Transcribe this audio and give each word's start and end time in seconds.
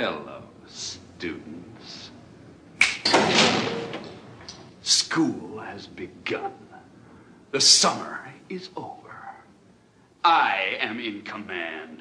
Hello, 0.00 0.40
students. 0.66 2.10
School 4.80 5.58
has 5.58 5.86
begun. 5.86 6.56
The 7.50 7.60
summer 7.60 8.32
is 8.48 8.70
over. 8.76 9.12
I 10.24 10.78
am 10.80 11.00
in 11.00 11.20
command. 11.20 12.00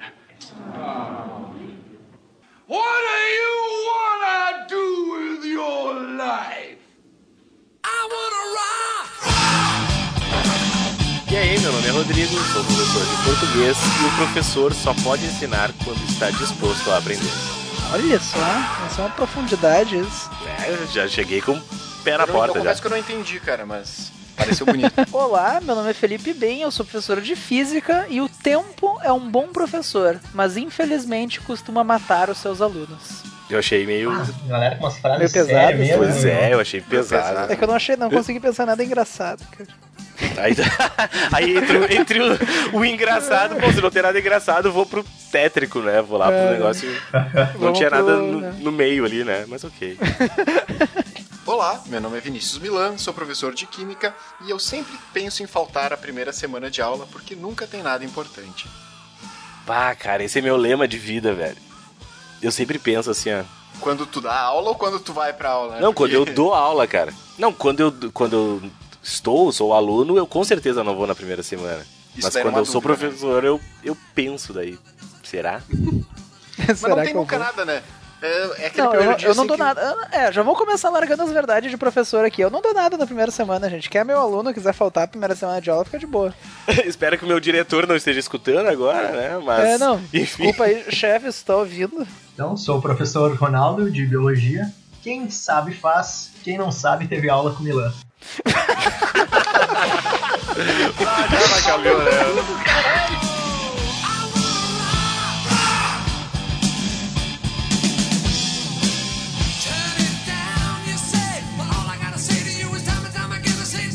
What 2.68 3.00
do 3.10 3.20
you 3.40 3.56
wanna 3.92 4.66
do 4.70 4.86
with 5.18 5.44
your 5.44 6.00
life? 6.16 6.80
I 7.84 8.00
wanna 8.14 8.44
rock! 8.56 9.10
E 11.30 11.36
aí, 11.36 11.60
meu 11.60 11.74
nome 11.74 11.86
é 11.86 11.92
Rodrigo, 11.92 12.40
sou 12.54 12.64
professor 12.64 13.06
de 13.06 13.18
português 13.26 13.78
e 13.78 14.06
o 14.06 14.12
professor 14.16 14.74
só 14.74 14.94
pode 15.04 15.26
ensinar 15.26 15.74
quando 15.84 16.02
está 16.10 16.32
disposto 16.32 16.90
a 16.92 17.00
aprender. 17.00 17.59
Olha 17.92 18.20
só, 18.20 18.38
essa 18.86 19.02
é 19.02 19.06
uma 19.06 19.10
profundidade 19.12 19.98
isso. 19.98 20.30
É, 20.64 20.72
eu 20.72 20.88
já 20.88 21.08
cheguei 21.08 21.42
com 21.42 21.54
o 21.54 21.62
pé 22.04 22.18
na 22.18 22.24
eu, 22.24 22.28
porta 22.28 22.50
eu 22.52 22.54
já. 22.56 22.60
confesso 22.60 22.82
que 22.82 22.88
eu 22.88 22.92
não 22.92 22.98
entendi, 22.98 23.40
cara, 23.40 23.66
mas 23.66 24.12
pareceu 24.36 24.66
bonito. 24.66 24.94
Olá, 25.12 25.60
meu 25.62 25.76
nome 25.76 25.90
é 25.90 25.94
Felipe 25.94 26.34
Bem, 26.34 26.62
eu 26.62 26.72
sou 26.72 26.86
professor 26.86 27.20
de 27.20 27.36
física 27.36 28.06
e 28.10 28.22
o 28.22 28.30
tempo 28.30 29.00
é 29.02 29.12
um 29.12 29.30
bom 29.30 29.48
professor, 29.48 30.20
mas 30.34 30.56
infelizmente 30.56 31.42
costuma 31.42 31.84
matar 31.84 32.30
os 32.30 32.38
seus 32.38 32.62
alunos. 32.62 33.24
Eu 33.50 33.58
achei 33.58 33.84
meio. 33.84 34.12
Ah, 34.12 34.28
galera 34.48 34.76
com 34.76 34.84
umas 34.84 35.00
frases 35.00 35.34
Meio 35.34 35.78
mesmo. 35.78 35.98
Pois 35.98 36.24
né? 36.24 36.50
é, 36.50 36.54
eu 36.54 36.60
achei 36.60 36.82
pesado. 36.82 37.52
É 37.52 37.56
que 37.56 37.64
eu 37.64 37.68
não 37.68 37.74
achei, 37.74 37.96
não 37.96 38.10
consegui 38.10 38.40
pensar 38.40 38.68
nada 38.68 38.84
engraçado, 38.84 39.44
cara. 39.58 39.68
Aí, 40.38 40.54
aí 41.34 41.58
entre, 41.58 41.78
o- 41.78 41.92
entre 41.94 42.20
o, 42.22 42.78
o 42.80 42.86
engraçado, 42.86 43.56
pô, 43.56 43.72
se 43.72 43.82
não 43.82 43.90
tem 43.90 44.02
nada 44.02 44.20
engraçado, 44.20 44.68
eu 44.68 44.72
vou 44.74 44.86
pro 44.86 45.04
tétrico, 45.32 45.80
né? 45.80 46.02
Vou 46.02 46.18
lá 46.18 46.28
pro 46.28 46.36
É. 46.36 46.52
negócio. 46.54 46.90
Não 47.56 47.60
Vamos 47.60 47.78
tinha 47.78 47.90
pro- 47.90 48.00
nada 48.00 48.18
no, 48.18 48.42
né? 48.42 48.56
no 48.60 48.72
meio 48.72 49.06
ali, 49.06 49.24
né? 49.24 49.46
Mas 49.48 49.64
ok. 49.64 49.98
Olá, 51.46 51.82
meu 51.88 52.00
nome 52.00 52.18
é 52.18 52.22
Vinícius 52.22 52.60
Milan, 52.60 52.98
sou 52.98 53.14
professor 53.14 53.54
de 53.54 53.66
Química 53.66 54.14
e 54.46 54.50
eu 54.52 54.60
sempre 54.60 54.94
penso 55.14 55.42
em 55.42 55.48
faltar 55.48 55.92
a 55.92 55.98
primeira 55.98 56.32
semana 56.32 56.70
de 56.70 56.82
aula 56.82 57.08
porque 57.12 57.36
nunca 57.36 57.66
tem 57.66 57.82
nada 57.82 58.06
importante. 58.06 58.68
Pá, 59.66 59.96
cara, 59.96 60.24
esse 60.24 60.38
é 60.40 60.42
meu 60.42 60.56
lema 60.58 60.88
de 60.88 60.98
vida, 60.98 61.34
velho. 61.34 61.58
Eu 62.42 62.52
sempre 62.52 62.78
penso 62.78 63.10
assim, 63.10 63.32
ó. 63.34 63.44
Quando 63.80 64.06
tu 64.06 64.22
dá 64.22 64.38
aula 64.38 64.70
ou 64.70 64.76
quando 64.76 65.00
tu 65.00 65.12
vai 65.14 65.34
pra 65.34 65.50
aula? 65.50 65.76
né? 65.76 65.82
Não, 65.82 65.94
quando 65.94 66.12
eu 66.14 66.20
Porque- 66.22 66.34
dou 66.36 66.54
aula, 66.54 66.86
cara. 66.88 67.14
Não, 67.38 67.52
quando 67.54 67.80
eu, 67.80 67.94
quando 68.14 68.34
eu 68.34 68.72
estou, 69.04 69.52
sou 69.52 69.74
aluno, 69.74 70.18
eu 70.18 70.28
com 70.28 70.44
certeza 70.44 70.84
não 70.84 70.96
vou 70.96 71.08
na 71.08 71.16
primeira 71.16 71.44
semana. 71.44 71.86
Isso 72.16 72.28
Mas 72.28 72.36
era 72.36 72.46
quando 72.46 72.58
eu 72.58 72.66
sou 72.66 72.82
dúvida, 72.82 72.94
né? 73.04 73.10
professor, 73.10 73.44
eu, 73.46 73.62
eu 73.84 73.98
penso 74.16 74.54
daí. 74.54 74.78
Será? 75.24 75.62
Mas 76.68 76.80
Será 76.80 76.96
não 76.96 77.04
tem 77.04 77.14
eu 77.14 77.20
nunca 77.20 77.38
vou? 77.38 77.46
nada, 77.46 77.66
né? 77.66 77.82
É, 78.22 78.64
é 78.64 78.68
aquele 78.68 78.86
Não, 78.86 78.86
eu, 78.86 78.90
primeiro 78.90 79.12
não- 79.12 79.18
dia 79.18 79.28
eu 79.30 79.36
não 79.36 79.44
assim 79.44 79.48
dou 79.48 79.56
que- 79.58 79.64
nada. 79.64 80.08
É, 80.12 80.30
já 80.32 80.44
vou 80.44 80.54
começar 80.54 80.90
largando 80.90 81.24
as 81.24 81.32
verdades 81.32 81.72
de 81.72 81.78
professor 81.78 82.26
aqui. 82.26 82.42
Eu 82.42 82.50
não 82.50 82.62
dou 82.62 82.74
nada 82.74 82.98
na 82.98 83.06
primeira 83.06 83.32
semana, 83.32 83.70
gente. 83.70 83.90
Quer 83.90 84.04
meu 84.04 84.20
aluno, 84.20 84.54
quiser 84.54 84.74
faltar 84.74 85.06
a 85.06 85.08
primeira 85.08 85.36
semana 85.38 85.62
de 85.62 85.70
aula, 85.70 85.86
fica 85.86 85.98
de 86.00 86.06
boa. 86.06 86.34
Espero 86.86 87.18
que 87.18 87.24
o 87.24 87.28
meu 87.28 87.40
diretor 87.40 87.88
não 87.88 87.96
esteja 87.96 88.20
escutando 88.20 88.68
agora, 88.68 89.12
né? 89.14 89.38
Mas. 89.42 89.64
é, 89.70 89.78
não. 89.78 89.96
Enfim. 90.14 90.44
Desculpa 90.44 90.66
aí, 90.66 90.84
chefe, 90.92 91.32
se 91.32 91.46
tá 91.46 91.56
ouvindo. 91.56 92.06
Então, 92.34 92.58
sou 92.58 92.80
o 92.80 92.82
professor 92.82 93.34
Ronaldo 93.38 93.90
de 93.90 94.06
Biologia. 94.06 94.70
Quem 95.02 95.30
sabe 95.30 95.74
faz, 95.74 96.32
quem 96.44 96.58
não 96.58 96.74
sabe 96.74 97.08
teve 97.08 97.30
aula 97.30 97.54
com 97.54 97.64
Milan. 97.64 97.94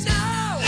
Now. 0.04 0.60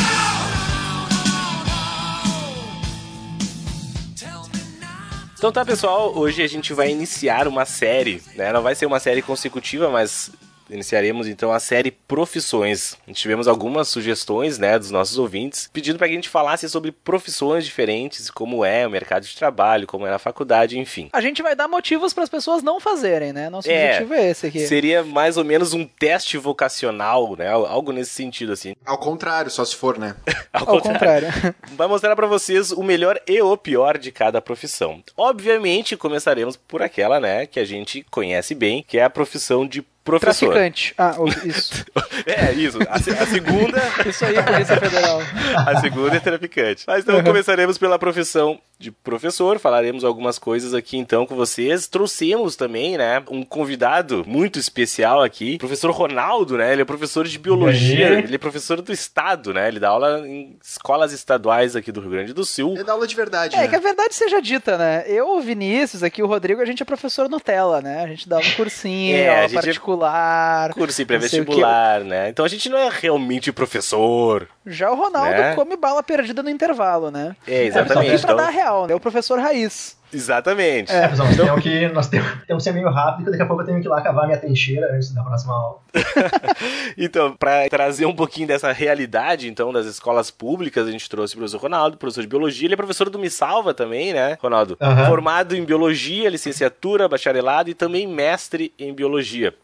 Então 5.47 5.53
tá, 5.53 5.65
pessoal, 5.65 6.13
hoje 6.17 6.43
a 6.43 6.47
gente 6.49 6.73
vai 6.73 6.91
iniciar 6.91 7.47
uma 7.47 7.65
série, 7.65 8.21
né? 8.35 8.53
Não 8.53 8.63
vai 8.63 8.75
ser 8.75 8.85
uma 8.87 8.99
série 8.99 9.23
consecutiva, 9.23 9.89
mas 9.89 10.31
iniciaremos 10.71 11.27
então 11.29 11.53
a 11.53 11.61
série 11.61 11.91
Profissões. 11.91 12.97
A 13.07 13.11
gente 13.11 13.21
tivemos 13.21 13.47
algumas 13.49 13.89
sugestões, 13.89 14.59
né, 14.59 14.79
dos 14.79 14.91
nossos 14.91 15.19
ouvintes, 15.19 15.69
pedindo 15.73 15.99
pra 15.99 16.07
que 16.07 16.13
a 16.13 16.17
gente 16.17 16.29
falasse 16.29 16.69
sobre 16.69 16.91
profissões 16.93 17.65
diferentes, 17.65 18.31
como 18.31 18.65
é 18.65 18.87
o 18.87 18.91
mercado 18.91 19.25
de 19.25 19.37
trabalho, 19.37 19.87
como 19.87 20.07
é 20.07 20.11
na 20.11 20.19
faculdade, 20.19 20.79
enfim. 20.79 21.09
A 21.13 21.21
gente 21.21 21.43
vai 21.43 21.55
dar 21.55 21.69
motivos 21.69 22.13
para 22.13 22.25
as 22.25 22.29
pessoas 22.29 22.63
não 22.63 22.81
fazerem, 22.81 23.33
né? 23.33 23.49
Nosso 23.51 23.71
É, 23.71 23.87
objetivo 23.91 24.15
é 24.15 24.31
esse 24.31 24.47
aqui. 24.47 24.67
Seria 24.67 25.05
mais 25.05 25.37
ou 25.37 25.45
menos 25.45 25.73
um 25.73 25.87
teste 25.87 26.37
vocacional, 26.39 27.37
né? 27.37 27.49
Algo 27.51 27.93
nesse 27.93 28.11
sentido, 28.11 28.53
assim. 28.53 28.75
Ao 28.85 28.99
contrário, 28.99 29.51
só 29.51 29.65
se 29.65 29.77
for, 29.77 29.99
né? 29.99 30.17
Ao 30.53 30.81
contrário. 30.81 31.29
Vai 31.73 31.87
mostrar 31.87 32.17
pra 32.17 32.27
vocês 32.27 32.73
o 32.73 32.83
melhor 32.83 33.21
e 33.27 33.41
o 33.41 33.57
pior 33.57 33.99
de 33.99 34.11
cada 34.11 34.41
profissão. 34.41 35.03
Obviamente, 35.17 35.97
começaremos 35.97 36.57
por 36.57 36.83
aquela, 36.83 37.21
né, 37.21 37.47
que 37.47 37.61
a 37.61 37.65
gente 37.65 38.05
conhece 38.11 38.55
bem, 38.55 38.85
que 38.87 38.99
é 38.99 39.05
a 39.05 39.11
profissão 39.11 39.67
de 39.67 39.85
professor. 40.07 40.47
Traficante. 40.53 40.95
Ah, 40.97 41.15
isso. 41.45 41.85
É, 42.25 42.53
isso. 42.53 42.79
A, 42.89 42.95
a 42.95 43.27
segunda, 43.27 43.83
Isso 44.07 44.25
aí, 44.25 44.43
Polícia 44.43 44.77
Federal. 44.79 45.21
a 45.67 45.81
segunda 45.81 46.17
é 46.17 46.21
traficante. 46.21 46.85
Mas 46.87 47.03
então 47.03 47.23
começaremos 47.23 47.77
pela 47.77 47.99
profissão 47.99 48.59
de 48.79 48.91
professor, 48.91 49.59
falaremos 49.59 50.05
algumas 50.05 50.39
coisas 50.39 50.75
aqui 50.75 50.97
então 50.99 51.27
com 51.27 51.35
vocês. 51.35 51.87
Trouxemos 51.89 52.57
também, 52.57 52.97
né, 52.97 53.23
um 53.31 53.43
convidado 53.43 54.23
muito 54.27 54.59
especial 54.59 55.23
aqui, 55.23 55.59
professor 55.59 55.91
Ronaldo, 55.91 56.57
né? 56.59 56.73
Ele 56.73 56.83
é 56.83 56.85
professor 56.85 57.27
de 57.27 57.39
biologia, 57.39 58.09
aí? 58.09 58.19
ele 58.19 58.35
é 58.35 58.39
professor 58.39 58.81
do 58.83 58.93
estado, 58.93 59.53
né? 59.55 59.69
Ele 59.69 59.81
dá 59.81 59.89
aula 59.89 60.27
em 60.29 60.57
escolas 60.63 61.13
estaduais 61.13 61.75
aqui 61.75 61.91
do 61.91 62.01
Rio 62.01 62.11
Grande 62.11 62.33
do 62.33 62.45
Sul. 62.45 62.77
É 62.79 62.85
da 62.85 62.93
aula 62.93 63.07
de 63.07 63.17
verdade, 63.17 63.57
É, 63.57 63.61
né? 63.61 63.69
que 63.69 63.77
a 63.77 63.81
verdade 63.81 64.15
seja 64.15 64.41
dita, 64.41 64.77
né? 64.77 65.05
Eu, 65.07 65.37
o 65.37 65.41
Vinícius, 65.41 66.03
aqui 66.03 66.23
o 66.23 66.27
Rodrigo, 66.27 66.61
a 66.61 66.65
gente 66.67 66.83
é 66.83 66.87
professor 66.87 67.29
Nutella, 67.29 67.81
né? 67.81 68.05
A 68.05 68.07
gente 68.07 68.29
dá 68.29 68.39
um 68.39 68.51
cursinho, 68.53 69.17
É, 69.17 69.29
a 69.31 69.37
aula 69.37 69.49
gente 69.49 69.63
é 70.05 70.09
particular. 70.09 70.75
Curso 70.75 71.07
pré-vestibular, 71.07 72.01
né? 72.01 72.29
Então 72.29 72.45
a 72.45 72.49
gente 72.49 72.69
não 72.69 72.79
é 72.79 72.89
realmente 72.91 73.53
professor. 73.53 74.49
Já 74.67 74.91
o 74.91 74.95
Ronaldo 74.95 75.31
Né? 75.31 75.55
come 75.55 75.77
bala 75.77 76.03
perdida 76.03 76.43
no 76.43 76.51
intervalo, 76.51 77.11
né? 77.11 77.37
É, 77.47 77.65
exatamente. 77.65 78.11
que 78.17 78.19
pra 78.23 78.33
Então, 78.35 78.37
dar 78.37 78.51
real, 78.51 78.87
né? 78.87 78.93
É 78.93 78.97
o 78.97 79.01
professor 79.01 79.39
raiz. 79.39 79.96
Exatamente. 80.13 80.93
É. 80.93 81.09
Pessoal, 81.09 81.29
nós 81.29 81.37
temos 81.37 81.63
que, 81.63 81.89
nós 81.89 82.09
temos, 82.09 82.29
temos 82.47 82.63
que 82.63 82.71
ser 82.71 82.75
meio 82.75 82.91
rápido, 82.91 83.31
daqui 83.31 83.43
a 83.43 83.47
pouco 83.47 83.63
eu 83.63 83.67
tenho 83.67 83.81
que 83.81 83.87
ir 83.87 83.91
lá 83.91 84.01
cavar 84.01 84.27
minha 84.27 84.39
trincheira 84.39 84.95
antes 84.95 85.13
da 85.13 85.23
próxima 85.23 85.55
aula. 85.55 85.79
Então, 86.99 87.37
para 87.37 87.69
trazer 87.69 88.07
um 88.07 88.15
pouquinho 88.15 88.47
dessa 88.49 88.73
realidade, 88.73 89.49
então, 89.49 89.73
das 89.73 89.87
escolas 89.87 90.31
públicas, 90.31 90.87
a 90.87 90.91
gente 90.91 91.09
trouxe 91.09 91.35
o 91.35 91.39
professor 91.39 91.61
Ronaldo, 91.61 91.97
professor 91.97 92.23
de 92.23 92.27
biologia. 92.27 92.67
Ele 92.67 92.75
é 92.75 92.77
professor 92.77 93.11
do 93.11 93.19
Me 93.19 93.29
Salva 93.29 93.75
também, 93.75 94.13
né, 94.13 94.39
Ronaldo? 94.41 94.77
Aham. 94.81 95.07
Formado 95.07 95.55
em 95.55 95.65
biologia, 95.65 96.31
licenciatura, 96.31 97.09
bacharelado 97.09 97.69
e 97.69 97.75
também 97.75 98.07
mestre 98.07 98.73
em 98.79 98.95
biologia. 98.95 99.55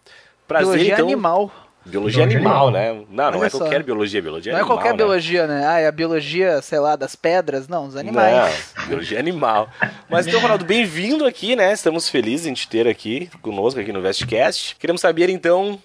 Prazer, 0.47 0.67
biologia 0.67 0.95
então. 0.95 1.07
animal. 1.07 1.51
Biologia 1.85 2.25
Biologia 2.25 2.25
animal, 2.25 2.69
animal. 2.69 2.71
né? 2.71 3.05
Não, 3.11 3.31
não 3.33 3.39
Olha 3.41 3.47
é 3.47 3.51
só. 3.51 3.59
qualquer 3.59 3.83
biologia, 3.83 4.23
biologia 4.23 4.53
Não 4.53 4.59
é 4.59 4.63
animal. 4.63 4.77
qualquer 4.79 4.93
né? 4.93 4.97
biologia, 4.97 5.47
né? 5.47 5.67
Ah, 5.67 5.79
é 5.81 5.87
a 5.89 5.93
biologia, 5.93 6.63
sei 6.63 6.79
lá, 6.79 6.95
das 6.97 7.17
pedras. 7.17 7.67
Não, 7.69 7.87
os 7.87 7.97
animais. 7.97 8.73
Não, 8.79 8.87
biologia 8.87 9.19
animal. 9.19 9.69
Mas 10.09 10.27
então, 10.27 10.41
Ronaldo, 10.41 10.65
bem-vindo 10.65 11.25
aqui, 11.27 11.57
né? 11.57 11.73
Estamos 11.73 12.09
felizes 12.09 12.47
em 12.47 12.53
te 12.55 12.69
ter 12.69 12.87
aqui 12.87 13.29
conosco 13.41 13.81
aqui 13.81 13.93
no 13.93 14.01
Vestcast. 14.01 14.77
Queremos 14.77 15.01
saber, 15.01 15.29
então, 15.29 15.79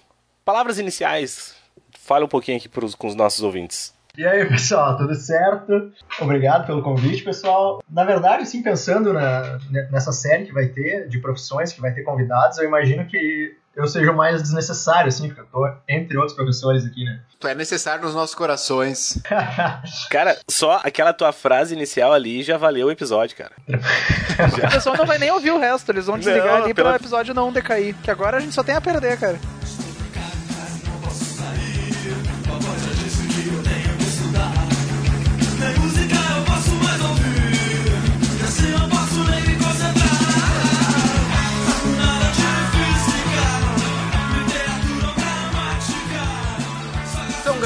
palavras 0.44 0.78
iniciais. 0.78 1.54
Fala 1.98 2.24
um 2.24 2.28
pouquinho 2.28 2.56
aqui 2.58 2.68
pros, 2.68 2.94
com 2.94 3.06
os 3.08 3.14
nossos 3.14 3.42
ouvintes. 3.42 3.92
E 4.16 4.26
aí, 4.26 4.44
pessoal, 4.46 4.96
tudo 4.96 5.14
certo? 5.14 5.92
Obrigado 6.20 6.66
pelo 6.66 6.82
convite, 6.82 7.22
pessoal. 7.22 7.80
Na 7.88 8.04
verdade, 8.04 8.42
assim, 8.42 8.62
pensando 8.62 9.12
na- 9.12 9.58
nessa 9.92 10.10
série 10.10 10.44
que 10.46 10.52
vai 10.52 10.66
ter, 10.66 11.06
de 11.08 11.18
profissões, 11.18 11.72
que 11.72 11.80
vai 11.80 11.92
ter 11.92 12.02
convidados, 12.02 12.58
eu 12.58 12.64
imagino 12.64 13.04
que 13.06 13.56
eu 13.78 13.86
seja 13.86 14.10
o 14.10 14.16
mais 14.16 14.42
desnecessário, 14.42 15.08
assim, 15.08 15.28
porque 15.28 15.40
eu 15.40 15.46
tô 15.46 15.68
entre 15.88 16.16
outros 16.18 16.34
professores 16.36 16.84
aqui, 16.84 17.04
né? 17.04 17.20
Tu 17.38 17.46
é 17.46 17.54
necessário 17.54 18.04
nos 18.04 18.14
nossos 18.14 18.34
corações. 18.34 19.18
Cara, 20.10 20.36
só 20.50 20.80
aquela 20.82 21.12
tua 21.12 21.32
frase 21.32 21.74
inicial 21.74 22.12
ali 22.12 22.42
já 22.42 22.56
valeu 22.56 22.88
o 22.88 22.90
episódio, 22.90 23.36
cara. 23.36 23.52
O 24.38 24.70
pessoal 24.70 24.96
não 24.96 25.06
vai 25.06 25.18
nem 25.18 25.30
ouvir 25.32 25.50
o 25.50 25.58
resto, 25.58 25.90
eles 25.90 26.06
vão 26.06 26.16
desligar 26.18 26.46
Não, 26.58 26.64
ali 26.64 26.74
pela- 26.74 26.90
para 26.90 26.98
o 26.98 27.00
episódio 27.02 27.34
não 27.34 27.52
decair. 27.52 27.94
Que 28.02 28.10
agora 28.10 28.36
a 28.36 28.40
gente 28.40 28.54
só 28.54 28.62
tem 28.62 28.74
a 28.76 28.80
perder, 28.80 29.18
cara. 29.18 29.38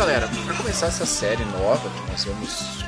Galera, 0.03 0.29
pra 0.45 0.55
começar 0.57 0.87
essa 0.87 1.07
série 1.07 1.45
nova 1.45 1.89
que 1.89 2.11
nós 2.11 2.25
vamos 2.25 2.83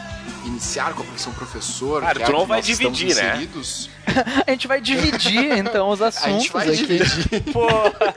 iniciar 0.46 0.92
com 0.94 1.02
a 1.02 1.06
profissão 1.06 1.32
professor, 1.32 2.00
Cara, 2.02 2.14
que 2.16 2.22
é 2.22 2.26
tu 2.26 2.30
a 2.30 2.32
não 2.32 2.40
que 2.42 2.48
vai 2.48 2.60
dividir, 2.60 3.14
né? 3.14 3.32
inseridos, 3.36 3.88
A 4.46 4.50
gente 4.50 4.66
vai 4.66 4.80
dividir, 4.80 5.56
então, 5.58 5.90
os 5.90 6.02
A 6.02 6.08
assuntos 6.08 6.42
gente 6.42 6.52
vai 6.52 6.66
aqui. 6.68 6.76
dividir. 6.76 7.40
Porra! 7.54 8.16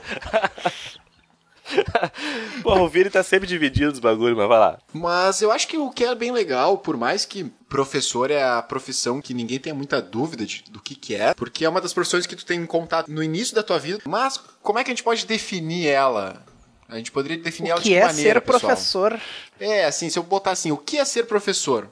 Porra, 2.62 2.80
o 2.82 2.88
Vini 2.88 3.08
tá 3.10 3.22
sempre 3.22 3.46
dividido 3.46 3.92
os 3.92 3.98
bagulho, 4.00 4.36
mas 4.36 4.48
vai 4.48 4.58
lá. 4.58 4.78
Mas 4.92 5.42
eu 5.42 5.52
acho 5.52 5.68
que 5.68 5.76
o 5.78 5.90
que 5.90 6.02
é 6.02 6.12
bem 6.14 6.32
legal, 6.32 6.78
por 6.78 6.96
mais 6.96 7.24
que 7.24 7.44
professor 7.68 8.30
é 8.32 8.42
a 8.42 8.60
profissão 8.62 9.20
que 9.20 9.32
ninguém 9.34 9.58
tenha 9.60 9.74
muita 9.74 10.00
dúvida 10.02 10.44
de- 10.46 10.64
do 10.70 10.80
que 10.80 10.94
que 10.96 11.14
é, 11.14 11.34
porque 11.34 11.64
é 11.64 11.68
uma 11.68 11.80
das 11.80 11.92
profissões 11.92 12.26
que 12.26 12.34
tu 12.34 12.44
tem 12.44 12.64
contato 12.66 13.08
no 13.10 13.22
início 13.22 13.54
da 13.54 13.62
tua 13.62 13.78
vida, 13.78 14.00
mas 14.06 14.40
como 14.62 14.78
é 14.78 14.84
que 14.84 14.90
a 14.90 14.94
gente 14.94 15.04
pode 15.04 15.24
definir 15.26 15.86
ela? 15.88 16.42
A 16.88 16.96
gente 16.96 17.12
poderia 17.12 17.36
definir 17.36 17.70
ela 17.70 17.80
O 17.80 17.82
de 17.82 17.88
que 17.88 17.94
que 17.94 18.00
é 18.00 18.04
maneira, 18.06 18.40
ser 18.40 18.40
pessoal? 18.40 18.60
professor? 18.60 19.20
É, 19.60 19.84
assim, 19.84 20.08
se 20.08 20.18
eu 20.18 20.22
botar 20.22 20.52
assim, 20.52 20.72
o 20.72 20.76
que 20.76 20.98
é 20.98 21.04
ser 21.04 21.24
professor? 21.26 21.88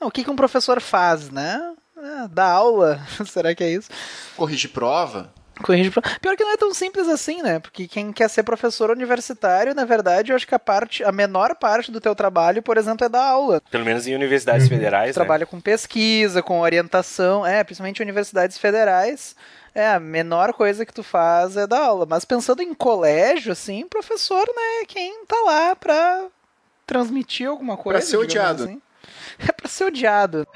Não, 0.00 0.08
o 0.08 0.10
que, 0.10 0.24
que 0.24 0.30
um 0.30 0.36
professor 0.36 0.80
faz, 0.80 1.30
né? 1.30 1.60
Ah, 1.96 2.28
dá 2.30 2.44
aula, 2.46 3.00
será 3.26 3.54
que 3.54 3.64
é 3.64 3.70
isso? 3.70 3.88
Corrige 4.36 4.68
prova? 4.68 5.32
Corrige 5.62 5.90
pro- 5.90 6.00
Pior 6.22 6.36
que 6.36 6.42
não 6.44 6.52
é 6.52 6.56
tão 6.56 6.72
simples 6.72 7.06
assim, 7.06 7.42
né? 7.42 7.58
Porque 7.58 7.86
quem 7.86 8.12
quer 8.12 8.30
ser 8.30 8.42
professor 8.42 8.90
universitário, 8.90 9.74
na 9.74 9.84
verdade, 9.84 10.32
eu 10.32 10.36
acho 10.36 10.46
que 10.46 10.54
a 10.54 10.58
parte, 10.58 11.04
a 11.04 11.12
menor 11.12 11.54
parte 11.56 11.92
do 11.92 12.00
teu 12.00 12.14
trabalho, 12.14 12.62
por 12.62 12.78
exemplo, 12.78 13.04
é 13.04 13.10
dar 13.10 13.24
aula. 13.26 13.60
Pelo 13.70 13.84
menos 13.84 14.06
em 14.06 14.14
universidades 14.14 14.68
federais, 14.68 15.08
né? 15.08 15.12
Trabalha 15.12 15.44
com 15.44 15.60
pesquisa, 15.60 16.42
com 16.42 16.60
orientação, 16.60 17.44
é, 17.46 17.62
principalmente 17.62 18.00
universidades 18.00 18.56
federais. 18.56 19.36
É, 19.74 19.88
a 19.92 20.00
menor 20.00 20.52
coisa 20.52 20.84
que 20.84 20.92
tu 20.92 21.02
faz 21.02 21.56
é 21.56 21.66
dar 21.66 21.80
aula. 21.82 22.06
Mas 22.08 22.24
pensando 22.24 22.62
em 22.62 22.74
colégio, 22.74 23.52
assim, 23.52 23.86
professor, 23.86 24.44
né, 24.46 24.82
é 24.82 24.84
quem 24.86 25.24
tá 25.26 25.36
lá 25.44 25.76
pra 25.76 26.26
transmitir 26.86 27.48
alguma 27.48 27.76
coisa. 27.76 28.00
ser 28.00 28.26
digamos 28.26 28.30
odiado. 28.30 28.64
assim. 28.64 28.82
É 29.48 29.52
pra 29.52 29.68
ser 29.68 29.84
odiado. 29.84 30.46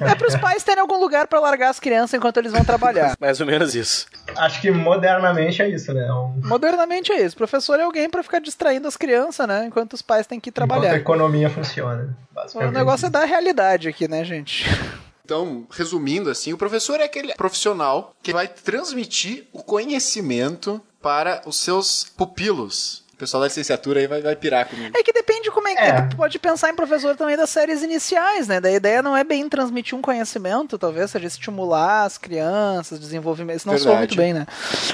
É 0.00 0.14
pros 0.14 0.36
pais 0.36 0.62
terem 0.62 0.80
algum 0.80 0.98
lugar 0.98 1.26
pra 1.26 1.40
largar 1.40 1.70
as 1.70 1.80
crianças 1.80 2.14
enquanto 2.14 2.36
eles 2.36 2.52
vão 2.52 2.64
trabalhar. 2.64 3.16
Mais 3.20 3.40
ou 3.40 3.46
menos 3.46 3.74
isso. 3.74 4.06
Acho 4.36 4.60
que 4.60 4.70
modernamente 4.70 5.60
é 5.60 5.68
isso, 5.68 5.92
né? 5.92 6.10
Um, 6.12 6.40
Modernamente 6.44 7.10
é 7.10 7.20
isso. 7.22 7.36
Professor 7.36 7.80
é 7.80 7.82
alguém 7.82 8.08
pra 8.08 8.22
ficar 8.22 8.38
distraindo 8.40 8.86
as 8.86 8.96
crianças, 8.96 9.48
né? 9.48 9.64
Enquanto 9.66 9.94
os 9.94 10.02
pais 10.02 10.26
têm 10.26 10.38
que 10.38 10.50
enquanto 10.50 10.62
a 10.62 10.66
trabalhar. 10.76 10.96
economia 10.96 11.50
funciona. 11.50 12.16
O 12.54 12.70
negócio 12.70 13.06
é 13.06 13.10
dar 13.10 13.24
realidade 13.24 13.88
aqui, 13.88 14.06
né, 14.06 14.24
gente? 14.24 14.64
Então, 15.30 15.64
resumindo 15.70 16.28
assim, 16.28 16.52
o 16.52 16.58
professor 16.58 16.98
é 16.98 17.04
aquele 17.04 17.32
profissional 17.34 18.16
que 18.20 18.32
vai 18.32 18.48
transmitir 18.48 19.46
o 19.52 19.62
conhecimento 19.62 20.82
para 21.00 21.40
os 21.46 21.60
seus 21.60 22.02
pupilos. 22.16 23.04
O 23.14 23.16
pessoal 23.16 23.40
da 23.42 23.46
licenciatura 23.46 24.00
aí 24.00 24.08
vai, 24.08 24.20
vai 24.22 24.34
pirar 24.34 24.66
comigo. 24.66 24.90
É 24.98 25.04
que 25.04 25.12
depende 25.12 25.48
como 25.52 25.68
é 25.68 25.76
que 25.76 25.82
É. 25.82 26.02
pode 26.16 26.36
pensar 26.40 26.70
em 26.70 26.74
professor 26.74 27.14
também 27.14 27.36
das 27.36 27.48
séries 27.48 27.80
iniciais, 27.80 28.48
né? 28.48 28.60
Da 28.60 28.72
ideia 28.72 29.02
não 29.02 29.16
é 29.16 29.22
bem 29.22 29.48
transmitir 29.48 29.96
um 29.96 30.02
conhecimento, 30.02 30.76
talvez 30.76 31.12
seja 31.12 31.28
estimular 31.28 32.06
as 32.06 32.18
crianças, 32.18 32.98
desenvolvimento. 32.98 33.58
Isso 33.58 33.68
não 33.68 33.78
soa 33.78 33.98
muito 33.98 34.16
bem, 34.16 34.34
né? 34.34 34.48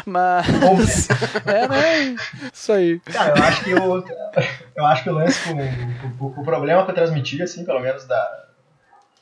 Mas. 0.04 1.08
é, 1.46 1.66
né? 1.66 2.16
Isso 2.52 2.72
aí. 2.72 3.00
Cara, 3.06 3.38
eu 3.38 3.42
acho 3.42 3.64
que 3.64 3.72
o, 3.72 4.04
eu 4.76 4.84
acho 4.84 5.02
que 5.02 5.08
o 5.08 5.14
lance 5.14 5.40
com 5.44 5.54
o, 6.24 6.26
o, 6.26 6.40
o 6.42 6.44
problema 6.44 6.84
com 6.84 6.92
transmitir, 6.92 7.40
assim, 7.40 7.64
pelo 7.64 7.80
menos 7.80 8.04
da, 8.04 8.45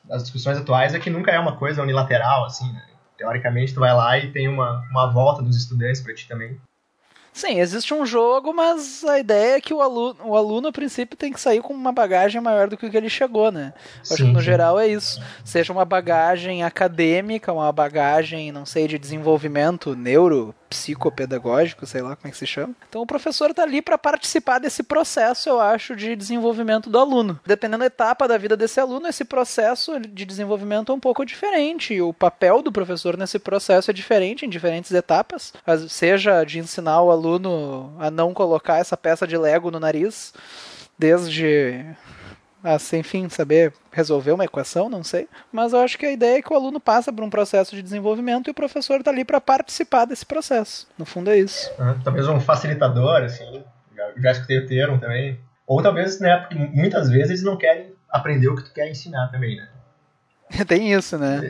das 0.05 0.23
discussões 0.23 0.59
atuais, 0.59 0.95
é 0.95 0.99
que 0.99 1.11
nunca 1.11 1.31
é 1.31 1.39
uma 1.39 1.57
coisa 1.57 1.83
unilateral, 1.83 2.45
assim, 2.45 2.71
né? 2.73 2.83
Teoricamente, 3.17 3.73
tu 3.73 3.81
vai 3.81 3.95
lá 3.95 4.19
e 4.19 4.33
tem 4.33 4.49
uma, 4.49 4.85
uma 4.91 5.11
volta 5.13 5.43
dos 5.43 5.57
estudantes 5.57 6.01
pra 6.01 6.15
ti 6.15 6.27
também. 6.29 6.61
Sim, 7.33 7.59
existe 7.59 7.93
um 7.93 8.07
jogo, 8.07 8.55
mas 8.55 9.03
a 9.03 9.19
ideia 9.19 9.57
é 9.57 9.61
que 9.61 9.75
o 9.75 9.83
aluno, 9.83 10.17
o 10.25 10.37
aluno, 10.37 10.69
a 10.69 10.73
princípio, 10.73 11.17
tem 11.17 11.33
que 11.33 11.41
sair 11.41 11.61
com 11.61 11.75
uma 11.75 11.91
bagagem 11.91 12.41
maior 12.41 12.69
do 12.69 12.77
que 12.77 12.87
o 12.87 12.91
que 12.91 12.97
ele 12.97 13.09
chegou, 13.09 13.51
né? 13.51 13.75
Eu 13.77 14.01
acho 14.03 14.17
Sim, 14.17 14.27
que 14.27 14.33
no 14.33 14.39
sim. 14.39 14.45
geral 14.45 14.79
é 14.79 14.87
isso. 14.87 15.21
Seja 15.45 15.73
uma 15.73 15.85
bagagem 15.85 16.63
acadêmica, 16.63 17.53
uma 17.53 17.73
bagagem, 17.73 18.53
não 18.53 18.65
sei, 18.65 18.87
de 18.87 19.01
desenvolvimento 19.01 19.97
neuro, 19.97 20.55
psicopedagógico, 20.71 21.87
sei 21.87 22.03
lá 22.03 22.17
como 22.17 22.29
é 22.29 22.31
que 22.31 22.37
se 22.37 22.47
chama. 22.47 22.75
Então 22.89 23.03
o 23.03 23.07
professor 23.07 23.53
tá 23.55 23.63
ali 23.63 23.81
para 23.83 23.99
participar 23.99 24.59
desse 24.59 24.83
processo, 24.83 25.49
eu 25.49 25.61
acho, 25.61 25.95
de 25.97 26.17
desenvolvimento 26.17 26.89
do 26.91 26.99
aluno. 26.99 27.39
Dependendo 27.47 27.81
da 27.81 27.87
etapa 27.87 28.27
da 28.29 28.37
vida 28.39 28.57
desse 28.57 28.81
aluno, 28.81 29.07
esse 29.07 29.25
processo 29.25 29.99
de 30.01 30.25
desenvolvimento 30.25 30.93
é 30.93 30.95
um 30.95 31.01
pouco 31.01 31.25
diferente. 31.25 32.01
O 32.01 32.13
papel 32.13 32.63
do 32.63 32.73
professor 32.73 33.17
nesse 33.17 33.39
processo 33.39 33.91
é 33.91 33.95
diferente 33.95 34.47
em 34.47 34.49
diferentes 34.49 34.91
etapas, 34.93 35.53
As- 35.67 35.91
seja 35.93 36.45
de 36.45 36.59
ensinar 36.59 37.03
o 37.03 37.11
aluno 37.11 37.95
a 37.99 38.11
não 38.11 38.33
colocar 38.35 38.79
essa 38.79 38.97
peça 38.97 39.27
de 39.27 39.37
Lego 39.37 39.71
no 39.71 39.81
nariz, 39.81 40.33
desde 40.99 41.85
assim, 42.65 42.99
enfim, 42.99 43.29
saber 43.29 43.73
resolver 43.93 44.33
uma 44.33 44.45
equação, 44.45 44.89
não 44.89 45.05
sei. 45.05 45.29
Mas 45.53 45.73
eu 45.73 45.81
acho 45.81 45.99
que 45.99 46.07
a 46.07 46.13
ideia 46.13 46.39
é 46.39 46.43
que 46.43 46.53
o 46.53 46.57
aluno 46.57 46.81
passa 46.81 47.13
por 47.13 47.23
um 47.23 47.31
processo 47.31 47.77
de 47.77 47.83
desenvolvimento 47.83 48.49
e 48.49 48.51
o 48.51 48.55
professor 48.55 48.99
está 48.99 49.11
ali 49.11 49.25
para 49.25 49.41
participar 49.41 50.07
desse 50.07 50.25
processo. 50.25 50.89
No 50.99 51.05
fundo 51.05 51.31
é 51.31 51.39
isso. 51.39 51.71
né? 51.79 51.97
Talvez 52.03 52.27
um 52.27 52.41
facilitador, 52.41 53.23
assim, 53.23 53.63
já, 53.95 54.11
já 54.17 54.33
escutei 54.33 54.59
o 54.59 54.67
termo 54.67 54.99
também. 54.99 55.39
Ou 55.67 55.83
talvez, 55.83 56.19
né, 56.21 56.37
porque 56.39 56.57
muitas 56.57 57.09
vezes 57.09 57.31
eles 57.31 57.43
não 57.43 57.57
querem 57.57 57.95
aprender 58.11 58.49
o 58.49 58.57
que 58.57 58.65
tu 58.65 58.73
quer 58.73 58.91
ensinar 58.91 59.29
também, 59.29 59.57
né? 59.57 59.69
Tem 60.67 60.93
isso, 60.93 61.19
né? 61.19 61.41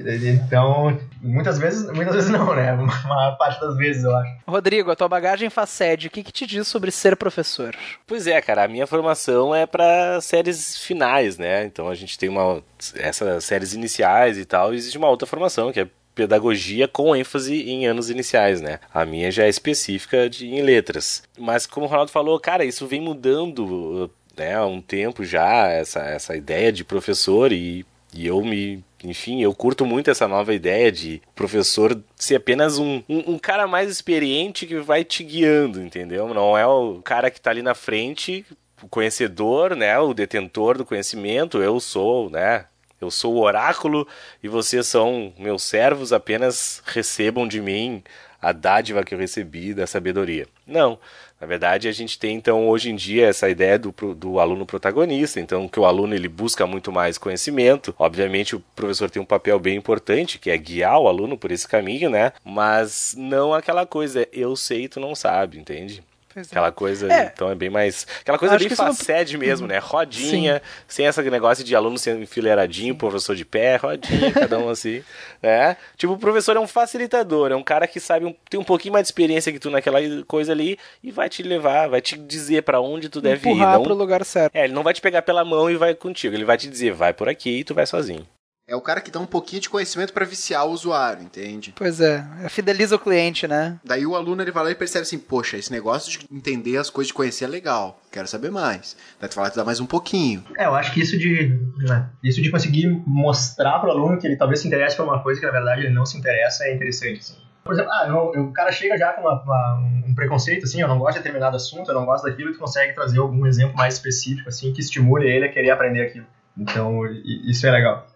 Então, 0.45 0.99
muitas 1.21 1.59
vezes, 1.59 1.91
muitas 1.93 2.15
vezes 2.15 2.31
não, 2.31 2.55
né? 2.55 2.73
Uma 2.73 3.33
parte 3.33 3.61
das 3.61 3.77
vezes, 3.77 4.05
eu 4.05 4.17
acho. 4.17 4.33
Rodrigo, 4.47 4.91
a 4.91 4.97
tua 4.97 5.09
bagagem 5.09 5.51
faz 5.51 5.71
sede. 5.71 6.09
O 6.09 6.11
que, 6.11 6.23
que 6.23 6.33
te 6.33 6.47
diz 6.47 6.67
sobre 6.67 6.91
ser 6.91 7.17
professor? 7.17 7.75
Pois 8.07 8.27
é, 8.27 8.41
cara, 8.41 8.65
a 8.65 8.69
minha 8.69 8.87
formação 8.87 9.55
é 9.55 9.67
pra 9.67 10.21
séries 10.21 10.79
finais, 10.79 11.39
né? 11.39 11.65
Então 11.65 11.89
a 11.89 11.95
gente 11.95 12.19
tem 12.19 12.29
uma 12.29 12.63
essas 12.97 13.45
séries 13.45 13.73
iniciais 13.73 14.39
e 14.39 14.45
tal, 14.45 14.73
e 14.73 14.77
existe 14.77 14.99
uma 14.99 15.09
outra 15.09 15.27
formação 15.27 15.73
que 15.73 15.81
é 15.81 15.89
pedagogia 16.15 16.87
com 16.87 17.17
ênfase 17.17 17.69
em 17.69 17.87
anos 17.87 18.09
iniciais, 18.09 18.61
né? 18.61 18.79
A 18.93 19.05
minha 19.05 19.31
já 19.31 19.45
é 19.45 19.49
específica 19.49 20.31
de, 20.31 20.47
em 20.47 20.63
letras. 20.63 21.23
Mas 21.39 21.67
como 21.67 21.87
o 21.87 21.89
Ronaldo 21.89 22.13
falou, 22.13 22.39
cara, 22.39 22.65
isso 22.65 22.87
vem 22.87 23.01
mudando, 23.01 24.11
né, 24.37 24.55
há 24.55 24.65
um 24.65 24.81
tempo 24.81 25.25
já 25.25 25.67
essa 25.69 26.01
essa 26.01 26.37
ideia 26.37 26.71
de 26.73 26.85
professor 26.85 27.53
e 27.53 27.85
e 28.15 28.27
eu 28.27 28.41
me. 28.43 28.83
Enfim, 29.05 29.43
eu 29.43 29.55
curto 29.55 29.85
muito 29.85 30.11
essa 30.11 30.27
nova 30.27 30.55
ideia 30.55 30.91
de 30.91 31.21
professor 31.35 32.01
ser 32.17 32.37
apenas 32.37 32.79
um, 32.79 33.03
um, 33.09 33.35
um 33.35 33.39
cara 33.39 33.67
mais 33.67 33.91
experiente 33.91 34.67
que 34.67 34.77
vai 34.81 35.05
te 35.05 35.23
guiando, 35.23 35.83
entendeu? 35.83 36.33
Não 36.33 36.57
é 36.57 36.67
o 36.67 37.03
cara 37.03 37.31
que 37.31 37.41
tá 37.41 37.51
ali 37.51 37.61
na 37.61 37.75
frente, 37.75 38.47
o 38.83 38.89
conhecedor, 38.89 39.77
né? 39.77 39.99
O 39.99 40.15
detentor 40.15 40.79
do 40.79 40.85
conhecimento. 40.85 41.63
Eu 41.63 41.79
sou, 41.81 42.31
né? 42.31 42.65
Eu 43.01 43.11
sou 43.11 43.35
o 43.35 43.41
oráculo 43.43 44.09
e 44.43 44.49
vocês 44.49 44.87
são 44.87 45.33
meus 45.39 45.63
servos, 45.63 46.13
apenas 46.13 46.83
recebam 46.87 47.47
de 47.47 47.61
mim 47.61 48.03
a 48.41 48.53
dádiva 48.53 49.05
que 49.05 49.15
eu 49.15 49.19
recebi 49.19 49.75
da 49.75 49.87
sabedoria. 49.87 50.47
Não. 50.67 50.99
Na 51.41 51.47
verdade, 51.47 51.89
a 51.89 51.93
gente 51.93 52.19
tem 52.19 52.37
então 52.37 52.69
hoje 52.69 52.91
em 52.91 52.97
dia 52.97 53.27
essa 53.27 53.49
ideia 53.49 53.79
do, 53.79 53.93
do 54.15 54.39
aluno 54.39 54.65
protagonista, 54.65 55.41
então 55.41 55.69
que 55.69 55.79
o 55.79 55.85
aluno 55.85 56.15
ele 56.15 56.29
busca 56.29 56.67
muito 56.67 56.91
mais 56.91 57.19
conhecimento. 57.19 57.95
Obviamente, 57.99 58.57
o 58.57 58.63
professor 58.75 59.11
tem 59.11 59.21
um 59.21 59.27
papel 59.27 59.59
bem 59.59 59.77
importante, 59.77 60.39
que 60.39 60.51
é 60.51 60.57
guiar 60.57 60.99
o 60.99 61.09
aluno 61.09 61.37
por 61.37 61.51
esse 61.51 61.69
caminho, 61.69 62.09
né? 62.09 62.33
Mas 62.45 63.15
não 63.17 63.53
aquela 63.53 63.85
coisa, 63.85 64.27
eu 64.33 64.57
sei 64.57 64.89
tu 64.89 65.01
não 65.01 65.15
sabe, 65.15 65.59
entende? 65.59 66.03
É. 66.37 66.41
Aquela 66.41 66.73
coisa, 66.73 67.13
É. 67.13 67.31
então 67.35 67.51
é 67.51 67.55
bem 67.55 67.71
mais. 67.71 68.07
Aquela 68.21 68.39
coisa 68.39 68.55
Acho 68.55 68.61
bem 68.63 68.69
que 68.69 68.75
isso 68.75 68.83
não- 68.85 68.95
facede 68.95 69.39
mesmo, 69.39 69.67
né? 69.67 69.79
Rodinha, 69.79 70.61
sem 70.89 71.07
esse 71.07 71.23
negócio 71.31 71.63
de 71.65 71.75
aluno 71.77 71.97
sendo 71.99 72.23
enfileiradinho, 72.23 72.95
professor 72.97 73.37
de 73.37 73.45
pé, 73.45 73.77
rodinha, 73.77 74.33
cada 74.33 74.59
um 74.59 74.69
assim. 74.71 75.03
né? 75.43 75.77
Tipo, 75.97 76.15
o 76.15 76.19
professor 76.19 76.57
é 76.57 76.61
um 76.61 76.67
facilitador, 76.67 77.53
é 77.53 77.57
um 77.57 77.63
cara 77.63 77.87
que 77.87 78.01
sabe, 78.01 78.27
um- 78.27 78.35
tem 78.51 78.59
um 78.59 78.65
pouquinho 78.65 78.93
mais 78.93 79.05
de 79.05 79.09
experiência 79.09 79.53
que 79.53 79.59
tu 79.59 79.71
naquela 79.71 79.99
coisa 80.27 80.53
ali 80.53 80.79
e 81.03 81.11
vai 81.11 81.29
te 81.29 81.43
levar, 81.43 81.89
vai 81.89 82.01
te 82.01 82.17
dizer 82.17 82.63
pra 82.63 82.81
onde 82.81 83.09
tu 83.09 83.21
deve 83.21 83.49
ir. 83.49 83.53
Empurrar 83.53 83.75
Não, 83.77 83.83
pro 83.83 83.95
lugar 83.95 84.25
certo. 84.25 84.55
é, 84.57 84.65
ele 84.65 84.73
não 84.73 84.83
vai 84.83 84.93
te 84.95 85.01
pegar 85.01 85.23
pela 85.23 85.45
mão 85.45 85.71
e 85.71 85.77
vai 85.77 85.95
contigo, 85.95 86.35
ele 86.35 86.45
vai 86.45 86.57
te 86.57 86.69
dizer, 86.69 86.93
vai 86.93 87.13
por 87.13 87.29
aqui 87.29 87.61
e 87.61 87.65
tu 87.65 87.75
vai 87.75 87.87
sozinho. 87.87 88.27
É 88.67 88.75
o 88.75 88.81
cara 88.81 89.01
que 89.03 89.11
dá 89.11 89.21
um 89.21 89.27
pouquinho 89.27 89.61
de 89.61 89.69
conhecimento 89.69 90.13
pra 90.15 90.25
viciar 90.25 90.67
o 90.67 90.71
usuário, 90.71 91.23
entende? 91.23 91.75
Pois 91.77 92.01
é, 92.01 92.25
fideliza 92.49 92.97
o 92.97 92.99
cliente, 92.99 93.47
né? 93.47 93.79
Daí 93.85 94.07
o 94.07 94.17
aluno 94.17 94.41
ele 94.43 94.51
vai 94.51 94.65
lá 94.65 94.71
e 94.71 94.75
percebe 94.75 95.03
assim, 95.03 95.19
poxa, 95.19 95.59
esse 95.59 95.71
negócio 95.71 96.11
de 96.19 96.27
entender 96.33 96.79
as 96.79 96.89
coisas, 96.89 97.09
de 97.09 97.15
conhecer 97.15 97.45
é 97.45 97.49
legal, 97.49 98.01
quero 98.11 98.27
saber 98.27 98.51
mais. 98.51 98.97
Daí 99.21 99.29
tu 99.29 99.35
vai 99.35 99.45
lá 99.45 99.51
tu 99.51 99.57
dá 99.57 99.65
mais 99.67 99.81
um 99.81 99.87
pouquinho. 99.87 100.43
É, 100.57 100.65
eu 100.65 100.75
acho 100.75 100.95
que 100.95 101.01
isso 101.01 101.19
de, 101.19 101.49
né, 101.87 102.09
isso 102.23 102.41
de 102.41 102.51
conseguir 102.51 102.89
mostrar 103.07 103.81
pro 103.81 103.91
aluno 103.91 104.19
que 104.19 104.27
ele 104.27 104.37
talvez 104.37 104.61
se 104.61 104.67
interesse 104.67 104.97
por 104.97 105.05
uma 105.05 105.23
coisa 105.23 105.39
que 105.39 105.47
na 105.47 105.53
verdade 105.53 105.83
ele 105.83 105.93
não 105.93 106.07
se 106.07 106.17
interessa 106.17 106.65
é 106.65 106.75
interessante, 106.75 107.21
assim. 107.21 107.37
Por 107.63 107.75
exemplo, 107.75 107.91
ah, 107.93 108.31
o 108.41 108.51
cara 108.53 108.73
chega 108.73 108.97
já 108.97 109.13
com 109.13 109.21
uma- 109.23 109.43
uma- 109.43 110.05
um 110.07 110.15
preconceito, 110.15 110.65
assim, 110.65 110.81
eu 110.81 110.89
não 110.89 110.99
gosto 110.99 111.15
de 111.17 111.21
determinado 111.21 111.57
assunto, 111.57 111.91
eu 111.91 111.95
não 111.95 112.05
gosto 112.07 112.25
daquilo, 112.25 112.51
e 112.51 112.53
tu 112.55 112.59
consegue 112.59 112.95
trazer 112.95 113.19
algum 113.19 113.47
exemplo 113.47 113.75
mais 113.77 113.95
específico, 113.95 114.49
assim, 114.49 114.73
que 114.73 114.81
estimule 114.81 115.27
ele 115.29 115.47
a 115.47 115.53
querer 115.53 115.71
aprender 115.71 116.03
aquilo. 116.03 116.27
Então, 116.57 117.01
isso 117.47 117.67
é 117.67 117.71
legal. 117.71 118.07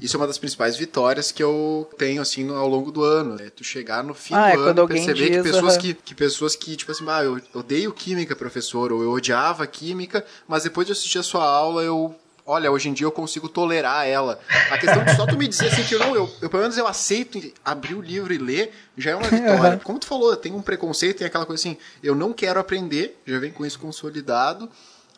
Isso 0.00 0.16
é 0.16 0.20
uma 0.20 0.26
das 0.26 0.38
principais 0.38 0.76
vitórias 0.76 1.30
que 1.30 1.42
eu 1.42 1.88
tenho, 1.98 2.20
assim, 2.22 2.48
ao 2.50 2.66
longo 2.66 2.90
do 2.90 3.04
ano. 3.04 3.40
É 3.40 3.50
tu 3.50 3.62
chegar 3.62 4.02
no 4.02 4.14
fim 4.14 4.34
Ah, 4.34 4.54
do 4.56 4.66
é 4.66 4.70
ano 4.70 4.84
e 4.84 4.88
perceber 4.88 5.28
que 5.30 5.42
diz, 5.42 5.42
pessoas 5.42 5.74
aham. 5.74 5.80
que, 5.82 5.94
que 5.94 6.14
pessoas 6.14 6.56
que, 6.56 6.76
tipo 6.76 6.90
assim, 6.90 7.04
ah, 7.08 7.22
eu 7.22 7.40
odeio 7.54 7.92
química, 7.92 8.34
professor, 8.34 8.90
ou 8.92 9.02
eu 9.02 9.12
odiava 9.12 9.66
química, 9.66 10.24
mas 10.48 10.64
depois 10.64 10.86
de 10.86 10.92
assistir 10.92 11.18
a 11.18 11.22
sua 11.22 11.44
aula, 11.44 11.82
eu 11.82 12.14
olha, 12.44 12.72
hoje 12.72 12.88
em 12.88 12.92
dia 12.92 13.06
eu 13.06 13.12
consigo 13.12 13.48
tolerar 13.48 14.04
ela. 14.06 14.40
A 14.70 14.76
questão 14.78 15.04
de 15.04 15.14
só 15.14 15.26
tu 15.26 15.36
me 15.36 15.46
dizer 15.46 15.66
assim 15.68 15.84
que 15.84 15.94
eu 15.94 16.00
não, 16.00 16.16
eu, 16.16 16.28
eu 16.40 16.50
pelo 16.50 16.62
menos 16.62 16.76
eu 16.76 16.86
aceito 16.88 17.40
abrir 17.64 17.94
o 17.94 18.00
livro 18.00 18.32
e 18.32 18.38
ler, 18.38 18.72
já 18.98 19.12
é 19.12 19.14
uma 19.14 19.28
vitória. 19.30 19.80
Como 19.84 19.98
tu 19.98 20.06
falou, 20.06 20.34
tem 20.36 20.52
um 20.52 20.60
preconceito, 20.62 21.18
tem 21.18 21.26
aquela 21.26 21.46
coisa 21.46 21.60
assim, 21.60 21.76
eu 22.02 22.14
não 22.16 22.32
quero 22.32 22.58
aprender, 22.58 23.20
já 23.24 23.38
vem 23.38 23.52
com 23.52 23.64
isso 23.64 23.78
consolidado. 23.78 24.68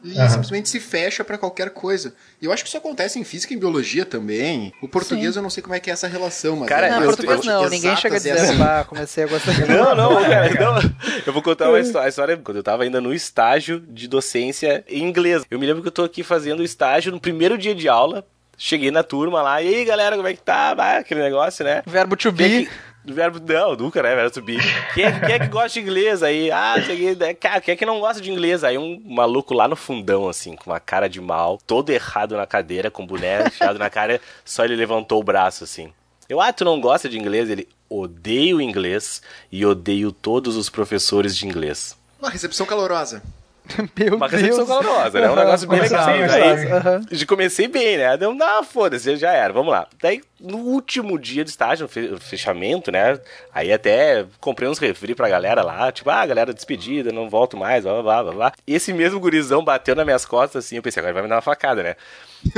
E 0.04 0.18
Aham. 0.18 0.28
simplesmente 0.28 0.68
se 0.68 0.78
fecha 0.78 1.24
pra 1.24 1.38
qualquer 1.38 1.70
coisa. 1.70 2.14
E 2.40 2.44
eu 2.44 2.52
acho 2.52 2.62
que 2.62 2.68
isso 2.68 2.76
acontece 2.76 3.18
em 3.18 3.24
física 3.24 3.54
e 3.54 3.56
em 3.56 3.58
biologia 3.58 4.04
também. 4.04 4.70
O 4.82 4.86
português 4.86 5.34
eu 5.34 5.40
não 5.42 5.48
sei 5.48 5.62
como 5.62 5.74
é 5.74 5.80
que 5.80 5.88
é 5.88 5.94
essa 5.94 6.06
relação, 6.06 6.56
mas 6.56 6.68
Cara, 6.68 6.88
é- 6.88 6.90
Não, 6.90 7.00
eu- 7.00 7.06
português 7.06 7.38
eu- 7.46 7.52
não, 7.52 7.68
ninguém 7.70 7.96
chega 7.96 8.16
a 8.16 8.18
dizer, 8.18 8.32
assim. 8.32 8.58
pá, 8.58 8.84
comecei 8.84 9.24
a 9.24 9.26
gostar. 9.26 9.52
Não, 9.66 9.94
não, 9.94 10.14
cara, 10.28 10.52
não. 10.60 10.94
Eu 11.26 11.32
vou 11.32 11.40
contar 11.42 11.70
uma 11.70 11.80
história, 11.80 12.06
a 12.06 12.08
história 12.10 12.36
quando 12.36 12.58
eu 12.58 12.62
tava 12.62 12.82
ainda 12.82 13.00
no 13.00 13.14
estágio 13.14 13.80
de 13.80 14.06
docência 14.06 14.84
em 14.88 15.02
inglês. 15.02 15.42
Eu 15.50 15.58
me 15.58 15.66
lembro 15.66 15.80
que 15.82 15.88
eu 15.88 15.92
tô 15.92 16.04
aqui 16.04 16.22
fazendo 16.22 16.60
o 16.60 16.64
estágio 16.64 17.10
no 17.10 17.18
primeiro 17.18 17.56
dia 17.56 17.74
de 17.74 17.88
aula. 17.88 18.26
Cheguei 18.58 18.90
na 18.92 19.02
turma 19.02 19.42
lá, 19.42 19.60
e 19.62 19.74
aí 19.74 19.84
galera, 19.84 20.14
como 20.16 20.28
é 20.28 20.34
que 20.34 20.40
tá? 20.42 20.74
Ah, 20.78 20.98
aquele 20.98 21.20
negócio, 21.22 21.64
né? 21.64 21.82
Verbo 21.86 22.14
to 22.16 22.32
Quem 22.32 22.46
é 22.46 22.48
be. 22.60 22.66
que- 22.66 22.70
do 23.04 23.14
verbo 23.14 23.38
não, 23.40 23.76
nunca, 23.76 24.02
né? 24.02 24.14
Verbo 24.14 24.30
to 24.30 24.42
be. 24.42 24.56
Quem 24.94 25.04
é, 25.04 25.20
quem 25.20 25.34
é 25.34 25.38
que 25.38 25.48
gosta 25.48 25.68
de 25.68 25.80
inglês 25.80 26.22
aí? 26.22 26.50
Ah, 26.50 26.80
cheguei, 26.80 27.14
cara, 27.34 27.60
quem 27.60 27.72
é 27.72 27.76
que 27.76 27.84
não 27.84 28.00
gosta 28.00 28.20
de 28.20 28.30
inglês? 28.30 28.64
Aí 28.64 28.78
um 28.78 29.00
maluco 29.04 29.52
lá 29.52 29.68
no 29.68 29.76
fundão, 29.76 30.28
assim, 30.28 30.56
com 30.56 30.70
uma 30.70 30.80
cara 30.80 31.08
de 31.08 31.20
mal, 31.20 31.58
todo 31.66 31.90
errado 31.90 32.36
na 32.36 32.46
cadeira, 32.46 32.90
com 32.90 33.06
boné 33.06 33.46
enfiado 33.46 33.78
na 33.78 33.90
cara, 33.90 34.20
só 34.44 34.64
ele 34.64 34.76
levantou 34.76 35.20
o 35.20 35.24
braço, 35.24 35.64
assim. 35.64 35.92
Eu, 36.28 36.40
ah, 36.40 36.52
tu 36.52 36.64
não 36.64 36.80
gosta 36.80 37.08
de 37.08 37.18
inglês? 37.18 37.50
Ele, 37.50 37.68
odeio 37.88 38.60
inglês 38.60 39.22
e 39.52 39.64
odeio 39.64 40.10
todos 40.10 40.56
os 40.56 40.68
professores 40.68 41.36
de 41.36 41.46
inglês. 41.46 41.96
Uma 42.20 42.30
recepção 42.30 42.66
calorosa. 42.66 43.22
Meu 43.98 44.16
Uma 44.16 44.28
Deus. 44.28 44.42
recepção 44.42 44.66
calorosa, 44.66 45.20
né? 45.20 45.30
Um 45.30 45.36
negócio 45.36 45.68
bem 45.68 45.80
legal. 45.80 46.06
o 46.06 47.06
Daí, 47.08 47.26
comecei 47.26 47.66
bem, 47.66 47.96
né? 47.96 48.16
Deu, 48.16 48.34
não, 48.34 48.62
foda-se, 48.62 49.16
já 49.16 49.32
era, 49.32 49.52
vamos 49.52 49.72
lá. 49.72 49.86
Daí, 50.00 50.22
no 50.38 50.58
último 50.58 51.18
dia 51.18 51.42
do 51.44 51.48
estágio, 51.48 51.88
fechamento, 51.88 52.92
né? 52.92 53.18
Aí 53.52 53.72
até 53.72 54.26
comprei 54.38 54.68
uns 54.68 54.78
refri 54.78 55.14
pra 55.14 55.28
galera 55.28 55.62
lá, 55.62 55.90
tipo, 55.90 56.10
ah, 56.10 56.26
galera, 56.26 56.52
despedida, 56.52 57.10
não 57.10 57.30
volto 57.30 57.56
mais, 57.56 57.84
blá, 57.84 57.94
blá, 57.94 58.02
blá, 58.02 58.22
blá, 58.22 58.32
blá. 58.32 58.52
Esse 58.66 58.92
mesmo 58.92 59.18
gurizão 59.18 59.64
bateu 59.64 59.94
nas 59.94 60.04
minhas 60.04 60.26
costas, 60.26 60.66
assim, 60.66 60.76
eu 60.76 60.82
pensei, 60.82 61.00
agora 61.00 61.14
vai 61.14 61.22
me 61.22 61.28
dar 61.28 61.36
uma 61.36 61.42
facada, 61.42 61.82
né? 61.82 61.96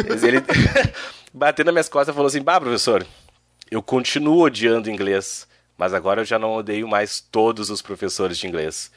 Mas 0.09 0.25
ele 0.25 0.43
bateu 1.33 1.65
nas 1.65 1.73
minhas 1.73 1.89
costas 1.89 2.13
e 2.13 2.17
falou 2.17 2.27
assim, 2.27 2.43
bah, 2.43 2.61
professor, 2.61 3.07
eu 3.71 3.81
continuo 3.81 4.41
odiando 4.41 4.91
inglês, 4.91 5.47
mas 5.79 5.95
agora 5.95 6.23
eu 6.23 6.25
já 6.25 6.39
não 6.39 6.55
odeio 6.57 6.89
mais 6.89 7.21
todos 7.21 7.71
os 7.71 7.81
professores 7.81 8.37
de 8.39 8.47
inglês. 8.49 8.91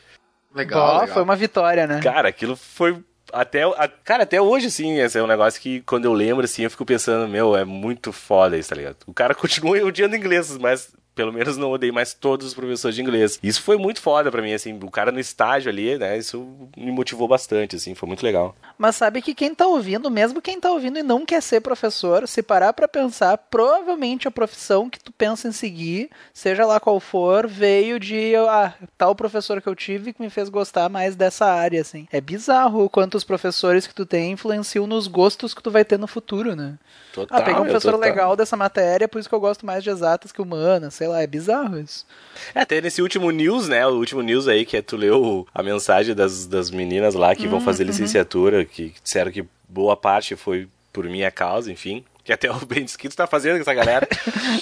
Legal, 0.54 1.02
legal. 1.02 1.08
foi 1.14 1.24
uma 1.24 1.36
vitória, 1.36 1.86
né? 1.88 2.00
Cara, 2.02 2.30
aquilo 2.30 2.56
foi. 2.56 2.98
Até, 3.32 3.62
a- 3.64 3.88
cara, 4.04 4.24
até 4.24 4.42
hoje, 4.42 4.68
assim, 4.68 4.98
esse 5.00 5.18
é 5.18 5.22
um 5.24 5.28
negócio 5.28 5.62
que 5.62 5.82
quando 5.82 6.06
eu 6.06 6.14
lembro, 6.14 6.44
assim, 6.46 6.64
eu 6.64 6.72
fico 6.72 6.84
pensando, 6.84 7.28
meu, 7.28 7.56
é 7.56 7.64
muito 7.64 8.12
foda 8.12 8.58
isso, 8.58 8.70
tá 8.70 8.76
ligado? 8.76 8.98
O 9.06 9.14
cara 9.14 9.36
continua 9.36 9.78
odiando 9.84 10.16
inglês, 10.16 10.58
mas 10.58 10.90
pelo 11.20 11.34
menos 11.34 11.58
não 11.58 11.72
odeio 11.72 11.94
mais 11.94 12.14
todos 12.14 12.48
os 12.48 12.54
professores 12.54 12.96
de 12.96 13.02
inglês. 13.02 13.38
Isso 13.44 13.62
foi 13.62 13.76
muito 13.76 14.02
foda 14.02 14.32
pra 14.32 14.42
mim, 14.42 14.54
assim, 14.54 14.80
o 14.82 14.90
cara 14.90 15.12
no 15.12 15.20
estágio 15.20 15.70
ali, 15.70 15.98
né, 15.98 16.18
isso 16.18 16.48
me 16.78 16.90
motivou 16.94 17.28
bastante, 17.28 17.76
assim, 17.76 17.94
foi 17.94 18.08
muito 18.08 18.24
legal. 18.24 18.56
Mas 18.78 18.96
sabe 18.96 19.22
que 19.22 19.36
quem 19.36 19.54
tá 19.54 19.68
ouvindo, 19.68 20.10
mesmo 20.10 20.42
quem 20.42 20.62
tá 20.62 20.72
ouvindo 20.72 20.98
e 20.98 21.04
não 21.04 21.26
quer 21.26 21.42
ser 21.42 21.60
professor, 21.60 22.26
se 22.26 22.42
parar 22.42 22.72
pra 22.72 22.88
pensar, 22.88 23.38
provavelmente 23.38 24.30
a 24.30 24.32
profissão 24.32 24.90
que 24.90 24.98
tu 24.98 25.12
pensa 25.12 25.50
em 25.50 25.52
seguir, 25.52 26.10
seja 26.34 26.66
lá 26.66 26.80
qual 26.80 27.02
for, 27.02 27.46
veio 27.46 28.00
de 28.00 28.34
ah, 28.38 28.74
tal 28.98 29.14
professor 29.14 29.62
que 29.62 29.68
eu 29.68 29.76
tive 29.76 30.14
que 30.14 30.22
me 30.22 30.30
fez 30.30 30.48
gostar 30.48 30.88
mais 30.88 31.18
dessa 31.18 31.48
área, 31.48 31.82
assim. 31.82 32.08
É 32.14 32.22
bizarro 32.22 32.86
o 32.86 32.90
quanto 32.90 33.16
os 33.16 33.26
professores 33.26 33.86
que 33.86 33.94
tu 33.94 34.06
tem 34.06 34.32
influenciam 34.32 34.88
nos 34.88 35.06
gostos 35.06 35.54
que 35.54 35.62
tu 35.62 35.70
vai 35.70 35.84
ter 35.84 36.00
no 36.00 36.08
futuro, 36.08 36.56
né? 36.56 36.78
Total, 37.12 37.40
ah, 37.40 37.42
peguei 37.42 37.60
um 37.60 37.66
professor 37.66 37.92
total. 37.92 38.10
legal 38.10 38.36
dessa 38.38 38.56
matéria, 38.56 39.06
por 39.06 39.20
isso 39.20 39.28
que 39.28 39.36
eu 39.36 39.40
gosto 39.42 39.66
mais 39.66 39.84
de 39.84 39.90
exatas 39.90 40.32
que 40.32 40.42
humanas, 40.42 40.94
sei 40.94 41.09
lá, 41.10 41.22
é 41.22 41.28
bizarro 41.28 41.80
isso. 41.80 42.06
É, 42.54 42.62
até 42.62 42.82
nesse 42.82 43.02
último 43.02 43.32
news, 43.32 43.68
né, 43.68 43.86
o 43.86 43.96
último 43.96 44.22
news 44.22 44.48
aí, 44.48 44.66
que 44.66 44.78
é 44.78 44.82
tu 44.82 44.96
leu 44.96 45.48
a 45.54 45.62
mensagem 45.62 46.16
das, 46.16 46.46
das 46.46 46.72
meninas 46.72 47.16
lá 47.16 47.36
que 47.36 47.48
vão 47.48 47.62
fazer 47.62 47.84
licenciatura, 47.84 48.66
que 48.66 48.94
disseram 49.04 49.32
que 49.32 49.46
boa 49.68 49.96
parte 49.96 50.36
foi 50.36 50.68
por 50.92 51.06
minha 51.06 51.32
causa, 51.32 51.72
enfim. 51.72 52.04
Que 52.24 52.34
até 52.34 52.50
o 52.52 52.66
Ben 52.66 52.86
Skito 52.86 53.16
tá 53.16 53.28
fazendo 53.28 53.56
com 53.56 53.62
essa 53.62 53.74
galera. 53.74 54.08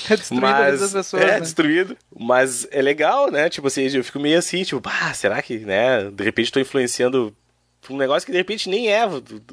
É 0.10 0.16
destruído 0.16 0.46
a 0.46 0.66
vida 0.66 0.78
das 0.78 0.94
pessoas, 0.94 1.24
é, 1.24 1.26
né? 1.26 1.40
destruído. 1.40 1.98
Mas 2.18 2.68
é 2.72 2.82
legal, 2.82 3.30
né? 3.30 3.50
Tipo 3.50 3.68
assim, 3.68 3.88
eu 3.88 4.04
fico 4.04 4.20
meio 4.20 4.38
assim, 4.38 4.64
tipo, 4.64 4.80
pá, 4.80 5.14
será 5.14 5.42
que, 5.42 5.60
né? 5.60 6.10
De 6.12 6.24
repente 6.24 6.52
tô 6.52 6.60
influenciando 6.60 7.36
um 7.90 7.98
negócio 7.98 8.26
que 8.26 8.32
de 8.32 8.38
repente 8.38 8.70
nem 8.70 8.90
é 8.90 9.08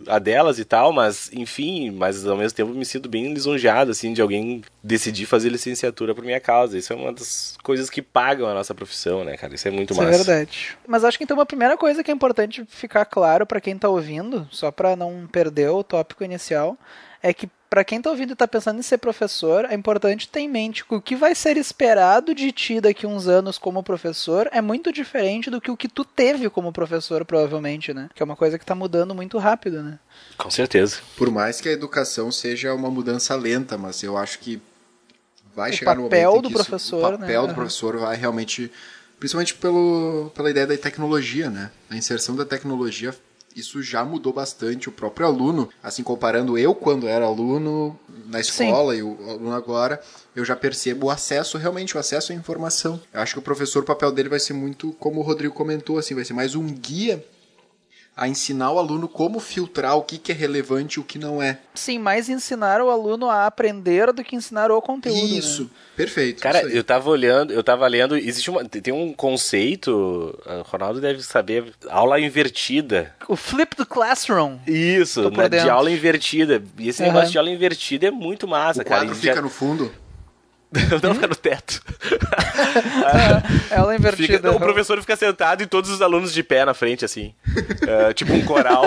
a 0.09 0.19
delas 0.19 0.59
e 0.59 0.65
tal, 0.65 0.93
mas 0.93 1.31
enfim, 1.33 1.91
mas 1.91 2.27
ao 2.27 2.37
mesmo 2.37 2.57
tempo 2.57 2.73
me 2.73 2.85
sinto 2.85 3.09
bem 3.09 3.33
lisonjeado, 3.33 3.91
assim, 3.91 4.13
de 4.13 4.21
alguém 4.21 4.63
decidir 4.83 5.27
fazer 5.27 5.49
licenciatura 5.49 6.15
por 6.15 6.25
minha 6.25 6.41
causa. 6.41 6.77
Isso 6.79 6.93
é 6.93 6.97
uma 6.97 7.13
das 7.13 7.57
coisas 7.63 7.89
que 7.89 8.03
pagam 8.03 8.49
a 8.49 8.55
nossa 8.55 8.75
profissão, 8.75 9.25
né, 9.25 9.37
cara? 9.37 9.55
Isso 9.55 9.69
é 9.69 9.71
muito 9.71 9.93
Isso 9.93 10.03
massa. 10.03 10.15
é 10.15 10.17
verdade. 10.25 10.77
Mas 10.87 11.05
acho 11.05 11.19
que 11.19 11.25
então 11.25 11.37
uma 11.37 11.47
primeira 11.47 11.77
coisa 11.77 12.03
que 12.03 12.11
é 12.11 12.15
importante 12.15 12.65
ficar 12.69 13.05
claro 13.05 13.47
pra 13.47 13.61
quem 13.61 13.77
tá 13.79 13.89
ouvindo, 13.89 14.47
só 14.51 14.71
pra 14.71 14.97
não 14.97 15.27
perder 15.31 15.71
o 15.71 15.83
tópico 15.83 16.25
inicial, 16.25 16.77
é 17.23 17.33
que 17.33 17.49
pra 17.75 17.83
quem 17.83 18.01
tá 18.01 18.09
ouvindo 18.09 18.35
e 18.35 18.37
tá 18.37 18.47
pensando 18.47 18.79
em 18.79 18.83
ser 18.83 18.99
professor, 18.99 19.65
é 19.65 19.75
importante 19.75 20.29
ter 20.29 20.39
em 20.39 20.49
mente 20.49 20.85
que 20.85 20.95
o 20.95 21.01
que 21.01 21.17
vai 21.17 21.35
ser 21.35 21.57
esperado 21.57 22.33
de 22.33 22.53
ti 22.53 22.81
daqui 22.81 23.05
uns 23.05 23.27
anos 23.27 23.59
como 23.59 23.83
professor 23.83 24.49
é 24.53 24.63
muito 24.63 24.93
diferente 24.93 25.51
do 25.51 25.61
que 25.61 25.73
o 25.73 25.77
que 25.77 25.89
tu 25.89 26.05
teve 26.05 26.49
como 26.49 26.73
professor, 26.73 27.25
provavelmente, 27.25 27.93
né? 27.93 28.09
Que 28.15 28.23
é 28.23 28.25
uma 28.25 28.37
coisa 28.37 28.61
que 28.61 28.65
tá 28.65 28.77
mudando 28.77 29.13
muito 29.13 29.39
rápido, 29.39 29.83
né? 29.83 29.99
Com 30.39 30.49
certeza. 30.53 30.99
Por 31.17 31.33
mais 31.33 31.61
que 31.61 31.69
a 31.69 31.73
educação 31.73 32.31
seja 32.31 32.73
uma 32.73 32.89
mudança 32.89 33.35
lenta, 33.35 33.77
mas 33.77 34.01
eu 34.05 34.17
acho 34.17 34.39
que 34.39 34.63
vai 35.53 35.73
O 35.73 35.77
chegar 35.77 35.97
no 35.97 36.03
momento 36.03 36.37
em 36.37 36.43
do 36.43 36.49
isso- 36.51 36.57
professor, 36.57 37.15
o 37.15 37.19
né? 37.19 37.27
papel 37.27 37.41
do 37.43 37.47
Aham. 37.49 37.55
professor 37.57 37.97
vai 37.99 38.15
realmente, 38.17 38.71
principalmente 39.19 39.53
pelo, 39.55 40.31
pela 40.33 40.49
ideia 40.49 40.69
da 40.69 40.77
tecnologia, 40.79 41.51
né? 41.51 41.73
A 41.91 41.97
inserção 41.97 42.37
da 42.37 42.45
tecnologia, 42.45 43.13
isso 43.55 43.83
já 43.83 44.05
mudou 44.05 44.33
bastante 44.33 44.89
o 44.89 44.93
próprio 44.93 45.27
aluno, 45.27 45.69
assim 45.83 46.03
comparando 46.03 46.59
eu 46.59 46.75
quando 46.75 47.07
era 47.07 47.25
aluno 47.25 47.99
na 48.27 48.41
escola 48.41 48.97
e 48.97 49.03
o 49.03 49.17
aluno 49.29 49.53
agora, 49.53 50.01
eu 50.35 50.45
já 50.45 50.57
percebo 50.57 51.07
o 51.07 51.11
acesso, 51.11 51.59
realmente 51.59 51.97
o 51.97 52.01
acesso 52.01 52.33
à 52.33 52.35
informação. 52.35 53.01
Eu 53.13 53.21
acho 53.21 53.35
que 53.35 53.39
o 53.39 53.43
professor, 53.43 53.83
o 53.83 53.87
papel 53.87 54.11
dele 54.13 54.29
vai 54.29 54.41
ser 54.41 54.53
muito, 54.53 54.93
como 54.95 55.21
o 55.21 55.23
Rodrigo 55.23 55.55
comentou, 55.55 55.99
assim, 55.99 56.15
vai 56.15 56.25
ser 56.25 56.33
mais 56.33 56.55
um 56.55 56.67
guia 56.67 57.25
a 58.17 58.29
ensinar 58.29 58.71
o 58.71 58.79
aluno 58.79 59.09
como 59.09 59.41
filtrar 59.41 59.97
o 59.97 60.03
que, 60.03 60.19
que 60.19 60.31
é 60.31 60.35
relevante 60.35 60.99
e 60.99 61.01
o 61.01 61.05
que 61.05 61.19
não 61.19 61.43
é. 61.43 61.59
Sim, 61.75 61.99
mais 61.99 62.29
ensinar 62.29 62.81
o 62.81 62.89
aluno 62.89 63.29
a 63.29 63.45
aprender 63.47 64.13
do 64.13 64.23
que 64.23 64.37
ensinar 64.37 64.71
o 64.71 64.81
conteúdo. 64.81 65.19
né? 65.19 65.25
Isso, 65.39 65.69
perfeito. 65.97 66.41
Cara, 66.41 66.61
isso 66.61 66.69
eu 66.77 66.85
tava 66.85 67.11
olhando, 67.11 67.53
eu 67.53 67.63
tava 67.65 67.87
lendo, 67.89 68.17
existe 68.17 68.49
uma, 68.51 68.65
tem 68.65 68.95
um 68.95 69.13
conceito, 69.13 69.91
o 70.47 70.63
Ronaldo 70.63 71.01
deve 71.01 71.23
saber, 71.23 71.73
aula 71.89 72.21
invertida. 72.21 73.13
O 73.29 73.35
flip 73.37 73.77
do 73.77 73.85
classroom. 73.85 74.59
Isso, 74.67 75.29
né, 75.31 75.49
de 75.49 75.69
aula 75.69 75.91
invertida. 75.91 76.63
E 76.79 76.89
esse 76.89 77.03
Aham. 77.03 77.13
negócio 77.13 77.33
de 77.33 77.39
aula 77.39 77.51
invertida 77.51 78.07
é 78.07 78.11
muito 78.11 78.47
massa, 78.47 78.83
o 78.83 78.85
cara. 78.85 79.01
quadro 79.03 79.15
E 79.15 79.19
fica 79.21 79.35
já- 79.35 79.43
no 79.43 79.49
fundo. 79.51 79.91
Não 81.03 81.15
fica 81.15 81.27
no 81.29 81.37
teto. 81.37 81.81
É 83.71 83.77
aula 83.79 83.93
Fica- 83.93 83.97
invertida. 83.97 84.53
o 84.53 84.59
professor 84.61 85.01
fica 85.01 85.17
sentado 85.17 85.63
e 85.63 85.67
todos 85.67 85.91
os 85.91 86.03
alunos 86.03 86.33
de 86.33 86.43
pé 86.43 86.65
na 86.65 86.75
frente, 86.75 87.05
assim. 87.05 87.35
É, 87.87 88.13
tipo 88.13 88.33
um 88.33 88.45
coral. 88.45 88.85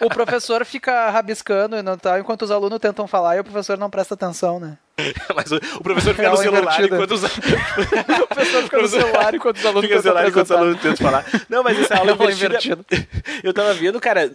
O 0.00 0.08
professor 0.08 0.64
fica 0.64 1.10
rabiscando 1.10 1.76
e 1.76 1.82
não 1.82 1.96
tá, 1.96 2.18
enquanto 2.18 2.42
os 2.42 2.50
alunos 2.50 2.78
tentam 2.78 3.06
falar 3.06 3.36
e 3.36 3.40
o 3.40 3.44
professor 3.44 3.78
não 3.78 3.88
presta 3.90 4.14
atenção, 4.14 4.58
né? 4.60 4.76
Mas 5.34 5.50
o, 5.50 5.56
o 5.76 5.82
professor 5.82 6.14
fica 6.14 6.26
É 6.28 6.30
no 6.30 6.36
celular 6.36 6.60
invertida. 6.80 6.96
enquanto 6.96 7.10
os, 7.12 7.22
O 7.24 8.26
professor 8.28 8.62
fica 8.62 8.78
no 8.82 8.88
celular 8.88 9.34
enquanto 9.34 9.56
os 9.56 9.66
alunos 9.66 9.82
fica 9.82 9.96
no 9.96 10.02
tentam 10.02 10.02
celular 10.02 10.28
enquanto 10.28 10.44
os 10.44 10.50
apresentar. 10.50 10.58
alunos 10.60 10.82
tentam 10.82 11.06
falar. 11.30 11.46
Não, 11.48 11.62
mas 11.62 11.78
essa 11.80 11.94
aula, 11.98 12.10
É 12.10 12.14
aula 12.14 12.32
invertida, 12.32 12.84
Eu 13.42 13.52
tava 13.52 13.74
vendo, 13.74 14.00
cara, 14.00 14.30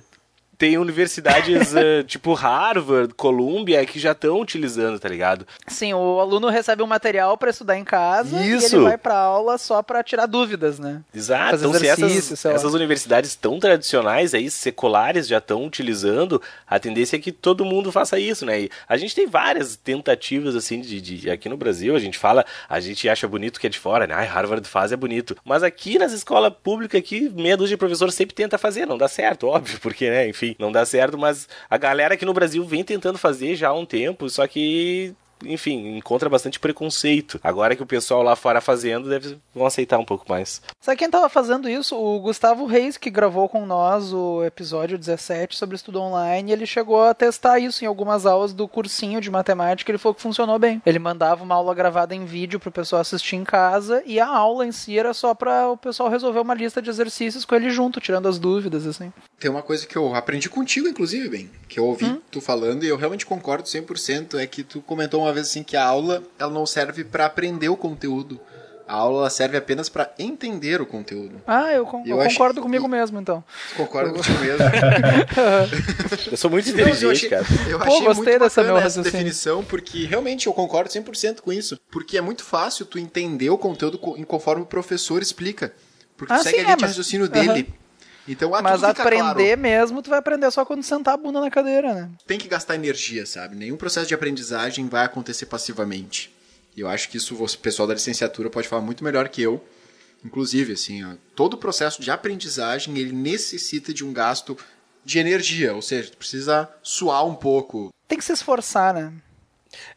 tem 0.59 0.77
universidades 0.77 1.73
eh, 1.73 2.03
tipo 2.03 2.33
Harvard, 2.33 3.13
Columbia, 3.13 3.83
que 3.85 3.97
já 3.97 4.11
estão 4.11 4.39
utilizando, 4.41 4.99
tá 4.99 5.07
ligado? 5.07 5.47
Sim, 5.65 5.93
o 5.93 6.19
aluno 6.19 6.49
recebe 6.49 6.83
um 6.83 6.87
material 6.87 7.37
pra 7.37 7.49
estudar 7.49 7.77
em 7.77 7.83
casa 7.85 8.41
e 8.43 8.51
Isso. 8.51 8.75
ele 8.75 8.83
vai 8.83 8.97
pra 8.97 9.17
aula 9.17 9.57
só 9.57 9.81
pra 9.81 10.03
tirar 10.03 10.25
dúvidas, 10.25 10.77
né? 10.77 11.01
Exato. 11.15 11.51
Fazer 11.51 11.67
Então, 11.67 11.79
se 11.79 11.87
essas, 11.87 12.45
essas 12.45 12.73
universidades 12.73 13.35
tão 13.35 13.57
tradicionais 13.57 14.33
aí, 14.33 14.51
seculares, 14.51 15.27
já 15.29 15.37
estão 15.37 15.65
utilizando, 15.65 16.41
a 16.67 16.77
tendência 16.77 17.15
é 17.15 17.19
que 17.19 17.31
todo 17.31 17.63
mundo 17.63 17.89
faça 17.89 18.19
isso, 18.19 18.45
né? 18.45 18.63
E 18.63 18.69
a 18.87 18.97
gente 18.97 19.15
tem 19.15 19.25
várias 19.27 19.77
tentativas, 19.77 20.57
assim, 20.57 20.81
de, 20.81 20.99
de- 20.99 21.31
aqui 21.31 21.47
no 21.47 21.55
Brasil, 21.55 21.95
a 21.95 21.99
gente 21.99 22.17
fala, 22.17 22.45
a 22.67 22.81
gente 22.81 23.07
acha 23.07 23.25
bonito 23.29 23.61
que 23.61 23.67
é 23.67 23.69
de 23.69 23.79
fora, 23.79 24.05
né? 24.05 24.13
Ai, 24.13 24.25
Harvard 24.25 24.67
faz, 24.67 24.91
é 24.91 24.97
bonito. 24.97 25.37
Mas 25.45 25.63
aqui 25.63 25.97
nas 25.97 26.11
escolas 26.11 26.51
públicas, 26.61 26.99
aqui, 26.99 27.29
meia 27.33 27.55
dúzia 27.55 27.75
de 27.75 27.79
professores 27.79 28.13
sempre 28.13 28.35
tenta 28.35 28.57
fazer, 28.57 28.85
não 28.85 28.97
dá 28.97 29.07
certo, 29.07 29.47
óbvio, 29.47 29.79
porque, 29.79 30.09
né, 30.09 30.27
enfim, 30.27 30.48
não 30.59 30.71
dá 30.71 30.85
certo, 30.85 31.17
mas 31.17 31.47
a 31.69 31.77
galera 31.77 32.13
aqui 32.13 32.25
no 32.25 32.33
Brasil 32.33 32.63
vem 32.65 32.83
tentando 32.83 33.17
fazer 33.17 33.55
já 33.55 33.69
há 33.69 33.73
um 33.73 33.85
tempo, 33.85 34.29
só 34.29 34.47
que 34.47 35.13
enfim, 35.45 35.97
encontra 35.97 36.29
bastante 36.29 36.59
preconceito. 36.59 37.39
Agora 37.43 37.75
que 37.75 37.83
o 37.83 37.85
pessoal 37.85 38.21
lá 38.23 38.35
fora 38.35 38.61
fazendo, 38.61 39.09
deve 39.09 39.37
vão 39.53 39.65
aceitar 39.65 39.97
um 39.97 40.05
pouco 40.05 40.25
mais. 40.27 40.61
Sabe 40.81 40.97
quem 40.97 41.09
tava 41.09 41.29
fazendo 41.29 41.69
isso? 41.69 41.95
O 41.95 42.19
Gustavo 42.19 42.65
Reis, 42.65 42.97
que 42.97 43.09
gravou 43.09 43.47
com 43.47 43.65
nós 43.65 44.13
o 44.13 44.43
episódio 44.43 44.97
17 44.97 45.57
sobre 45.57 45.75
estudo 45.75 46.01
online, 46.01 46.51
ele 46.51 46.65
chegou 46.65 47.03
a 47.03 47.13
testar 47.13 47.59
isso 47.59 47.83
em 47.83 47.87
algumas 47.87 48.25
aulas 48.25 48.53
do 48.53 48.67
cursinho 48.67 49.21
de 49.21 49.31
matemática, 49.31 49.89
ele 49.91 49.97
falou 49.97 50.15
que 50.15 50.21
funcionou 50.21 50.59
bem. 50.59 50.81
Ele 50.85 50.99
mandava 50.99 51.43
uma 51.43 51.55
aula 51.55 51.73
gravada 51.73 52.15
em 52.15 52.25
vídeo 52.25 52.59
pro 52.59 52.71
pessoal 52.71 53.01
assistir 53.01 53.35
em 53.35 53.43
casa 53.43 54.03
e 54.05 54.19
a 54.19 54.27
aula 54.27 54.65
em 54.65 54.71
si 54.71 54.97
era 54.97 55.13
só 55.13 55.33
para 55.33 55.69
o 55.69 55.77
pessoal 55.77 56.09
resolver 56.09 56.39
uma 56.39 56.53
lista 56.53 56.81
de 56.81 56.89
exercícios 56.89 57.45
com 57.45 57.55
ele 57.55 57.69
junto, 57.69 57.99
tirando 58.01 58.27
as 58.27 58.39
dúvidas, 58.39 58.85
assim. 58.85 59.11
Tem 59.39 59.49
uma 59.49 59.61
coisa 59.61 59.87
que 59.87 59.95
eu 59.95 60.13
aprendi 60.15 60.49
contigo, 60.49 60.87
inclusive, 60.87 61.29
bem, 61.29 61.49
que 61.67 61.79
eu 61.79 61.85
ouvi 61.85 62.05
Hum? 62.05 62.21
tu 62.31 62.41
falando 62.41 62.83
e 62.83 62.87
eu 62.87 62.97
realmente 62.97 63.25
concordo 63.25 63.67
100%, 63.67 64.39
é 64.39 64.47
que 64.47 64.63
tu 64.63 64.81
comentou 64.81 65.21
uma 65.21 65.28
vez 65.33 65.47
assim 65.47 65.63
que 65.63 65.75
a 65.77 65.83
aula 65.85 66.23
ela 66.37 66.51
não 66.51 66.65
serve 66.65 67.03
pra 67.03 67.25
aprender 67.25 67.69
o 67.69 67.77
conteúdo. 67.77 68.39
A 68.87 68.95
aula 68.95 69.29
serve 69.29 69.55
apenas 69.55 69.87
pra 69.87 70.11
entender 70.17 70.81
o 70.81 70.85
conteúdo. 70.85 71.39
Ah, 71.45 71.71
eu, 71.71 71.85
con- 71.85 72.01
Eu 72.07 72.17
concordo 72.17 72.55
que- 72.55 72.61
comigo 72.61 72.87
mesmo, 72.87 73.19
então. 73.21 73.43
Tu 73.69 73.75
concorda 73.75 74.11
contigo 74.11 74.39
mesmo? 74.39 74.57
Eu 76.31 76.37
sou 76.37 76.49
muito 76.49 76.65
Não, 76.67 76.73
inteligente, 76.73 77.03
eu 77.03 77.11
achei, 77.11 77.29
cara. 77.29 77.45
eu 77.69 77.77
Pô, 77.79 77.85
achei 77.85 78.01
gostei 78.05 78.25
muito 78.33 78.39
dessa 78.39 78.63
meu 78.63 78.77
essa 78.77 79.01
definição, 79.03 79.63
porque 79.63 80.05
realmente 80.05 80.47
eu 80.47 80.53
concordo 80.53 80.89
100% 80.89 81.41
com 81.41 81.53
isso. 81.53 81.79
Porque 81.91 82.17
é 82.17 82.21
muito 82.21 82.43
fácil 82.43 82.83
tu 82.85 82.97
entender 82.97 83.49
o 83.51 83.57
conteúdo 83.59 83.97
conforme 83.99 84.63
o 84.63 84.65
professor 84.65 85.21
explica. 85.21 85.71
Porque 86.17 86.33
Ah, 86.33 86.37
tu 86.37 86.43
segue 86.43 86.55
sim, 86.57 86.61
a 86.61 86.65
linha 86.65 86.73
é, 86.73 86.77
de 86.77 86.85
raciocínio 86.85 87.29
dele. 87.29 87.69
Então, 88.29 88.53
ah, 88.53 88.61
Mas 88.61 88.83
aprender 88.83 89.17
claro. 89.17 89.59
mesmo, 89.59 90.01
tu 90.03 90.11
vai 90.11 90.19
aprender 90.19 90.51
só 90.51 90.63
quando 90.63 90.83
sentar 90.83 91.15
a 91.15 91.17
bunda 91.17 91.41
na 91.41 91.49
cadeira, 91.49 91.95
né? 91.95 92.09
tem 92.27 92.37
que 92.37 92.47
gastar 92.47 92.75
energia, 92.75 93.25
sabe? 93.25 93.55
Nenhum 93.55 93.75
processo 93.75 94.07
de 94.07 94.13
aprendizagem 94.13 94.87
vai 94.87 95.03
acontecer 95.03 95.47
passivamente. 95.47 96.31
E 96.77 96.81
eu 96.81 96.87
acho 96.87 97.09
que 97.09 97.17
isso 97.17 97.35
o 97.43 97.57
pessoal 97.57 97.87
da 97.87 97.95
licenciatura 97.95 98.47
pode 98.47 98.67
falar 98.67 98.83
muito 98.83 99.03
melhor 99.03 99.27
que 99.29 99.41
eu. 99.41 99.65
Inclusive, 100.23 100.73
assim, 100.73 101.03
ó, 101.03 101.13
todo 101.35 101.55
o 101.55 101.57
processo 101.57 102.01
de 102.01 102.11
aprendizagem 102.11 102.95
ele 102.99 103.13
necessita 103.13 103.91
de 103.91 104.05
um 104.05 104.13
gasto 104.13 104.55
de 105.03 105.17
energia, 105.17 105.73
ou 105.73 105.81
seja, 105.81 106.11
tu 106.11 106.17
precisa 106.17 106.69
suar 106.83 107.25
um 107.25 107.33
pouco. 107.33 107.91
Tem 108.07 108.17
que 108.17 108.23
se 108.23 108.33
esforçar, 108.33 108.93
né? 108.93 109.11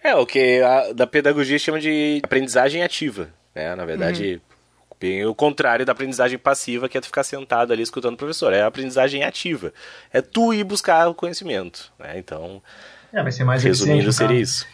É, 0.03 0.15
o 0.15 0.25
que 0.25 0.61
a, 0.63 0.93
da 0.93 1.07
pedagogia 1.07 1.59
chama 1.59 1.81
de 1.81 2.21
aprendizagem 2.25 2.83
ativa. 2.83 3.29
Né? 3.55 3.75
Na 3.75 3.85
verdade, 3.85 4.41
bem 5.03 5.27
o 5.27 5.35
contrário 5.35 5.85
da 5.85 5.93
aprendizagem 5.93 6.39
passiva, 6.39 6.89
que 6.89 6.97
é 6.97 7.01
tu 7.01 7.07
ficar 7.07 7.25
sentado 7.25 7.73
ali 7.73 7.83
escutando 7.83 8.15
o 8.15 8.17
professor. 8.17 8.53
É 8.53 8.63
a 8.63 8.67
aprendizagem 8.69 9.25
ativa. 9.25 9.73
É 10.13 10.23
tu 10.23 10.55
ir 10.55 10.65
buscar 10.65 11.09
o 11.09 11.15
conhecimento. 11.15 11.93
Né? 11.99 12.19
Então, 12.19 12.63
É, 13.13 13.23
vai 13.23 13.33
ser 13.33 13.45
mais 13.45 13.63
resumindo, 13.63 14.09
eficiente, 14.09 14.17
seria 14.17 14.41
isso. 14.41 14.67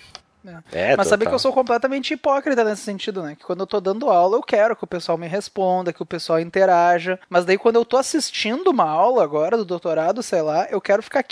É. 0.72 0.92
É, 0.92 0.96
Mas 0.96 1.08
sabe 1.08 1.26
que 1.26 1.34
eu 1.34 1.38
sou 1.38 1.52
completamente 1.52 2.14
hipócrita 2.14 2.62
nesse 2.64 2.82
sentido, 2.82 3.22
né? 3.22 3.34
Que 3.34 3.44
quando 3.44 3.60
eu 3.60 3.66
tô 3.66 3.80
dando 3.80 4.08
aula, 4.08 4.36
eu 4.36 4.42
quero 4.42 4.76
que 4.76 4.84
o 4.84 4.86
pessoal 4.86 5.18
me 5.18 5.26
responda, 5.26 5.92
que 5.92 6.02
o 6.02 6.06
pessoal 6.06 6.40
interaja. 6.40 7.18
Mas 7.28 7.44
daí 7.44 7.58
quando 7.58 7.76
eu 7.76 7.84
tô 7.84 7.96
assistindo 7.96 8.68
uma 8.68 8.88
aula 8.88 9.22
agora 9.22 9.56
do 9.56 9.64
doutorado, 9.64 10.22
sei 10.22 10.40
lá, 10.40 10.66
eu 10.70 10.80
quero 10.80 11.02
ficar 11.02 11.22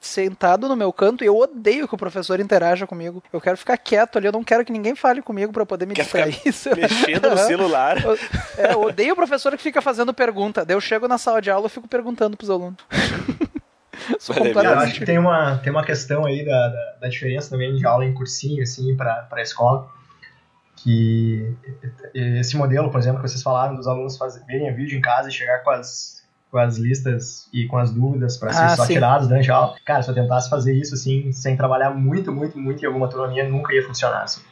sentado 0.00 0.66
no 0.66 0.74
meu 0.74 0.92
canto 0.92 1.22
e 1.22 1.26
eu 1.26 1.36
odeio 1.36 1.86
que 1.86 1.94
o 1.94 1.98
professor 1.98 2.40
interaja 2.40 2.86
comigo. 2.86 3.22
Eu 3.32 3.40
quero 3.40 3.56
ficar 3.58 3.76
quieto 3.76 4.16
ali, 4.16 4.26
eu 4.26 4.32
não 4.32 4.42
quero 4.42 4.64
que 4.64 4.72
ninguém 4.72 4.94
fale 4.94 5.20
comigo 5.20 5.52
pra 5.52 5.66
poder 5.66 5.84
me 5.86 5.94
Quer 5.94 6.02
distrair. 6.04 6.40
mexendo 6.76 7.30
no 7.30 7.36
celular. 7.46 8.02
Eu- 8.02 8.18
É, 8.56 8.72
eu 8.72 8.80
odeio 8.82 9.12
o 9.12 9.16
professor 9.16 9.54
que 9.56 9.62
fica 9.62 9.82
fazendo 9.82 10.14
pergunta. 10.14 10.64
Daí 10.64 10.74
eu 10.74 10.80
chego 10.80 11.06
na 11.06 11.18
sala 11.18 11.42
de 11.42 11.50
aula 11.50 11.66
e 11.66 11.70
fico 11.70 11.86
perguntando 11.86 12.36
pros 12.36 12.48
alunos. 12.48 12.76
Sou 14.18 14.34
Eu 14.34 14.78
acho 14.78 14.98
que 14.98 15.04
tem 15.04 15.18
uma, 15.18 15.58
tem 15.58 15.70
uma 15.70 15.84
questão 15.84 16.24
aí 16.24 16.44
da, 16.44 16.68
da, 16.68 16.92
da 17.02 17.08
diferença 17.08 17.50
também 17.50 17.74
de 17.76 17.86
aula 17.86 18.04
em 18.04 18.14
cursinho, 18.14 18.62
assim, 18.62 18.96
para 18.96 19.28
a 19.30 19.42
escola. 19.42 19.86
Que 20.76 21.54
esse 22.14 22.56
modelo, 22.56 22.90
por 22.90 22.98
exemplo, 22.98 23.20
que 23.22 23.28
vocês 23.28 23.42
falaram 23.42 23.74
dos 23.76 23.86
alunos 23.86 24.16
faz, 24.16 24.42
verem 24.46 24.70
a 24.70 24.72
vídeo 24.72 24.96
em 24.96 25.00
casa 25.02 25.28
e 25.28 25.32
chegar 25.32 25.62
com 25.62 25.70
as, 25.70 26.19
com 26.50 26.58
as 26.58 26.76
listas 26.78 27.48
e 27.52 27.66
com 27.66 27.78
as 27.78 27.90
dúvidas 27.92 28.36
para 28.36 28.52
serem 28.52 28.68
Ah, 28.70 28.76
só 28.76 28.84
sim. 28.84 28.94
tirados 28.94 29.28
durante 29.28 29.50
a 29.50 29.54
aula. 29.54 29.76
Cara, 29.84 30.02
se 30.02 30.10
eu 30.10 30.14
tentasse 30.14 30.50
fazer 30.50 30.74
isso, 30.74 30.94
assim, 30.94 31.30
sem 31.32 31.56
trabalhar 31.56 31.90
muito, 31.90 32.32
muito, 32.32 32.58
muito 32.58 32.82
em 32.82 32.86
alguma 32.86 33.06
autonomia, 33.06 33.48
nunca 33.48 33.72
ia 33.72 33.86
funcionar, 33.86 34.22
assim. 34.24 34.42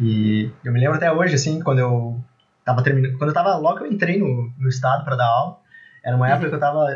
E 0.00 0.50
eu 0.64 0.72
me 0.72 0.78
lembro 0.80 0.96
até 0.96 1.10
hoje, 1.10 1.34
assim, 1.34 1.60
quando 1.60 1.78
eu 1.80 2.20
tava 2.64 2.82
terminando, 2.82 3.16
quando 3.18 3.30
eu 3.30 3.34
tava, 3.34 3.56
logo 3.56 3.78
que 3.78 3.84
eu 3.84 3.90
entrei 3.92 4.18
no, 4.18 4.52
no 4.58 4.68
estado 4.68 5.04
para 5.04 5.16
dar 5.16 5.26
aula, 5.26 5.58
era 6.04 6.14
uma 6.16 6.28
época 6.28 6.48
que 6.48 6.54
eu 6.54 6.60
tava 6.60 6.86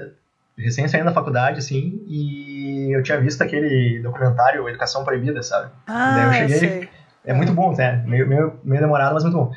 recém 0.57 0.87
saindo 0.87 1.07
da 1.07 1.13
faculdade, 1.13 1.59
assim, 1.59 2.01
e 2.07 2.95
eu 2.95 3.03
tinha 3.03 3.19
visto 3.19 3.43
aquele 3.43 4.01
documentário 4.03 4.69
Educação 4.69 5.03
Proibida, 5.05 5.43
sabe? 5.43 5.71
Ah, 5.87 6.13
Daí 6.15 6.25
eu 6.25 6.29
eu 6.29 6.33
cheguei- 6.35 6.59
sei. 6.59 6.89
É 7.25 7.33
muito 7.33 7.53
bom, 7.53 7.73
né? 7.77 8.03
Meio, 8.07 8.27
meio, 8.27 8.59
meio 8.65 8.81
demorado, 8.83 9.15
mas 9.15 9.23
muito 9.23 9.37
bom. 9.37 9.53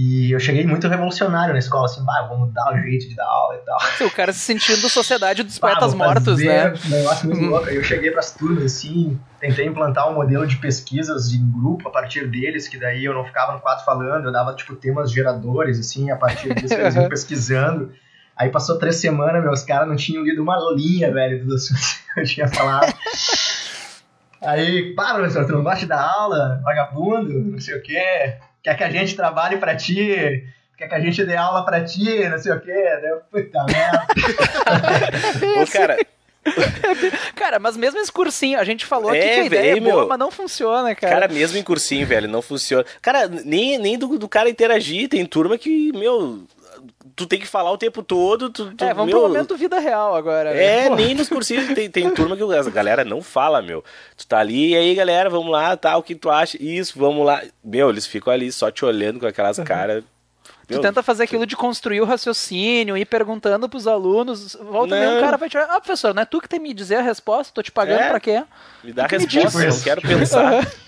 E 0.00 0.30
eu 0.30 0.38
cheguei 0.38 0.64
muito 0.64 0.86
revolucionário 0.86 1.52
na 1.52 1.58
escola, 1.58 1.86
assim, 1.86 2.04
bah, 2.04 2.24
vou 2.28 2.38
mudar 2.38 2.72
o 2.72 2.80
jeito 2.80 3.08
de 3.08 3.16
dar 3.16 3.26
aula 3.26 3.56
e 3.56 3.64
tal. 3.64 4.06
O 4.06 4.10
cara 4.12 4.32
se 4.32 4.38
sentindo 4.38 4.88
sociedade 4.88 5.42
dos 5.42 5.58
poetas 5.58 5.92
mortos, 5.92 6.38
né? 6.38 6.72
Um 6.86 6.88
negócio 6.88 7.28
muito 7.28 7.44
louco. 7.44 7.68
Aí 7.68 7.74
eu 7.74 7.82
cheguei 7.82 8.12
pras 8.12 8.30
turmas, 8.30 8.62
assim, 8.62 9.18
tentei 9.40 9.66
implantar 9.66 10.08
um 10.08 10.14
modelo 10.14 10.46
de 10.46 10.54
pesquisas 10.58 11.28
de 11.28 11.38
grupo 11.38 11.88
a 11.88 11.90
partir 11.90 12.28
deles, 12.28 12.68
que 12.68 12.78
daí 12.78 13.04
eu 13.04 13.12
não 13.12 13.24
ficava 13.24 13.54
no 13.54 13.60
quadro 13.60 13.84
falando, 13.84 14.26
eu 14.26 14.32
dava, 14.32 14.54
tipo, 14.54 14.76
temas 14.76 15.10
geradores, 15.10 15.80
assim, 15.80 16.12
a 16.12 16.16
partir 16.16 16.54
disso 16.54 16.74
eles 16.74 16.94
iam 16.94 17.08
pesquisando. 17.08 17.92
Aí 18.36 18.50
passou 18.50 18.78
três 18.78 18.94
semanas, 18.98 19.42
meus 19.42 19.64
caras 19.64 19.88
não 19.88 19.96
tinham 19.96 20.22
lido 20.22 20.40
uma 20.40 20.58
linha, 20.76 21.12
velho, 21.12 21.44
dos 21.44 21.64
assuntos 21.64 21.94
que 22.14 22.20
eu 22.20 22.24
tinha 22.24 22.46
falado. 22.46 22.94
Aí, 24.40 24.94
pá, 24.94 25.14
professor, 25.14 25.44
tu 25.44 25.54
não 25.54 25.64
gosta 25.64 25.84
dar 25.88 26.00
aula? 26.00 26.60
Vagabundo, 26.62 27.32
não 27.50 27.58
sei 27.58 27.76
o 27.76 27.82
quê. 27.82 28.36
Quer 28.68 28.76
que 28.76 28.84
a 28.84 28.90
gente 28.90 29.16
trabalhe 29.16 29.56
pra 29.56 29.74
ti? 29.74 30.44
Quer 30.76 30.88
que 30.88 30.94
a 30.94 31.00
gente 31.00 31.24
dê 31.24 31.34
aula 31.36 31.64
pra 31.64 31.82
ti? 31.84 32.28
Não 32.28 32.36
sei 32.38 32.52
o 32.52 32.60
quê. 32.60 32.70
Eu, 33.02 33.20
puta 33.30 33.64
merda. 33.64 34.06
Ô, 35.62 35.66
cara, 35.66 35.96
Cara, 37.34 37.58
mas 37.58 37.76
mesmo 37.76 37.98
esse 38.00 38.12
cursinho, 38.12 38.58
a 38.58 38.64
gente 38.64 38.84
falou 38.86 39.10
aqui 39.10 39.18
É, 39.18 39.34
que 39.34 39.40
a 39.40 39.44
ideia 39.46 39.60
é 39.70 39.74
velho, 39.74 39.82
boa, 39.82 39.96
meu. 39.96 40.08
mas 40.08 40.18
não 40.18 40.30
funciona, 40.30 40.94
cara. 40.94 41.14
cara, 41.14 41.28
mesmo 41.28 41.58
em 41.58 41.62
cursinho, 41.62 42.06
velho, 42.06 42.28
não 42.28 42.42
funciona. 42.42 42.84
Cara, 43.02 43.26
nem, 43.28 43.78
nem 43.78 43.98
do, 43.98 44.18
do 44.18 44.28
cara 44.28 44.48
interagir. 44.50 45.08
Tem 45.08 45.24
turma 45.26 45.56
que, 45.58 45.92
meu, 45.92 46.42
tu 47.14 47.26
tem 47.26 47.38
que 47.38 47.46
falar 47.46 47.70
o 47.72 47.78
tempo 47.78 48.02
todo. 48.02 48.50
Tu, 48.50 48.74
tu, 48.74 48.84
é, 48.84 48.94
vamos 48.94 49.12
meu, 49.12 49.20
pro 49.20 49.28
momento 49.28 49.56
vida 49.56 49.78
real 49.78 50.14
agora. 50.14 50.50
É, 50.50 50.82
né? 50.84 50.88
Pô, 50.88 50.94
nem 50.96 51.14
nos 51.14 51.28
cursinhos 51.28 51.74
tem, 51.74 51.90
tem 51.90 52.10
turma 52.10 52.36
que 52.36 52.42
a 52.42 52.62
galera 52.70 53.04
não 53.04 53.22
fala, 53.22 53.60
meu. 53.60 53.84
Tu 54.16 54.26
tá 54.26 54.38
ali, 54.38 54.70
e 54.70 54.76
aí, 54.76 54.94
galera, 54.94 55.28
vamos 55.28 55.50
lá, 55.50 55.76
tá, 55.76 55.96
o 55.96 56.02
que 56.02 56.14
tu 56.14 56.30
acha? 56.30 56.56
Isso, 56.60 56.98
vamos 56.98 57.26
lá. 57.26 57.42
Meu, 57.64 57.90
eles 57.90 58.06
ficam 58.06 58.32
ali 58.32 58.50
só 58.52 58.70
te 58.70 58.84
olhando 58.84 59.20
com 59.20 59.26
aquelas 59.26 59.58
caras. 59.60 60.04
Tu 60.66 60.74
Meu, 60.74 60.82
tenta 60.82 61.02
fazer 61.02 61.24
aquilo 61.24 61.46
de 61.46 61.56
construir 61.56 62.02
o 62.02 62.04
raciocínio, 62.04 62.94
ir 62.94 63.06
perguntando 63.06 63.68
pros 63.70 63.86
alunos. 63.86 64.54
Volta 64.54 64.94
e 64.94 65.16
um 65.16 65.20
cara 65.20 65.38
vai 65.38 65.48
te 65.48 65.56
olhar. 65.56 65.68
Ah, 65.70 65.80
professor, 65.80 66.14
não 66.14 66.22
é 66.22 66.26
tu 66.26 66.42
que 66.42 66.48
tem 66.48 66.60
que 66.60 66.68
me 66.68 66.74
dizer 66.74 66.96
a 66.96 67.02
resposta? 67.02 67.54
Tô 67.54 67.62
te 67.62 67.72
pagando 67.72 68.00
É. 68.00 68.08
pra 68.10 68.20
quê? 68.20 68.44
Me 68.84 68.92
dá 68.92 69.04
a 69.04 69.08
resposta, 69.08 69.66
não 69.66 69.80
quero 69.80 70.02
pensar. 70.02 70.66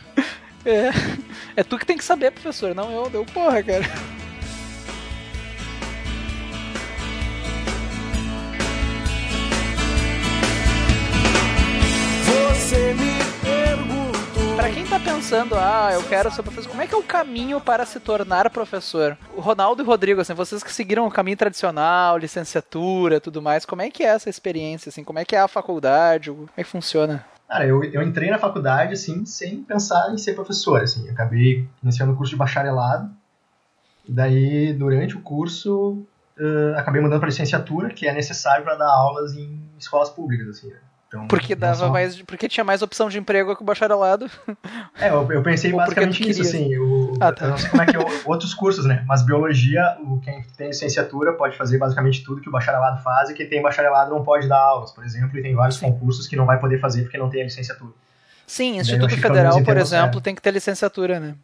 É. 0.63 0.91
É 1.57 1.65
tu 1.65 1.79
que 1.79 1.87
tem 1.87 1.97
que 1.97 2.05
saber, 2.05 2.33
professor, 2.33 2.75
não 2.75 2.93
eu. 2.93 3.09
Deu 3.09 3.25
porra, 3.25 3.63
cara. 3.63 3.85
Você 12.71 12.95
me 12.95 13.19
perguntou. 13.43 14.55
Pra 14.55 14.71
quem 14.71 14.87
tá 14.87 15.01
pensando, 15.01 15.57
ah, 15.57 15.91
eu 15.93 16.05
quero 16.05 16.31
ser 16.31 16.41
professor, 16.45 16.71
como 16.71 16.81
é 16.81 16.87
que 16.87 16.95
é 16.95 16.97
o 16.97 17.03
caminho 17.03 17.61
para 17.61 17.85
se 17.85 17.99
tornar 17.99 18.49
professor? 18.49 19.19
O 19.35 19.41
Ronaldo 19.41 19.83
e 19.83 19.85
o 19.85 19.87
Rodrigo, 19.87 20.21
assim, 20.21 20.35
vocês 20.35 20.63
que 20.63 20.73
seguiram 20.73 21.05
o 21.05 21.11
caminho 21.11 21.37
tradicional, 21.37 22.17
licenciatura, 22.17 23.21
tudo 23.21 23.43
mais, 23.43 23.67
como 23.67 23.83
é 23.83 23.91
que 23.91 24.05
é 24.05 24.07
essa 24.07 24.31
experiência, 24.31 24.89
assim? 24.89 25.03
Como 25.03 25.19
é 25.19 25.25
que 25.25 25.35
é 25.35 25.41
a 25.41 25.49
faculdade? 25.49 26.31
Como 26.31 26.49
é 26.57 26.63
que 26.63 26.71
funciona? 26.71 27.27
Cara, 27.49 27.67
eu, 27.67 27.83
eu 27.83 28.03
entrei 28.03 28.31
na 28.31 28.39
faculdade, 28.39 28.93
assim, 28.93 29.27
sem 29.27 29.65
pensar 29.65 30.15
em 30.15 30.17
ser 30.17 30.35
professor, 30.35 30.81
assim. 30.81 31.09
Eu 31.09 31.13
acabei 31.13 31.67
iniciando 31.83 32.13
o 32.13 32.17
curso 32.17 32.31
de 32.31 32.37
bacharelado. 32.37 33.11
Daí, 34.09 34.73
durante 34.75 35.17
o 35.17 35.23
curso, 35.23 36.07
eh, 36.39 36.75
acabei 36.77 37.03
mudando 37.03 37.19
para 37.19 37.31
licenciatura, 37.31 37.91
que 37.91 38.07
é 38.07 38.13
necessário 38.13 38.63
para 38.63 38.77
dar 38.77 38.93
aulas 38.93 39.35
em 39.35 39.61
escolas 39.77 40.09
públicas, 40.09 40.47
assim. 40.47 40.69
né? 40.69 40.77
Então, 41.11 41.27
Porque 41.27 41.57
dava 41.57 41.75
só- 41.75 41.91
mais, 41.91 42.23
porque 42.23 42.49
tinha 42.49 42.63
mais 42.63 42.83
opção 42.83 43.09
de 43.09 43.19
emprego 43.19 43.57
que 43.57 43.63
o 43.63 43.65
bacharelado. 43.67 44.31
É, 45.01 45.09
eu, 45.11 45.29
eu 45.33 45.43
pensei 45.43 45.73
basicamente 45.75 46.25
nisso, 46.25 46.41
assim. 46.43 46.79
o- 46.79 47.15
Ah, 47.19 47.33
tá. 47.33 47.47
Eu 47.47 47.51
não 47.51 47.59
sei 47.59 47.69
como 47.69 47.83
é 47.83 47.87
que 47.87 47.97
é 47.97 47.99
outros 48.25 48.55
cursos, 48.55 48.85
né? 48.85 49.03
Mas 49.09 49.23
biologia, 49.27 49.97
o, 50.01 50.21
quem 50.21 50.41
tem 50.57 50.69
licenciatura 50.69 51.33
pode 51.33 51.57
fazer 51.57 51.79
basicamente 51.79 52.23
tudo 52.23 52.41
que 52.41 52.49
o 52.49 52.53
bacharelado 52.53 53.03
faz 53.03 53.29
e 53.29 53.35
quem 53.35 53.49
tem 53.49 53.61
bacharelado 53.61 54.09
não 54.15 54.23
pode 54.23 54.47
dar 54.49 54.61
aulas, 54.61 54.93
por 54.93 55.05
exemplo, 55.05 55.37
e 55.37 55.43
tem 55.43 55.53
vários 55.53 55.79
concursos 55.81 56.29
que 56.29 56.37
não 56.37 56.47
vai 56.47 56.61
poder 56.61 56.79
fazer 56.79 57.03
porque 57.03 57.19
não 57.19 57.29
tem 57.29 57.41
a 57.41 57.45
licenciatura. 57.45 57.91
Sim, 58.47 58.77
eu 58.77 58.83
Instituto 58.83 59.17
Federal, 59.17 59.61
por 59.65 59.77
exemplo, 59.77 60.13
certo. 60.13 60.21
tem 60.21 60.35
que 60.37 60.41
ter 60.43 60.53
licenciatura, 60.53 61.19
né? 61.19 61.35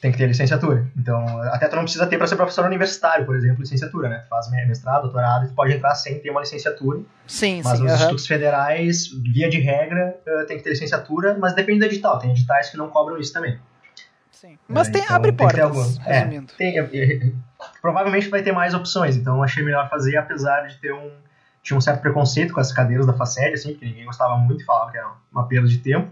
Tem 0.00 0.12
que 0.12 0.18
ter 0.18 0.26
licenciatura. 0.26 0.86
Então, 0.96 1.24
até 1.52 1.66
tu 1.68 1.74
não 1.76 1.82
precisa 1.82 2.06
ter 2.06 2.16
para 2.18 2.26
ser 2.26 2.36
professor 2.36 2.64
universitário, 2.64 3.26
por 3.26 3.34
exemplo, 3.36 3.60
licenciatura, 3.60 4.08
né? 4.08 4.18
Tu 4.20 4.28
faz 4.28 4.48
mestrado, 4.50 5.02
doutorado, 5.02 5.46
e 5.46 5.48
tu 5.48 5.54
pode 5.54 5.72
entrar 5.72 5.94
sem 5.94 6.18
ter 6.20 6.30
uma 6.30 6.40
licenciatura. 6.40 7.00
Sim, 7.26 7.60
Mas 7.64 7.78
sim. 7.78 7.82
nos 7.84 7.92
aham. 7.92 7.94
institutos 8.00 8.26
federais, 8.26 9.08
via 9.08 9.48
de 9.48 9.58
regra, 9.58 10.16
eh, 10.26 10.44
tem 10.44 10.56
que 10.56 10.62
ter 10.62 10.70
licenciatura, 10.70 11.36
mas 11.38 11.54
depende 11.54 11.80
do 11.80 11.86
edital. 11.86 12.18
Tem 12.18 12.30
editais 12.30 12.70
que 12.70 12.76
não 12.76 12.88
cobram 12.90 13.18
isso 13.18 13.32
também. 13.32 13.58
Sim. 14.30 14.56
Mas 14.68 14.88
É, 14.88 14.92
tem, 14.92 15.02
então 15.02 15.16
abre 15.16 15.32
tem 15.32 15.48
que 15.48 15.56
portas, 15.56 15.76
alguma- 15.98 16.08
é, 16.08 16.42
tem- 16.56 16.78
é, 16.78 16.82
é, 17.24 17.32
provavelmente 17.82 18.28
vai 18.28 18.40
ter 18.42 18.52
mais 18.52 18.72
opções, 18.72 19.16
então 19.16 19.42
achei 19.42 19.64
melhor 19.64 19.88
fazer, 19.90 20.16
apesar 20.16 20.68
de 20.68 20.76
ter 20.78 20.92
um 20.92 21.10
tinha 21.60 21.76
um 21.76 21.80
certo 21.80 22.00
preconceito 22.00 22.54
com 22.54 22.60
as 22.60 22.72
cadeiras 22.72 23.04
da 23.04 23.12
FACED, 23.12 23.52
assim, 23.52 23.70
porque 23.72 23.84
ninguém 23.84 24.06
gostava 24.06 24.36
muito, 24.38 24.64
falava 24.64 24.90
que 24.92 24.96
era 24.96 25.08
uma 25.30 25.46
perda 25.46 25.66
de 25.68 25.78
tempo. 25.78 26.10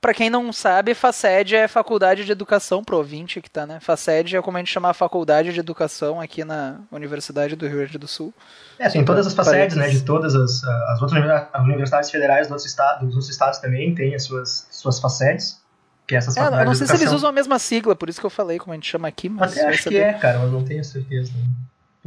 Pra 0.00 0.14
quem 0.14 0.30
não 0.30 0.52
sabe, 0.52 0.94
FACED 0.94 1.56
é 1.56 1.66
Faculdade 1.66 2.24
de 2.24 2.30
Educação 2.30 2.84
pro 2.84 2.96
ouvinte 2.98 3.40
que 3.40 3.50
tá, 3.50 3.66
né? 3.66 3.80
FACED 3.80 4.36
é 4.36 4.40
como 4.42 4.56
a 4.56 4.60
gente 4.60 4.70
chama 4.70 4.90
a 4.90 4.94
Faculdade 4.94 5.52
de 5.52 5.58
Educação 5.58 6.20
aqui 6.20 6.44
na 6.44 6.76
Universidade 6.92 7.56
do 7.56 7.66
Rio 7.66 7.78
Grande 7.78 7.98
do 7.98 8.06
Sul. 8.06 8.32
É, 8.78 8.88
tem 8.88 9.04
todas 9.04 9.26
as 9.26 9.34
FACEDs, 9.34 9.76
né, 9.76 9.88
de 9.88 10.02
todas 10.04 10.36
as, 10.36 10.62
as 10.62 11.02
outras 11.02 11.20
universi- 11.20 11.48
as 11.52 11.64
universidades 11.64 12.10
federais 12.12 12.42
dos 12.46 12.50
outros, 12.52 12.66
estados, 12.70 13.00
dos 13.06 13.14
outros 13.14 13.28
estados 13.28 13.58
também 13.58 13.92
têm 13.92 14.14
as 14.14 14.22
suas, 14.22 14.68
suas 14.70 15.00
FACEDs, 15.00 15.60
que 16.06 16.14
é 16.14 16.18
essas 16.18 16.36
É, 16.36 16.40
eu 16.40 16.44
faculdades 16.44 16.80
não 16.80 16.86
sei 16.86 16.96
se 16.96 17.02
eles 17.02 17.12
usam 17.12 17.28
a 17.30 17.32
mesma 17.32 17.58
sigla, 17.58 17.96
por 17.96 18.08
isso 18.08 18.20
que 18.20 18.26
eu 18.26 18.30
falei 18.30 18.58
como 18.60 18.72
a 18.72 18.76
gente 18.76 18.88
chama 18.88 19.08
aqui, 19.08 19.28
mas 19.28 19.50
Até 19.50 19.66
acho 19.66 19.78
que 19.78 19.84
saber. 19.84 19.96
é, 19.96 20.12
cara, 20.12 20.38
mas 20.38 20.52
não 20.52 20.64
tenho 20.64 20.84
certeza. 20.84 21.32
né? 21.32 21.44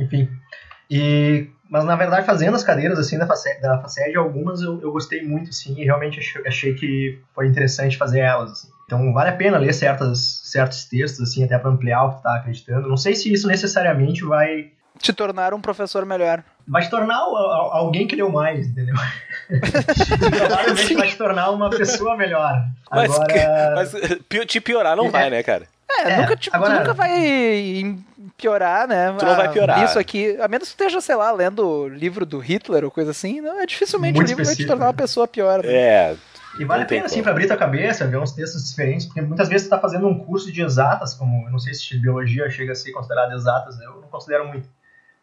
Enfim. 0.06 0.30
E, 0.90 1.50
mas 1.72 1.84
na 1.86 1.96
verdade, 1.96 2.26
fazendo 2.26 2.54
as 2.56 2.64
cadeiras 2.64 3.00
assim 3.00 3.18
da 3.18 3.26
FACED, 3.26 3.62
da 3.62 3.80
FACED 3.82 4.16
algumas 4.18 4.62
eu, 4.62 4.80
eu 4.82 4.92
gostei 4.92 5.24
muito, 5.24 5.52
sim, 5.54 5.74
e 5.80 5.86
realmente 5.86 6.20
achei, 6.20 6.46
achei 6.46 6.74
que 6.76 7.18
foi 7.34 7.48
interessante 7.48 7.98
fazer 7.98 8.20
elas. 8.20 8.52
assim. 8.52 8.68
Então 8.86 9.14
vale 9.14 9.30
a 9.30 9.36
pena 9.36 9.58
ler 9.58 9.74
certas, 9.74 10.42
certos 10.44 10.84
textos, 10.84 11.22
assim, 11.30 11.44
até 11.46 11.58
para 11.58 11.70
ampliar 11.72 12.04
o 12.04 12.10
que 12.12 12.18
tu 12.18 12.24
tá 12.24 12.36
acreditando. 12.36 12.90
Não 12.90 12.98
sei 12.98 13.16
se 13.16 13.32
isso 13.32 13.48
necessariamente 13.48 14.24
vai, 14.26 14.70
Te 15.00 15.14
tornar 15.14 15.54
um 15.54 15.62
professor 15.62 16.06
melhor. 16.06 16.44
vai 16.68 16.82
te 16.84 16.90
tornar 16.90 17.16
al- 17.16 17.36
al- 17.38 17.72
alguém 17.78 18.06
que 18.06 18.18
leu 18.18 18.30
mais, 18.30 18.68
entendeu? 18.68 18.96
Provavelmente 20.30 20.94
vai 20.96 21.08
te 21.08 21.16
tornar 21.18 21.50
uma 21.52 21.70
pessoa 21.70 22.18
melhor. 22.18 22.66
Mas, 22.92 23.10
Agora, 23.16 23.74
mas 23.76 23.94
pi- 24.28 24.46
te 24.46 24.60
piorar 24.60 24.96
não 24.98 25.10
vai, 25.10 25.30
né, 25.30 25.42
cara? 25.42 25.66
É, 26.00 26.10
É, 26.10 26.18
nunca, 26.22 26.36
tipo, 26.36 26.56
agora- 26.56 26.74
tu 26.76 26.80
nunca 26.80 26.94
vai 26.94 27.98
piorar, 28.38 28.88
né? 28.88 29.14
Tu 29.18 29.26
não 29.26 29.36
vai 29.36 29.48
Ah, 29.48 29.50
piorar. 29.50 29.84
Isso 29.84 30.00
aqui, 30.00 30.38
a 30.40 30.48
menos 30.48 30.68
que 30.70 30.74
esteja, 30.74 31.00
sei 31.02 31.16
lá, 31.16 31.32
lendo 31.32 31.68
o 31.68 31.88
livro 31.88 32.26
do 32.26 32.40
Hitler 32.40 32.84
ou 32.84 32.92
coisa 32.92 33.12
assim, 33.12 33.42
não, 33.42 33.60
é 33.60 33.66
dificilmente 33.66 34.16
Muito 34.16 34.28
o 34.28 34.30
livro 34.30 34.44
vai 34.44 34.54
te 34.54 34.60
específico, 34.62 34.72
tornar 34.72 34.86
uma 34.88 34.92
né? 34.94 34.98
pessoa 34.98 35.28
pior. 35.28 35.64
Né? 35.64 35.74
É, 35.74 36.16
E 36.60 36.66
vale 36.66 36.84
a 36.84 36.86
pena, 36.86 37.06
assim, 37.06 37.22
pra 37.22 37.32
abrir 37.32 37.48
tua 37.48 37.58
cabeça, 37.58 38.06
ver 38.08 38.18
uns 38.18 38.32
textos 38.32 38.70
diferentes, 38.70 39.06
porque 39.06 39.22
muitas 39.22 39.48
vezes 39.48 39.68
tu 39.68 39.70
tá 39.70 39.80
fazendo 39.80 40.08
um 40.08 40.18
curso 40.20 40.52
de 40.52 40.62
exatas, 40.62 41.14
como, 41.14 41.46
eu 41.48 41.52
não 41.52 41.60
sei 41.60 41.74
se 41.74 41.98
biologia 41.98 42.50
chega 42.50 42.72
a 42.74 42.76
ser 42.76 42.92
considerada 42.92 43.34
exatas, 43.36 43.78
né? 43.78 43.86
eu 43.86 44.02
não 44.02 44.08
considero 44.10 44.48
muito. 44.48 44.68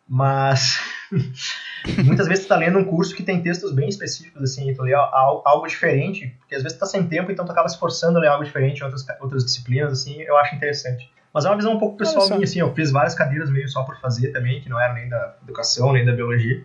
Mas, 0.08 0.78
muitas 2.04 2.26
vezes 2.28 2.44
tu 2.44 2.48
tá 2.48 2.56
lendo 2.56 2.78
um 2.78 2.84
curso 2.84 3.14
que 3.14 3.22
tem 3.22 3.42
textos 3.42 3.72
bem 3.72 3.88
específicos, 3.88 4.42
assim, 4.42 4.70
e 4.70 4.74
tu 4.74 4.82
lê 4.82 4.94
al- 4.94 5.42
algo 5.44 5.66
diferente, 5.66 6.34
porque 6.40 6.54
às 6.54 6.62
vezes 6.62 6.76
tu 6.76 6.80
tá 6.80 6.86
sem 6.86 7.06
tempo, 7.06 7.30
então 7.30 7.44
tu 7.44 7.52
acaba 7.52 7.68
se 7.68 7.78
forçando 7.78 8.18
a 8.18 8.20
ler 8.20 8.28
algo 8.28 8.44
diferente 8.44 8.80
em 8.80 8.84
outras, 8.84 9.04
outras 9.20 9.44
disciplinas, 9.44 9.92
assim, 9.92 10.20
eu 10.22 10.36
acho 10.38 10.54
interessante. 10.54 11.10
Mas 11.32 11.44
é 11.44 11.48
uma 11.50 11.56
visão 11.56 11.72
um 11.74 11.78
pouco 11.78 11.96
pessoal 11.96 12.26
minha, 12.30 12.44
assim, 12.44 12.60
eu 12.60 12.74
fiz 12.74 12.90
várias 12.90 13.14
cadeiras 13.14 13.50
meio 13.50 13.68
só 13.68 13.82
por 13.84 13.98
fazer 14.00 14.32
também, 14.32 14.60
que 14.60 14.68
não 14.68 14.80
era 14.80 14.94
nem 14.94 15.08
da 15.08 15.34
educação, 15.42 15.92
nem 15.92 16.04
da 16.04 16.12
biologia. 16.12 16.64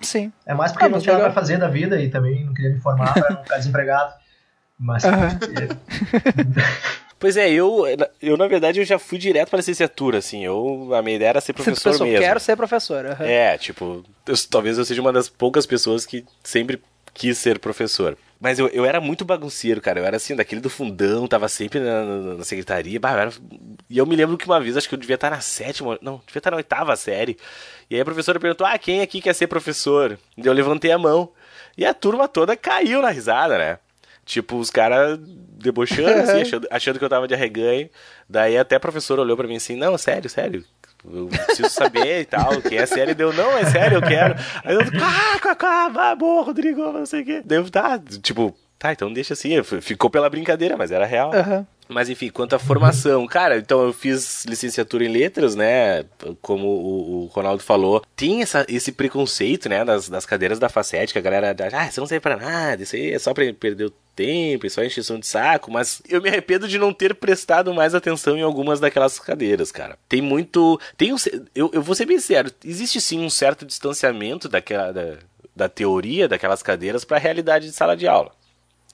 Sim. 0.00 0.32
É 0.46 0.54
mais 0.54 0.72
porque 0.72 0.86
Ah, 0.86 0.88
não 0.88 0.98
tinha 0.98 1.12
nada 1.12 1.26
pra 1.26 1.34
fazer 1.34 1.58
da 1.58 1.68
vida 1.68 2.00
e 2.00 2.08
também 2.08 2.44
não 2.44 2.54
queria 2.54 2.72
me 2.72 2.80
formar 2.80 3.12
pra 3.12 3.34
não 3.36 3.42
ficar 3.44 3.58
desempregado. 3.58 4.14
Mas 4.78 5.04
Aham. 5.04 5.38
Pois 7.20 7.36
é, 7.36 7.50
eu, 7.50 7.84
eu 8.20 8.36
na 8.36 8.48
verdade 8.48 8.80
eu 8.80 8.84
já 8.84 8.98
fui 8.98 9.18
direto 9.18 9.50
pra 9.50 9.58
licenciatura, 9.58 10.18
assim. 10.18 10.42
Eu, 10.44 10.88
a 10.94 11.02
minha 11.02 11.16
ideia 11.16 11.28
era 11.28 11.40
ser 11.40 11.52
professor 11.54 11.90
pensou, 11.92 12.06
mesmo. 12.06 12.20
quero 12.22 12.40
ser 12.40 12.56
professor. 12.56 13.04
aham. 13.06 13.26
É, 13.26 13.56
tipo, 13.58 14.02
eu- 14.26 14.34
talvez 14.50 14.78
eu 14.78 14.84
seja 14.86 15.00
uma 15.02 15.12
das 15.12 15.28
poucas 15.28 15.66
pessoas 15.66 16.06
que 16.06 16.24
sempre 16.42 16.80
quis 17.12 17.36
ser 17.38 17.58
professor. 17.58 18.16
Mas 18.40 18.58
eu, 18.58 18.68
eu 18.68 18.86
era 18.86 19.02
muito 19.02 19.22
bagunceiro, 19.22 19.82
cara. 19.82 20.00
Eu 20.00 20.06
era 20.06 20.16
assim, 20.16 20.34
daquele 20.34 20.62
do 20.62 20.70
fundão, 20.70 21.26
tava 21.26 21.46
sempre 21.46 21.78
na, 21.78 22.04
na- 22.06 22.34
na 22.36 22.44
secretaria. 22.44 22.98
Bah, 22.98 23.12
eu 23.12 23.18
era- 23.18 23.32
E 23.90 23.98
eu 23.98 24.06
me 24.06 24.16
lembro 24.16 24.38
que 24.38 24.46
uma 24.46 24.58
vez, 24.58 24.74
acho 24.78 24.88
que 24.88 24.94
eu 24.94 24.98
devia 24.98 25.16
estar 25.16 25.28
na 25.28 25.40
sétima, 25.42 25.98
não, 26.00 26.22
devia 26.26 26.38
estar 26.38 26.50
na 26.50 26.56
oitava 26.56 26.96
série. 26.96 27.36
E 27.90 27.96
aí 27.96 28.00
a 28.00 28.04
professora 28.04 28.40
perguntou: 28.40 28.66
ah, 28.66 28.78
quem 28.78 29.02
aqui 29.02 29.20
quer 29.20 29.34
ser 29.34 29.46
professor? 29.46 30.18
E 30.38 30.46
eu 30.46 30.54
levantei 30.54 30.90
a 30.90 30.96
mão. 30.96 31.30
E 31.76 31.84
a 31.84 31.92
turma 31.92 32.26
toda 32.26 32.56
caiu 32.56 33.02
na 33.02 33.10
risada, 33.10 33.58
né? 33.58 33.78
Tipo, 34.24 34.56
os 34.56 34.70
caras 34.70 35.18
debochando, 35.62 36.20
assim, 36.20 36.40
achando, 36.40 36.68
achando 36.70 36.98
que 36.98 37.04
eu 37.04 37.08
tava 37.08 37.28
de 37.28 37.34
arreganho. 37.34 37.88
Daí 38.28 38.58
até 38.58 38.76
a 38.76 38.80
professora 38.80 39.22
olhou 39.22 39.36
pra 39.36 39.46
mim 39.46 39.56
assim, 39.56 39.76
não, 39.76 39.96
sério, 39.96 40.28
sério. 40.28 40.64
Eu 41.04 41.28
preciso 41.28 41.70
saber 41.70 42.20
e 42.20 42.24
tal. 42.24 42.60
Quem 42.60 42.78
é 42.78 42.86
sério 42.86 43.14
deu, 43.14 43.32
não, 43.32 43.56
é 43.56 43.64
sério, 43.66 43.98
eu 43.98 44.02
quero. 44.02 44.34
Aí 44.64 44.74
eu, 44.74 44.80
ah, 44.80 45.38
cacá, 45.38 45.88
vai, 45.88 46.14
boa, 46.16 46.42
Rodrigo, 46.42 46.92
não 46.92 47.06
sei 47.06 47.22
o 47.22 47.24
quê. 47.24 47.42
Deu, 47.44 47.70
tá, 47.70 47.98
tipo, 48.22 48.54
tá, 48.80 48.92
então 48.92 49.12
deixa 49.12 49.34
assim. 49.34 49.62
Ficou 49.62 50.10
pela 50.10 50.28
brincadeira, 50.28 50.76
mas 50.76 50.90
era 50.90 51.06
real. 51.06 51.32
Aham. 51.32 51.66
Mas 51.90 52.08
enfim, 52.08 52.30
quanto 52.30 52.54
à 52.54 52.58
formação, 52.58 53.26
cara, 53.26 53.58
então 53.58 53.82
eu 53.82 53.92
fiz 53.92 54.44
licenciatura 54.44 55.04
em 55.04 55.08
letras, 55.08 55.56
né? 55.56 56.04
Como 56.40 56.68
o, 56.68 57.24
o 57.24 57.26
Ronaldo 57.26 57.64
falou, 57.64 58.02
tem 58.14 58.42
essa, 58.42 58.64
esse 58.68 58.92
preconceito, 58.92 59.68
né? 59.68 59.84
Das, 59.84 60.08
das 60.08 60.24
cadeiras 60.24 60.60
da 60.60 60.68
facete, 60.68 61.12
que 61.12 61.18
a 61.18 61.22
galera, 61.22 61.54
ah, 61.72 61.88
isso 61.88 62.00
não 62.00 62.06
serve 62.06 62.20
pra 62.20 62.36
nada, 62.36 62.82
isso 62.82 62.94
aí 62.94 63.12
é 63.12 63.18
só 63.18 63.34
pra 63.34 63.52
perder 63.52 63.86
o 63.86 63.92
tempo, 64.14 64.66
é 64.66 64.68
só 64.68 64.84
encheção 64.84 65.18
de 65.18 65.26
saco, 65.26 65.70
mas 65.70 66.00
eu 66.08 66.22
me 66.22 66.28
arrependo 66.28 66.68
de 66.68 66.78
não 66.78 66.92
ter 66.92 67.12
prestado 67.14 67.74
mais 67.74 67.92
atenção 67.92 68.36
em 68.36 68.42
algumas 68.42 68.78
daquelas 68.78 69.18
cadeiras, 69.18 69.72
cara. 69.72 69.98
Tem 70.08 70.22
muito. 70.22 70.80
Tem 70.96 71.12
um, 71.12 71.16
eu, 71.54 71.70
eu 71.74 71.82
vou 71.82 71.96
ser 71.96 72.06
bem 72.06 72.20
sincero, 72.20 72.52
existe 72.64 73.00
sim 73.00 73.24
um 73.24 73.30
certo 73.30 73.66
distanciamento 73.66 74.48
daquela, 74.48 74.92
da, 74.92 75.16
da 75.56 75.68
teoria 75.68 76.28
daquelas 76.28 76.62
cadeiras 76.62 77.04
pra 77.04 77.18
realidade 77.18 77.66
de 77.66 77.72
sala 77.72 77.96
de 77.96 78.06
aula. 78.06 78.30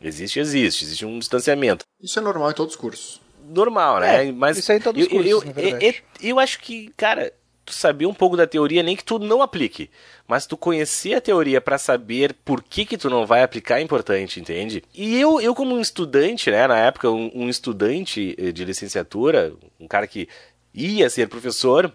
Existe, 0.00 0.38
existe, 0.38 0.84
existe 0.84 1.06
um 1.06 1.18
distanciamento 1.18 1.84
Isso 2.02 2.18
é 2.18 2.22
normal 2.22 2.50
em 2.50 2.54
todos 2.54 2.74
os 2.74 2.80
cursos. 2.80 3.20
normal, 3.48 4.00
né? 4.00 4.26
É, 4.26 4.32
Mas 4.32 4.58
isso 4.58 4.70
aí 4.72 4.78
em 4.78 4.80
todos 4.82 5.00
os 5.02 5.08
eu, 5.10 5.22
eu, 5.24 5.38
cursos, 5.40 5.44
na 5.54 5.60
eu, 5.62 5.70
verdade. 5.70 6.02
eu- 6.20 6.28
eu 6.30 6.38
acho 6.40 6.58
que, 6.60 6.92
cara, 6.96 7.32
tu 7.64 7.72
saber 7.72 8.06
um 8.06 8.12
pouco 8.14 8.36
da 8.36 8.46
teoria, 8.46 8.82
nem 8.82 8.94
que 8.94 9.02
tu 9.04 9.18
não 9.18 9.40
aplique, 9.42 9.90
mas 10.28 10.46
tu 10.46 10.56
conhecer 10.56 11.14
a 11.14 11.20
teoria 11.20 11.60
pra 11.60 11.78
saber 11.78 12.34
por 12.44 12.62
que 12.62 12.84
que 12.84 12.96
tu 12.98 13.08
não 13.08 13.24
vai 13.26 13.42
aplicar 13.42 13.78
é 13.78 13.82
importante, 13.82 14.38
entende? 14.38 14.84
E 14.94 15.18
eu, 15.20 15.40
eu 15.40 15.54
como 15.54 15.74
um 15.74 15.80
estudante, 15.80 16.50
né, 16.50 16.66
na 16.66 16.78
época, 16.78 17.10
um, 17.10 17.30
um 17.34 17.48
estudante 17.48 18.34
eh, 18.38 18.52
de 18.52 18.64
licenciatura, 18.64 19.52
um 19.80 19.88
cara 19.88 20.06
que 20.06 20.28
ia 20.74 21.08
ser 21.08 21.28
professor, 21.28 21.92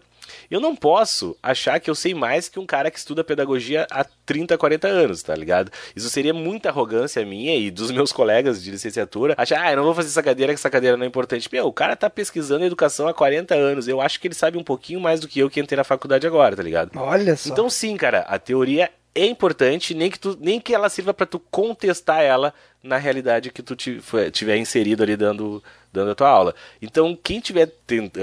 eu 0.50 0.60
não 0.60 0.76
posso 0.76 1.38
achar 1.41 1.80
que 1.80 1.89
eu 1.89 1.96
sei 1.96 2.13
mais 2.13 2.50
que 2.50 2.60
um 2.60 2.65
cara 2.65 2.91
que 2.91 2.98
estuda 2.98 3.24
pedagogia 3.24 3.88
há 3.89 4.04
30, 4.04 4.58
40 4.58 4.88
anos, 4.88 5.24
tá 5.24 5.36
ligado? 5.36 5.72
Isso 5.96 6.10
seria 6.10 6.34
muita 6.34 6.70
arrogância 6.70 7.26
minha 7.26 7.56
e 7.56 7.70
dos 7.72 7.91
meus 7.91 8.12
colegas 8.12 8.63
de 8.63 8.72
licenciatura. 8.72 9.36
Achar, 9.38 9.62
ah, 9.62 9.72
eu 9.72 9.78
não 9.78 9.84
vou 9.84 9.96
fazer 9.96 10.10
essa 10.10 10.24
cadeira, 10.24 10.54
que 10.54 10.60
essa 10.60 10.70
cadeira 10.70 10.98
não 10.98 11.04
é 11.04 11.08
importante. 11.08 11.50
Meu, 11.52 11.67
o 11.67 11.74
cara 11.74 11.96
tá 11.96 12.10
pesquisando 12.10 12.65
educação 12.65 13.08
há 13.08 13.13
40 13.13 13.56
anos. 13.56 13.88
Eu 13.88 14.02
acho 14.02 14.20
que 14.20 14.28
ele 14.28 14.36
sabe 14.36 14.58
um 14.58 14.63
pouquinho 14.63 15.00
mais 15.00 15.20
do 15.20 15.28
que 15.28 15.39
eu 15.39 15.50
que 15.50 15.60
entrei 15.60 15.78
na 15.78 15.84
faculdade 15.84 16.26
agora, 16.26 16.56
tá 16.56 16.63
ligado? 16.63 16.91
Olha 16.96 17.36
só. 17.36 17.50
Então 17.50 17.70
sim, 17.70 17.98
cara, 17.98 18.20
a 18.20 18.39
teoria 18.39 18.89
é 19.13 19.26
importante, 19.26 19.94
nem 19.94 20.10
que, 20.10 20.17
tu, 20.17 20.38
nem 20.39 20.60
que 20.60 20.74
ela 20.74 20.89
sirva 20.89 21.13
pra 21.13 21.26
tu 21.26 21.38
contestar 21.38 22.22
ela 22.22 22.54
na 22.82 22.98
realidade 22.98 23.52
que 23.52 23.62
tu 23.62 23.76
tiver 23.76 24.58
inserido 24.58 25.04
ali 25.04 25.15
dando, 25.15 25.62
dando 25.91 26.12
a 26.12 26.15
tua 26.15 26.30
aula. 26.30 26.56
Então, 26.82 27.17
quem 27.22 27.39
tiver 27.39 27.72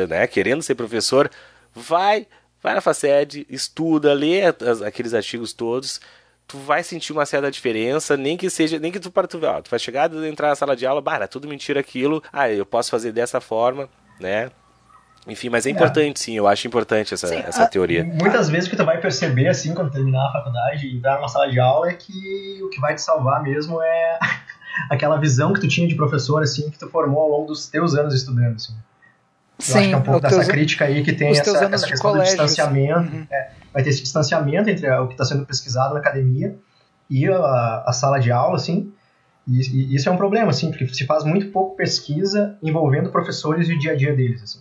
né, 0.09 0.27
querendo 0.27 0.63
ser 0.63 0.75
professor, 0.75 1.31
vai, 1.79 2.27
vai 2.63 2.75
na 2.75 2.81
FACED, 2.81 3.47
estuda, 3.49 4.13
lê 4.13 4.43
as- 4.45 4.83
aqueles 4.83 5.15
artigos 5.15 5.53
todos, 5.53 6.01
tu 6.47 6.59
vai 6.59 6.83
sentir 6.83 7.13
uma 7.13 7.27
certa 7.27 7.51
diferença, 7.51 8.17
nem 8.17 8.37
que 8.37 8.49
seja, 8.51 8.79
nem 8.79 8.91
que 8.93 9.01
tu 9.01 9.11
para 9.11 9.27
tu 9.29 9.39
ó, 9.45 9.61
tu 9.63 9.71
vai 9.71 9.79
chegar, 9.79 10.13
entrar 10.25 10.49
na 10.49 10.55
sala 10.55 10.75
de 10.77 10.87
aula, 10.87 11.01
bah, 11.01 11.17
era 11.17 11.29
tudo 11.29 11.47
mentira 11.49 11.81
aquilo, 11.81 12.23
ah, 12.33 12.51
eu 12.51 12.65
posso 12.67 12.91
fazer 12.91 13.13
dessa 13.13 13.41
forma, 13.41 13.89
né? 14.19 14.51
Enfim, 15.27 15.51
mas 15.51 15.67
é 15.67 15.71
importante 15.71 16.21
sim, 16.21 16.37
eu 16.39 16.47
acho 16.49 16.67
importante 16.67 17.13
essa, 17.13 17.27
Sim, 17.27 17.43
essa 17.45 17.65
a- 17.65 17.67
teoria. 17.67 18.03
Muitas 18.03 18.49
vezes 18.49 18.67
o 18.67 18.71
que 18.71 18.77
tu 18.77 18.85
vai 18.85 18.99
perceber, 18.99 19.47
assim, 19.49 19.75
quando 19.75 19.91
terminar 19.91 20.27
a 20.29 20.33
faculdade 20.33 20.87
e 20.87 20.97
entrar 20.97 21.17
numa 21.17 21.29
sala 21.29 21.51
de 21.51 21.61
aula, 21.61 21.91
é 21.91 21.95
que 21.95 22.59
o 22.63 22.71
que 22.71 22.81
vai 22.81 22.95
te 22.95 23.03
salvar 23.03 23.43
mesmo 23.43 23.83
é 23.83 24.19
aquela 24.89 25.19
visão 25.19 25.53
que 25.53 25.61
tu 25.61 25.69
tinha 25.69 25.87
de 25.87 25.95
professor, 25.95 26.43
assim, 26.43 26.71
que 26.71 26.79
tu 26.79 26.89
formou 26.89 27.21
ao 27.21 27.29
longo 27.29 27.49
dos 27.49 27.67
teus 27.69 27.95
anos 27.95 28.15
estudando, 28.15 28.55
assim. 28.55 28.75
Eu 29.59 29.77
acho 29.77 29.89
que 29.89 29.95
é 29.95 29.97
um 29.97 30.03
pouco 30.03 30.21
dessa 30.21 30.37
teus- 30.37 30.49
crítica 30.49 30.85
aí 30.85 31.03
que 31.03 31.13
tem 31.13 31.31
essa, 31.31 31.65
essa 31.75 31.87
questão 31.87 32.13
colégio, 32.13 32.37
do 32.37 32.45
distanciamento. 32.45 32.99
assim. 33.01 33.17
Uhum. 33.19 33.27
é, 33.31 33.51
vai 33.73 33.83
ter 33.83 33.91
esse 33.91 34.03
distanciamento 34.03 34.71
entre 34.71 34.89
o 34.91 35.07
que 35.09 35.15
está 35.15 35.25
sendo 35.25 35.45
pesquisado 35.45 35.95
na 35.95 36.01
academia 36.01 36.57
e 37.11 37.27
a, 37.27 37.83
a 37.87 37.93
sala 37.93 38.19
de 38.21 38.31
aula, 38.31 38.57
assim. 38.57 38.93
E, 39.47 39.61
e 39.61 39.95
isso 39.97 40.09
é 40.09 40.13
um 40.13 40.17
problema, 40.17 40.51
assim, 40.51 40.71
porque 40.71 40.87
se 40.89 41.07
faz 41.07 41.25
muito 41.25 41.51
pouco 41.51 41.75
pesquisa 41.75 42.57
envolvendo 42.63 43.11
professores 43.11 43.69
e 43.69 43.75
o 43.75 43.79
dia 43.79 43.93
a 43.93 43.97
dia 43.97 44.15
deles, 44.15 44.43
assim. 44.43 44.61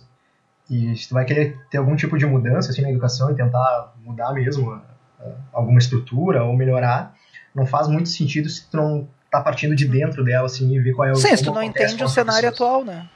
E 0.70 0.96
se 0.96 1.08
tu 1.08 1.14
vai 1.14 1.24
querer 1.24 1.56
ter 1.70 1.78
algum 1.78 1.94
tipo 1.94 2.18
de 2.18 2.26
mudança, 2.26 2.70
assim, 2.70 2.82
na 2.82 2.90
educação 2.90 3.30
e 3.30 3.34
tentar 3.34 3.94
mudar 4.04 4.32
mesmo 4.32 4.70
a- 4.72 4.82
a- 5.20 5.32
alguma 5.52 5.78
estrutura 5.78 6.42
ou 6.44 6.56
melhorar, 6.56 7.14
não 7.54 7.66
faz 7.66 7.86
muito 7.88 8.08
sentido 8.08 8.48
se 8.48 8.68
tu 8.70 8.76
não 8.76 9.08
tá 9.30 9.40
partindo 9.40 9.74
de 9.76 9.86
dentro 9.86 10.24
dela, 10.24 10.46
assim, 10.46 10.74
e 10.74 10.80
ver 10.80 10.92
qual 10.94 11.06
é 11.08 11.12
o 11.12 11.16
Sim, 11.16 11.36
se 11.36 11.44
tu 11.44 11.52
não 11.52 11.62
entende 11.62 12.02
o 12.02 12.08
cenário 12.08 12.48
atual, 12.48 12.84
né? 12.84 13.08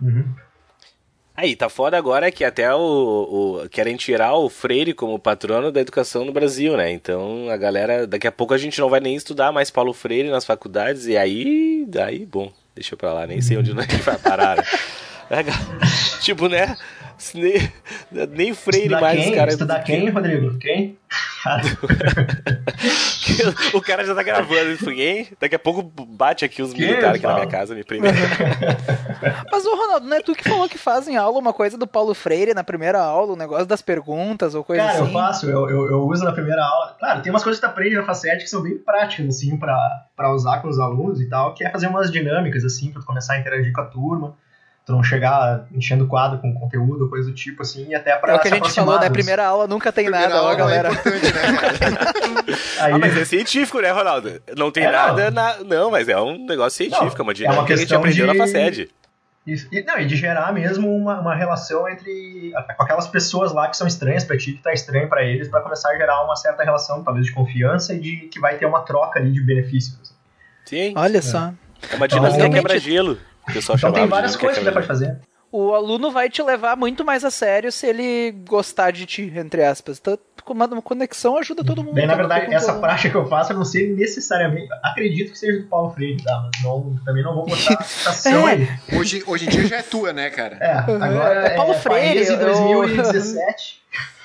Uhum. 0.00 0.24
Aí, 1.40 1.54
tá 1.54 1.68
foda 1.68 1.96
agora 1.96 2.32
que 2.32 2.42
até 2.44 2.74
o, 2.74 2.80
o- 3.62 3.68
querem 3.68 3.94
tirar 3.94 4.34
o 4.34 4.48
Freire 4.48 4.92
como 4.92 5.16
patrono 5.20 5.70
da 5.70 5.80
educação 5.80 6.24
no 6.24 6.32
Brasil, 6.32 6.76
né? 6.76 6.90
Então 6.90 7.48
a 7.48 7.56
galera, 7.56 8.08
daqui 8.08 8.26
a 8.26 8.32
pouco 8.32 8.52
a 8.54 8.58
gente 8.58 8.80
não 8.80 8.90
vai 8.90 8.98
nem 8.98 9.14
estudar 9.14 9.52
mais 9.52 9.70
Paulo 9.70 9.92
Freire 9.92 10.30
nas 10.30 10.44
faculdades 10.44 11.06
e 11.06 11.16
aí, 11.16 11.84
daí, 11.86 12.26
bom, 12.26 12.52
deixa 12.74 12.96
pra 12.96 13.12
lá, 13.12 13.24
nem 13.24 13.40
sei 13.40 13.56
onde 13.56 13.72
nós 13.72 13.86
vai 14.04 14.18
parar. 14.18 14.56
Né? 14.56 14.64
É, 15.30 15.44
tipo, 16.22 16.48
né? 16.48 16.76
Nem, 17.34 17.72
nem 18.30 18.54
Freire 18.54 19.00
mais, 19.00 19.24
quem? 19.24 19.34
cara. 19.34 19.50
Estudar 19.50 19.80
quem, 19.80 20.08
Rodrigo? 20.10 20.58
Quem? 20.58 20.96
o 23.74 23.80
cara 23.80 24.04
já 24.04 24.14
tá 24.14 24.22
gravando 24.22 24.72
isso, 24.72 24.90
hein? 24.90 25.28
Daqui 25.40 25.54
a 25.54 25.58
pouco 25.58 25.82
bate 25.82 26.44
aqui 26.44 26.62
os 26.62 26.72
Que? 26.72 26.82
militares 26.82 27.16
aqui 27.16 27.26
na 27.26 27.34
minha 27.34 27.46
casa, 27.46 27.74
me 27.74 27.84
prendem. 27.84 28.12
Mas, 29.50 29.66
ô 29.66 29.74
Ronaldo, 29.74 30.06
não 30.06 30.16
é 30.16 30.20
tu 30.20 30.34
que 30.34 30.48
falou 30.48 30.68
que 30.68 30.78
faz 30.78 31.08
em 31.08 31.16
aula 31.16 31.38
uma 31.38 31.52
coisa 31.52 31.76
do 31.78 31.86
Paulo 31.86 32.14
Freire 32.14 32.54
na 32.54 32.64
primeira 32.64 33.00
aula, 33.00 33.32
o 33.32 33.36
negócio 33.36 33.66
das 33.66 33.82
perguntas 33.82 34.54
ou 34.54 34.64
coisa 34.64 34.82
Cara, 34.82 34.94
assim? 34.98 35.06
eu 35.06 35.12
faço, 35.12 35.46
eu, 35.46 35.68
eu, 35.70 35.86
eu 35.88 36.00
uso 36.06 36.24
na 36.24 36.32
primeira 36.32 36.62
aula. 36.62 36.96
Claro, 36.98 37.22
tem 37.22 37.30
umas 37.32 37.42
coisas 37.42 37.60
que 37.60 37.66
tu 37.66 37.70
aprende 37.70 37.94
na 37.96 38.04
Facete 38.04 38.44
que 38.44 38.50
são 38.50 38.62
bem 38.62 38.78
práticas, 38.78 39.26
assim, 39.36 39.56
pra, 39.56 39.76
pra 40.16 40.32
usar 40.32 40.60
com 40.60 40.68
os 40.68 40.78
alunos 40.78 41.20
e 41.20 41.28
tal, 41.28 41.54
que 41.54 41.64
é 41.64 41.70
fazer 41.70 41.86
umas 41.88 42.10
dinâmicas, 42.10 42.64
assim, 42.64 42.90
pra 42.90 43.00
tu 43.00 43.06
começar 43.06 43.34
a 43.34 43.38
interagir 43.38 43.72
com 43.72 43.80
a 43.80 43.84
turma, 43.86 44.36
tu 44.88 44.92
não 44.92 45.02
chegar 45.02 45.66
enchendo 45.72 46.04
o 46.04 46.08
quadro 46.08 46.38
com 46.38 46.52
conteúdo, 46.54 47.08
coisa 47.10 47.28
do 47.28 47.34
tipo, 47.34 47.62
assim, 47.62 47.88
e 47.90 47.94
até 47.94 48.16
pra 48.16 48.32
É 48.32 48.36
o 48.36 48.40
que 48.40 48.48
a 48.48 48.54
gente 48.54 48.72
falou, 48.72 48.94
né? 48.98 49.08
dos- 49.08 49.10
Primeira 49.10 49.46
aula 49.46 49.66
nunca 49.66 49.92
tem 49.92 50.04
Primeira 50.06 50.28
nada, 50.28 50.40
ó, 50.40 50.44
aula 50.46 50.54
galera. 50.56 50.88
é 50.88 50.92
importante, 50.92 51.24
né? 51.32 52.48
Aí, 52.80 52.92
Ah, 52.94 52.98
mas 52.98 53.16
é 53.16 53.24
científico, 53.24 53.80
né, 53.80 53.90
Ronaldo? 53.90 54.40
Não 54.56 54.70
tem 54.70 54.84
É, 54.84 54.86
não. 54.86 54.92
nada 54.92 55.30
na... 55.30 55.56
Não, 55.64 55.90
mas 55.90 56.08
é 56.08 56.18
um 56.20 56.46
negócio 56.46 56.76
científico, 56.76 57.22
Não, 57.22 57.30
é 57.30 57.34
uma 57.34 57.54
é 57.54 57.58
uma 57.58 57.66
que 57.66 57.72
a 57.72 57.76
gente 57.76 57.84
questão 57.86 57.98
aprendeu 57.98 58.26
de- 58.26 58.32
na 58.38 58.44
FACED. 58.44 58.90
Isso. 59.46 59.66
E, 59.72 59.82
não, 59.82 59.98
e 59.98 60.04
de 60.06 60.14
gerar 60.16 60.52
mesmo 60.52 60.94
uma, 60.94 61.20
uma 61.20 61.34
relação 61.34 61.88
entre 61.88 62.52
com 62.76 62.82
aquelas 62.82 63.06
pessoas 63.08 63.52
lá 63.52 63.66
que 63.68 63.76
são 63.78 63.86
estranhas 63.86 64.22
pra 64.24 64.36
ti, 64.36 64.52
que 64.52 64.62
tá 64.62 64.72
estranho 64.72 65.08
pra 65.08 65.24
eles, 65.24 65.48
pra 65.48 65.60
começar 65.62 65.90
a 65.90 65.96
gerar 65.96 66.22
uma 66.22 66.36
certa 66.36 66.62
relação, 66.64 67.02
talvez 67.02 67.26
de 67.26 67.32
confiança 67.32 67.94
e 67.94 67.98
de 68.00 68.16
que 68.28 68.38
vai 68.40 68.56
ter 68.56 68.66
uma 68.66 68.80
troca 68.82 69.18
ali 69.18 69.32
de 69.32 69.40
benefícios. 69.42 70.12
Sim, 70.66 70.92
Olha 70.96 71.22
só. 71.22 71.52
é 71.90 71.96
uma 71.96 72.06
dinâmica 72.06 72.36
realmente- 72.36 72.62
quebra-gelo. 72.62 73.18
Então 73.56 73.92
tem 73.92 74.06
várias 74.06 74.36
coisas 74.36 74.58
que 74.58 74.64
dá 74.64 74.72
pra 74.72 74.82
quebra-gelo. 74.82 75.10
fazer. 75.16 75.28
O 75.50 75.72
aluno 75.72 76.10
vai 76.10 76.28
te 76.28 76.42
levar 76.42 76.76
muito 76.76 77.02
mais 77.06 77.24
a 77.24 77.30
sério 77.30 77.72
se 77.72 77.86
ele 77.86 78.32
gostar 78.46 78.90
de 78.90 79.06
ti, 79.06 79.32
entre 79.34 79.64
aspas. 79.64 79.96
Então, 79.98 80.18
com 80.44 80.52
uma 80.52 80.66
uma 80.66 80.82
conexão 80.82 81.38
ajuda 81.38 81.64
todo 81.64 81.82
mundo. 81.82 81.94
Bem, 81.94 82.06
na 82.06 82.14
verdade, 82.14 82.52
essa 82.54 82.74
prática 82.74 83.08
que 83.08 83.16
eu 83.16 83.26
faço, 83.26 83.52
eu 83.52 83.56
não 83.56 83.64
sei 83.64 83.94
necessariamente. 83.94 84.68
Acredito 84.82 85.32
que 85.32 85.38
seja 85.38 85.58
do 85.60 85.66
Paulo 85.66 85.90
Freire, 85.94 86.22
tá? 86.22 86.50
Mas 86.52 86.62
não, 86.62 86.96
também 87.02 87.22
não 87.22 87.34
vou 87.34 87.46
botar 87.46 87.82
citação 87.82 88.44
É. 88.48 88.52
aí. 88.52 88.68
Hoje, 88.94 89.22
hoje 89.26 89.46
em 89.46 89.48
dia 89.48 89.66
já 89.66 89.76
é 89.78 89.82
tua, 89.82 90.12
né, 90.12 90.28
cara? 90.28 90.56
É, 90.60 90.70
agora 90.72 91.46
É 91.46 91.50
Paulo 91.56 91.72
Freire, 91.74 92.14
País 92.16 92.28
em 92.28 92.34
eu- 92.34 92.38
2017. 92.40 93.82
Eu 93.94 94.17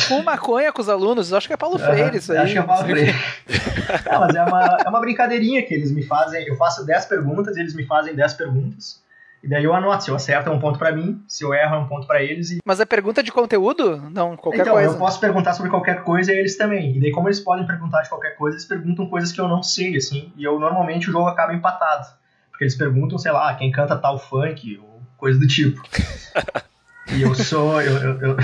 fumo 0.00 0.22
maconha 0.22 0.72
com 0.72 0.80
os 0.80 0.88
alunos, 0.88 1.30
eu 1.30 1.36
acho 1.36 1.46
que 1.46 1.52
é 1.52 1.56
Paulo 1.56 1.78
Freire 1.78 2.16
isso 2.16 2.32
aí. 2.32 2.38
Acho 2.38 2.52
que 2.52 2.58
é 2.58 2.62
Paulo 2.62 2.84
Freire. 2.84 3.14
Não, 4.10 4.20
mas 4.20 4.34
é 4.34 4.44
uma, 4.44 4.78
é 4.84 4.88
uma 4.88 5.00
brincadeirinha 5.00 5.62
que 5.64 5.74
eles 5.74 5.92
me 5.92 6.02
fazem. 6.02 6.46
Eu 6.46 6.56
faço 6.56 6.84
10 6.84 7.06
perguntas, 7.06 7.56
eles 7.56 7.74
me 7.74 7.86
fazem 7.86 8.14
10 8.14 8.34
perguntas. 8.34 9.00
E 9.42 9.48
daí 9.48 9.64
eu 9.64 9.74
anoto. 9.74 10.04
Se 10.04 10.10
eu 10.10 10.14
acerto, 10.14 10.50
é 10.50 10.52
um 10.52 10.58
ponto 10.58 10.78
pra 10.78 10.92
mim. 10.92 11.22
Se 11.26 11.44
eu 11.44 11.54
erro, 11.54 11.74
é 11.74 11.78
um 11.78 11.86
ponto 11.86 12.06
pra 12.06 12.22
eles. 12.22 12.50
E... 12.50 12.58
Mas 12.64 12.78
é 12.78 12.84
pergunta 12.84 13.22
de 13.22 13.32
conteúdo? 13.32 13.96
Não, 14.10 14.36
qualquer 14.36 14.62
então, 14.62 14.74
coisa. 14.74 14.92
eu 14.92 14.98
posso 14.98 15.18
perguntar 15.18 15.54
sobre 15.54 15.70
qualquer 15.70 16.02
coisa 16.02 16.32
e 16.32 16.38
eles 16.38 16.56
também. 16.56 16.96
E 16.96 17.00
daí, 17.00 17.10
como 17.10 17.28
eles 17.28 17.40
podem 17.40 17.66
perguntar 17.66 18.02
de 18.02 18.08
qualquer 18.08 18.36
coisa, 18.36 18.56
eles 18.56 18.66
perguntam 18.66 19.06
coisas 19.06 19.32
que 19.32 19.40
eu 19.40 19.48
não 19.48 19.62
sei, 19.62 19.96
assim. 19.96 20.32
E 20.36 20.44
eu, 20.44 20.58
normalmente, 20.58 21.08
o 21.08 21.12
jogo 21.12 21.28
acaba 21.28 21.54
empatado. 21.54 22.06
Porque 22.50 22.64
eles 22.64 22.76
perguntam, 22.76 23.18
sei 23.18 23.32
lá, 23.32 23.54
quem 23.54 23.72
canta 23.72 23.96
tal 23.96 24.18
funk, 24.18 24.78
ou 24.78 25.00
coisa 25.16 25.38
do 25.38 25.46
tipo. 25.46 25.80
e 27.08 27.22
eu 27.22 27.34
sou... 27.34 27.80
Eu, 27.82 27.96
eu, 27.98 28.20
eu- 28.20 28.36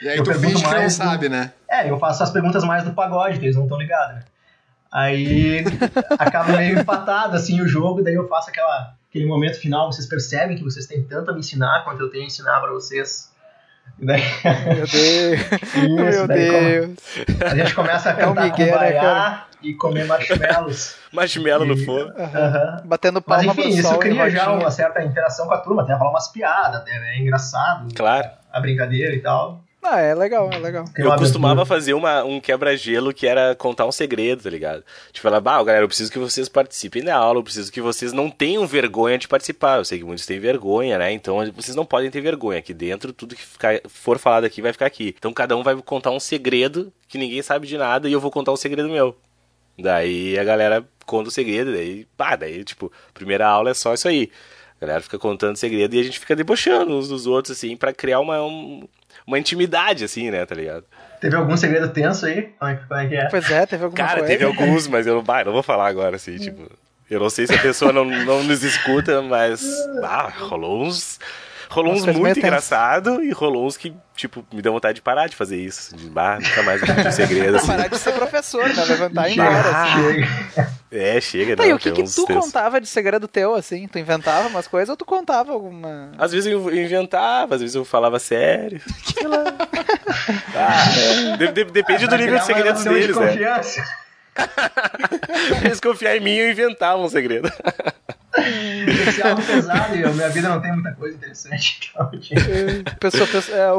E 0.00 0.08
aí 0.08 0.18
Eu 0.18 0.24
tu 0.24 0.30
pergunto 0.30 0.50
finge 0.58 0.64
que 0.64 0.74
não 0.74 0.84
do- 0.84 0.90
sabe, 0.90 1.28
né? 1.28 1.52
É, 1.68 1.88
eu 1.90 1.98
faço 1.98 2.22
as 2.22 2.30
perguntas 2.30 2.62
mais 2.64 2.84
do 2.84 2.92
pagode, 2.92 3.38
que 3.38 3.44
eles 3.46 3.56
não 3.56 3.64
estão 3.64 3.78
ligados, 3.78 4.16
né? 4.16 4.22
Aí 4.90 5.64
acaba 6.18 6.52
meio 6.56 6.78
empatado, 6.80 7.34
assim, 7.36 7.60
o 7.62 7.66
jogo, 7.68 8.02
daí 8.02 8.14
eu 8.14 8.28
faço 8.28 8.50
aquela, 8.50 8.92
aquele 9.08 9.24
momento 9.26 9.58
final, 9.58 9.90
vocês 9.90 10.06
percebem 10.06 10.56
que 10.56 10.62
vocês 10.62 10.86
têm 10.86 11.02
tanto 11.02 11.30
a 11.30 11.34
me 11.34 11.40
ensinar 11.40 11.82
quanto 11.84 12.00
eu 12.02 12.10
tenho 12.10 12.24
a 12.24 12.26
ensinar 12.26 12.60
pra 12.60 12.70
vocês. 12.70 13.32
Daí, 13.98 14.22
Meu 14.66 14.86
Deus. 14.86 14.90
isso, 15.74 15.88
Meu 15.88 16.28
Deus. 16.28 16.90
come- 17.26 17.44
a 17.50 17.54
gente 17.56 17.74
começa 17.74 18.10
a 18.10 18.12
É 18.12 18.16
cantar 18.16 18.44
Miguel, 18.44 18.66
né, 18.66 18.72
Kumbaya 18.72 19.00
cara? 19.00 19.44
E 19.62 19.74
comer 19.74 20.04
marshmallows. 20.06 20.96
Marshmallow 21.12 21.66
no 21.66 21.74
E- 21.74 21.84
fogo. 21.84 22.10
Aham. 22.18 22.82
Batendo 22.84 23.22
Mas 23.26 23.44
palma 23.44 23.52
enfim, 23.52 23.70
pro 23.70 23.80
isso 23.80 23.98
cria 23.98 24.30
já 24.30 24.50
uma 24.52 24.70
certa 24.70 25.02
interação 25.02 25.46
com 25.46 25.54
a 25.54 25.58
turma, 25.58 25.82
até 25.82 25.92
rolar 25.94 26.10
umas 26.10 26.28
piadas, 26.28 26.80
até, 26.80 26.98
né? 26.98 27.16
é 27.16 27.20
engraçado 27.20 27.92
Claro. 27.94 28.28
a 28.52 28.60
brincadeira 28.60 29.14
e 29.14 29.20
tal. 29.20 29.60
Ah, 29.84 29.98
é 30.00 30.14
legal, 30.14 30.48
é 30.52 30.58
legal. 30.58 30.84
Eu 30.96 31.06
uma 31.06 31.18
costumava 31.18 31.54
abertura. 31.62 31.76
fazer 31.80 31.92
uma, 31.92 32.22
um 32.22 32.40
quebra-gelo 32.40 33.12
que 33.12 33.26
era 33.26 33.52
contar 33.56 33.84
um 33.84 33.90
segredo, 33.90 34.44
tá 34.44 34.48
ligado? 34.48 34.84
Tipo, 35.12 35.24
falar, 35.26 35.40
bah, 35.40 35.60
galera, 35.60 35.82
eu 35.82 35.88
preciso 35.88 36.10
que 36.12 36.20
vocês 36.20 36.48
participem 36.48 37.02
da 37.02 37.16
aula, 37.16 37.40
eu 37.40 37.42
preciso 37.42 37.72
que 37.72 37.80
vocês 37.80 38.12
não 38.12 38.30
tenham 38.30 38.64
vergonha 38.64 39.18
de 39.18 39.26
participar. 39.26 39.78
Eu 39.78 39.84
sei 39.84 39.98
que 39.98 40.04
muitos 40.04 40.24
têm 40.24 40.38
vergonha, 40.38 40.98
né? 40.98 41.10
Então 41.10 41.38
vocês 41.52 41.74
não 41.74 41.84
podem 41.84 42.12
ter 42.12 42.20
vergonha. 42.20 42.60
Aqui 42.60 42.72
dentro, 42.72 43.12
tudo 43.12 43.34
que 43.34 43.42
ficar- 43.44 43.80
for 43.88 44.20
falado 44.20 44.44
aqui 44.44 44.62
vai 44.62 44.72
ficar 44.72 44.86
aqui. 44.86 45.16
Então 45.18 45.32
cada 45.32 45.56
um 45.56 45.64
vai 45.64 45.74
contar 45.74 46.12
um 46.12 46.20
segredo 46.20 46.92
que 47.08 47.18
ninguém 47.18 47.42
sabe 47.42 47.66
de 47.66 47.76
nada 47.76 48.08
e 48.08 48.12
eu 48.12 48.20
vou 48.20 48.30
contar 48.30 48.52
um 48.52 48.56
segredo 48.56 48.88
meu. 48.88 49.16
Daí 49.78 50.38
a 50.38 50.44
galera 50.44 50.84
conta 51.06 51.28
o 51.28 51.32
segredo, 51.32 51.72
daí, 51.72 52.06
pá, 52.16 52.36
daí, 52.36 52.62
tipo, 52.64 52.92
primeira 53.14 53.46
aula 53.46 53.70
é 53.70 53.74
só 53.74 53.94
isso 53.94 54.06
aí. 54.08 54.30
A 54.80 54.84
galera 54.84 55.00
fica 55.02 55.18
contando 55.18 55.56
segredo 55.56 55.94
e 55.94 56.00
a 56.00 56.02
gente 56.02 56.18
fica 56.18 56.34
debochando 56.36 56.96
uns 56.96 57.08
dos 57.08 57.26
outros, 57.26 57.56
assim, 57.56 57.76
pra 57.76 57.92
criar 57.92 58.20
uma, 58.20 58.42
um- 58.42 58.86
uma 59.26 59.38
intimidade, 59.38 60.04
assim, 60.04 60.30
né, 60.30 60.44
tá 60.44 60.54
ligado? 60.54 60.84
Teve 61.20 61.36
algum 61.36 61.56
segredo 61.56 61.88
tenso 61.88 62.26
aí? 62.26 62.50
Como 62.58 62.70
é, 62.70 62.74
que- 62.76 62.86
como 62.86 63.00
é 63.00 63.06
que 63.08 63.14
é? 63.16 63.28
Pois 63.28 63.50
é, 63.50 63.64
teve 63.66 63.84
alguma 63.84 63.96
Cara, 64.04 64.18
coisa. 64.20 64.26
teve 64.32 64.44
alguns, 64.44 64.86
mas 64.88 65.06
eu 65.06 65.14
não, 65.16 65.22
bah, 65.22 65.44
não 65.44 65.52
vou 65.52 65.62
falar 65.62 65.88
agora, 65.88 66.16
assim, 66.16 66.36
tipo. 66.36 66.70
Eu 67.10 67.20
não 67.20 67.28
sei 67.30 67.46
se 67.46 67.54
a 67.54 67.58
pessoa 67.60 67.92
não, 67.92 68.04
não 68.06 68.42
nos 68.42 68.62
escuta, 68.62 69.20
mas. 69.22 69.62
Ah, 70.02 70.28
rolou 70.34 70.82
uns. 70.82 71.20
Rolou 71.72 71.92
Umas 71.94 72.06
uns 72.06 72.16
muito 72.16 72.38
engraçado 72.38 73.22
e 73.24 73.30
rolou 73.32 73.66
uns 73.66 73.76
que, 73.78 73.94
tipo, 74.14 74.44
me 74.52 74.60
deu 74.60 74.72
vontade 74.72 74.96
de 74.96 75.00
parar 75.02 75.26
de 75.26 75.34
fazer 75.34 75.56
isso. 75.58 75.94
assim, 75.94 76.04
De, 76.04 76.10
bah, 76.10 76.38
nunca 76.38 76.62
mais 76.62 76.82
um 76.82 77.10
segredo, 77.10 77.56
assim. 77.56 77.66
Parar 77.66 77.88
de 77.88 77.98
ser 77.98 78.12
professor, 78.12 78.68
né? 78.68 78.84
Levantar 78.84 79.28
e 79.28 79.32
ir 79.32 79.34
embora. 79.34 79.70
Ah, 79.74 79.86
Chega. 79.96 80.28
É, 80.92 81.20
chega, 81.22 81.56
Tá, 81.56 81.64
e 81.64 81.70
não, 81.70 81.76
o 81.76 81.78
que, 81.78 81.90
que 81.90 82.02
tu 82.02 82.26
textos. 82.26 82.44
contava 82.44 82.78
de 82.78 82.86
segredo 82.86 83.26
teu, 83.26 83.54
assim? 83.54 83.88
Tu 83.88 83.98
inventava 83.98 84.48
umas 84.48 84.68
coisas 84.68 84.90
ou 84.90 84.96
tu 84.96 85.06
contava 85.06 85.52
alguma. 85.52 86.12
Às 86.18 86.32
vezes 86.32 86.52
eu 86.52 86.70
inventava, 86.74 87.54
às 87.54 87.62
vezes 87.62 87.74
eu 87.74 87.84
falava 87.86 88.18
sério. 88.18 88.80
Sei 89.14 89.26
lá. 89.26 89.42
Ah, 90.54 91.36
de- 91.38 91.48
de- 91.52 91.64
depende 91.64 92.04
do 92.04 92.08
Pra 92.10 92.18
nível 92.18 92.38
de 92.38 92.44
segredos 92.44 92.84
relação 92.84 92.92
de 92.92 93.00
deles, 93.00 93.16
né? 93.16 93.84
Eles 95.64 95.80
confiar 95.80 96.16
em 96.16 96.20
mim 96.20 96.34
eu 96.36 96.50
inventava 96.50 97.00
um 97.00 97.08
segredo. 97.08 97.50
Algo 99.24 99.42
pesado 99.46 99.96
e 99.96 100.04
a 100.04 100.08
minha 100.10 100.28
vida 100.30 100.48
não 100.48 100.60
tem 100.60 100.72
muita 100.72 100.92
coisa 100.92 101.16
interessante. 101.16 101.90
Então, 101.90 102.10
Pessoa, 102.98 103.26
pessoa- 103.26 103.56
é, 103.58 103.72
o, 103.72 103.78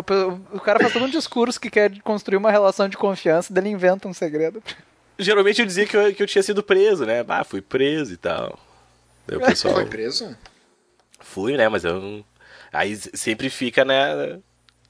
o 0.53 0.59
cara 0.59 0.79
faz 0.79 0.93
todo 0.93 1.05
um 1.05 1.09
discurso 1.09 1.59
que 1.59 1.69
quer 1.69 1.99
construir 2.01 2.37
uma 2.37 2.51
relação 2.51 2.87
de 2.87 2.97
confiança, 2.97 3.51
daí 3.53 3.63
ele 3.63 3.69
inventa 3.73 4.07
um 4.07 4.13
segredo. 4.13 4.61
Geralmente 5.17 5.59
eu 5.61 5.65
dizia 5.65 5.85
que 5.85 5.95
eu, 5.95 6.13
que 6.13 6.23
eu 6.23 6.27
tinha 6.27 6.43
sido 6.43 6.61
preso, 6.63 7.05
né? 7.05 7.23
Ah, 7.27 7.43
fui 7.43 7.61
preso 7.61 8.13
e 8.13 8.17
tal. 8.17 8.57
Daí 9.27 9.37
o 9.37 9.41
pessoal. 9.41 9.75
Foi 9.75 9.85
preso? 9.85 10.35
Fui, 11.19 11.55
né? 11.57 11.67
Mas 11.69 11.83
eu 11.83 11.99
não. 12.01 12.25
Aí 12.71 12.95
sempre 12.95 13.49
fica, 13.49 13.85
né? 13.85 14.39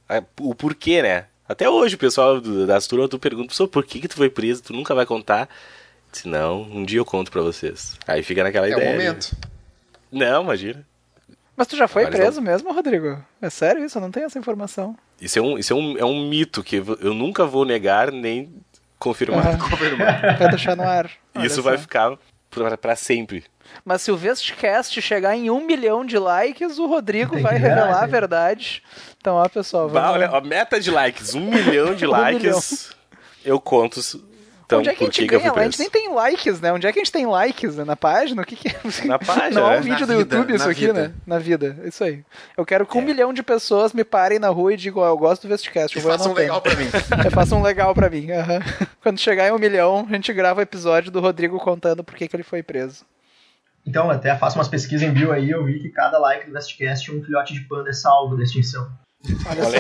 a- 0.10 0.24
O 0.40 0.56
porquê, 0.56 1.02
né? 1.02 1.26
Até 1.48 1.70
hoje 1.70 1.96
o 1.96 2.00
pessoal 2.00 2.40
das 2.40 2.88
turmas 2.88 3.10
tu 3.10 3.20
pergunta, 3.20 3.50
pessoal, 3.50 3.68
por 3.68 3.86
que, 3.86 4.00
que 4.00 4.08
tu 4.08 4.16
foi 4.16 4.30
preso? 4.30 4.64
Tu 4.64 4.74
nunca 4.74 4.96
vai 4.96 5.06
contar. 5.06 5.50
Se 6.12 6.28
não, 6.28 6.62
um 6.62 6.84
dia 6.86 7.00
eu 7.00 7.06
conto 7.06 7.30
pra 7.32 7.42
vocês. 7.42 7.98
Aí 8.08 8.24
fica 8.24 8.44
naquela 8.44 8.68
É 8.68 8.72
ideia. 8.72 9.12
o 9.12 9.14
né? 9.16 9.20
Não, 10.14 10.44
imagina. 10.44 10.86
Mas 11.56 11.68
tu 11.68 11.76
já 11.76 11.88
foi 11.88 12.08
preso 12.08 12.42
mesmo, 12.42 12.74
Rodrigo? 12.74 13.24
É 13.42 13.50
sério 13.50 13.84
isso? 13.86 13.98
Eu 13.98 14.02
não 14.02 14.12
tenho 14.12 14.26
essa 14.26 14.40
informação. 14.40 14.96
Isso 15.22 15.38
é 15.38 15.42
um, 15.42 15.58
isso 15.58 15.74
é 15.74 15.76
um, 15.76 15.98
é 16.00 16.06
um 16.06 16.28
mito 16.28 16.64
que 16.64 16.78
eu 16.78 17.14
nunca 17.14 17.46
vou 17.46 17.64
negar 17.66 18.12
nem 18.12 18.52
confirmar. 18.98 19.48
Aham. 19.48 19.58
Vai 20.40 20.50
deixar 20.50 20.76
no 20.76 20.84
ar. 20.84 21.10
Olha 21.36 21.46
Isso 21.46 21.58
só. 21.58 21.62
vai 21.62 21.78
ficar 21.78 22.18
pra, 22.50 22.78
pra 22.78 22.96
sempre. 22.96 23.44
Mas 23.86 24.02
se 24.02 24.12
o 24.12 24.18
Vestcast 24.18 25.02
chegar 25.02 25.36
em 25.36 25.50
um 25.50 25.66
milhão 25.66 26.06
de 26.06 26.18
likes, 26.18 26.78
o 26.80 26.86
Rodrigo 26.88 27.40
vai 27.40 27.56
que 27.56 27.62
ver, 27.62 27.70
revelar 27.70 28.04
a 28.04 28.08
verdade. 28.08 28.84
Então, 29.18 29.36
ó, 29.36 29.48
pessoal, 29.48 29.88
vamos... 29.88 30.02
Bah, 30.02 30.12
olha, 30.12 30.30
a 30.30 30.42
meta 30.42 30.80
de 30.80 30.92
likes, 30.92 31.34
um 31.34 31.50
milhão 31.50 31.96
de 31.96 32.06
Um 32.08 32.12
likes, 32.12 32.96
eu 33.44 33.60
conto. 33.60 34.00
Então, 34.66 34.80
Onde 34.80 34.90
é 34.90 34.96
que 34.96 35.04
a 35.04 35.08
gente 35.08 35.26
ganha? 35.28 35.52
A 35.52 35.64
gente 35.66 35.80
nem 35.80 35.90
tem 35.90 36.14
likes, 36.14 36.62
né? 36.62 36.72
Onde 36.72 36.88
é 36.88 36.92
que 36.94 37.00
a 37.00 37.04
gente 37.04 37.12
tem 37.12 37.26
likes? 37.26 37.76
né? 37.76 37.84
Na 37.84 37.96
página? 37.96 38.42
O 38.42 38.46
que 38.46 38.56
que 38.56 38.70
é? 38.70 38.76
Na 39.06 39.20
página, 39.20 39.62
Não 39.62 39.72
é 39.72 39.80
um 39.80 39.82
vídeo 39.82 40.00
Na 40.08 40.14
do 40.14 40.18
vida, 40.20 40.36
YouTube 40.38 40.56
isso 40.56 40.70
aqui, 40.70 40.86
vida. 40.88 40.94
né? 41.10 41.14
Na 41.28 41.38
vida. 41.40 41.78
Isso 41.84 42.04
aí. 42.04 42.24
Eu 42.56 42.66
quero 42.66 42.84
É. 42.84 42.88
que 42.88 42.98
um 42.98 43.02
milhão 43.02 43.34
de 43.34 43.44
pessoas 43.44 43.94
me 43.94 44.04
parem 44.04 44.40
na 44.40 44.50
rua 44.50 44.74
e 44.74 44.78
digam, 44.78 45.04
ó, 45.04 45.08
eu 45.08 45.18
gosto 45.18 45.44
do 45.44 45.50
Vestcast. 45.50 45.98
E 45.98 46.00
Eu 46.00 46.04
vou 46.04 46.12
faça 46.18 46.30
um 46.30 46.34
legal 46.34 46.62
pra 46.62 46.76
mim. 46.76 46.86
Eu 47.26 47.32
faço 47.32 47.56
um 47.56 47.62
legal 47.62 47.94
pra 47.96 48.10
mim. 48.10 48.28
Quando 49.02 49.20
chegar 49.20 49.48
em 49.48 49.52
um 49.52 49.60
milhão, 49.60 50.08
a 50.10 50.14
gente 50.14 50.32
grava 50.34 50.60
o 50.60 50.64
episódio 50.64 51.12
do 51.12 51.20
Rodrigo 51.20 51.60
contando 51.60 52.04
por 52.04 52.16
que, 52.16 52.28
que 52.28 52.36
ele 52.36 52.44
foi 52.44 52.64
preso. 52.64 53.06
Então, 53.86 54.10
até 54.10 54.34
faço 54.38 54.58
umas 54.58 54.70
pesquisas 54.70 55.06
em 55.08 55.12
bio 55.12 55.34
aí, 55.34 55.52
eu 55.52 55.66
vi 55.66 55.78
que 55.78 55.90
cada 55.90 56.18
like 56.18 56.48
do 56.48 56.54
Vestcast 56.54 57.12
um 57.12 57.22
filhote 57.22 57.54
de 57.54 57.60
panda 57.62 57.90
é 57.90 57.94
salvo 57.94 58.38
da 58.38 58.44
extinção. 58.44 58.90
Olha, 59.48 59.66
Olha. 59.66 59.80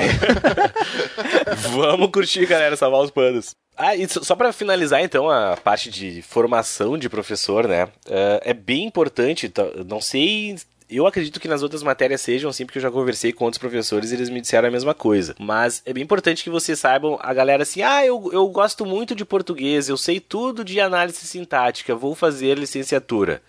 Vamos 1.72 2.10
curtir, 2.12 2.46
galera, 2.46 2.76
salvar 2.76 3.02
os 3.02 3.12
panos. 3.12 3.56
Ah, 3.76 3.96
e 3.96 4.08
só 4.08 4.36
pra 4.36 4.54
finalizar, 4.54 5.02
então, 5.02 5.30
a 5.30 5.58
parte 5.58 5.90
de 5.90 6.22
formação 6.22 6.98
de 6.98 7.10
professor, 7.10 7.68
né? 7.68 7.88
eh, 8.08 8.42
é 8.46 8.54
bem 8.54 8.86
importante, 8.86 9.50
tá, 9.50 9.64
não 9.86 10.00
sei 10.00 10.56
eu 10.90 11.08
acredito 11.08 11.40
que 11.40 11.48
nas 11.48 11.64
outras 11.64 11.82
matérias 11.82 12.22
sejam 12.22 12.50
assim, 12.50 12.66
porque 12.66 12.78
eu 12.78 12.82
já 12.82 12.92
conversei 12.92 13.34
com 13.34 13.46
outros 13.46 13.58
professores 13.60 14.12
e 14.12 14.16
eles 14.16 14.30
me 14.30 14.42
disseram 14.42 14.68
a 14.68 14.72
mesma 14.72 14.94
coisa. 14.94 15.36
Mas 15.40 15.82
é 15.86 15.94
bem 15.94 16.04
importante 16.04 16.44
que 16.44 16.50
vocês 16.50 16.80
saibam, 16.80 17.18
a 17.22 17.34
galera 17.34 17.64
assim, 17.64 17.82
ah, 17.82 18.06
eu, 18.06 18.30
eu 18.32 18.48
gosto 18.48 18.86
muito 18.86 19.16
de 19.16 19.26
português, 19.26 19.90
eu 19.90 19.98
sei 19.98 20.20
tudo 20.20 20.64
de 20.64 20.80
análise 20.80 21.26
sintática, 21.26 21.96
vou 21.96 22.14
fazer 22.14 22.58
licenciatura. 22.58 23.42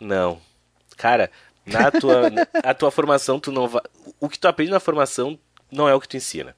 Não. 0.00 0.40
Cara, 0.96 1.30
na 1.68 1.90
tua, 1.90 2.30
a 2.62 2.74
tua 2.74 2.90
formação, 2.90 3.38
tu 3.38 3.52
não 3.52 3.68
vai. 3.68 3.82
O 4.20 4.28
que 4.28 4.38
tu 4.38 4.48
aprende 4.48 4.70
na 4.70 4.80
formação 4.80 5.38
não 5.70 5.88
é 5.88 5.94
o 5.94 6.00
que 6.00 6.08
tu 6.08 6.16
ensina. 6.16 6.54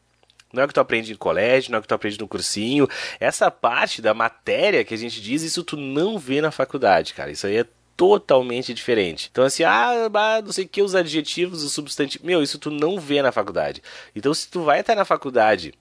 Não 0.52 0.62
é 0.62 0.64
o 0.64 0.68
que 0.68 0.74
tu 0.74 0.80
aprende 0.80 1.12
em 1.12 1.16
colégio, 1.16 1.70
não 1.70 1.76
é 1.76 1.78
o 1.78 1.82
que 1.82 1.88
tu 1.88 1.94
aprende 1.94 2.18
no 2.18 2.26
cursinho. 2.26 2.88
Essa 3.20 3.50
parte 3.50 4.02
da 4.02 4.12
matéria 4.12 4.84
que 4.84 4.94
a 4.94 4.96
gente 4.96 5.20
diz, 5.20 5.42
isso 5.42 5.62
tu 5.62 5.76
não 5.76 6.18
vê 6.18 6.40
na 6.40 6.50
faculdade, 6.50 7.14
cara. 7.14 7.30
Isso 7.30 7.46
aí 7.46 7.58
é 7.58 7.66
totalmente 7.96 8.74
diferente. 8.74 9.28
Então, 9.30 9.44
assim, 9.44 9.62
ah, 9.62 10.10
não 10.42 10.52
sei 10.52 10.64
o 10.64 10.68
que, 10.68 10.82
os 10.82 10.94
adjetivos, 10.94 11.62
os 11.62 11.72
substantivos. 11.72 12.26
Meu, 12.26 12.42
isso 12.42 12.58
tu 12.58 12.70
não 12.70 12.98
vê 12.98 13.22
na 13.22 13.30
faculdade. 13.30 13.82
Então, 14.16 14.32
se 14.34 14.48
tu 14.48 14.62
vai 14.62 14.80
estar 14.80 14.96
na 14.96 15.04
faculdade 15.04 15.72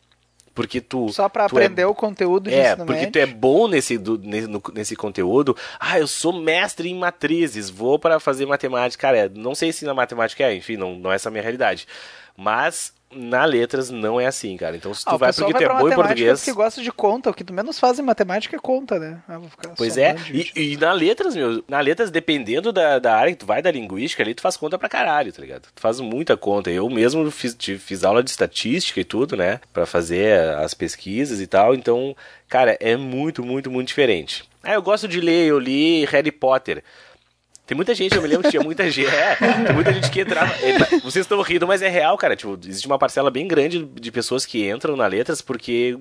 porque 0.60 0.82
tu. 0.82 1.08
Só 1.14 1.30
pra 1.30 1.48
tu 1.48 1.58
é- 1.58 1.64
aprender 1.64 1.86
o 1.86 1.96
conteúdo 1.96 2.50
de 2.50 2.56
é, 2.56 2.76
porque 2.76 3.08
tu 3.08 3.18
é 3.18 3.26
bom 3.26 3.68
nesse, 3.70 3.98
do- 3.98 4.18
nesse, 4.18 4.48
nesse 4.74 4.96
conteúdo. 4.96 5.56
Ah, 5.80 5.98
eu 5.98 6.06
sou 6.08 6.34
mestre 6.34 6.90
em 6.90 6.96
matrizes, 6.96 7.70
vou 7.70 7.98
para 7.98 8.20
fazer 8.20 8.46
matemática. 8.46 9.02
Cara, 9.02 9.18
é, 9.18 9.30
não 9.30 9.56
sei 9.56 9.72
se 9.72 9.86
na 9.86 9.94
matemática 9.94 10.44
é, 10.44 10.54
enfim, 10.54 10.76
não, 10.76 10.96
não 10.96 11.12
é 11.12 11.16
essa 11.16 11.30
a 11.30 11.32
minha 11.32 11.42
realidade. 11.42 11.88
Mas 12.36 12.94
na 13.12 13.44
letras 13.46 13.90
não 13.90 14.20
é 14.20 14.28
assim, 14.28 14.56
cara. 14.56 14.76
Então 14.76 14.94
se 14.94 15.04
tu 15.04 15.10
Ah, 15.10 15.18
vai 15.18 15.34
porque 15.34 15.54
tu 15.54 15.64
é 15.64 15.68
bom 15.68 15.90
em 15.90 15.96
português. 15.96 16.44
que 16.44 16.52
gosta 16.54 16.82
de 16.82 16.92
conta. 16.92 17.30
O 17.30 17.34
que 17.34 17.44
tu 17.44 17.52
menos 17.54 17.80
faz 17.80 17.98
em 17.98 18.04
matemática 18.04 18.56
é 18.56 18.60
conta, 18.60 19.00
né? 19.00 19.20
Ah, 19.28 19.40
Pois 19.76 19.98
é, 19.98 20.16
e, 20.32 20.52
e 20.74 20.78
na 20.78 20.92
letras, 20.94 21.36
meu, 21.36 21.64
na 21.68 21.80
letras, 21.82 22.12
dependendo 22.12 22.72
da, 22.72 23.00
da 23.00 23.16
área 23.16 23.32
que 23.32 23.40
tu 23.40 23.46
vai 23.46 23.62
da 23.62 23.72
linguística 23.72 24.22
ali, 24.22 24.34
tu 24.36 24.42
faz 24.42 24.56
conta 24.58 24.78
pra 24.78 24.88
caralho, 24.90 25.34
tá 25.34 25.42
ligado? 25.42 25.64
Tu 25.74 25.82
faz 25.82 26.00
muita 26.00 26.38
conta. 26.38 26.70
Eu 26.70 26.90
mesmo 26.90 27.30
fiz, 27.32 27.58
fiz 27.80 28.04
aula 28.04 28.22
de 28.24 28.30
estatística 28.30 29.00
e 29.00 29.04
tudo, 29.06 29.36
né? 29.36 29.60
Pra 29.74 29.86
fazer 29.86 30.40
as 30.58 30.74
pesquisas 30.74 31.42
e 31.42 31.48
tal. 31.48 31.74
Então, 31.74 32.16
cara, 32.48 32.78
é 32.80 32.96
muito, 32.96 33.44
muito, 33.44 33.72
muito 33.72 33.88
diferente. 33.88 34.48
Ah, 34.62 34.74
eu 34.74 34.82
gosto 34.82 35.08
de 35.08 35.22
ler, 35.22 35.48
eu 35.48 35.58
li 35.58 36.06
Harry 36.06 36.32
Potter. 36.32 36.84
Tem 37.70 37.76
muita 37.76 37.94
gente, 37.94 38.16
eu 38.16 38.22
me 38.24 38.28
lembro 38.28 38.46
que 38.46 38.50
tinha 38.50 38.64
muita 38.64 38.90
gente. 38.90 39.14
É, 39.14 39.36
tem 39.36 39.76
muita 39.76 39.94
gente 39.94 40.10
que 40.10 40.22
entrava. 40.22 40.52
Vocês 41.04 41.18
estão 41.18 41.40
rindo, 41.44 41.68
mas 41.68 41.84
é 41.84 41.88
real, 41.88 42.18
cara. 42.18 42.36
Tipo, 42.36 42.58
existe 42.66 42.88
uma 42.88 42.98
parcela 42.98 43.30
bem 43.30 43.48
grande 43.48 43.86
de 43.86 44.12
pessoas 44.12 44.44
que 44.44 44.68
entram 44.68 44.96
na 44.96 45.06
letras 45.06 45.40
porque 45.40 45.96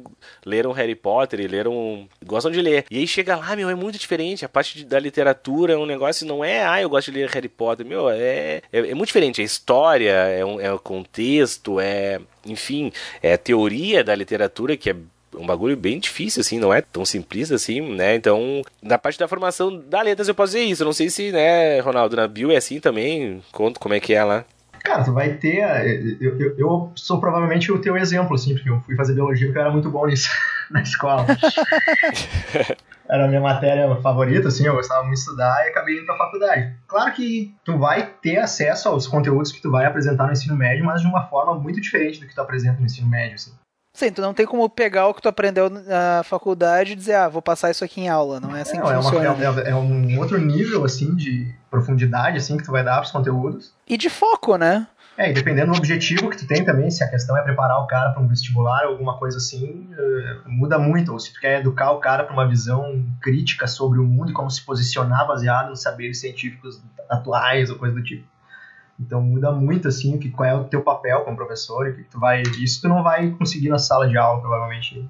leram 0.47 0.73
Harry 0.73 0.95
Potter 0.95 1.41
e 1.41 1.47
leram. 1.47 2.09
gostam 2.25 2.51
de 2.51 2.63
ler. 2.63 2.87
E 2.91 2.97
aí 2.97 3.07
chega 3.07 3.37
lá, 3.37 3.55
meu, 3.55 3.69
é 3.69 3.75
muito 3.75 3.99
diferente. 3.99 4.47
A 4.47 4.49
parte 4.49 4.79
de- 4.79 4.87
da 4.87 4.99
literatura 4.99 5.75
é 5.75 5.77
um 5.77 5.85
negócio, 5.85 6.27
não 6.27 6.43
é, 6.43 6.65
ah, 6.65 6.81
eu 6.81 6.89
gosto 6.89 7.13
de 7.13 7.19
ler 7.19 7.29
Harry 7.29 7.51
Potter. 7.51 7.85
Meu, 7.85 8.09
é, 8.09 8.63
é, 8.73 8.79
é 8.79 8.95
muito 8.95 9.09
diferente. 9.09 9.43
É 9.43 9.45
história, 9.45 10.11
é, 10.13 10.43
um, 10.43 10.59
é 10.59 10.73
o 10.73 10.79
contexto, 10.79 11.79
é. 11.81 12.19
Enfim, 12.47 12.91
é 13.23 13.37
teoria 13.37 14.03
da 14.03 14.15
literatura 14.15 14.75
que 14.75 14.89
é 14.89 14.97
um 15.39 15.47
bagulho 15.47 15.77
bem 15.77 15.99
difícil, 15.99 16.41
assim, 16.41 16.59
não 16.59 16.73
é 16.73 16.81
tão 16.81 17.05
simplista 17.05 17.55
assim, 17.55 17.81
né? 17.95 18.15
Então, 18.15 18.63
na 18.83 18.99
parte 18.99 19.19
da 19.19 19.29
formação 19.29 19.79
da 19.79 20.03
letras 20.03 20.29
eu 20.29 20.35
posso 20.35 20.53
dizer 20.53 20.65
isso. 20.65 20.83
Eu 20.83 20.87
não 20.87 20.93
sei 20.93 21.09
se, 21.11 21.33
né, 21.33 21.81
Ronaldo, 21.81 22.17
na 22.17 22.27
Bio 22.27 22.51
é 22.51 22.57
assim 22.57 22.81
também. 22.81 23.43
Conta 23.53 23.81
como 23.81 23.95
é 23.95 24.01
que 24.01 24.15
é 24.15 24.25
lá. 24.25 24.45
Cara, 24.85 25.05
tu 25.05 25.13
vai 25.13 25.35
ter. 25.35 26.19
Eu, 26.21 26.39
eu, 26.39 26.59
eu 26.59 26.93
sou 26.95 27.21
provavelmente 27.21 27.71
o 27.71 27.81
teu 27.81 27.97
exemplo, 27.97 28.35
assim, 28.35 28.55
porque 28.55 28.71
eu 28.71 28.81
fui 28.81 28.97
fazer 28.97 29.15
biologia 29.15 29.47
porque 29.47 29.59
eu 29.59 29.63
era 29.63 29.71
muito 29.71 29.91
bom 29.91 30.07
nisso 30.07 30.31
na 30.71 30.83
escola. 30.83 31.27
era 33.09 33.25
a 33.25 33.29
minha 33.29 33.41
matéria 33.41 33.95
favorita, 33.97 34.49
assim, 34.49 34.67
eu 34.67 34.75
gostava 34.75 35.03
muito 35.03 35.15
de 35.15 35.21
estudar 35.21 35.65
e 35.67 35.71
acabei 35.71 35.97
indo 35.97 36.07
pra 36.07 36.17
faculdade. 36.17 36.75
Claro 36.87 37.13
que 37.13 37.55
tu 37.65 37.79
vai 37.79 38.07
ter 38.23 38.39
acesso 38.39 38.89
aos 38.89 39.07
conteúdos 39.07 39.51
que 39.51 39.63
tu 39.63 39.71
vai 39.71 39.87
apresentar 39.87 40.27
no 40.27 40.33
ensino 40.33 40.57
médio, 40.57 40.85
mas 40.85 41.01
de 41.01 41.07
uma 41.07 41.27
forma 41.27 41.55
muito 41.55 41.81
diferente 41.81 42.21
do 42.21 42.27
que 42.27 42.35
tu 42.35 42.41
apresenta 42.41 42.79
no 42.79 42.87
ensino 42.87 43.09
médio, 43.09 43.35
assim. 43.37 43.53
Sim, 43.93 44.13
tu 44.13 44.23
não 44.23 44.33
tem 44.33 44.47
como 44.47 44.69
pegar 44.69 45.09
o 45.09 45.15
que 45.15 45.21
tu 45.23 45.29
aprendeu 45.29 45.69
na 45.69 46.23
faculdade 46.23 46.93
e 46.93 46.95
dizer, 46.95 47.15
ah, 47.15 47.29
vou 47.29 47.43
passar 47.43 47.71
isso 47.71 47.85
aqui 47.85 48.03
em 48.03 48.09
aula. 48.09 48.39
Não 48.39 48.55
é 48.55 48.61
assim 48.61 48.77
Não, 48.77 48.85
que 48.87 48.93
é, 48.93 48.95
uma- 48.99 49.03
funciona. 49.03 49.35
né? 49.35 49.63
é- 49.67 49.71
é 49.71 49.75
um 49.75 50.19
outro 50.21 50.39
nível, 50.39 50.85
assim, 50.85 51.17
de 51.17 51.53
profundidade, 51.71 52.37
assim, 52.37 52.57
que 52.57 52.63
tu 52.65 52.71
vai 52.71 52.85
dar 52.85 52.99
pros 52.99 53.11
conteúdos. 53.11 53.73
E 53.89 53.97
de 53.97 54.09
foco, 54.09 54.57
né? 54.57 54.87
É, 55.17 55.31
e 55.31 55.33
dependendo 55.33 55.73
do 55.73 55.79
objetivo 55.79 56.31
que 56.31 56.37
tu 56.37 56.47
tem 56.47 56.65
também, 56.65 56.93
se 56.93 57.03
a 57.03 57.09
questão 57.11 57.37
é 57.37 57.43
preparar 57.43 57.81
o 57.83 57.89
cara 57.89 58.11
para 58.11 58.23
um 58.23 58.29
vestibular 58.29 58.85
ou 58.85 58.93
alguma 58.93 59.19
coisa 59.19 59.39
assim, 59.39 59.89
eh, 59.99 60.37
muda 60.47 60.79
muito. 60.79 61.13
Ou 61.13 61.19
se 61.19 61.33
tu 61.33 61.41
quer 61.41 61.59
educar 61.59 61.91
o 61.91 61.99
cara 61.99 62.23
para 62.23 62.33
uma 62.33 62.47
visão 62.47 63.05
crítica 63.21 63.67
sobre 63.67 63.99
o 63.99 64.05
mundo 64.05 64.31
e 64.31 64.33
como 64.33 64.49
se 64.49 64.65
posicionar 64.65 65.27
baseado 65.27 65.71
nos 65.71 65.83
saberes 65.83 66.21
científicos 66.21 66.81
atuais 67.11 67.69
ou 67.69 67.77
coisa 67.77 67.97
do 67.97 68.03
tipo. 68.05 68.25
Então 68.99 69.23
muda 69.23 69.53
muito 69.53 69.87
assim 69.87 70.17
o 70.17 70.19
que 70.19 70.29
qual 70.29 70.49
é 70.49 70.55
o 70.55 70.65
teu 70.65 70.83
papel 70.83 71.21
como 71.21 71.37
professor 71.37 71.87
o 71.87 71.95
que 71.95 72.03
tu 72.05 72.19
vai 72.19 72.43
isso 72.43 72.81
tu 72.81 72.89
não 72.89 73.03
vai 73.03 73.31
conseguir 73.31 73.69
na 73.69 73.79
sala 73.79 74.09
de 74.09 74.17
aula 74.17 74.41
provavelmente. 74.41 75.09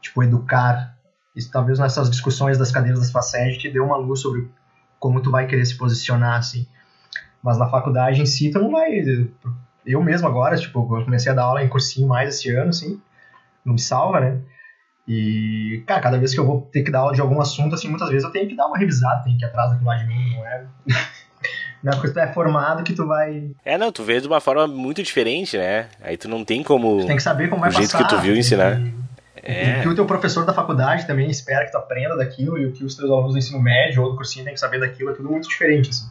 Tipo 0.00 0.22
educar. 0.22 0.96
Isso 1.34 1.50
talvez 1.50 1.78
nessas 1.78 2.10
discussões 2.10 2.58
das 2.58 2.72
cadeiras 2.72 3.00
das 3.00 3.10
FACED 3.10 3.58
te 3.58 3.70
dê 3.70 3.80
uma 3.80 3.96
luz 3.96 4.20
sobre 4.20 4.50
como 4.98 5.20
tu 5.20 5.30
vai 5.30 5.46
querer 5.46 5.64
se 5.64 5.76
posicionar 5.76 6.38
assim. 6.38 6.66
Mas 7.42 7.58
na 7.58 7.68
faculdade 7.68 8.20
em 8.20 8.26
si 8.26 8.50
tu 8.50 8.60
não 8.60 8.70
vai 8.70 9.02
eu 9.84 10.02
mesmo 10.02 10.28
agora 10.28 10.56
tipo 10.56 10.80
eu 10.80 11.04
comecei 11.04 11.32
a 11.32 11.34
dar 11.34 11.44
aula 11.44 11.62
em 11.62 11.68
cursinho 11.68 12.06
mais 12.06 12.28
esse 12.28 12.50
ano 12.50 12.70
assim 12.70 13.00
não 13.64 13.74
me 13.74 13.80
salva 13.80 14.20
né? 14.20 14.40
E 15.08 15.82
cara 15.86 16.00
cada 16.00 16.18
vez 16.18 16.32
que 16.32 16.38
eu 16.38 16.46
vou 16.46 16.62
ter 16.72 16.82
que 16.82 16.90
dar 16.90 17.00
aula 17.00 17.14
de 17.14 17.20
algum 17.20 17.40
assunto 17.40 17.74
assim 17.74 17.88
muitas 17.88 18.08
vezes 18.08 18.24
eu 18.24 18.30
tenho 18.30 18.48
que 18.48 18.54
dar 18.54 18.66
uma 18.66 18.78
revisada 18.78 19.24
tenho 19.24 19.36
que 19.36 19.44
ir 19.44 19.48
atrás 19.48 19.70
daquilo 19.70 19.88
lá 19.88 19.96
de 19.96 20.06
mim 20.06 20.36
não 20.36 20.46
é 20.46 20.66
não 21.82 21.92
é 21.92 21.96
porque 21.96 22.10
tu 22.12 22.18
é 22.20 22.32
formado 22.32 22.82
que 22.84 22.92
tu 22.94 23.06
vai 23.06 23.50
É, 23.64 23.76
não, 23.78 23.90
tu 23.92 24.02
vê 24.02 24.20
de 24.20 24.26
uma 24.26 24.40
forma 24.40 24.66
muito 24.66 25.02
diferente, 25.02 25.56
né? 25.58 25.88
Aí 26.02 26.16
tu 26.16 26.28
não 26.28 26.44
tem 26.44 26.62
como. 26.62 27.00
tu 27.00 27.06
tem 27.06 27.16
que 27.16 27.22
saber 27.22 27.48
como 27.48 27.60
vai 27.60 27.70
O 27.70 27.72
jeito 27.72 27.92
passar 27.92 28.04
que 28.06 28.14
tu 28.14 28.20
viu 28.20 28.36
ensinar. 28.36 28.76
que- 28.76 29.00
É. 29.42 29.78
O 29.78 29.82
que 29.82 29.88
o 29.88 29.94
teu 29.94 30.04
professor 30.04 30.44
da 30.44 30.52
faculdade 30.52 31.06
também 31.06 31.30
espera 31.30 31.64
que 31.64 31.72
tu 31.72 31.78
aprenda 31.78 32.14
daquilo 32.14 32.58
e 32.58 32.66
o 32.66 32.72
que 32.72 32.84
os 32.84 32.94
teus 32.94 33.10
alunos 33.10 33.32
do 33.32 33.38
ensino 33.38 33.58
médio 33.60 34.02
ou 34.02 34.10
do 34.10 34.16
cursinho 34.16 34.44
tem 34.44 34.52
que 34.52 34.60
saber 34.60 34.78
daquilo 34.78 35.10
é 35.10 35.14
tudo 35.14 35.30
muito 35.30 35.48
diferente 35.48 35.88
assim. 35.88 36.04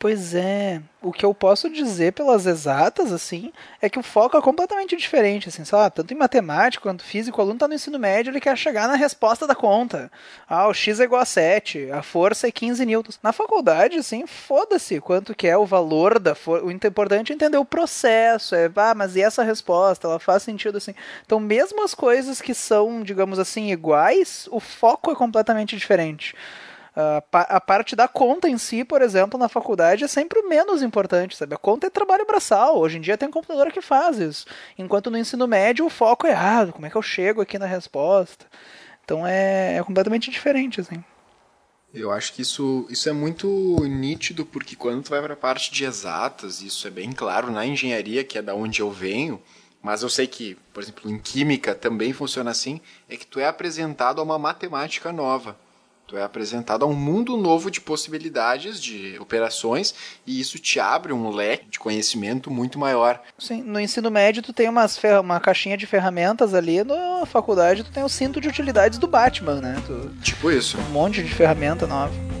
Pois 0.00 0.32
é. 0.32 0.80
O 1.02 1.12
que 1.12 1.24
eu 1.24 1.34
posso 1.34 1.68
dizer 1.68 2.12
pelas 2.12 2.46
exatas, 2.46 3.12
assim, 3.12 3.52
é 3.82 3.88
que 3.88 3.98
o 3.98 4.02
foco 4.02 4.36
é 4.36 4.40
completamente 4.40 4.96
diferente, 4.96 5.48
assim, 5.48 5.62
lá, 5.72 5.90
tanto 5.90 6.14
em 6.14 6.16
matemática 6.16 6.82
quanto 6.82 7.02
físico, 7.02 7.38
o 7.38 7.40
aluno 7.40 7.58
tá 7.58 7.66
no 7.66 7.74
ensino 7.74 7.98
médio, 7.98 8.30
ele 8.30 8.40
quer 8.40 8.56
chegar 8.56 8.86
na 8.86 8.94
resposta 8.94 9.44
da 9.44 9.56
conta. 9.56 10.10
Ah, 10.48 10.68
o 10.68 10.74
x 10.74 11.00
é 11.00 11.04
igual 11.04 11.20
a 11.20 11.24
7, 11.24 11.90
a 11.90 12.00
força 12.02 12.46
é 12.46 12.52
15 12.52 12.86
newtons. 12.86 13.18
Na 13.22 13.32
faculdade, 13.32 13.96
assim, 13.96 14.24
foda-se 14.26 15.00
quanto 15.00 15.34
que 15.34 15.48
é 15.48 15.56
o 15.56 15.66
valor 15.66 16.20
da 16.20 16.34
força. 16.34 16.64
O 16.64 16.70
importante 16.70 17.32
é 17.32 17.34
entender 17.34 17.58
o 17.58 17.64
processo, 17.64 18.54
é, 18.54 18.70
ah, 18.76 18.94
mas 18.94 19.16
e 19.16 19.20
essa 19.22 19.42
resposta, 19.42 20.06
ela 20.06 20.20
faz 20.20 20.44
sentido, 20.44 20.78
assim. 20.78 20.94
Então, 21.26 21.40
mesmo 21.40 21.82
as 21.82 21.94
coisas 21.94 22.40
que 22.40 22.54
são, 22.54 23.02
digamos 23.02 23.38
assim, 23.40 23.72
iguais, 23.72 24.48
o 24.52 24.60
foco 24.60 25.10
é 25.10 25.16
completamente 25.16 25.76
diferente. 25.76 26.36
A 27.00 27.20
pa- 27.20 27.46
a 27.48 27.60
parte 27.60 27.94
da 27.94 28.08
conta 28.08 28.48
em 28.48 28.58
si, 28.58 28.84
por 28.84 29.00
exemplo, 29.02 29.38
na 29.38 29.48
faculdade 29.48 30.02
é 30.02 30.08
sempre 30.08 30.40
o 30.40 30.48
menos 30.48 30.82
importante, 30.82 31.36
sabe? 31.36 31.54
A 31.54 31.58
conta 31.58 31.86
é 31.86 31.90
trabalho 31.90 32.26
braçal. 32.26 32.76
Hoje 32.76 32.98
em 32.98 33.00
dia 33.00 33.16
tem 33.16 33.30
computador 33.30 33.70
que 33.70 33.80
faz 33.80 34.18
isso. 34.18 34.44
Enquanto 34.76 35.08
no 35.08 35.16
ensino 35.16 35.46
médio 35.46 35.86
o 35.86 35.90
foco 35.90 36.26
é, 36.26 36.34
ah, 36.34 36.66
como 36.72 36.86
é 36.86 36.90
que 36.90 36.96
eu 36.96 37.02
chego 37.02 37.40
aqui 37.40 37.56
na 37.56 37.66
resposta? 37.66 38.46
Então 39.04 39.24
é, 39.24 39.76
é 39.76 39.82
completamente 39.84 40.28
diferente, 40.28 40.80
assim. 40.80 41.02
Eu 41.94 42.10
acho 42.10 42.32
que 42.32 42.42
isso, 42.42 42.84
isso 42.90 43.08
é 43.08 43.12
muito 43.12 43.48
nítido, 43.84 44.44
porque 44.44 44.74
quando 44.74 45.04
tu 45.04 45.10
vai 45.10 45.22
para 45.22 45.34
a 45.34 45.36
parte 45.36 45.72
de 45.72 45.84
exatas, 45.84 46.60
isso 46.62 46.86
é 46.86 46.90
bem 46.90 47.12
claro 47.12 47.50
na 47.50 47.64
engenharia, 47.64 48.24
que 48.24 48.36
é 48.38 48.42
da 48.42 48.54
onde 48.56 48.80
eu 48.80 48.90
venho, 48.90 49.40
mas 49.80 50.02
eu 50.02 50.08
sei 50.10 50.26
que, 50.26 50.56
por 50.74 50.82
exemplo, 50.82 51.08
em 51.08 51.18
química 51.18 51.74
também 51.76 52.12
funciona 52.12 52.50
assim, 52.50 52.80
é 53.08 53.16
que 53.16 53.26
tu 53.26 53.38
é 53.40 53.46
apresentado 53.46 54.20
a 54.20 54.24
uma 54.24 54.38
matemática 54.38 55.12
nova. 55.12 55.56
Tu 56.08 56.16
é 56.16 56.22
apresentado 56.22 56.86
a 56.86 56.88
um 56.88 56.94
mundo 56.94 57.36
novo 57.36 57.70
de 57.70 57.82
possibilidades, 57.82 58.80
de 58.80 59.18
operações, 59.20 59.94
e 60.26 60.40
isso 60.40 60.58
te 60.58 60.80
abre 60.80 61.12
um 61.12 61.28
leque 61.28 61.68
de 61.68 61.78
conhecimento 61.78 62.50
muito 62.50 62.78
maior. 62.78 63.20
Sim, 63.38 63.62
no 63.62 63.78
ensino 63.78 64.10
médio 64.10 64.42
tu 64.42 64.54
tem 64.54 64.70
umas 64.70 64.98
uma 65.20 65.38
caixinha 65.38 65.76
de 65.76 65.86
ferramentas 65.86 66.54
ali, 66.54 66.82
na 66.82 67.26
faculdade 67.26 67.84
tu 67.84 67.92
tem 67.92 68.02
o 68.02 68.08
cinto 68.08 68.40
de 68.40 68.48
utilidades 68.48 68.98
do 68.98 69.06
Batman, 69.06 69.60
né? 69.60 69.82
Tu, 69.86 70.10
Tipo 70.22 70.50
isso. 70.50 70.78
um 70.78 70.90
monte 70.90 71.22
de 71.22 71.32
ferramenta 71.32 71.86
nova. 71.86 72.37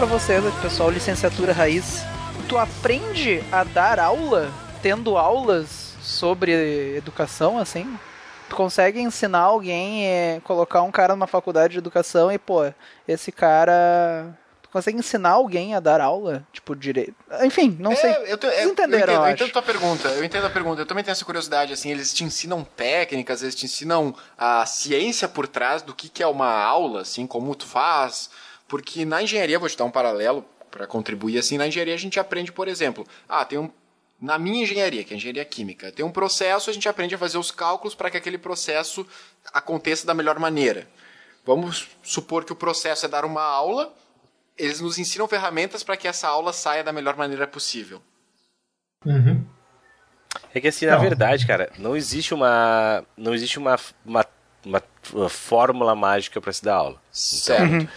Pra 0.00 0.06
vocês, 0.06 0.42
pessoal, 0.62 0.88
licenciatura 0.88 1.52
raiz. 1.52 2.02
Tu 2.48 2.56
aprende 2.56 3.44
a 3.52 3.64
dar 3.64 3.98
aula 4.00 4.50
tendo 4.80 5.18
aulas 5.18 5.94
sobre 6.00 6.96
educação, 6.96 7.58
assim? 7.58 7.98
Tu 8.48 8.56
consegue 8.56 8.98
ensinar 8.98 9.40
alguém, 9.40 10.06
é, 10.06 10.40
colocar 10.42 10.80
um 10.80 10.90
cara 10.90 11.14
numa 11.14 11.26
faculdade 11.26 11.74
de 11.74 11.78
educação 11.78 12.32
e, 12.32 12.38
pô, 12.38 12.62
esse 13.06 13.30
cara. 13.30 14.34
Tu 14.62 14.70
consegue 14.70 14.96
ensinar 14.96 15.32
alguém 15.32 15.74
a 15.74 15.80
dar 15.80 16.00
aula? 16.00 16.44
Tipo, 16.50 16.74
direito. 16.74 17.14
Enfim, 17.42 17.76
não 17.78 17.94
sei. 17.94 18.08
É, 18.10 18.32
eu, 18.32 18.38
te- 18.38 18.46
Vocês 18.46 18.70
entenderam, 18.70 18.96
eu 18.96 18.96
eu 18.96 19.02
entendo, 19.02 19.10
eu 19.16 19.22
acho. 19.24 19.32
entendo 19.34 19.52
tua 19.52 19.62
pergunta, 19.62 20.08
eu 20.08 20.24
entendo 20.24 20.46
a 20.46 20.50
pergunta. 20.50 20.80
Eu 20.80 20.86
também 20.86 21.04
tenho 21.04 21.12
essa 21.12 21.26
curiosidade, 21.26 21.74
assim, 21.74 21.90
eles 21.90 22.14
te 22.14 22.24
ensinam 22.24 22.64
técnicas, 22.64 23.42
eles 23.42 23.54
te 23.54 23.66
ensinam 23.66 24.14
a 24.38 24.64
ciência 24.64 25.28
por 25.28 25.46
trás 25.46 25.82
do 25.82 25.92
que, 25.92 26.08
que 26.08 26.22
é 26.22 26.26
uma 26.26 26.50
aula, 26.50 27.02
assim, 27.02 27.26
como 27.26 27.54
tu 27.54 27.66
faz. 27.66 28.30
Porque 28.70 29.04
na 29.04 29.20
engenharia, 29.20 29.58
vou 29.58 29.68
te 29.68 29.76
dar 29.76 29.84
um 29.84 29.90
paralelo 29.90 30.44
para 30.70 30.86
contribuir, 30.86 31.36
assim, 31.36 31.58
na 31.58 31.66
engenharia 31.66 31.92
a 31.92 31.98
gente 31.98 32.20
aprende, 32.20 32.52
por 32.52 32.68
exemplo, 32.68 33.04
ah, 33.28 33.44
tem 33.44 33.58
um. 33.58 33.68
Na 34.20 34.38
minha 34.38 34.62
engenharia, 34.62 35.02
que 35.02 35.12
é 35.12 35.14
a 35.14 35.16
engenharia 35.16 35.44
química, 35.44 35.90
tem 35.90 36.04
um 36.04 36.12
processo, 36.12 36.70
a 36.70 36.72
gente 36.72 36.88
aprende 36.88 37.14
a 37.14 37.18
fazer 37.18 37.36
os 37.36 37.50
cálculos 37.50 37.94
para 37.94 38.10
que 38.10 38.16
aquele 38.16 38.38
processo 38.38 39.04
aconteça 39.52 40.06
da 40.06 40.14
melhor 40.14 40.38
maneira. 40.38 40.86
Vamos 41.44 41.88
supor 42.02 42.44
que 42.44 42.52
o 42.52 42.56
processo 42.56 43.06
é 43.06 43.08
dar 43.08 43.24
uma 43.24 43.42
aula, 43.42 43.92
eles 44.56 44.80
nos 44.80 44.98
ensinam 44.98 45.26
ferramentas 45.26 45.82
para 45.82 45.96
que 45.96 46.06
essa 46.06 46.28
aula 46.28 46.52
saia 46.52 46.84
da 46.84 46.92
melhor 46.92 47.16
maneira 47.16 47.46
possível. 47.46 48.00
Uhum. 49.04 49.44
É 50.54 50.60
que 50.60 50.68
assim, 50.68 50.86
na 50.86 50.92
Não. 50.92 51.00
verdade, 51.00 51.46
cara, 51.46 51.72
não 51.78 51.96
existe 51.96 52.34
uma. 52.34 53.02
Não 53.16 53.34
existe 53.34 53.58
uma, 53.58 53.76
uma, 54.04 54.26
uma, 54.64 54.82
uma 55.12 55.28
fórmula 55.28 55.96
mágica 55.96 56.40
para 56.40 56.52
se 56.52 56.62
dar 56.62 56.74
aula. 56.74 57.02
Certo. 57.10 57.88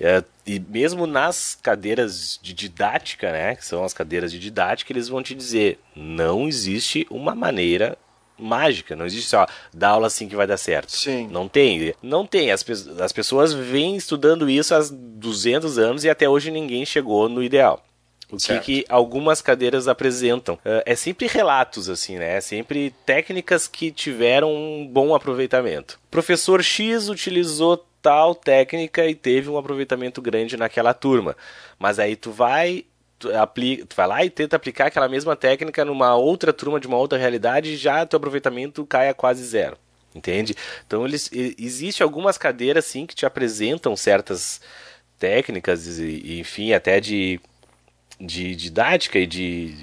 É, 0.00 0.22
e 0.46 0.58
mesmo 0.60 1.06
nas 1.06 1.58
cadeiras 1.62 2.38
de 2.42 2.52
didática, 2.52 3.32
né, 3.32 3.56
que 3.56 3.64
são 3.64 3.82
as 3.84 3.94
cadeiras 3.94 4.30
de 4.30 4.38
didática, 4.38 4.92
eles 4.92 5.08
vão 5.08 5.22
te 5.22 5.34
dizer, 5.34 5.78
não 5.94 6.46
existe 6.46 7.06
uma 7.10 7.34
maneira 7.34 7.96
mágica, 8.38 8.94
não 8.94 9.06
existe 9.06 9.30
só 9.30 9.46
dar 9.72 9.90
aula 9.90 10.06
assim 10.08 10.28
que 10.28 10.36
vai 10.36 10.46
dar 10.46 10.58
certo. 10.58 10.92
Sim. 10.92 11.26
Não 11.30 11.48
tem, 11.48 11.94
não 12.02 12.26
tem. 12.26 12.50
As, 12.52 12.62
pe- 12.62 12.74
as 13.00 13.12
pessoas 13.12 13.54
vêm 13.54 13.96
estudando 13.96 14.48
isso 14.50 14.74
há 14.74 14.80
200 14.90 15.78
anos 15.78 16.04
e 16.04 16.10
até 16.10 16.28
hoje 16.28 16.50
ninguém 16.50 16.84
chegou 16.84 17.28
no 17.28 17.42
ideal. 17.42 17.82
O 18.28 18.36
que, 18.38 18.58
que 18.58 18.84
algumas 18.88 19.40
cadeiras 19.40 19.86
apresentam? 19.86 20.58
É, 20.64 20.82
é 20.84 20.96
sempre 20.96 21.28
relatos, 21.28 21.88
assim, 21.88 22.18
né? 22.18 22.36
É 22.36 22.40
sempre 22.40 22.92
técnicas 23.06 23.68
que 23.68 23.92
tiveram 23.92 24.52
um 24.52 24.84
bom 24.84 25.14
aproveitamento. 25.14 25.96
Professor 26.10 26.60
X 26.60 27.08
utilizou 27.08 27.85
tal 28.02 28.34
técnica 28.34 29.04
e 29.06 29.14
teve 29.14 29.48
um 29.50 29.58
aproveitamento 29.58 30.20
grande 30.22 30.56
naquela 30.56 30.94
turma. 30.94 31.36
Mas 31.78 31.98
aí 31.98 32.14
tu 32.16 32.30
vai, 32.30 32.84
tu, 33.18 33.34
aplica, 33.36 33.84
tu 33.86 33.96
vai 33.96 34.06
lá 34.06 34.24
e 34.24 34.30
tenta 34.30 34.56
aplicar 34.56 34.86
aquela 34.86 35.08
mesma 35.08 35.34
técnica 35.36 35.84
numa 35.84 36.14
outra 36.16 36.52
turma 36.52 36.78
de 36.78 36.86
uma 36.86 36.96
outra 36.96 37.18
realidade 37.18 37.70
e 37.72 37.76
já 37.76 38.04
teu 38.06 38.16
aproveitamento 38.18 38.84
cai 38.86 39.08
a 39.08 39.14
quase 39.14 39.44
zero. 39.44 39.76
Entende? 40.14 40.54
Então 40.86 41.04
eles, 41.04 41.28
existe 41.32 42.02
algumas 42.02 42.38
cadeiras 42.38 42.84
sim 42.86 43.04
que 43.04 43.14
te 43.14 43.26
apresentam 43.26 43.94
certas 43.94 44.60
técnicas 45.18 45.98
e, 45.98 46.22
e, 46.24 46.40
enfim, 46.40 46.72
até 46.72 47.00
de 47.00 47.40
de 48.18 48.56
didática 48.56 49.18
e 49.18 49.26
de, 49.26 49.74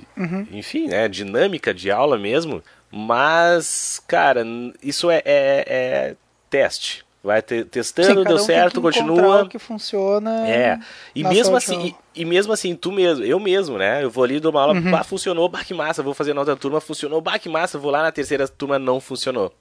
enfim, 0.52 0.88
né, 0.88 1.08
dinâmica 1.08 1.72
de 1.72 1.92
aula 1.92 2.18
mesmo, 2.18 2.64
mas, 2.90 4.02
cara, 4.08 4.44
isso 4.82 5.12
é, 5.12 5.22
é- 5.24 5.64
é 5.68 6.16
teste. 6.50 7.03
Vai 7.24 7.42
te- 7.42 7.60
Sim, 7.64 7.70
testando, 7.70 8.16
cada 8.16 8.26
deu 8.26 8.36
um 8.36 8.40
certo, 8.46 8.82
continua. 8.82 9.44
o 9.44 9.48
que 9.50 9.58
funciona. 9.58 10.46
É, 10.46 10.78
e 11.16 11.24
mesmo 11.24 11.56
assim, 11.56 11.96
e, 12.14 12.22
e 12.22 12.26
mesmo 12.26 12.52
assim, 12.52 12.76
tu 12.76 12.92
mesmo, 12.92 13.24
eu 13.24 13.40
mesmo, 13.40 13.78
né? 13.78 14.04
Eu 14.04 14.10
vou 14.12 14.26
ali 14.26 14.42
dou 14.42 14.52
uma 14.52 14.62
aula, 14.62 14.74
Uhum. 14.74 14.92
bah, 14.92 15.06
funcionou, 15.06 15.48
bah, 15.48 15.64
que 15.64 15.74
massa, 15.74 16.04
vou 16.04 16.14
fazer 16.14 16.34
na 16.34 16.42
outra 16.42 16.58
turma, 16.58 16.82
funcionou, 16.82 17.22
bah, 17.22 17.40
que 17.40 17.48
massa, 17.48 17.80
vou 17.80 17.90
lá 17.92 18.04
na 18.04 18.12
terceira 18.12 18.46
turma, 18.46 18.78
não 18.78 19.00
funcionou. 19.00 19.54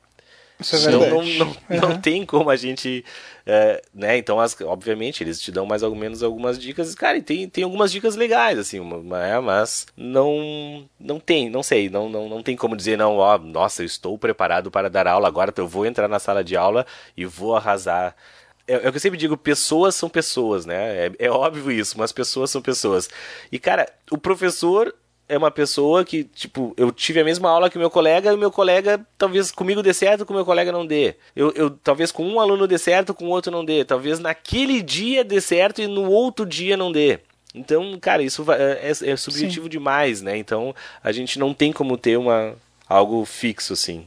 Isso 0.62 0.76
é 0.76 0.92
Então 0.94 1.22
não, 1.22 1.22
não, 1.78 1.88
não 1.90 2.00
tem 2.00 2.24
como 2.24 2.48
a 2.50 2.56
gente. 2.56 3.04
é, 3.44 3.82
né? 3.92 4.16
Então, 4.16 4.38
as- 4.40 4.58
obviamente, 4.62 5.22
eles 5.22 5.40
te 5.40 5.50
dão 5.52 5.66
mais 5.66 5.82
ou 5.82 5.94
menos 5.94 6.22
algumas 6.22 6.58
dicas. 6.58 6.94
Cara, 6.94 7.18
e 7.18 7.22
tem, 7.22 7.48
tem 7.48 7.64
algumas 7.64 7.90
dicas 7.92 8.14
legais, 8.16 8.58
assim, 8.58 8.78
uma- 8.80 8.96
uma- 8.96 9.26
é, 9.26 9.38
mas 9.40 9.86
não 9.96 10.88
não 10.98 11.18
tem, 11.20 11.50
não 11.50 11.62
sei, 11.62 11.90
não, 11.90 12.08
não, 12.08 12.28
não 12.28 12.42
tem 12.42 12.56
como 12.56 12.76
dizer, 12.76 12.96
não, 12.96 13.16
ó, 13.18 13.36
nossa, 13.38 13.82
eu 13.82 13.86
estou 13.86 14.16
preparado 14.16 14.70
para 14.70 14.88
dar 14.88 15.06
aula, 15.08 15.26
agora 15.28 15.52
eu 15.56 15.66
vou 15.68 15.84
entrar 15.84 16.06
na 16.08 16.18
sala 16.18 16.42
de 16.44 16.56
aula 16.56 16.86
e 17.16 17.24
vou 17.26 17.56
arrasar. 17.56 18.14
É, 18.68 18.74
é 18.74 18.88
o 18.88 18.92
que 18.92 18.96
eu 18.96 19.00
sempre 19.00 19.18
digo, 19.18 19.36
pessoas 19.36 19.94
são 19.96 20.08
pessoas, 20.08 20.64
né? 20.64 21.06
É, 21.06 21.12
é 21.26 21.30
óbvio 21.30 21.70
isso, 21.72 21.98
mas 21.98 22.12
pessoas 22.12 22.48
são 22.50 22.62
pessoas. 22.62 23.10
E, 23.50 23.58
cara, 23.58 23.86
o 24.10 24.16
professor 24.16 24.94
é 25.34 25.38
uma 25.38 25.50
pessoa 25.50 26.04
que, 26.04 26.24
tipo, 26.24 26.74
eu 26.76 26.92
tive 26.92 27.20
a 27.20 27.24
mesma 27.24 27.48
aula 27.50 27.70
que 27.70 27.76
o 27.76 27.78
meu 27.80 27.90
colega 27.90 28.30
e 28.30 28.34
o 28.34 28.38
meu 28.38 28.50
colega 28.50 29.00
talvez 29.16 29.50
comigo 29.50 29.82
dê 29.82 29.94
certo, 29.94 30.26
com 30.26 30.32
o 30.32 30.36
meu 30.36 30.44
colega 30.44 30.70
não 30.70 30.86
dê. 30.86 31.14
Eu, 31.34 31.50
eu 31.52 31.70
talvez 31.70 32.12
com 32.12 32.26
um 32.26 32.38
aluno 32.38 32.66
dê 32.66 32.76
certo, 32.78 33.14
com 33.14 33.24
o 33.26 33.28
outro 33.30 33.50
não 33.50 33.64
dê. 33.64 33.84
Talvez 33.84 34.18
naquele 34.18 34.82
dia 34.82 35.24
dê 35.24 35.40
certo 35.40 35.80
e 35.80 35.86
no 35.86 36.10
outro 36.10 36.44
dia 36.44 36.76
não 36.76 36.92
dê. 36.92 37.20
Então, 37.54 37.98
cara, 38.00 38.22
isso 38.22 38.44
é, 38.52 38.90
é- 38.90 39.10
é 39.12 39.16
subjetivo 39.16 39.68
demais, 39.68 40.20
né? 40.22 40.36
Então, 40.36 40.74
a 41.02 41.12
gente 41.12 41.38
não 41.38 41.52
tem 41.54 41.72
como 41.72 41.96
ter 41.98 42.16
uma 42.18 42.54
algo 42.88 43.24
fixo, 43.24 43.72
assim. 43.72 44.06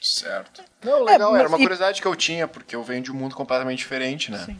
Certo. 0.00 0.62
Não, 0.82 1.04
legal, 1.04 1.30
mas 1.32 1.40
era 1.40 1.48
uma 1.48 1.58
e- 1.58 1.62
curiosidade 1.62 2.00
que 2.00 2.08
eu 2.08 2.16
tinha, 2.16 2.48
porque 2.48 2.74
eu 2.74 2.82
venho 2.82 3.02
de 3.02 3.12
um 3.12 3.14
mundo 3.14 3.34
completamente 3.34 3.78
diferente, 3.78 4.30
né? 4.30 4.56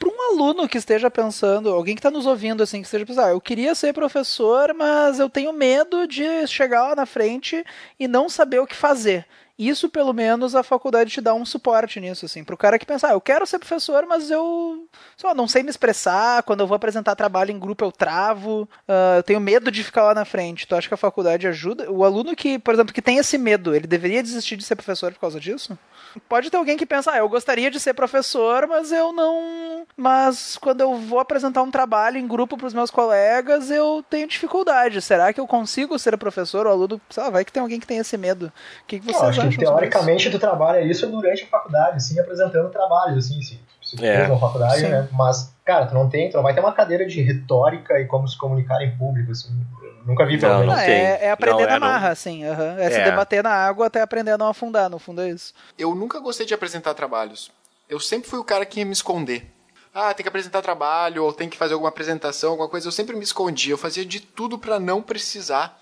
Para 0.00 0.08
um 0.08 0.32
aluno 0.32 0.66
que 0.66 0.78
esteja 0.78 1.10
pensando, 1.10 1.68
alguém 1.68 1.94
que 1.94 1.98
está 1.98 2.10
nos 2.10 2.24
ouvindo 2.24 2.62
assim, 2.62 2.80
que 2.80 2.86
esteja 2.86 3.04
pensando, 3.04 3.26
ah, 3.26 3.30
eu 3.32 3.40
queria 3.40 3.74
ser 3.74 3.92
professor, 3.92 4.72
mas 4.72 5.18
eu 5.18 5.28
tenho 5.28 5.52
medo 5.52 6.06
de 6.06 6.46
chegar 6.46 6.88
lá 6.88 6.96
na 6.96 7.04
frente 7.04 7.62
e 7.98 8.08
não 8.08 8.26
saber 8.26 8.60
o 8.60 8.66
que 8.66 8.74
fazer. 8.74 9.26
Isso, 9.60 9.90
pelo 9.90 10.14
menos, 10.14 10.54
a 10.54 10.62
faculdade 10.62 11.10
te 11.10 11.20
dá 11.20 11.34
um 11.34 11.44
suporte 11.44 12.00
nisso, 12.00 12.24
assim, 12.24 12.42
pro 12.42 12.56
cara 12.56 12.78
que 12.78 12.86
pensa, 12.86 13.08
ah, 13.08 13.12
eu 13.12 13.20
quero 13.20 13.46
ser 13.46 13.58
professor, 13.58 14.06
mas 14.06 14.30
eu 14.30 14.88
só 15.18 15.34
não 15.34 15.46
sei 15.46 15.62
me 15.62 15.68
expressar, 15.68 16.42
quando 16.44 16.60
eu 16.60 16.66
vou 16.66 16.74
apresentar 16.74 17.14
trabalho 17.14 17.50
em 17.50 17.58
grupo 17.58 17.84
eu 17.84 17.92
travo, 17.92 18.66
ah, 18.88 19.16
eu 19.18 19.22
tenho 19.22 19.38
medo 19.38 19.70
de 19.70 19.84
ficar 19.84 20.04
lá 20.04 20.14
na 20.14 20.24
frente. 20.24 20.66
Tu 20.66 20.74
acha 20.74 20.88
que 20.88 20.94
a 20.94 20.96
faculdade 20.96 21.46
ajuda? 21.46 21.92
O 21.92 22.06
aluno 22.06 22.34
que, 22.34 22.58
por 22.58 22.72
exemplo, 22.72 22.94
que 22.94 23.02
tem 23.02 23.18
esse 23.18 23.36
medo, 23.36 23.74
ele 23.74 23.86
deveria 23.86 24.22
desistir 24.22 24.56
de 24.56 24.64
ser 24.64 24.76
professor 24.76 25.12
por 25.12 25.20
causa 25.20 25.38
disso? 25.38 25.78
Pode 26.26 26.50
ter 26.50 26.56
alguém 26.56 26.78
que 26.78 26.86
pensa, 26.86 27.12
ah, 27.12 27.18
eu 27.18 27.28
gostaria 27.28 27.70
de 27.70 27.78
ser 27.78 27.92
professor, 27.92 28.66
mas 28.66 28.90
eu 28.90 29.12
não. 29.12 29.86
Mas 29.94 30.56
quando 30.56 30.80
eu 30.80 30.96
vou 30.96 31.18
apresentar 31.18 31.62
um 31.62 31.70
trabalho 31.70 32.16
em 32.16 32.26
grupo 32.26 32.56
para 32.56 32.66
os 32.66 32.72
meus 32.72 32.90
colegas, 32.90 33.70
eu 33.70 34.02
tenho 34.08 34.26
dificuldade. 34.26 35.02
Será 35.02 35.34
que 35.34 35.40
eu 35.40 35.46
consigo 35.46 35.98
ser 35.98 36.16
professor? 36.16 36.66
O 36.66 36.70
aluno, 36.70 36.98
sei 37.10 37.22
lá, 37.22 37.28
vai 37.28 37.44
que 37.44 37.52
tem 37.52 37.60
alguém 37.60 37.78
que 37.78 37.86
tem 37.86 37.98
esse 37.98 38.16
medo. 38.16 38.46
O 38.46 38.86
que, 38.86 38.98
que 38.98 39.10
Eu 39.10 39.14
vocês 39.14 39.49
sobre 39.54 39.66
teoricamente 39.66 40.30
tu 40.30 40.38
trabalha 40.38 40.80
isso 40.80 41.06
durante 41.08 41.44
a 41.44 41.46
faculdade, 41.46 41.96
assim, 41.96 42.18
apresentando 42.18 42.68
trabalhos, 42.70 43.26
assim, 43.26 43.40
se, 43.42 43.60
se 43.82 43.96
tu 43.96 44.04
É. 44.04 44.26
uma 44.26 44.38
faculdade, 44.38 44.80
Sim. 44.80 44.88
né? 44.88 45.08
Mas, 45.12 45.52
cara, 45.64 45.86
tu 45.86 45.94
não 45.94 46.08
tem, 46.08 46.30
tu 46.30 46.36
não 46.36 46.42
vai 46.42 46.54
ter 46.54 46.60
uma 46.60 46.72
cadeira 46.72 47.06
de 47.06 47.20
retórica 47.20 47.98
e 48.00 48.06
como 48.06 48.26
se 48.28 48.36
comunicar 48.38 48.80
em 48.82 48.96
público, 48.96 49.30
assim. 49.32 49.48
Eu 49.82 50.04
nunca 50.06 50.24
vi, 50.26 50.38
pelo 50.38 50.52
Não, 50.52 50.60
menos. 50.60 50.74
não 50.76 50.82
tem. 50.84 50.94
é, 50.94 51.24
é 51.26 51.30
aprender 51.30 51.62
Não, 51.62 51.68
é, 51.68 51.72
na 51.72 51.78
não- 51.80 51.86
marra, 51.88 52.08
assim. 52.10 52.44
aham. 52.44 52.76
É, 52.78 52.90
se 52.90 52.96
É. 53.00 53.04
debater 53.04 53.42
na 53.42 53.50
água 53.52 53.86
até 53.86 54.00
aprender 54.00 54.30
a 54.32 54.38
não 54.38 54.48
afundar, 54.48 54.88
no 54.88 54.98
fundo 54.98 55.20
é 55.20 55.28
isso. 55.30 55.52
Eu 55.78 55.94
nunca 55.94 56.18
gostei 56.20 56.46
de 56.46 56.54
apresentar 56.54 56.94
trabalhos. 56.94 57.50
Eu 57.88 57.98
sempre 58.00 58.28
fui 58.30 58.38
o 58.38 58.44
cara 58.44 58.64
que 58.64 58.78
ia 58.80 58.86
me 58.86 58.92
esconder. 58.92 59.52
Ah, 59.92 60.14
tem 60.14 60.22
que 60.22 60.28
apresentar 60.28 60.62
trabalho, 60.62 61.24
ou 61.24 61.32
tem 61.32 61.48
que 61.48 61.56
fazer 61.58 61.74
alguma 61.74 61.88
apresentação, 61.88 62.52
alguma 62.52 62.68
coisa. 62.68 62.86
Eu 62.86 62.92
sempre 62.92 63.16
me 63.16 63.24
escondia. 63.24 63.72
Eu 63.74 63.78
fazia 63.78 64.04
de 64.06 64.20
tudo 64.20 64.56
para 64.56 64.78
não 64.78 65.02
precisar 65.02 65.76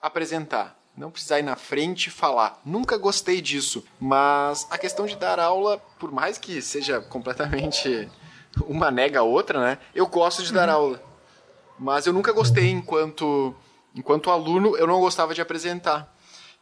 apresentar. 0.00 0.74
Não 0.96 1.10
precisar 1.10 1.38
ir 1.38 1.42
na 1.42 1.56
frente 1.56 2.06
e 2.06 2.10
falar. 2.10 2.60
Nunca 2.64 2.98
gostei 2.98 3.40
disso. 3.40 3.84
Mas 3.98 4.66
a 4.70 4.76
questão 4.76 5.06
de 5.06 5.16
dar 5.16 5.40
aula, 5.40 5.78
por 5.98 6.12
mais 6.12 6.36
que 6.38 6.60
seja 6.60 7.00
completamente 7.00 8.10
uma 8.66 8.90
nega 8.90 9.20
a 9.20 9.22
outra, 9.22 9.60
né? 9.60 9.78
Eu 9.94 10.06
gosto 10.06 10.42
de 10.42 10.52
dar 10.52 10.68
aula. 10.68 11.02
Mas 11.78 12.06
eu 12.06 12.12
nunca 12.12 12.32
gostei 12.32 12.70
enquanto 12.70 13.54
enquanto 13.94 14.30
aluno, 14.30 14.76
eu 14.76 14.86
não 14.86 15.00
gostava 15.00 15.34
de 15.34 15.40
apresentar. 15.40 16.14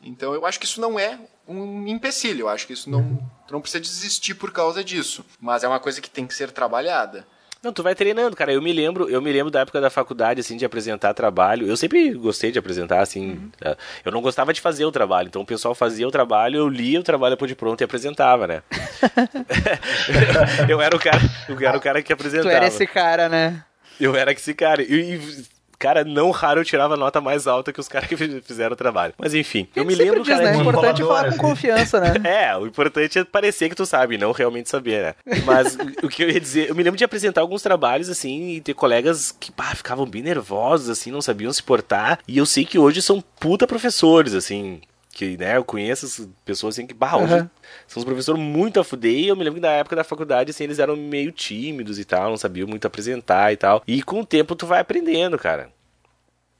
Então 0.03 0.35
eu 0.35 0.47
acho 0.47 0.59
que 0.59 0.65
isso 0.65 0.81
não 0.81 0.99
é 0.99 1.19
um 1.47 1.87
empecilho, 1.87 2.43
eu 2.43 2.49
acho 2.49 2.67
que 2.67 2.73
isso 2.73 2.89
não 2.89 3.17
tu 3.47 3.53
não 3.53 3.61
precisa 3.61 3.81
desistir 3.83 4.35
por 4.35 4.53
causa 4.53 4.83
disso, 4.83 5.25
mas 5.41 5.63
é 5.63 5.69
uma 5.69 5.81
coisa 5.81 6.01
que 6.01 6.09
tem 6.09 6.27
que 6.27 6.35
ser 6.35 6.51
trabalhada. 6.51 7.27
Não, 7.63 7.73
tu 7.75 7.83
vai 7.83 7.95
treinando, 7.95 8.35
cara. 8.35 8.53
Eu 8.53 8.63
me 8.63 8.73
lembro, 8.73 9.09
eu 9.11 9.21
me 9.21 9.31
lembro 9.31 9.51
da 9.51 9.61
época 9.61 9.81
da 9.83 9.91
faculdade, 9.91 10.41
assim, 10.41 10.57
de 10.57 10.65
apresentar 10.65 11.13
trabalho. 11.13 11.67
Eu 11.67 11.77
sempre 11.77 12.11
gostei 12.15 12.51
de 12.51 12.59
apresentar, 12.59 13.01
assim. 13.01 13.51
eh, 13.61 13.77
Eu 14.05 14.11
não 14.11 14.23
gostava 14.23 14.53
de 14.53 14.61
fazer 14.63 14.85
o 14.87 14.91
trabalho. 14.93 15.29
Então 15.29 15.43
o 15.43 15.47
pessoal 15.47 15.75
fazia 15.75 16.09
o 16.09 16.11
trabalho, 16.11 16.57
eu 16.57 16.69
lia 16.69 16.99
o 16.99 17.03
trabalho 17.03 17.35
depois 17.37 17.51
de 17.51 17.55
pronto 17.55 17.81
e 17.81 17.85
apresentava, 17.85 18.47
né? 18.47 18.63
eu 20.69 20.81
era 20.81 20.97
o 20.97 20.99
cara, 20.99 21.21
eu 21.49 21.59
era 21.69 21.77
o 21.77 21.81
cara 21.81 22.03
que 22.03 22.09
Tu 22.09 22.13
apresentava. 22.15 22.51
era 22.55 22.67
esse 22.67 22.87
cara, 22.87 23.29
né? 23.29 23.63
Eu 24.01 24.17
era 24.17 24.33
esse 24.33 24.55
cara. 24.55 24.83
E, 24.83 24.87
e, 25.17 25.45
Cara, 25.81 26.05
não 26.05 26.31
raro 26.31 26.61
eu 26.61 26.65
tirava 26.65 26.95
nota 26.95 27.23
mais 27.23 27.47
alta 27.47 27.73
que 27.73 27.81
os 27.81 27.89
caras 27.89 28.07
que 28.07 28.15
fizeram 28.15 28.75
o 28.75 28.77
trabalho. 28.77 29.15
Mas 29.19 29.33
enfim, 29.33 29.67
eu 29.75 29.83
me 29.83 29.95
lembro, 29.95 30.23
diz, 30.23 30.29
cara. 30.29 30.53
né? 30.53 30.59
É 30.59 30.61
importante 30.61 31.03
falar 31.03 31.31
com 31.31 31.39
confiança, 31.49 31.99
né? 31.99 32.15
É, 32.23 32.55
o 32.55 32.67
importante 32.67 33.19
é 33.19 33.25
parecer 33.25 33.71
que 33.71 33.75
tu 33.75 33.87
sabe, 33.87 34.19
não 34.19 34.31
realmente 34.31 34.69
saber, 34.69 35.03
né? 35.03 35.41
Mas 35.45 35.79
o 36.03 36.09
que 36.09 36.23
eu 36.23 36.29
ia 36.29 36.39
dizer, 36.39 36.69
eu 36.69 36.75
me 36.75 36.83
lembro 36.83 36.99
de 36.99 37.05
apresentar 37.05 37.41
alguns 37.41 37.63
trabalhos, 37.63 38.11
assim, 38.11 38.51
e 38.51 38.61
ter 38.61 38.75
colegas 38.75 39.35
que, 39.41 39.51
pá, 39.51 39.75
ficavam 39.75 40.05
bem 40.05 40.23
nervosos, 40.23 40.91
assim, 40.91 41.11
não 41.11 41.23
sabiam 41.23 41.51
se 41.51 41.63
portar. 41.63 42.19
E 42.29 42.37
eu 42.37 42.45
sei 42.45 42.67
que 42.67 42.79
hoje 42.79 43.01
são 43.01 43.25
puta 43.41 43.67
professores, 43.67 44.35
assim, 44.35 44.83
que, 45.13 45.37
né, 45.37 45.57
eu 45.57 45.65
conheço 45.65 46.31
pessoas, 46.45 46.75
assim, 46.77 46.87
que, 46.87 46.95
bah, 46.95 47.17
hoje 47.17 47.35
Aham. 47.35 47.51
são 47.87 48.01
os 48.01 48.05
professores 48.05 48.41
muito 48.41 48.79
a 48.81 48.85
fuder. 48.85 49.13
E 49.13 49.29
eu 49.29 49.37
me 49.37 49.43
lembro 49.45 49.61
que 49.61 49.67
na 49.67 49.73
época 49.73 49.97
da 49.97 50.05
faculdade, 50.05 50.51
assim, 50.51 50.65
eles 50.65 50.79
eram 50.79 50.97
meio 50.97 51.33
tímidos 51.33 51.99
e 51.99 52.05
tal, 52.05 52.31
não 52.31 52.37
sabiam 52.37 52.69
muito 52.69 52.87
apresentar 52.87 53.53
e 53.53 53.57
tal. 53.57 53.83
E 53.87 54.03
com 54.03 54.21
o 54.21 54.27
tempo 54.27 54.55
tu 54.55 54.67
vai 54.67 54.81
aprendendo, 54.81 55.37
cara. 55.39 55.71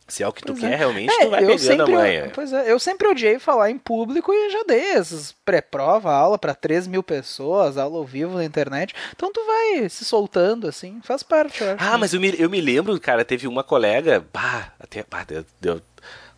Se 0.09 0.25
é 0.25 0.29
o 0.29 0.33
que 0.33 0.43
tu 0.43 0.53
Pois 0.53 0.59
quer 0.59 0.73
é. 0.73 0.77
realmente, 0.77 1.13
É, 1.15 1.25
tu 1.27 1.31
vai 1.31 1.39
pegando 1.41 1.59
sempre, 1.61 1.95
a 1.95 1.97
manha. 1.97 2.33
Pois 2.35 2.53
é, 2.53 2.73
eu 2.73 2.81
sempre 2.81 3.07
odiei 3.07 3.39
falar 3.39 3.71
em 3.71 3.79
público 3.79 4.33
e 4.33 4.51
já 4.51 4.65
dei 4.67 4.91
essas 4.95 5.31
pré-prova, 5.45 6.13
aula 6.13 6.37
pra 6.37 6.53
3 6.53 6.89
mil 6.89 7.01
pessoas, 7.01 7.79
aula 7.79 7.99
ao 7.99 8.05
vivo 8.05 8.35
na 8.35 8.45
internet. 8.45 8.93
Então 9.15 9.33
tu 9.33 9.41
vai 9.47 9.89
se 9.89 10.05
soltando, 10.05 10.67
assim, 10.67 11.01
faz 11.05 11.23
parte, 11.23 11.61
eu 11.61 11.69
acho. 11.71 11.85
Ah, 11.85 11.97
mas 11.97 12.13
eu 12.13 12.21
me, 12.21 12.35
eu 12.37 12.51
me 12.51 12.61
lembro, 12.61 12.99
cara, 12.99 13.25
teve 13.25 13.47
uma 13.47 13.63
colega, 13.63 14.27
bah, 14.33 14.73
até, 14.81 15.05
bah, 15.09 15.23
deu, 15.23 15.45
deu- 15.61 15.81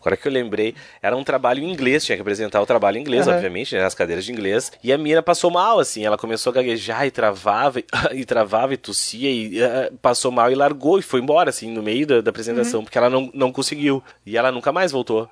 agora 0.03 0.17
que 0.17 0.27
eu 0.27 0.31
lembrei, 0.31 0.75
era 1.01 1.15
um 1.15 1.23
trabalho 1.23 1.63
em 1.63 1.71
inglês, 1.71 2.03
tinha 2.03 2.17
que 2.17 2.21
apresentar 2.21 2.61
o 2.61 2.65
trabalho 2.65 2.97
em 2.97 3.01
inglês, 3.01 3.25
Aham. 3.25 3.37
obviamente, 3.37 3.73
né, 3.73 3.81
nas 3.81 3.95
cadeiras 3.95 4.25
de 4.25 4.31
inglês, 4.33 4.71
e 4.83 4.91
a 4.91 4.97
mina 4.97 5.23
passou 5.23 5.49
mal, 5.49 5.79
assim, 5.79 6.05
ela 6.05 6.17
começou 6.17 6.51
a 6.51 6.53
gaguejar 6.55 7.07
e 7.07 7.11
travava, 7.11 7.79
e, 7.79 7.85
e 8.19 8.25
travava 8.25 8.73
e 8.73 8.77
tossia, 8.77 9.31
e 9.31 9.63
ah, 9.63 9.89
passou 10.01 10.29
mal 10.31 10.51
e 10.51 10.55
largou, 10.55 10.99
e 10.99 11.01
foi 11.01 11.21
embora, 11.21 11.49
assim, 11.49 11.71
no 11.71 11.81
meio 11.81 12.05
da, 12.05 12.19
da 12.21 12.29
apresentação, 12.29 12.79
Uhum. 12.81 12.83
porque 12.85 12.97
ela 12.97 13.09
não, 13.09 13.31
não 13.33 13.51
conseguiu, 13.51 14.03
e 14.25 14.37
ela 14.37 14.51
nunca 14.51 14.71
mais 14.73 14.91
voltou 14.91 15.29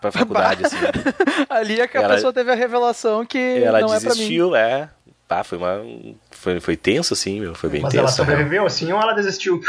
pra 0.00 0.12
faculdade, 0.12 0.64
assim, 0.64 0.76
Ali 1.50 1.80
é 1.80 1.88
que 1.88 1.98
a 1.98 2.02
Ela- 2.02 2.14
pessoa 2.14 2.32
teve 2.32 2.50
a 2.52 2.54
revelação 2.54 3.26
que 3.26 3.36
ela 3.38 3.80
não 3.80 3.92
é 3.92 3.98
pra 4.00 4.10
mim. 4.10 4.14
desistiu, 4.16 4.54
é, 4.54 4.88
pá, 5.28 5.42
foi 5.44 5.58
uma, 5.58 5.82
foi, 6.30 6.60
foi 6.60 6.76
tenso, 6.76 7.12
assim, 7.14 7.40
meu, 7.40 7.54
foi 7.54 7.68
bem 7.68 7.82
Mas 7.82 7.90
tenso. 7.92 8.00
ela 8.02 8.10
na 8.10 8.14
real. 8.16 8.26
sobreviveu 8.26 8.66
assim 8.66 8.92
ou 8.92 9.00
ela 9.00 9.12
desistiu? 9.14 9.60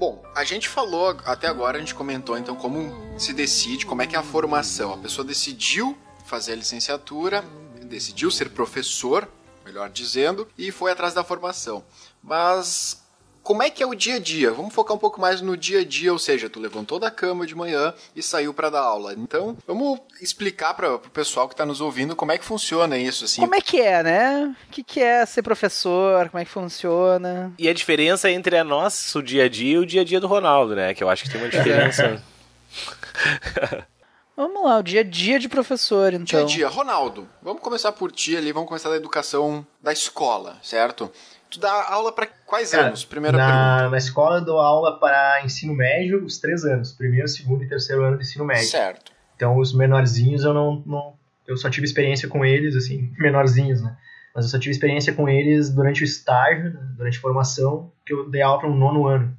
Bom, 0.00 0.22
a 0.34 0.42
gente 0.44 0.68
falou 0.68 1.16
até 1.26 1.46
agora, 1.48 1.76
a 1.76 1.80
gente 1.80 1.94
comentou 1.94 2.38
então 2.38 2.56
como 2.56 3.18
se 3.18 3.34
decide, 3.34 3.84
como 3.84 4.00
é 4.00 4.06
que 4.06 4.16
é 4.16 4.18
a 4.18 4.22
formação. 4.22 4.94
A 4.94 4.96
pessoa 4.96 5.22
decidiu 5.24 5.94
fazer 6.24 6.52
a 6.52 6.56
licenciatura, 6.56 7.44
decidiu 7.82 8.30
ser 8.30 8.48
professor, 8.50 9.28
melhor 9.66 9.90
dizendo, 9.90 10.48
e 10.56 10.72
foi 10.72 10.90
atrás 10.90 11.12
da 11.12 11.22
formação. 11.22 11.84
Mas 12.22 13.02
como 13.42 13.62
é 13.62 13.70
que 13.70 13.82
é 13.82 13.86
o 13.86 13.94
dia 13.94 14.14
a 14.14 14.18
dia? 14.20 14.52
Vamos 14.52 14.72
focar 14.72 14.96
um 14.96 15.00
pouco 15.00 15.20
mais 15.20 15.40
no 15.40 15.56
dia 15.56 15.80
a 15.80 15.84
dia, 15.84 16.12
ou 16.12 16.18
seja, 16.18 16.48
tu 16.48 16.60
levantou 16.60 17.00
da 17.00 17.10
cama 17.10 17.44
de 17.44 17.56
manhã 17.56 17.92
e 18.14 18.22
saiu 18.22 18.54
para 18.54 18.70
dar 18.70 18.82
aula. 18.82 19.14
Então, 19.14 19.56
vamos 19.66 19.98
explicar 20.20 20.74
para 20.74 20.94
o 20.94 20.98
pessoal 20.98 21.48
que 21.48 21.54
está 21.54 21.66
nos 21.66 21.80
ouvindo 21.80 22.14
como 22.14 22.30
é 22.30 22.38
que 22.38 22.44
funciona 22.44 22.96
isso 22.96 23.24
assim. 23.24 23.40
Como 23.40 23.54
é 23.54 23.60
que 23.60 23.80
é, 23.80 24.02
né? 24.02 24.56
O 24.68 24.70
que, 24.70 24.84
que 24.84 25.00
é 25.00 25.26
ser 25.26 25.42
professor? 25.42 26.28
Como 26.28 26.40
é 26.40 26.44
que 26.44 26.50
funciona? 26.50 27.52
E 27.58 27.68
a 27.68 27.74
diferença 27.74 28.30
entre 28.30 28.56
a 28.56 28.62
nosso 28.62 29.20
dia 29.20 29.44
a 29.44 29.48
dia 29.48 29.74
e 29.74 29.78
o 29.78 29.86
dia 29.86 30.02
a 30.02 30.04
dia 30.04 30.20
do 30.20 30.28
Ronaldo, 30.28 30.76
né? 30.76 30.94
Que 30.94 31.02
eu 31.02 31.08
acho 31.08 31.24
que 31.24 31.30
tem 31.30 31.40
uma 31.40 31.50
diferença. 31.50 32.22
Vamos 34.34 34.64
lá, 34.64 34.78
o 34.78 34.82
dia 34.82 35.00
a 35.00 35.04
dia 35.04 35.38
de 35.38 35.48
professor, 35.48 36.14
então. 36.14 36.24
Dia 36.24 36.40
a 36.40 36.44
dia, 36.44 36.68
Ronaldo, 36.68 37.28
vamos 37.42 37.60
começar 37.60 37.92
por 37.92 38.10
ti 38.10 38.34
ali, 38.34 38.50
vamos 38.50 38.66
começar 38.66 38.88
da 38.88 38.96
educação 38.96 39.64
da 39.80 39.92
escola, 39.92 40.58
certo? 40.62 41.12
Tu 41.52 41.60
dá 41.60 41.86
aula 41.90 42.10
para 42.12 42.26
quais 42.46 42.70
Cara, 42.70 42.86
anos? 42.86 43.04
Primeira 43.04 43.36
pergunta. 43.36 43.54
na, 43.54 43.90
na 43.90 43.98
escola 43.98 44.38
eu 44.38 44.44
dou 44.44 44.58
aula 44.58 44.98
para 44.98 45.42
ensino 45.44 45.74
médio 45.74 46.24
os 46.24 46.38
três 46.38 46.64
anos, 46.64 46.92
primeiro, 46.92 47.28
segundo 47.28 47.62
e 47.62 47.68
terceiro 47.68 48.02
ano 48.02 48.16
do 48.16 48.22
ensino 48.22 48.42
médio. 48.42 48.68
Certo. 48.68 49.12
Então 49.36 49.58
os 49.58 49.74
menorzinhos 49.74 50.44
eu 50.44 50.54
não, 50.54 50.82
não 50.86 51.12
eu 51.46 51.54
só 51.58 51.68
tive 51.68 51.84
experiência 51.84 52.26
com 52.26 52.42
eles 52.42 52.74
assim, 52.74 53.12
menorzinhos, 53.20 53.82
né? 53.82 53.94
Mas 54.34 54.46
eu 54.46 54.50
só 54.50 54.58
tive 54.58 54.70
experiência 54.70 55.12
com 55.12 55.28
eles 55.28 55.68
durante 55.68 56.02
o 56.02 56.04
estágio, 56.06 56.72
né? 56.72 56.80
durante 56.96 57.18
a 57.18 57.20
formação, 57.20 57.92
que 58.06 58.14
eu 58.14 58.30
dei 58.30 58.40
aula 58.40 58.60
para 58.60 58.70
um 58.70 58.74
nono 58.74 59.06
ano. 59.06 59.36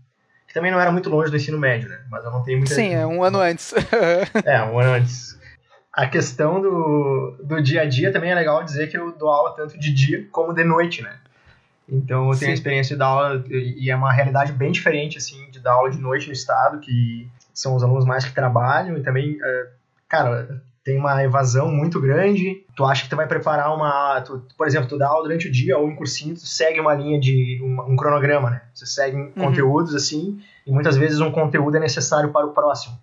Que 0.47 0.53
também 0.53 0.71
não 0.71 0.79
era 0.79 0.91
muito 0.91 1.09
longe 1.09 1.31
do 1.31 1.37
ensino 1.37 1.57
médio, 1.57 1.89
né? 1.89 1.99
Mas 2.11 2.23
eu 2.23 2.29
não 2.29 2.43
tenho 2.43 2.59
muita 2.59 2.75
Sim, 2.75 2.93
é 2.93 3.07
um 3.07 3.23
ano 3.23 3.39
antes. 3.39 3.73
É, 4.45 4.61
um 4.61 4.79
ano 4.79 4.91
antes. 4.91 5.35
A 5.91 6.05
questão 6.05 6.61
do, 6.61 7.37
do 7.43 7.59
dia 7.59 7.81
a 7.81 7.85
dia 7.85 8.11
também 8.11 8.29
é 8.29 8.35
legal 8.35 8.63
dizer 8.63 8.87
que 8.87 8.95
eu 8.95 9.11
dou 9.13 9.29
aula 9.29 9.55
tanto 9.55 9.79
de 9.79 9.91
dia 9.91 10.27
como 10.31 10.53
de 10.53 10.63
noite, 10.63 11.01
né? 11.01 11.17
Então 11.87 12.31
eu 12.31 12.37
tenho 12.39 12.51
a 12.51 12.53
experiência 12.53 12.95
de 12.95 12.99
dar 12.99 13.07
aula, 13.07 13.43
e 13.49 13.89
é 13.91 13.95
uma 13.95 14.11
realidade 14.11 14.51
bem 14.53 14.71
diferente, 14.71 15.17
assim, 15.17 15.49
de 15.51 15.59
dar 15.59 15.73
aula 15.73 15.91
de 15.91 15.97
noite 15.99 16.27
no 16.27 16.33
estado, 16.33 16.79
que 16.79 17.27
são 17.53 17.75
os 17.75 17.83
alunos 17.83 18.05
mais 18.05 18.23
que 18.25 18.33
trabalham, 18.33 18.97
e 18.97 19.03
também, 19.03 19.37
é, 19.43 19.67
cara, 20.07 20.61
tem 20.83 20.97
uma 20.97 21.21
evasão 21.23 21.69
muito 21.69 21.99
grande. 22.01 22.63
Tu 22.75 22.83
acha 22.85 23.03
que 23.03 23.09
tu 23.09 23.15
vai 23.15 23.27
preparar 23.27 23.73
uma. 23.75 24.19
tu- 24.21 24.45
por 24.57 24.65
exemplo, 24.67 24.87
tu 24.89 24.97
dá 24.97 25.07
aula 25.07 25.23
durante 25.23 25.47
o 25.47 25.51
dia 25.51 25.77
ou 25.77 25.89
em 25.89 25.95
cursinho, 25.95 26.35
tu 26.35 26.45
segue 26.45 26.79
uma 26.79 26.93
linha 26.93 27.19
de. 27.19 27.59
um, 27.61 27.93
um 27.93 27.95
cronograma, 27.95 28.49
né? 28.49 28.61
Você 28.73 28.85
segue 28.85 29.31
conteúdos 29.31 29.93
assim, 29.95 30.41
e 30.65 30.71
muitas 30.71 30.97
vezes 30.97 31.19
um 31.19 31.31
conteúdo 31.31 31.77
é 31.77 31.79
necessário 31.79 32.31
para 32.31 32.45
o 32.45 32.51
próximo. 32.51 32.97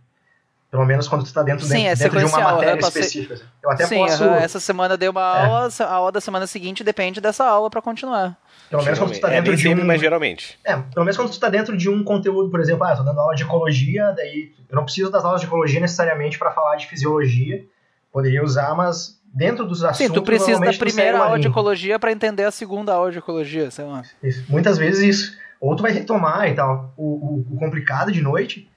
Pelo 0.71 0.85
menos 0.87 1.09
quando 1.09 1.25
tu 1.25 1.33
tá 1.33 1.43
dentro, 1.43 1.65
Sim, 1.67 1.73
dentro, 1.75 1.89
é 1.89 1.95
dentro 1.97 2.19
de 2.19 2.25
uma 2.25 2.29
sequencial, 2.29 2.55
matéria 2.55 2.81
passei- 2.81 3.01
específica. 3.03 3.35
assim. 3.35 3.45
Eu 3.63 3.71
até 3.71 3.87
Sim, 3.87 3.99
posso. 3.99 4.25
aham, 4.25 4.37
essa 4.37 4.61
semana 4.61 4.97
dei 4.97 5.09
uma 5.09 5.21
É. 5.39 5.47
aula, 5.47 5.69
a 5.81 5.93
aula 5.93 6.13
da 6.13 6.21
semana 6.21 6.47
seguinte 6.47 6.85
depende 6.85 7.21
dessa 7.21 7.45
aula 7.45 7.69
pra 7.69 7.83
continuar. 7.83 8.37
Pelo 8.71 8.85
menos 8.85 8.99
quando 8.99 9.13
tu 9.13 9.21
tá 9.21 9.29
é, 9.29 9.31
dentro 9.33 9.49
nem 9.49 9.57
de 9.57 9.63
sempre, 9.63 9.83
um. 9.83 9.87
mas 9.87 10.01
geralmente. 10.01 10.59
É, 10.65 10.77
pelo 10.77 11.05
menos 11.05 11.17
quando 11.17 11.31
tu 11.31 11.41
tá 11.41 11.49
dentro 11.49 11.77
de 11.77 11.91
um 11.91 12.05
conteúdo, 12.05 12.49
por 12.51 12.61
exemplo, 12.61 12.85
ah, 12.85 12.97
tô 12.97 13.03
dando 13.03 13.19
aula 13.21 13.35
de 13.35 13.43
ecologia, 13.43 14.13
daí 14.17 14.53
eu 14.69 14.77
não 14.77 14.85
preciso 14.85 15.11
das 15.11 15.25
aulas 15.25 15.41
de 15.41 15.47
ecologia 15.49 15.81
necessariamente 15.81 16.39
para 16.39 16.53
falar 16.53 16.77
de 16.77 16.87
fisiologia. 16.87 17.65
Poderia 18.13 18.43
usar, 18.45 18.75
mas 18.75 19.21
dentro 19.35 19.65
dos 19.67 19.83
assuntos. 19.85 20.07
Sim, 20.07 20.13
tu 20.13 20.23
precisa 20.23 20.59
da 20.61 20.73
primeira 20.73 21.17
uma 21.19 21.25
aula 21.27 21.39
de 21.39 21.49
ecologia 21.49 21.99
pra 21.99 22.11
entender 22.13 22.45
a 22.45 22.51
segunda 22.51 22.93
aula 22.95 23.11
de 23.11 23.19
ecologia, 23.19 23.71
sei 23.71 23.85
lá. 23.85 24.03
Isso. 24.23 24.45
Muitas 24.49 24.79
vezes 24.79 25.03
isso. 25.03 25.39
Ou 25.61 25.77
tu 25.77 25.83
vai 25.83 25.93
retomar 25.93 26.49
e 26.49 26.55
tal. 26.55 26.93
O, 26.97 27.05
o- 27.05 27.47
o 27.53 27.57
complicado 27.59 28.11
de 28.11 28.21
noite 28.23 28.69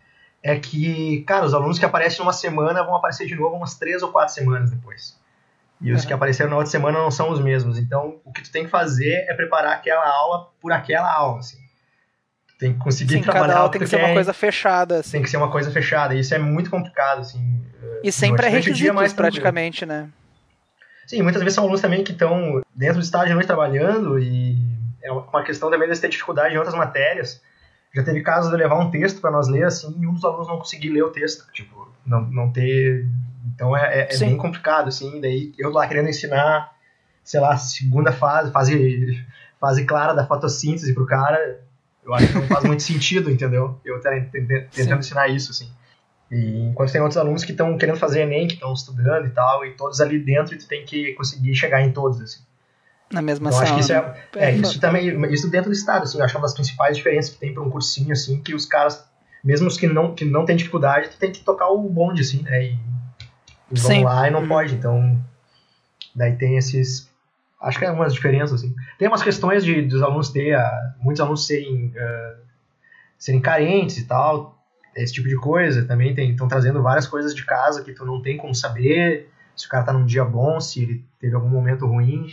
é 0.43 0.57
que, 0.59 1.21
cara, 1.25 1.45
os 1.45 1.53
alunos 1.53 1.79
que 1.79 1.85
aparecem 1.85 2.19
numa 2.19 2.33
semana 2.33 2.83
vão 2.83 2.95
aparecer 2.95 3.25
de 3.25 3.35
novo 3.35 3.55
umas 3.55 3.75
três 3.75 4.03
ou 4.03 4.11
quatro 4.11 4.33
semanas 4.33 4.69
depois. 4.69 5.17
E 5.83 5.91
os 5.91 6.05
que 6.05 6.13
apareceram 6.13 6.49
na 6.49 6.55
outra 6.55 6.71
semana 6.71 6.97
não 6.97 7.11
são 7.11 7.29
os 7.29 7.39
mesmos. 7.39 7.77
Então, 7.77 8.19
o 8.23 8.31
que 8.31 8.41
tu 8.41 8.51
tem 8.51 8.63
que 8.63 8.69
fazer 8.69 9.25
é 9.27 9.33
preparar 9.33 9.73
aquela 9.73 10.07
aula 10.07 10.49
por 10.61 10.71
aquela 10.71 11.13
aula, 11.13 11.39
assim. 11.39 11.57
Tu 12.47 12.57
tem 12.57 12.73
que 12.73 12.79
conseguir 12.79 13.15
Sim, 13.15 13.21
trabalhar 13.21 13.47
cada 13.47 13.59
aula 13.59 13.71
tem 13.71 13.81
que 13.81 13.87
ser 13.87 13.97
uma 13.97 14.13
coisa 14.13 14.33
fechada, 14.33 14.99
assim. 14.99 15.11
Tem 15.11 15.21
que 15.21 15.29
ser 15.29 15.37
uma 15.37 15.51
coisa 15.51 15.69
fechada. 15.71 16.15
E 16.15 16.19
isso 16.19 16.33
é 16.33 16.39
muito 16.39 16.69
complicado, 16.69 17.19
assim. 17.19 17.61
E 18.01 18.11
sempre 18.11 18.45
é 18.45 18.49
Durante 18.49 18.69
o 18.69 18.73
dia 18.73 18.91
requisitos, 18.91 18.95
mais 18.95 19.13
tranquilo. 19.13 19.41
praticamente, 19.41 19.85
né? 19.85 20.09
Sim, 21.05 21.21
muitas 21.21 21.41
vezes 21.41 21.55
são 21.55 21.65
alunos 21.65 21.81
também 21.81 22.03
que 22.03 22.13
estão 22.13 22.61
dentro 22.73 22.95
do 22.95 23.03
estágio 23.03 23.27
de 23.27 23.33
noite 23.33 23.47
trabalhando 23.47 24.17
e 24.19 24.57
é 25.01 25.11
uma 25.11 25.43
questão 25.43 25.69
também 25.69 25.87
deles 25.87 25.99
ter 25.99 26.09
dificuldade 26.09 26.55
em 26.55 26.57
outras 26.57 26.75
matérias. 26.75 27.41
Já 27.93 28.03
teve 28.03 28.21
casos 28.21 28.49
de 28.49 28.57
levar 28.57 28.79
um 28.79 28.89
texto 28.89 29.19
para 29.21 29.29
nós 29.29 29.47
ler 29.47 29.65
assim 29.65 29.95
e 29.99 30.07
um 30.07 30.13
dos 30.13 30.23
alunos 30.23 30.47
não 30.47 30.57
conseguir 30.57 30.89
ler 30.89 31.03
o 31.03 31.11
texto, 31.11 31.45
tipo, 31.51 31.91
não, 32.05 32.21
não 32.21 32.51
ter. 32.51 33.05
Então 33.53 33.75
é, 33.75 33.99
é- 33.99 34.07
é 34.09 34.11
Sim. 34.11 34.25
bem 34.27 34.37
complicado, 34.37 34.87
assim. 34.87 35.19
Daí 35.19 35.53
eu 35.57 35.69
lá 35.71 35.87
querendo 35.87 36.09
ensinar, 36.09 36.73
sei 37.23 37.39
lá, 37.39 37.55
segunda 37.57 38.11
fase, 38.11 38.51
fase, 38.51 39.25
fase 39.59 39.85
clara 39.85 40.13
da 40.13 40.25
fotossíntese 40.25 40.93
pro 40.93 41.05
cara, 41.05 41.59
eu 42.05 42.13
acho 42.13 42.27
que 42.27 42.33
não 42.33 42.47
faz 42.47 42.63
muito 42.65 42.83
sentido, 42.83 43.29
entendeu? 43.31 43.79
Eu 43.83 43.99
te- 43.99 44.21
te- 44.31 44.45
te- 44.45 44.67
tentando 44.73 44.99
ensinar 44.99 45.27
isso, 45.29 45.51
assim. 45.51 45.69
E 46.31 46.67
enquanto 46.69 46.91
tem 46.91 47.01
outros 47.01 47.17
alunos 47.17 47.43
que 47.43 47.51
estão 47.51 47.77
querendo 47.77 47.97
fazer 47.97 48.21
Enem, 48.21 48.47
que 48.47 48.55
estão 48.55 48.73
estudando 48.73 49.27
e 49.27 49.29
tal, 49.29 49.65
e 49.65 49.71
todos 49.75 50.01
ali 50.01 50.17
dentro, 50.19 50.57
tu 50.57 50.67
tem 50.67 50.83
que 50.85 51.13
conseguir 51.13 51.53
chegar 51.55 51.81
em 51.81 51.91
todos, 51.91 52.19
assim. 52.21 52.41
Na 53.11 53.21
mesma 53.21 53.49
Então 53.49 53.59
sala. 53.59 53.63
acho 53.63 53.73
que 53.75 53.79
isso 53.81 53.93
né? 53.93 54.15
é, 54.37 54.45
é, 54.45 54.51
isso 54.55 54.79
também, 54.79 55.31
isso 55.31 55.49
dentro 55.51 55.69
do 55.69 55.73
estado, 55.75 56.03
assim, 56.03 56.17
eu 56.17 56.23
acho 56.25 56.35
uma 56.35 56.41
das 56.41 56.53
principais 56.55 56.97
diferenças 56.97 57.33
que 57.33 57.39
tem 57.39 57.53
para 57.53 57.61
um 57.61 57.69
cursinho, 57.69 58.11
assim, 58.11 58.41
que 58.41 58.55
os 58.55 58.65
caras, 58.65 59.05
mesmo 59.43 59.67
os 59.67 59.77
que 59.77 59.85
não, 59.85 60.15
que 60.15 60.25
não 60.25 60.43
tem 60.45 60.55
dificuldade, 60.55 61.09
tu 61.09 61.17
tem 61.17 61.31
que 61.31 61.41
tocar 61.41 61.67
o 61.69 61.87
bonde, 61.87 62.21
assim, 62.21 62.41
né, 62.41 62.63
e 62.65 62.79
vão 63.81 63.91
Sim. 63.91 64.03
lá 64.03 64.27
e 64.27 64.31
não 64.31 64.41
Uhum. 64.41 64.47
pode, 64.47 64.75
então 64.75 65.19
daí 66.15 66.35
tem 66.35 66.57
esses, 66.57 67.09
acho 67.61 67.79
que 67.79 67.85
é 67.85 67.91
umas 67.91 68.13
diferenças, 68.13 68.61
assim. 68.61 68.75
Tem 68.97 69.07
umas 69.07 69.23
questões 69.23 69.63
de, 69.63 69.81
dos 69.81 70.01
alunos 70.01 70.29
ter, 70.29 70.53
ah, 70.55 70.93
muitos 70.99 71.21
alunos 71.21 71.45
serem, 71.47 71.93
ah, 71.97 72.35
serem 73.17 73.41
carentes 73.41 73.97
e 73.97 74.05
tal, 74.05 74.57
esse 74.95 75.13
tipo 75.13 75.27
de 75.27 75.35
coisa, 75.37 75.85
também 75.85 76.13
tem, 76.13 76.31
estão 76.31 76.47
trazendo 76.47 76.81
várias 76.83 77.07
coisas 77.07 77.33
de 77.33 77.43
casa 77.45 77.83
que 77.83 77.93
tu 77.93 78.05
não 78.05 78.21
tem 78.21 78.37
como 78.37 78.53
saber, 78.53 79.29
se 79.55 79.65
o 79.65 79.69
cara 79.69 79.83
tá 79.83 79.93
num 79.93 80.05
dia 80.05 80.23
bom, 80.25 80.59
se 80.59 80.83
ele 80.83 81.05
teve 81.19 81.35
algum 81.35 81.49
momento 81.49 81.85
ruim, 81.87 82.27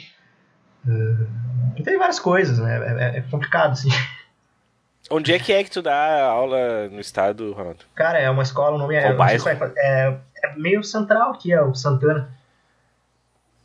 e 1.76 1.82
tem 1.82 1.98
várias 1.98 2.18
coisas, 2.18 2.58
né? 2.58 2.78
É, 2.98 3.18
é 3.18 3.20
complicado, 3.30 3.72
assim. 3.72 3.90
Onde 5.10 5.32
é 5.32 5.38
que 5.38 5.52
é 5.52 5.64
que 5.64 5.70
tu 5.70 5.82
dá 5.82 6.22
aula 6.24 6.88
no 6.88 7.00
estado, 7.00 7.52
Ronaldo? 7.52 7.84
Cara, 7.94 8.18
é 8.18 8.30
uma 8.30 8.42
escola, 8.42 8.76
o 8.76 8.78
nome 8.78 8.94
é. 8.94 9.02
Qual 9.02 9.16
bairro? 9.16 9.42
qual 9.42 9.70
é, 9.76 10.16
é, 10.42 10.54
meio 10.56 10.82
central 10.84 11.30
aqui, 11.32 11.52
é 11.52 11.62
o 11.62 11.74
Santana. 11.74 12.30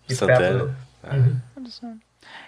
Santana. 0.10 0.60
do- 0.66 0.86
Uhum. 1.06 2.00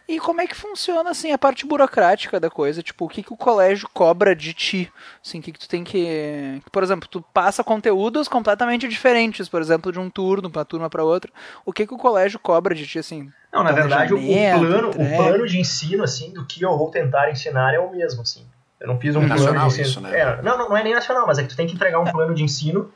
E 0.07 0.19
como 0.19 0.41
é 0.41 0.47
que 0.47 0.55
funciona, 0.55 1.11
assim, 1.11 1.31
a 1.31 1.37
parte 1.37 1.63
burocrática 1.63 2.39
da 2.39 2.49
coisa? 2.49 2.81
Tipo, 2.81 3.05
o 3.05 3.07
que, 3.07 3.21
que 3.21 3.31
o 3.31 3.37
colégio 3.37 3.87
cobra 3.93 4.35
de 4.35 4.51
ti? 4.51 4.91
Assim, 5.23 5.37
o 5.37 5.41
que, 5.43 5.51
que 5.51 5.59
tu 5.59 5.67
tem 5.69 5.83
que... 5.83 6.59
Por 6.71 6.81
exemplo, 6.81 7.07
tu 7.07 7.21
passa 7.21 7.63
conteúdos 7.63 8.27
completamente 8.27 8.87
diferentes, 8.87 9.47
por 9.47 9.61
exemplo, 9.61 9.91
de 9.91 9.99
um 9.99 10.09
turno 10.09 10.49
pra 10.49 10.65
turma 10.65 10.89
pra 10.89 11.03
outra. 11.03 11.31
O 11.63 11.71
que, 11.71 11.85
que 11.85 11.93
o 11.93 11.97
colégio 11.99 12.39
cobra 12.39 12.73
de 12.73 12.87
ti, 12.87 12.97
assim? 12.97 13.31
Não, 13.53 13.63
na 13.63 13.71
verdade, 13.71 14.11
o, 14.13 14.17
plano, 14.17 14.89
o 14.89 14.93
plano 15.17 15.45
de 15.47 15.59
ensino, 15.59 16.03
assim, 16.03 16.33
do 16.33 16.43
que 16.47 16.63
eu 16.63 16.75
vou 16.75 16.89
tentar 16.89 17.29
ensinar 17.29 17.75
é 17.75 17.79
o 17.79 17.91
mesmo, 17.91 18.23
assim. 18.23 18.43
Eu 18.79 18.87
não 18.87 18.99
fiz 18.99 19.15
um 19.15 19.23
É 19.23 19.27
plano 19.27 19.39
nacional 19.43 19.67
de 19.67 19.73
ensino. 19.81 19.87
isso, 19.87 20.01
né? 20.01 20.19
É, 20.19 20.41
não, 20.41 20.57
não, 20.57 20.69
não 20.69 20.77
é 20.77 20.83
nem 20.83 20.95
nacional, 20.95 21.27
mas 21.27 21.37
é 21.37 21.43
que 21.43 21.49
tu 21.49 21.55
tem 21.55 21.67
que 21.67 21.75
entregar 21.75 21.99
um 21.99 22.05
plano 22.11 22.33
de 22.33 22.41
ensino. 22.43 22.91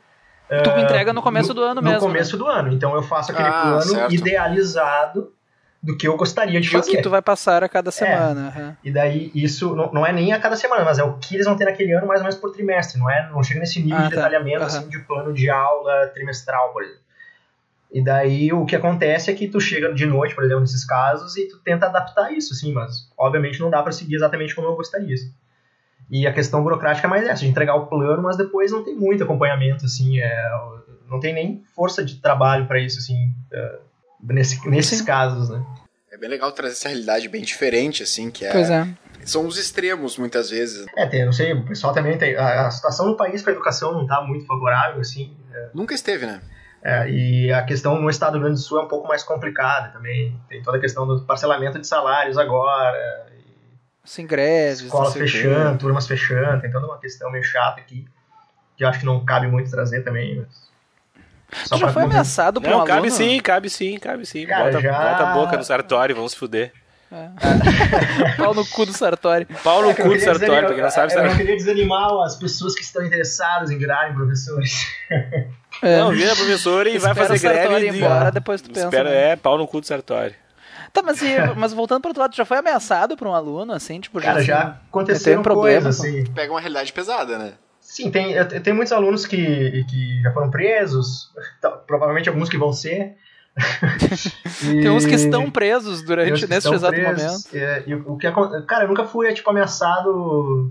Tu 0.64 0.70
eh, 0.70 0.80
entrega 0.82 1.12
no 1.12 1.22
começo 1.22 1.54
do 1.54 1.62
ano 1.62 1.80
no 1.80 1.88
mesmo, 1.90 2.06
começo 2.06 2.36
do 2.36 2.46
ano. 2.46 2.72
Então 2.72 2.94
eu 2.94 3.02
faço 3.02 3.32
aquele 3.32 3.48
Ah, 3.48 3.60
plano 3.62 3.84
certo. 3.84 4.12
idealizado 4.14 5.32
do 5.82 5.96
que 5.96 6.06
eu 6.06 6.16
gostaria 6.16 6.60
de 6.60 6.68
E 6.68 6.70
o 6.70 6.72
fazer. 6.78 6.90
que 6.90 7.02
tu 7.02 7.10
vai 7.10 7.22
passar 7.22 7.64
a 7.64 7.68
cada 7.68 7.90
semana. 7.90 8.48
aham. 8.48 8.76
E 8.84 8.90
daí 8.92 9.30
isso 9.34 9.74
não, 9.74 9.92
não 9.92 10.06
é 10.06 10.12
nem 10.12 10.32
a 10.32 10.38
cada 10.40 10.56
semana, 10.56 10.84
mas 10.84 10.98
é 10.98 11.02
o 11.04 11.14
que 11.18 11.34
eles 11.34 11.46
vão 11.46 11.56
ter 11.56 11.64
naquele 11.64 11.92
ano 11.92 12.06
mais 12.06 12.20
ou 12.20 12.24
menos 12.24 12.38
por 12.38 12.52
trimestre, 12.52 12.98
não 13.00 13.10
é? 13.10 13.28
Não 13.30 13.42
chega 13.42 13.60
nesse 13.60 13.80
nível 13.80 13.96
Ah, 13.98 14.02
de 14.04 14.10
tá. 14.10 14.16
detalhamento 14.16 14.58
Aham. 14.58 14.66
assim 14.66 14.88
de 14.88 14.98
plano 15.00 15.32
de 15.32 15.48
aula 15.50 16.08
trimestral, 16.08 16.72
por 16.72 16.82
exemplo. 16.82 17.00
E 17.92 18.02
daí 18.02 18.52
o 18.52 18.64
que 18.64 18.74
acontece 18.74 19.30
é 19.30 19.34
que 19.34 19.48
tu 19.48 19.60
chega 19.60 19.92
de 19.92 20.06
noite, 20.06 20.34
por 20.34 20.42
exemplo, 20.44 20.60
nesses 20.62 20.84
casos 20.84 21.36
e 21.36 21.46
tu 21.48 21.58
tenta 21.58 21.86
adaptar 21.86 22.32
isso, 22.32 22.54
assim, 22.54 22.72
mas 22.72 23.08
obviamente 23.18 23.60
não 23.60 23.68
dá 23.70 23.82
para 23.82 23.92
seguir 23.92 24.14
exatamente 24.16 24.54
como 24.54 24.66
eu 24.68 24.74
gostaria. 24.76 25.14
assim. 25.14 25.30
E 26.12 26.26
a 26.26 26.32
questão 26.32 26.62
burocrática 26.62 27.06
é 27.06 27.10
mais 27.10 27.26
essa, 27.26 27.40
de 27.40 27.48
entregar 27.48 27.74
o 27.74 27.86
plano, 27.86 28.22
mas 28.22 28.36
depois 28.36 28.70
não 28.70 28.84
tem 28.84 28.94
muito 28.94 29.24
acompanhamento, 29.24 29.86
assim, 29.86 30.20
é, 30.20 30.50
não 31.08 31.18
tem 31.18 31.32
nem 31.32 31.64
força 31.74 32.04
de 32.04 32.16
trabalho 32.20 32.66
para 32.66 32.78
isso, 32.78 32.98
assim, 32.98 33.32
é, 33.50 33.78
nesse- 34.22 34.68
nesses 34.68 34.98
Sim. 34.98 35.04
casos, 35.06 35.48
né? 35.48 35.64
É 36.12 36.18
bem 36.18 36.28
legal 36.28 36.52
trazer 36.52 36.74
essa 36.74 36.88
realidade 36.88 37.26
bem 37.30 37.40
diferente, 37.42 38.02
assim, 38.02 38.30
que 38.30 38.44
é, 38.44 38.52
Pois 38.52 38.68
é. 38.68 38.86
são 39.24 39.46
os 39.46 39.56
extremos, 39.56 40.18
muitas 40.18 40.50
vezes. 40.50 40.84
É, 40.98 41.06
tem, 41.06 41.24
não 41.24 41.32
sei, 41.32 41.54
o 41.54 41.64
pessoal 41.64 41.94
também 41.94 42.18
tem. 42.18 42.36
A, 42.36 42.66
a 42.66 42.70
situação 42.70 43.06
no 43.06 43.16
país 43.16 43.40
para 43.40 43.52
a 43.52 43.54
educação 43.54 43.92
não 43.94 44.02
está 44.02 44.20
muito 44.20 44.44
favorável, 44.44 45.00
assim. 45.00 45.34
Nunca 45.72 45.94
esteve, 45.94 46.26
né? 46.26 46.42
é, 46.84 47.08
e 47.08 47.52
a 47.52 47.62
questão 47.62 47.98
no 47.98 48.10
estado 48.10 48.32
do 48.32 48.38
Rio 48.38 48.42
Grande 48.48 48.60
do 48.60 48.64
Sul 48.64 48.80
é 48.80 48.82
um 48.84 48.88
pouco 48.88 49.08
mais 49.08 49.22
complicada 49.22 49.88
também. 49.88 50.36
Tem 50.48 50.60
toda 50.62 50.76
a 50.76 50.80
questão 50.80 51.06
do 51.06 51.24
parcelamento 51.24 51.78
de 51.80 51.86
salários 51.86 52.36
agora, 52.36 53.31
Sem 54.04 54.26
greves, 54.26 54.80
escolas 54.80 55.12
fechando, 55.14 55.78
turmas 55.78 56.06
fechando, 56.06 56.60
tem 56.60 56.70
toda 56.70 56.86
uma 56.86 56.98
questão 56.98 57.30
meio 57.30 57.44
chata 57.44 57.80
aqui, 57.80 58.04
que 58.76 58.84
eu 58.84 58.88
acho 58.88 58.98
que 59.00 59.06
não 59.06 59.24
cabe 59.24 59.46
muito 59.46 59.70
trazer 59.70 60.02
também. 60.02 60.38
Mas... 60.44 61.68
Tu 61.68 61.76
já 61.78 61.88
foi 61.92 62.02
ameaçado 62.02 62.60
por 62.60 62.66
um 62.68 62.70
Não, 62.72 62.80
aluno? 62.80 62.94
cabe 62.94 63.10
sim, 63.10 63.38
cabe 63.40 63.68
sim, 63.70 63.98
cabe 63.98 64.26
sim. 64.26 64.46
Cara, 64.46 64.64
bota, 64.64 64.80
já- 64.80 64.92
bota 64.92 65.22
a 65.22 65.34
boca 65.34 65.56
no 65.56 65.62
sartório, 65.64 66.14
vamos 66.16 66.32
se 66.32 66.38
fuder. 66.38 66.72
Pau 68.38 68.54
no 68.54 68.64
cu 68.66 68.86
do 68.86 68.92
Sartori. 68.92 69.44
Pau 69.62 69.82
no 69.82 69.88
É, 69.88 69.92
eu 69.92 69.96
cu 69.96 70.02
do 70.04 70.14
desanimar- 70.14 70.64
pra 70.64 70.74
quem 70.74 70.82
não 70.82 70.90
sabe, 70.90 71.12
Eu 71.12 71.22
não 71.22 71.28
sabe. 71.30 71.36
queria 71.42 71.56
desanimar 71.56 72.10
as 72.24 72.36
pessoas 72.36 72.74
que 72.74 72.80
estão 72.82 73.04
interessadas 73.04 73.70
em 73.70 73.76
virarem 73.78 74.14
professores. 74.14 74.72
É. 75.82 75.98
Não, 75.98 76.10
vira 76.10 76.34
professor 76.34 76.86
e 76.86 76.96
vai 76.98 77.14
fazer 77.14 77.34
o 77.34 77.38
Sartori 77.38 77.80
greve. 77.82 77.98
embora, 77.98 78.30
depois 78.30 78.62
tu 78.62 78.70
pensa. 78.70 78.86
Espera, 78.86 79.10
né? 79.10 79.30
é, 79.32 79.36
pau 79.36 79.58
no 79.58 79.66
cu 79.66 79.80
do 79.80 79.86
sartório. 79.86 80.34
Tá, 80.92 81.02
mas, 81.02 81.22
e- 81.22 81.36
mas 81.56 81.72
voltando 81.72 82.00
pro 82.00 82.10
outro 82.10 82.20
lado, 82.22 82.32
tu 82.32 82.36
já 82.36 82.44
foi 82.44 82.58
ameaçado 82.58 83.16
por 83.16 83.26
um 83.26 83.34
aluno, 83.34 83.72
assim, 83.72 83.98
tipo, 84.00 84.20
Cara, 84.20 84.38
assim, 84.38 84.46
já 84.46 84.78
aconteceram 84.88 85.42
teve 85.42 85.42
problema, 85.42 85.82
coisas, 85.82 86.00
assim. 86.00 86.24
Pega 86.32 86.52
uma 86.52 86.60
realidade 86.60 86.92
pesada, 86.92 87.38
né? 87.38 87.54
Sim, 87.80 88.10
tem, 88.10 88.32
eu 88.32 88.46
te- 88.46 88.60
tem 88.60 88.72
muitos 88.72 88.92
alunos 88.92 89.26
que, 89.26 89.84
que 89.88 90.20
já 90.22 90.32
foram 90.32 90.50
presos, 90.50 91.30
provavelmente 91.86 92.28
alguns 92.28 92.48
que 92.48 92.56
vão 92.58 92.72
ser. 92.72 93.16
Tem 94.60 94.88
uns 94.90 95.04
que 95.04 95.12
E- 95.12 95.16
estão 95.16 95.50
presos 95.50 96.02
durante 96.02 96.46
nesse 96.46 96.72
exato 96.72 96.94
presos. 96.94 97.22
momento. 97.22 97.54
É, 97.54 97.82
e 97.86 97.94
o 97.94 98.16
que 98.16 98.26
cara, 98.66 98.84
eu 98.84 98.88
nunca 98.88 99.04
fui 99.04 99.30
tipo 99.34 99.50
ameaçado. 99.50 100.70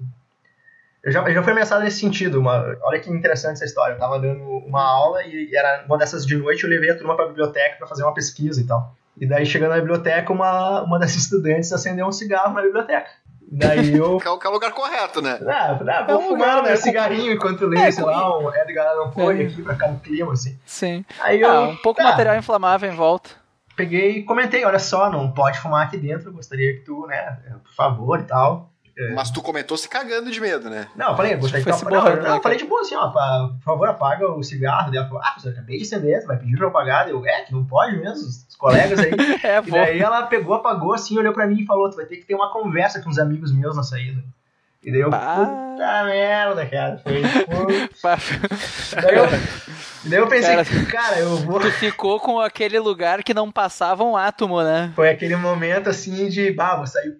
Eu 1.03 1.11
já, 1.11 1.21
eu 1.27 1.33
já 1.33 1.43
fui 1.43 1.51
ameaçado 1.51 1.83
nesse 1.83 1.99
sentido. 1.99 2.39
Uma, 2.39 2.75
olha 2.81 2.99
que 2.99 3.09
interessante 3.11 3.53
essa 3.57 3.65
história. 3.65 3.93
Eu 3.93 3.99
tava 3.99 4.17
dando 4.19 4.41
uma 4.43 4.81
aula 4.83 5.23
e 5.23 5.55
era 5.55 5.83
uma 5.85 5.97
dessas 5.97 6.25
de 6.25 6.35
noite. 6.35 6.63
Eu 6.63 6.69
levei 6.71 6.89
a 6.89 6.97
turma 6.97 7.15
pra 7.15 7.27
biblioteca 7.27 7.75
pra 7.77 7.85
fazer 7.87 8.01
uma 8.03 8.13
pesquisa 8.15 8.59
e 8.59 8.65
tal. 8.65 8.95
E 9.17 9.27
daí, 9.27 9.45
chegando 9.45 9.71
na 9.71 9.77
biblioteca, 9.77 10.31
uma, 10.33 10.81
uma 10.83 10.97
das 10.99 11.15
estudantes 11.15 11.71
acendeu 11.71 12.07
um 12.07 12.11
cigarro 12.11 12.53
na 12.53 12.61
biblioteca. 12.61 13.07
Daí 13.53 13.95
eu 13.95 14.17
Que 14.21 14.27
é 14.27 14.31
o 14.31 14.39
que 14.39 14.47
é 14.47 14.49
o 14.49 14.53
lugar 14.53 14.71
correto, 14.71 15.21
né? 15.21 15.37
Ah, 15.45 15.77
ah, 15.85 16.05
É 16.07 16.13
vou 16.13 16.21
um 16.21 16.27
fumar 16.29 16.57
lugar, 16.57 16.63
né? 16.63 16.75
cigarrinho 16.77 17.33
enquanto 17.33 17.65
leio, 17.65 17.83
É, 17.83 17.91
sei 17.91 18.03
com- 18.03 18.09
lá, 18.09 18.39
um 18.39 18.53
Edgar 18.55 18.87
Allan 18.87 19.11
Poe 19.11 19.41
É. 19.43 19.45
aqui 19.47 19.61
pra 19.61 19.73
ficar 19.73 19.87
no 19.89 19.99
clima, 19.99 20.31
assim. 20.33 20.57
Sim. 20.65 21.05
Aí 21.19 21.41
eu 21.41 21.51
Ah, 21.51 21.61
um 21.67 21.75
pouco 21.75 22.01
tá, 22.01 22.09
material 22.09 22.35
inflamável 22.37 22.89
em 22.91 22.95
volta. 22.95 23.29
peguei 23.75 24.17
e 24.19 24.23
comentei, 24.23 24.63
olha 24.63 24.79
só, 24.79 25.09
não 25.09 25.31
pode 25.31 25.59
fumar 25.59 25.85
aqui 25.87 25.97
dentro, 25.97 26.29
eu 26.29 26.33
gostaria 26.33 26.73
que 26.73 26.79
tu, 26.81 27.05
né, 27.07 27.37
por 27.63 27.73
favor 27.73 28.19
e 28.19 28.23
tal. 28.23 28.69
Mas 29.15 29.31
tu 29.31 29.41
comentou 29.41 29.77
se 29.77 29.87
cagando 29.89 30.29
de 30.31 30.39
medo, 30.39 30.69
né? 30.69 30.87
Não, 30.95 31.09
eu 31.11 31.15
falei, 31.15 31.33
eu 31.33 31.39
gostaria 31.39 31.63
Foi 31.63 31.71
que 31.73 31.79
se 31.79 31.85
tu... 31.85 31.89
Não, 31.91 32.03
não, 32.03 32.15
né, 32.21 32.37
eu 32.37 32.41
falei 32.41 32.57
de 32.57 32.65
boa 32.65 32.81
assim, 32.81 32.95
ó, 32.95 33.09
pa- 33.09 33.49
por 33.57 33.63
favor, 33.63 33.87
apaga 33.89 34.27
o 34.31 34.43
cigarro. 34.43 34.89
Daí 34.91 34.97
ela 34.99 35.07
falou, 35.07 35.21
ah, 35.23 35.35
eu 35.43 35.51
acabei 35.51 35.77
de 35.77 35.83
acender, 35.83 36.21
tu 36.21 36.27
vai 36.27 36.37
pedir 36.37 36.55
pra 36.57 36.65
eu 36.65 36.69
apagar? 36.69 37.09
Eu, 37.09 37.25
é, 37.25 37.41
que 37.41 37.53
não 37.53 37.65
pode 37.65 37.95
mesmo, 37.97 38.15
os 38.27 38.45
os 38.47 38.55
colegas 38.55 38.99
aí. 38.99 39.11
É, 39.43 39.57
E 39.65 39.71
daí 39.71 39.99
ela 39.99 40.23
pegou, 40.27 40.53
apagou 40.55 40.93
assim, 40.93 41.17
olhou 41.17 41.33
pra 41.33 41.47
mim 41.47 41.61
e 41.61 41.65
falou: 41.65 41.89
Tu 41.89 41.95
vai 41.95 42.05
ter 42.05 42.17
que 42.17 42.25
ter 42.25 42.35
uma 42.35 42.51
conversa 42.51 43.01
com 43.01 43.09
uns 43.09 43.17
amigos 43.17 43.51
meus 43.51 43.75
na 43.75 43.81
saída. 43.83 44.21
E 44.83 44.91
daí 44.91 45.01
eu, 45.01 45.09
Bah. 45.09 45.35
puta 45.35 46.03
merda, 46.05 46.65
cara. 46.65 46.97
Foi, 47.03 47.21
Daí 49.01 49.15
eu, 49.15 49.25
daí 50.05 50.19
eu 50.19 50.27
pensei, 50.27 50.55
Cara. 50.55 50.85
cara, 50.91 51.19
eu 51.19 51.37
vou. 51.37 51.59
Tu 51.59 51.71
ficou 51.73 52.19
com 52.19 52.39
aquele 52.39 52.79
lugar 52.79 53.23
que 53.23 53.33
não 53.33 53.51
passava 53.51 54.03
um 54.03 54.15
átomo, 54.17 54.61
né? 54.63 54.91
Foi 54.95 55.09
aquele 55.09 55.35
momento 55.35 55.89
assim 55.89 56.27
de, 56.29 56.51
bah, 56.51 56.75
vou 56.75 56.87
sair 56.87 57.15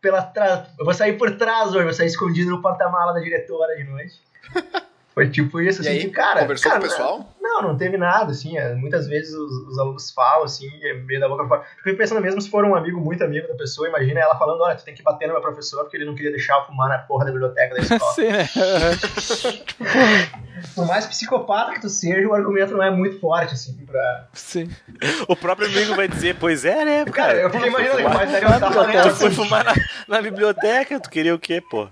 pela 0.00 0.22
trás. 0.22 0.68
Eu 0.78 0.84
vou 0.84 0.94
sair 0.94 1.14
por 1.14 1.36
trás 1.36 1.74
hoje, 1.74 1.84
vou 1.84 1.92
sair 1.92 2.06
escondido 2.06 2.50
no 2.50 2.62
porta-mala 2.62 3.12
da 3.12 3.20
diretora 3.20 3.76
de 3.76 3.84
noite. 3.84 4.22
Foi 5.16 5.30
tipo 5.30 5.58
isso, 5.62 5.80
E 5.82 5.88
assim, 5.88 5.96
aí, 5.96 6.04
que, 6.04 6.10
cara. 6.10 6.40
conversou 6.42 6.70
cara, 6.70 6.78
com 6.82 6.86
o 6.86 6.90
pessoal? 6.90 7.34
Não, 7.40 7.62
Não, 7.62 7.74
teve 7.74 7.96
nada, 7.96 8.32
assim. 8.32 8.58
é, 8.58 8.74
Muitas 8.74 9.08
vezes 9.08 9.34
os, 9.34 9.50
os 9.68 9.78
alunos 9.78 10.10
falam, 10.10 10.44
assim, 10.44 10.68
é 10.82 10.92
meio 10.92 11.18
da 11.18 11.26
boca 11.26 11.46
pra 11.46 11.56
fora. 11.56 11.68
Fico 11.82 11.96
pensando 11.96 12.20
mesmo 12.20 12.38
se 12.38 12.50
for 12.50 12.66
um 12.66 12.74
amigo 12.74 13.00
muito 13.00 13.24
amigo 13.24 13.48
da 13.48 13.54
pessoa, 13.54 13.88
imagina 13.88 14.20
ela 14.20 14.36
falando, 14.38 14.60
olha, 14.60 14.76
tu 14.76 14.84
tem 14.84 14.94
que 14.94 15.02
bater 15.02 15.26
no 15.26 15.32
meu 15.32 15.40
professor 15.40 15.84
porque 15.84 15.96
ele 15.96 16.04
não 16.04 16.14
queria 16.14 16.32
deixar 16.32 16.58
eu 16.58 16.66
fumar 16.66 16.90
na 16.90 16.98
porra 16.98 17.24
da 17.24 17.30
biblioteca 17.30 17.74
da 17.74 17.80
escola. 17.80 18.12
Sim, 18.12 18.28
né? 18.30 18.46
Por 20.74 20.86
mais 20.86 21.06
psicopata 21.06 21.72
que 21.72 21.80
tu 21.80 21.88
seja, 21.88 22.28
o 22.28 22.34
argumento 22.34 22.74
não 22.74 22.82
é 22.82 22.90
muito 22.90 23.18
forte, 23.18 23.54
assim, 23.54 23.72
pra... 23.86 24.28
Sim. 24.34 24.68
O 25.28 25.34
próprio 25.34 25.66
amigo 25.68 25.94
vai 25.94 26.08
dizer, 26.08 26.36
pois 26.38 26.66
é, 26.66 26.84
né, 26.84 27.04
cara? 27.06 27.12
Cara, 27.12 27.38
eu 27.40 27.50
fiquei 27.50 27.68
imaginando, 27.68 28.02
mas 28.02 28.30
daí 28.32 28.42
eu 28.42 28.60
tava 28.60 29.08
Tu 29.08 29.16
foi 29.16 29.30
fumar 29.30 29.64
na, 29.64 29.74
na 30.06 30.20
biblioteca, 30.20 31.00
tu 31.00 31.08
queria 31.08 31.34
o 31.34 31.38
quê, 31.38 31.62
pô? 31.62 31.88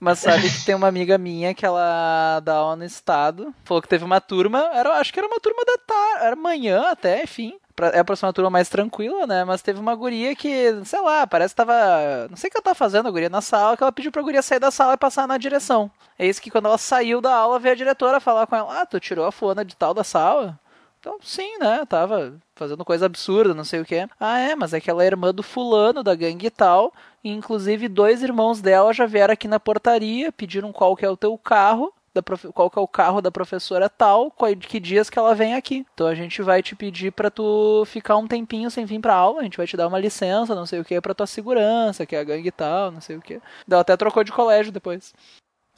Mas 0.00 0.18
sabe 0.20 0.48
que 0.48 0.64
tem 0.64 0.74
uma 0.74 0.88
amiga 0.88 1.18
minha 1.18 1.54
que 1.54 1.64
ela 1.66 2.40
dá 2.40 2.54
aula 2.54 2.76
no 2.76 2.84
estado. 2.84 3.54
Falou 3.64 3.82
que 3.82 3.88
teve 3.88 4.02
uma 4.02 4.18
turma, 4.18 4.70
era, 4.72 4.94
acho 4.94 5.12
que 5.12 5.18
era 5.20 5.28
uma 5.28 5.38
turma 5.38 5.62
da 5.64 5.76
tarde, 5.76 6.24
era 6.24 6.34
manhã 6.34 6.90
até, 6.90 7.22
enfim. 7.22 7.58
É 7.92 8.02
pra 8.02 8.16
ser 8.16 8.26
uma 8.26 8.32
turma 8.32 8.50
mais 8.50 8.68
tranquila, 8.68 9.26
né? 9.26 9.44
Mas 9.44 9.62
teve 9.62 9.78
uma 9.78 9.94
guria 9.94 10.34
que, 10.34 10.84
sei 10.84 11.00
lá, 11.00 11.26
parece 11.26 11.54
que 11.54 11.56
tava. 11.56 12.28
Não 12.28 12.36
sei 12.36 12.48
o 12.48 12.50
que 12.50 12.56
ela 12.56 12.64
tava 12.64 12.74
fazendo, 12.74 13.08
a 13.08 13.10
guria 13.10 13.28
na 13.28 13.40
sala, 13.40 13.76
que 13.76 13.82
ela 13.82 13.92
pediu 13.92 14.12
pra 14.12 14.22
guria 14.22 14.42
sair 14.42 14.58
da 14.58 14.70
sala 14.70 14.94
e 14.94 14.98
passar 14.98 15.26
na 15.28 15.38
direção. 15.38 15.90
É 16.18 16.26
isso 16.26 16.42
que 16.42 16.50
quando 16.50 16.66
ela 16.66 16.76
saiu 16.78 17.20
da 17.20 17.34
aula, 17.34 17.58
veio 17.58 17.72
a 17.72 17.76
diretora 17.76 18.20
falar 18.20 18.46
com 18.46 18.56
ela: 18.56 18.80
Ah, 18.82 18.86
tu 18.86 19.00
tirou 19.00 19.24
a 19.24 19.32
fulana 19.32 19.64
de 19.64 19.76
tal 19.76 19.94
da 19.94 20.04
sala? 20.04 20.58
Então, 20.98 21.18
sim, 21.22 21.56
né? 21.58 21.82
Tava 21.88 22.34
fazendo 22.54 22.84
coisa 22.84 23.06
absurda, 23.06 23.54
não 23.54 23.64
sei 23.64 23.80
o 23.80 23.86
que. 23.86 24.06
Ah, 24.18 24.38
é, 24.38 24.54
mas 24.54 24.74
é 24.74 24.80
que 24.80 24.90
ela 24.90 25.02
é 25.02 25.06
irmã 25.06 25.32
do 25.32 25.42
fulano, 25.42 26.02
da 26.02 26.14
gangue 26.14 26.48
e 26.48 26.50
tal. 26.50 26.92
Inclusive, 27.22 27.88
dois 27.88 28.22
irmãos 28.22 28.60
dela 28.60 28.92
já 28.92 29.06
vieram 29.06 29.32
aqui 29.32 29.46
na 29.46 29.60
portaria, 29.60 30.32
pediram 30.32 30.72
qual 30.72 30.96
que 30.96 31.04
é 31.04 31.10
o 31.10 31.16
teu 31.16 31.36
carro, 31.36 31.92
da 32.12 32.22
profe- 32.22 32.48
qual 32.48 32.68
que 32.70 32.78
é 32.78 32.82
o 32.82 32.88
carro 32.88 33.20
da 33.20 33.30
professora 33.30 33.88
tal, 33.88 34.32
que 34.68 34.80
dias 34.80 35.08
que 35.08 35.18
ela 35.18 35.34
vem 35.34 35.54
aqui. 35.54 35.86
Então 35.94 36.06
a 36.06 36.14
gente 36.14 36.42
vai 36.42 36.62
te 36.62 36.74
pedir 36.74 37.12
pra 37.12 37.30
tu 37.30 37.84
ficar 37.86 38.16
um 38.16 38.26
tempinho 38.26 38.70
sem 38.70 38.84
vir 38.84 39.00
pra 39.00 39.14
aula, 39.14 39.40
a 39.40 39.44
gente 39.44 39.56
vai 39.56 39.66
te 39.66 39.76
dar 39.76 39.86
uma 39.86 39.98
licença, 39.98 40.54
não 40.54 40.66
sei 40.66 40.80
o 40.80 40.84
que, 40.84 41.00
pra 41.00 41.14
tua 41.14 41.26
segurança, 41.26 42.04
que 42.06 42.16
é 42.16 42.20
a 42.20 42.24
gangue 42.24 42.48
e 42.48 42.52
tal, 42.52 42.90
não 42.90 43.00
sei 43.00 43.16
o 43.16 43.20
que. 43.20 43.40
Ela 43.70 43.82
até 43.82 43.96
trocou 43.96 44.24
de 44.24 44.32
colégio 44.32 44.72
depois. 44.72 45.14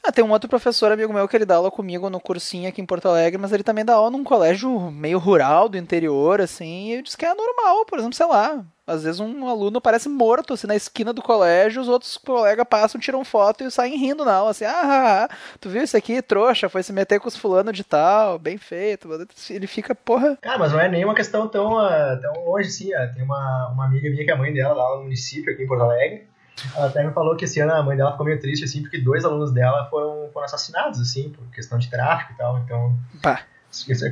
Ah, 0.05 0.11
tem 0.11 0.23
um 0.23 0.31
outro 0.31 0.49
professor 0.49 0.91
amigo 0.91 1.13
meu 1.13 1.25
que 1.29 1.37
ele 1.37 1.45
dá 1.45 1.55
aula 1.55 1.71
comigo 1.71 2.09
no 2.09 2.19
cursinho 2.19 2.67
aqui 2.67 2.81
em 2.81 2.85
Porto 2.85 3.07
Alegre, 3.07 3.39
mas 3.39 3.53
ele 3.53 3.63
também 3.63 3.85
dá 3.85 3.93
aula 3.93 4.11
num 4.11 4.21
colégio 4.23 4.91
meio 4.91 5.17
rural 5.17 5.69
do 5.69 5.77
interior, 5.77 6.41
assim, 6.41 6.91
e 6.91 7.01
diz 7.01 7.15
que 7.15 7.25
é 7.25 7.33
normal, 7.33 7.85
por 7.85 7.97
exemplo, 7.99 8.13
sei 8.13 8.25
lá. 8.25 8.65
Às 8.85 9.03
vezes 9.03 9.21
um 9.21 9.47
aluno 9.47 9.79
parece 9.79 10.09
morto, 10.09 10.53
assim, 10.53 10.67
na 10.67 10.75
esquina 10.75 11.13
do 11.13 11.21
colégio, 11.21 11.81
os 11.81 11.87
outros 11.87 12.17
colegas 12.17 12.65
passam, 12.69 12.99
tiram 12.99 13.23
foto 13.23 13.63
e 13.63 13.71
saem 13.71 13.95
rindo 13.97 14.25
na 14.25 14.33
aula, 14.33 14.51
assim, 14.51 14.65
ah, 14.65 14.81
ah, 14.83 15.23
ah, 15.23 15.35
tu 15.61 15.69
viu 15.69 15.81
isso 15.81 15.95
aqui, 15.95 16.21
trouxa, 16.21 16.67
foi 16.67 16.83
se 16.83 16.91
meter 16.91 17.17
com 17.21 17.29
os 17.29 17.37
fulano 17.37 17.71
de 17.71 17.85
tal, 17.85 18.37
bem 18.37 18.57
feito. 18.57 19.07
Ele 19.49 19.67
fica, 19.67 19.95
porra, 19.95 20.37
Cara, 20.41 20.59
mas 20.59 20.73
não 20.73 20.81
é 20.81 20.89
nenhuma 20.89 21.15
questão 21.15 21.47
tão, 21.47 21.79
ah, 21.79 22.19
tão 22.21 22.43
longe 22.43 22.67
assim. 22.67 22.93
ah. 22.93 23.07
Tem 23.07 23.23
uma, 23.23 23.69
uma 23.73 23.85
amiga 23.85 24.09
minha 24.09 24.25
que 24.25 24.31
a 24.31 24.35
mãe 24.35 24.51
dela 24.51 24.73
lá 24.73 24.97
no 24.97 25.03
município, 25.03 25.53
aqui 25.53 25.63
em 25.63 25.67
Porto 25.67 25.83
Alegre. 25.83 26.32
Ela 26.75 26.87
até 26.87 27.03
me 27.03 27.11
falou 27.13 27.35
que 27.35 27.45
esse 27.45 27.59
ano 27.59 27.73
a 27.73 27.83
mãe 27.83 27.97
dela 27.97 28.11
ficou 28.11 28.25
meio 28.25 28.39
triste, 28.39 28.63
assim, 28.63 28.81
porque 28.81 28.97
dois 28.99 29.25
alunos 29.25 29.51
dela 29.51 29.85
foram, 29.89 30.29
foram 30.31 30.45
assassinados, 30.45 30.99
assim, 31.01 31.29
por 31.29 31.45
questão 31.51 31.77
de 31.77 31.89
tráfico 31.89 32.33
e 32.33 32.37
tal. 32.37 32.59
Então, 32.59 32.97
pá. 33.21 33.41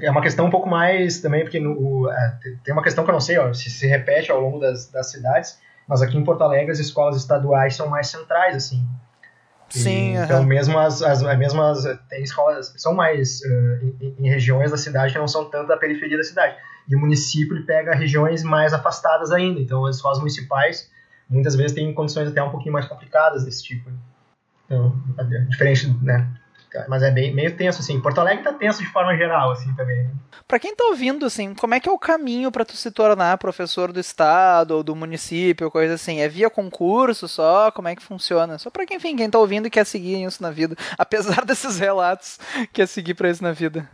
é 0.01 0.09
uma 0.11 0.21
questão 0.21 0.45
um 0.45 0.49
pouco 0.49 0.67
mais 0.67 1.21
também, 1.21 1.43
porque 1.43 1.59
no, 1.59 1.71
o- 1.79 2.09
ah, 2.09 2.37
tem- 2.63 2.73
uma 2.73 2.83
questão 2.83 3.03
que 3.03 3.09
eu 3.09 3.13
não 3.13 3.21
sei 3.21 3.37
ó, 3.37 3.53
se 3.53 3.69
se 3.69 3.87
repete 3.87 4.31
ao 4.31 4.39
longo 4.41 4.59
das, 4.59 4.87
das 4.89 5.11
cidades, 5.11 5.59
mas 5.87 6.01
aqui 6.01 6.17
em 6.17 6.23
Porto 6.23 6.41
Alegre 6.43 6.71
as 6.71 6.79
escolas 6.79 7.15
estaduais 7.15 7.75
são 7.75 7.87
mais 7.87 8.07
centrais, 8.07 8.55
assim. 8.55 8.85
E, 9.73 9.79
Sim, 9.79 10.17
Então, 10.17 10.43
mesmo 10.43 10.77
as, 10.77 11.01
as, 11.01 11.23
as 11.23 11.37
mesmas. 11.37 11.83
Tem 12.09 12.21
escolas. 12.23 12.73
São 12.75 12.93
mais 12.93 13.41
eh, 13.43 13.79
em, 14.01 14.15
em 14.25 14.29
regiões 14.29 14.69
da 14.71 14.75
cidade 14.77 15.13
que 15.13 15.19
não 15.19 15.29
são 15.29 15.45
tanto 15.49 15.67
da 15.69 15.77
periferia 15.77 16.17
da 16.17 16.23
cidade. 16.23 16.57
E 16.89 16.95
o 16.95 16.99
município 16.99 17.65
pega 17.65 17.95
regiões 17.95 18.43
mais 18.43 18.73
afastadas 18.73 19.31
ainda. 19.31 19.61
Então, 19.61 19.85
as 19.85 19.95
escolas 19.95 20.17
municipais 20.19 20.89
muitas 21.31 21.55
vezes 21.55 21.73
têm 21.73 21.93
condições 21.93 22.27
até 22.27 22.43
um 22.43 22.51
pouquinho 22.51 22.73
mais 22.73 22.85
complicadas 22.87 23.45
desse 23.45 23.63
tipo. 23.63 23.89
Então, 24.65 24.95
é 25.17 25.23
diferente, 25.45 25.87
né? 26.01 26.27
Mas 26.87 27.03
é 27.03 27.11
bem, 27.11 27.33
meio 27.33 27.55
tenso, 27.57 27.81
assim. 27.81 27.99
Porto 27.99 28.19
Alegre 28.19 28.43
tá 28.43 28.53
tenso 28.53 28.79
de 28.79 28.87
forma 28.89 29.15
geral, 29.17 29.51
assim, 29.51 29.73
também. 29.75 30.03
né? 30.05 30.11
Pra 30.47 30.57
quem 30.57 30.73
tá 30.73 30.85
ouvindo, 30.85 31.25
assim, 31.25 31.53
como 31.53 31.73
é 31.73 31.79
que 31.79 31.89
é 31.89 31.91
o 31.91 31.99
caminho 31.99 32.49
pra 32.51 32.63
tu 32.63 32.77
se 32.77 32.89
tornar 32.91 33.37
professor 33.37 33.91
do 33.91 33.99
estado 33.99 34.71
ou 34.71 34.83
do 34.83 34.95
município, 34.95 35.69
coisa 35.69 35.95
assim? 35.95 36.21
É 36.21 36.29
via 36.29 36.49
concurso 36.49 37.27
só? 37.27 37.71
Como 37.71 37.89
é 37.89 37.95
que 37.95 38.01
funciona? 38.01 38.57
Só 38.57 38.69
pra 38.69 38.85
quem, 38.85 38.97
enfim, 38.97 39.15
quem 39.17 39.29
tá 39.29 39.37
ouvindo 39.37 39.67
e 39.67 39.69
quer 39.69 39.85
seguir 39.85 40.23
isso 40.23 40.41
na 40.41 40.51
vida. 40.51 40.75
Apesar 40.97 41.43
desses 41.45 41.77
relatos, 41.77 42.39
quer 42.71 42.87
seguir 42.87 43.15
pra 43.15 43.29
isso 43.29 43.43
na 43.43 43.51
vida. 43.51 43.89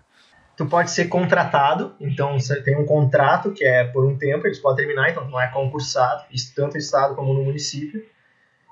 Tu 0.58 0.66
pode 0.66 0.90
ser 0.90 1.06
contratado, 1.06 1.96
então 2.00 2.40
você 2.40 2.62
tem 2.64 2.76
um 2.76 2.86
contrato 2.86 3.52
que 3.52 3.64
é 3.64 3.84
por 3.84 4.04
um 4.04 4.18
tempo, 4.18 4.48
eles 4.48 4.60
podem 4.60 4.86
terminar, 4.86 5.12
então 5.12 5.30
não 5.30 5.40
é 5.40 5.48
concursado, 5.48 6.24
tanto 6.56 6.74
no 6.74 6.80
estado 6.80 7.16
como 7.16 7.34
no 7.34 7.44
município. 7.44 8.04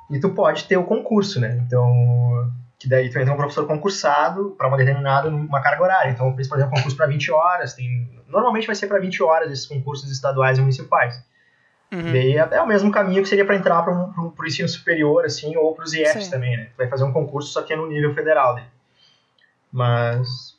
E 0.09 0.19
tu 0.19 0.29
pode 0.29 0.65
ter 0.65 0.77
o 0.77 0.83
concurso, 0.83 1.39
né? 1.39 1.61
Então, 1.65 2.51
que 2.79 2.89
daí 2.89 3.09
tu 3.09 3.19
entra 3.19 3.33
um 3.33 3.37
professor 3.37 3.65
concursado 3.67 4.55
para 4.57 4.67
uma 4.67 4.77
determinada 4.77 5.29
uma 5.29 5.61
carga 5.61 5.83
horária. 5.83 6.11
Então, 6.11 6.33
por 6.33 6.41
exemplo, 6.41 6.69
concurso 6.71 6.97
para 6.97 7.07
20 7.07 7.31
horas, 7.31 7.73
tem 7.73 8.09
normalmente 8.27 8.67
vai 8.67 8.75
ser 8.75 8.87
para 8.87 8.99
20 8.99 9.23
horas 9.23 9.51
esses 9.51 9.65
concursos 9.65 10.11
estaduais 10.11 10.57
e 10.57 10.61
municipais. 10.61 11.23
Uhum. 11.91 11.99
E 11.99 12.11
daí 12.11 12.37
é, 12.37 12.47
é 12.51 12.61
o 12.61 12.67
mesmo 12.67 12.91
caminho 12.91 13.21
que 13.21 13.29
seria 13.29 13.45
para 13.45 13.55
entrar 13.55 13.81
para 13.83 13.93
um, 13.93 14.29
pro 14.29 14.47
ensino 14.47 14.67
superior, 14.67 15.23
assim, 15.25 15.55
ou 15.55 15.73
para 15.73 15.85
os 15.85 15.93
IEFs 15.93 16.25
Sim. 16.25 16.31
também, 16.31 16.57
né? 16.57 16.65
Tu 16.65 16.77
vai 16.77 16.87
fazer 16.87 17.03
um 17.03 17.13
concurso, 17.13 17.49
só 17.49 17.61
que 17.61 17.73
é 17.73 17.75
no 17.75 17.87
nível 17.87 18.13
federal. 18.13 18.55
Né? 18.55 18.65
Mas, 19.71 20.54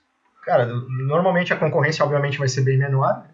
cara, 0.46 0.64
normalmente 0.66 1.52
a 1.52 1.56
concorrência, 1.56 2.04
obviamente, 2.04 2.38
vai 2.38 2.48
ser 2.48 2.62
bem 2.62 2.78
menor. 2.78 3.24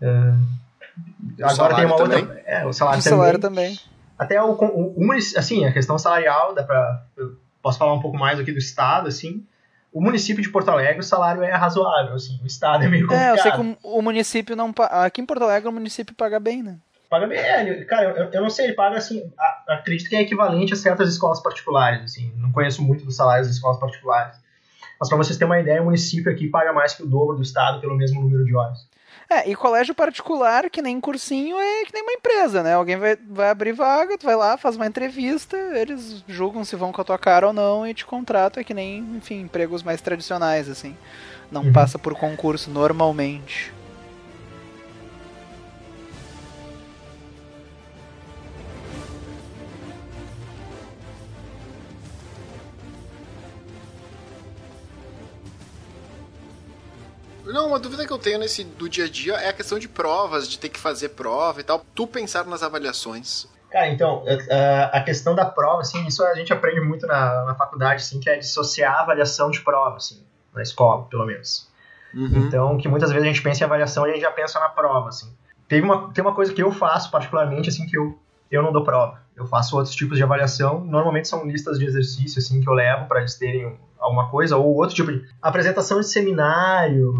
É, 0.00 1.42
agora 1.42 1.74
tem 1.74 1.84
uma 1.84 1.96
também? 1.96 2.20
outra. 2.22 2.42
É, 2.46 2.64
o 2.64 2.72
salário, 2.72 3.00
O 3.00 3.02
salário 3.02 3.38
também. 3.40 3.76
também. 3.76 3.80
Até 4.18 4.42
o, 4.42 4.52
o, 4.52 5.12
assim, 5.36 5.64
a 5.64 5.72
questão 5.72 5.98
salarial, 5.98 6.54
dá 6.54 6.62
pra, 6.64 7.02
eu 7.16 7.36
posso 7.62 7.78
falar 7.78 7.94
um 7.94 8.00
pouco 8.00 8.16
mais 8.16 8.38
aqui 8.40 8.52
do 8.52 8.58
estado, 8.58 9.08
assim. 9.08 9.44
O 9.92 10.00
município 10.00 10.42
de 10.42 10.48
Porto 10.50 10.68
Alegre, 10.70 11.00
o 11.00 11.02
salário 11.04 11.42
é 11.42 11.52
razoável, 11.52 12.14
assim. 12.14 12.38
O 12.42 12.46
estado 12.46 12.84
é 12.84 12.88
meio 12.88 13.06
complicado. 13.06 13.28
É, 13.28 13.38
eu 13.38 13.42
sei 13.42 13.52
que 13.52 13.60
o, 13.60 13.98
o 13.98 14.02
município 14.02 14.54
não. 14.56 14.72
Aqui 14.90 15.20
em 15.20 15.26
Porto 15.26 15.42
Alegre 15.42 15.68
o 15.68 15.72
município 15.72 16.14
paga 16.14 16.38
bem, 16.38 16.62
né? 16.62 16.76
Paga 17.08 17.26
bem, 17.26 17.38
é, 17.38 17.60
ele- 17.66 17.84
cara, 17.86 18.04
eu, 18.10 18.30
eu 18.30 18.42
não 18.42 18.50
sei, 18.50 18.66
ele 18.66 18.74
paga 18.74 18.98
assim, 18.98 19.32
a- 19.38 19.64
acredito 19.76 20.10
que 20.10 20.16
é 20.16 20.20
equivalente 20.20 20.74
a 20.74 20.76
certas 20.76 21.08
escolas 21.08 21.40
particulares, 21.40 22.02
assim, 22.04 22.30
não 22.36 22.52
conheço 22.52 22.82
muito 22.82 23.02
dos 23.04 23.16
salários 23.16 23.46
das 23.46 23.56
escolas 23.56 23.78
particulares. 23.80 24.36
Mas 24.98 25.08
para 25.08 25.18
vocês 25.18 25.38
terem 25.38 25.52
uma 25.52 25.60
ideia, 25.60 25.80
o 25.80 25.84
município 25.84 26.30
aqui 26.30 26.48
paga 26.48 26.72
mais 26.72 26.94
que 26.94 27.02
o 27.02 27.06
dobro 27.06 27.36
do 27.36 27.42
estado 27.42 27.80
pelo 27.80 27.96
mesmo 27.96 28.20
número 28.20 28.44
de 28.44 28.54
horas. 28.54 28.78
É, 29.30 29.48
e 29.50 29.54
colégio 29.54 29.94
particular, 29.94 30.70
que 30.70 30.80
nem 30.80 30.98
cursinho, 31.00 31.56
é 31.58 31.84
que 31.84 31.92
nem 31.92 32.02
uma 32.02 32.12
empresa, 32.14 32.62
né? 32.62 32.72
Alguém 32.74 32.96
vai, 32.96 33.16
vai 33.28 33.50
abrir 33.50 33.72
vaga, 33.72 34.16
tu 34.16 34.24
vai 34.24 34.34
lá, 34.34 34.56
faz 34.56 34.74
uma 34.74 34.86
entrevista, 34.86 35.54
eles 35.74 36.24
julgam 36.26 36.64
se 36.64 36.74
vão 36.76 36.92
com 36.92 37.00
a 37.00 37.04
tua 37.04 37.18
cara 37.18 37.46
ou 37.48 37.52
não 37.52 37.86
e 37.86 37.92
te 37.92 38.06
contratam, 38.06 38.60
é 38.60 38.64
que 38.64 38.72
nem, 38.72 39.00
enfim, 39.16 39.40
empregos 39.42 39.82
mais 39.82 40.00
tradicionais, 40.00 40.68
assim. 40.68 40.96
Não 41.50 41.62
Uhum. 41.64 41.72
passa 41.72 41.98
por 41.98 42.14
concurso 42.14 42.70
normalmente. 42.70 43.72
Não, 57.52 57.68
uma 57.68 57.78
dúvida 57.78 58.06
que 58.06 58.12
eu 58.12 58.18
tenho 58.18 58.38
nesse 58.38 58.62
do 58.64 58.88
dia 58.88 59.04
a 59.04 59.08
dia 59.08 59.34
é 59.34 59.48
a 59.48 59.52
questão 59.52 59.78
de 59.78 59.88
provas, 59.88 60.48
de 60.48 60.58
ter 60.58 60.68
que 60.68 60.78
fazer 60.78 61.10
prova 61.10 61.60
e 61.60 61.64
tal. 61.64 61.84
Tu 61.94 62.06
pensar 62.06 62.44
nas 62.44 62.62
avaliações. 62.62 63.46
Cara, 63.70 63.88
então, 63.88 64.22
eh, 64.26 64.90
a 64.92 65.00
questão 65.02 65.34
da 65.34 65.44
prova, 65.44 65.82
assim, 65.82 66.06
isso 66.06 66.24
a 66.24 66.34
gente 66.34 66.52
aprende 66.52 66.80
muito 66.80 67.06
na, 67.06 67.44
na 67.44 67.54
faculdade, 67.54 67.96
assim, 67.96 68.18
que 68.18 68.30
é 68.30 68.38
dissociar 68.38 68.94
a 68.94 69.00
avaliação 69.02 69.50
de 69.50 69.60
prova, 69.60 69.96
assim, 69.96 70.24
na 70.54 70.62
escola, 70.62 71.04
pelo 71.04 71.26
menos. 71.26 71.68
Uhum. 72.14 72.46
Então, 72.46 72.78
que 72.78 72.88
muitas 72.88 73.10
vezes 73.10 73.24
a 73.24 73.28
gente 73.28 73.42
pensa 73.42 73.62
em 73.62 73.66
avaliação 73.66 74.06
e 74.06 74.10
a 74.10 74.14
gente 74.14 74.22
já 74.22 74.30
pensa 74.30 74.58
na 74.58 74.70
prova, 74.70 75.08
assim. 75.08 75.30
Teve 75.68 75.84
uma, 75.84 76.10
tem 76.14 76.24
uma 76.24 76.34
coisa 76.34 76.52
que 76.52 76.62
eu 76.62 76.72
faço 76.72 77.10
particularmente, 77.10 77.68
assim, 77.68 77.86
que 77.86 77.98
eu, 77.98 78.18
eu 78.50 78.62
não 78.62 78.72
dou 78.72 78.82
prova. 78.82 79.20
Eu 79.38 79.46
faço 79.46 79.76
outros 79.76 79.94
tipos 79.94 80.18
de 80.18 80.24
avaliação, 80.24 80.84
normalmente 80.84 81.28
são 81.28 81.46
listas 81.46 81.78
de 81.78 81.86
exercício, 81.86 82.40
assim, 82.40 82.60
que 82.60 82.68
eu 82.68 82.72
levo 82.72 83.06
para 83.06 83.20
eles 83.20 83.36
terem 83.36 83.78
alguma 83.98 84.28
coisa, 84.28 84.56
ou 84.56 84.74
outro 84.76 84.96
tipo 84.96 85.12
de 85.12 85.24
apresentação 85.40 86.00
de 86.00 86.08
seminário, 86.08 87.14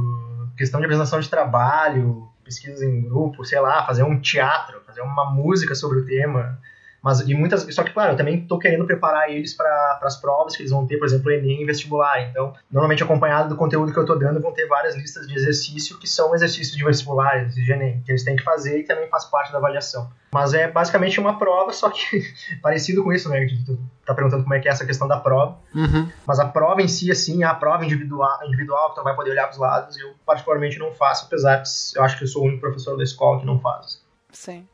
questão 0.56 0.80
de 0.80 0.86
apresentação 0.86 1.20
de 1.20 1.28
trabalho, 1.28 2.28
pesquisas 2.44 2.82
em 2.82 3.02
grupo, 3.02 3.44
sei 3.44 3.60
lá, 3.60 3.86
fazer 3.86 4.02
um 4.02 4.20
teatro, 4.20 4.80
fazer 4.84 5.02
uma 5.02 5.30
música 5.30 5.74
sobre 5.74 6.00
o 6.00 6.04
tema. 6.04 6.58
Mas, 7.02 7.20
e 7.20 7.34
muitas, 7.34 7.62
só 7.74 7.82
que, 7.82 7.92
claro, 7.92 8.12
eu 8.12 8.16
também 8.16 8.40
tô 8.40 8.58
querendo 8.58 8.84
preparar 8.84 9.30
eles 9.30 9.54
para 9.54 10.00
as 10.02 10.16
provas 10.16 10.56
que 10.56 10.62
eles 10.62 10.72
vão 10.72 10.86
ter, 10.86 10.96
por 10.96 11.06
exemplo, 11.06 11.30
Enem 11.30 11.62
e 11.62 11.64
vestibular. 11.64 12.20
Então, 12.22 12.52
normalmente 12.70 13.02
acompanhado 13.02 13.48
do 13.48 13.56
conteúdo 13.56 13.92
que 13.92 13.98
eu 13.98 14.04
tô 14.04 14.16
dando, 14.16 14.40
vão 14.40 14.52
ter 14.52 14.66
várias 14.66 14.96
listas 14.96 15.28
de 15.28 15.34
exercício 15.34 15.98
que 15.98 16.08
são 16.08 16.34
exercícios 16.34 16.76
de 16.76 16.84
vestibular, 16.84 17.36
exercícios 17.36 17.66
de 17.66 17.72
Enem, 17.72 18.02
que 18.04 18.10
eles 18.10 18.24
têm 18.24 18.36
que 18.36 18.42
fazer 18.42 18.80
e 18.80 18.84
também 18.84 19.08
faz 19.08 19.24
parte 19.24 19.52
da 19.52 19.58
avaliação. 19.58 20.10
Mas 20.32 20.52
é 20.52 20.70
basicamente 20.70 21.18
uma 21.18 21.38
prova, 21.38 21.72
só 21.72 21.88
que 21.90 22.22
parecido 22.60 23.02
com 23.02 23.12
isso, 23.12 23.28
né? 23.28 23.46
que 23.46 23.64
Tu 23.64 23.78
tá 24.04 24.14
perguntando 24.14 24.42
como 24.42 24.54
é 24.54 24.60
que 24.60 24.68
é 24.68 24.70
essa 24.70 24.84
questão 24.84 25.06
da 25.06 25.18
prova. 25.18 25.56
Mas 26.26 26.38
a 26.40 26.46
prova 26.46 26.82
em 26.82 26.88
si, 26.88 27.10
assim, 27.10 27.44
a 27.44 27.54
prova 27.54 27.84
individual, 27.84 28.38
individual 28.44 28.90
que 28.90 28.96
tu 28.96 29.04
vai 29.04 29.14
poder 29.14 29.30
olhar 29.30 29.46
pros 29.46 29.58
lados, 29.58 29.96
eu 29.98 30.14
particularmente 30.26 30.78
não 30.78 30.92
faço, 30.92 31.26
apesar 31.26 31.62
de 31.62 31.68
eu 31.94 32.02
acho 32.02 32.18
que 32.18 32.24
eu 32.24 32.28
sou 32.28 32.42
o 32.42 32.46
único 32.46 32.60
professor 32.60 32.96
da 32.96 33.04
escola 33.04 33.38
que 33.38 33.46
não 33.46 33.60
faz. 33.60 34.02
Sim. 34.32 34.66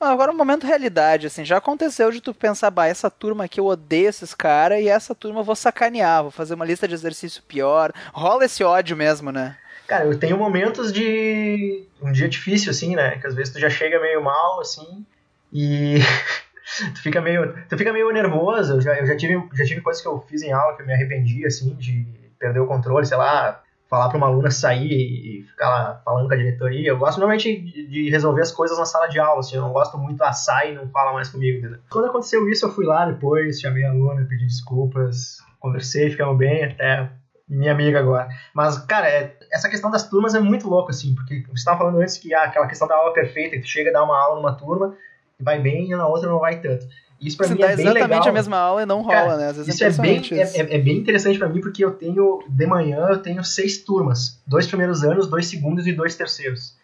Agora, 0.00 0.32
um 0.32 0.36
momento 0.36 0.66
realidade, 0.66 1.26
assim, 1.26 1.44
já 1.44 1.58
aconteceu 1.58 2.10
de 2.10 2.22
tu 2.22 2.32
pensar, 2.32 2.70
bah, 2.70 2.86
essa 2.86 3.10
turma 3.10 3.44
aqui 3.44 3.60
eu 3.60 3.66
odeio 3.66 4.08
esses 4.08 4.34
caras 4.34 4.80
e 4.80 4.88
essa 4.88 5.14
turma 5.14 5.40
eu 5.40 5.44
vou 5.44 5.54
sacanear, 5.54 6.22
vou 6.22 6.30
fazer 6.30 6.54
uma 6.54 6.64
lista 6.64 6.88
de 6.88 6.94
exercício 6.94 7.42
pior. 7.42 7.92
Rola 8.14 8.46
esse 8.46 8.64
ódio 8.64 8.96
mesmo, 8.96 9.30
né? 9.30 9.58
Cara, 9.86 10.06
eu 10.06 10.18
tenho 10.18 10.38
momentos 10.38 10.90
de 10.90 11.84
um 12.00 12.10
dia 12.12 12.28
difícil, 12.28 12.70
assim, 12.70 12.96
né? 12.96 13.18
Que 13.18 13.26
às 13.26 13.34
vezes 13.34 13.52
tu 13.52 13.60
já 13.60 13.68
chega 13.68 14.00
meio 14.00 14.22
mal, 14.24 14.60
assim, 14.60 15.04
e 15.52 15.98
tu 16.94 17.02
fica 17.02 17.20
meio, 17.20 17.54
tu 17.68 17.76
fica 17.76 17.92
meio 17.92 18.10
nervoso. 18.10 18.74
Eu 18.74 18.80
já, 18.80 18.98
eu 18.98 19.04
já 19.04 19.16
tive, 19.16 19.34
já 19.52 19.64
tive 19.66 19.82
coisas 19.82 20.00
que 20.00 20.08
eu 20.08 20.18
fiz 20.20 20.42
em 20.42 20.52
aula 20.52 20.76
que 20.76 20.82
eu 20.82 20.86
me 20.86 20.94
arrependi, 20.94 21.44
assim, 21.44 21.74
de 21.74 22.06
perder 22.38 22.60
o 22.60 22.66
controle, 22.66 23.04
sei 23.04 23.18
lá, 23.18 23.62
falar 23.90 24.08
pra 24.08 24.16
uma 24.16 24.28
aluna 24.28 24.52
sair 24.52 24.88
e 24.88 25.42
ficar 25.42 25.68
lá 25.68 26.02
falando 26.04 26.28
com 26.28 26.34
a 26.34 26.36
diretoria. 26.36 26.90
Eu 26.90 26.96
gosto 26.98 27.18
normalmente 27.18 27.60
de, 27.60 28.08
resolver 28.08 28.40
as 28.40 28.52
coisas 28.52 28.78
na 28.78 28.84
sala 28.84 29.08
de 29.08 29.18
aula, 29.18 29.40
assim, 29.40 29.56
eu 29.56 29.62
não 29.62 29.72
gosto 29.72 29.98
muito, 29.98 30.22
ah, 30.22 30.32
sai 30.32 30.70
e 30.70 30.74
não 30.76 30.88
fala 30.90 31.12
mais 31.12 31.28
comigo, 31.28 31.58
entendeu? 31.58 31.80
Quando 31.90 32.06
aconteceu 32.06 32.48
isso, 32.48 32.64
eu 32.66 32.70
fui 32.72 32.86
lá 32.86 33.04
depois, 33.04 33.60
chamei 33.60 33.84
a 33.84 33.90
aluna, 33.90 34.24
pedi 34.28 34.46
desculpas, 34.46 35.38
conversei, 35.58 36.08
ficamos 36.08 36.38
bem, 36.38 36.64
até 36.64 37.10
minha 37.48 37.72
amiga 37.72 37.98
agora. 37.98 38.28
Mas, 38.54 38.78
cara, 38.78 39.08
é- 39.08 39.36
essa 39.52 39.68
questão 39.68 39.90
das 39.90 40.08
turmas 40.08 40.36
é 40.36 40.40
muito 40.40 40.68
louco, 40.68 40.90
assim, 40.90 41.12
porque 41.16 41.42
você 41.48 41.54
estava 41.54 41.78
falando 41.78 42.00
antes 42.00 42.16
que 42.16 42.32
ah, 42.32 42.44
aquela 42.44 42.68
questão 42.68 42.86
da 42.86 42.94
aula 42.94 43.12
perfeita, 43.12 43.56
que 43.56 43.62
tu 43.62 43.68
chega 43.68 43.90
a 43.90 43.92
dar 43.92 44.04
uma 44.04 44.16
aula 44.16 44.36
numa 44.36 44.54
turma, 44.54 44.94
vai 45.40 45.58
bem 45.58 45.90
e 45.90 45.96
na 45.96 46.06
outra 46.06 46.30
não 46.30 46.38
vai 46.38 46.60
tanto. 46.60 46.86
Isso 47.20 47.36
pra 47.36 47.46
Você 47.46 47.54
mim 47.54 47.62
é 47.62 47.66
bem 47.76 47.86
exatamente 47.86 48.04
legal. 48.08 48.28
a 48.28 48.32
mesma 48.32 48.56
aula 48.56 48.82
e 48.82 48.86
não 48.86 49.02
rola, 49.02 49.14
Cara, 49.14 49.36
né? 49.36 49.46
Às 49.48 49.56
vezes 49.58 49.74
Isso 49.74 49.84
é 49.84 49.90
bem, 49.90 50.16
impressionante 50.16 50.34
isso. 50.42 50.56
é, 50.56 50.60
é- 50.62 50.74
é 50.76 50.78
bem 50.78 50.96
interessante 50.96 51.38
pra 51.38 51.48
mim 51.48 51.60
porque 51.60 51.84
eu 51.84 51.90
tenho, 51.92 52.42
de 52.48 52.66
manhã, 52.66 53.06
eu 53.10 53.18
tenho 53.18 53.44
seis 53.44 53.84
turmas. 53.84 54.40
Dois 54.46 54.66
primeiros 54.66 55.04
anos, 55.04 55.28
dois 55.28 55.46
segundos 55.46 55.86
e 55.86 55.92
dois 55.92 56.14
terceiros. 56.16 56.74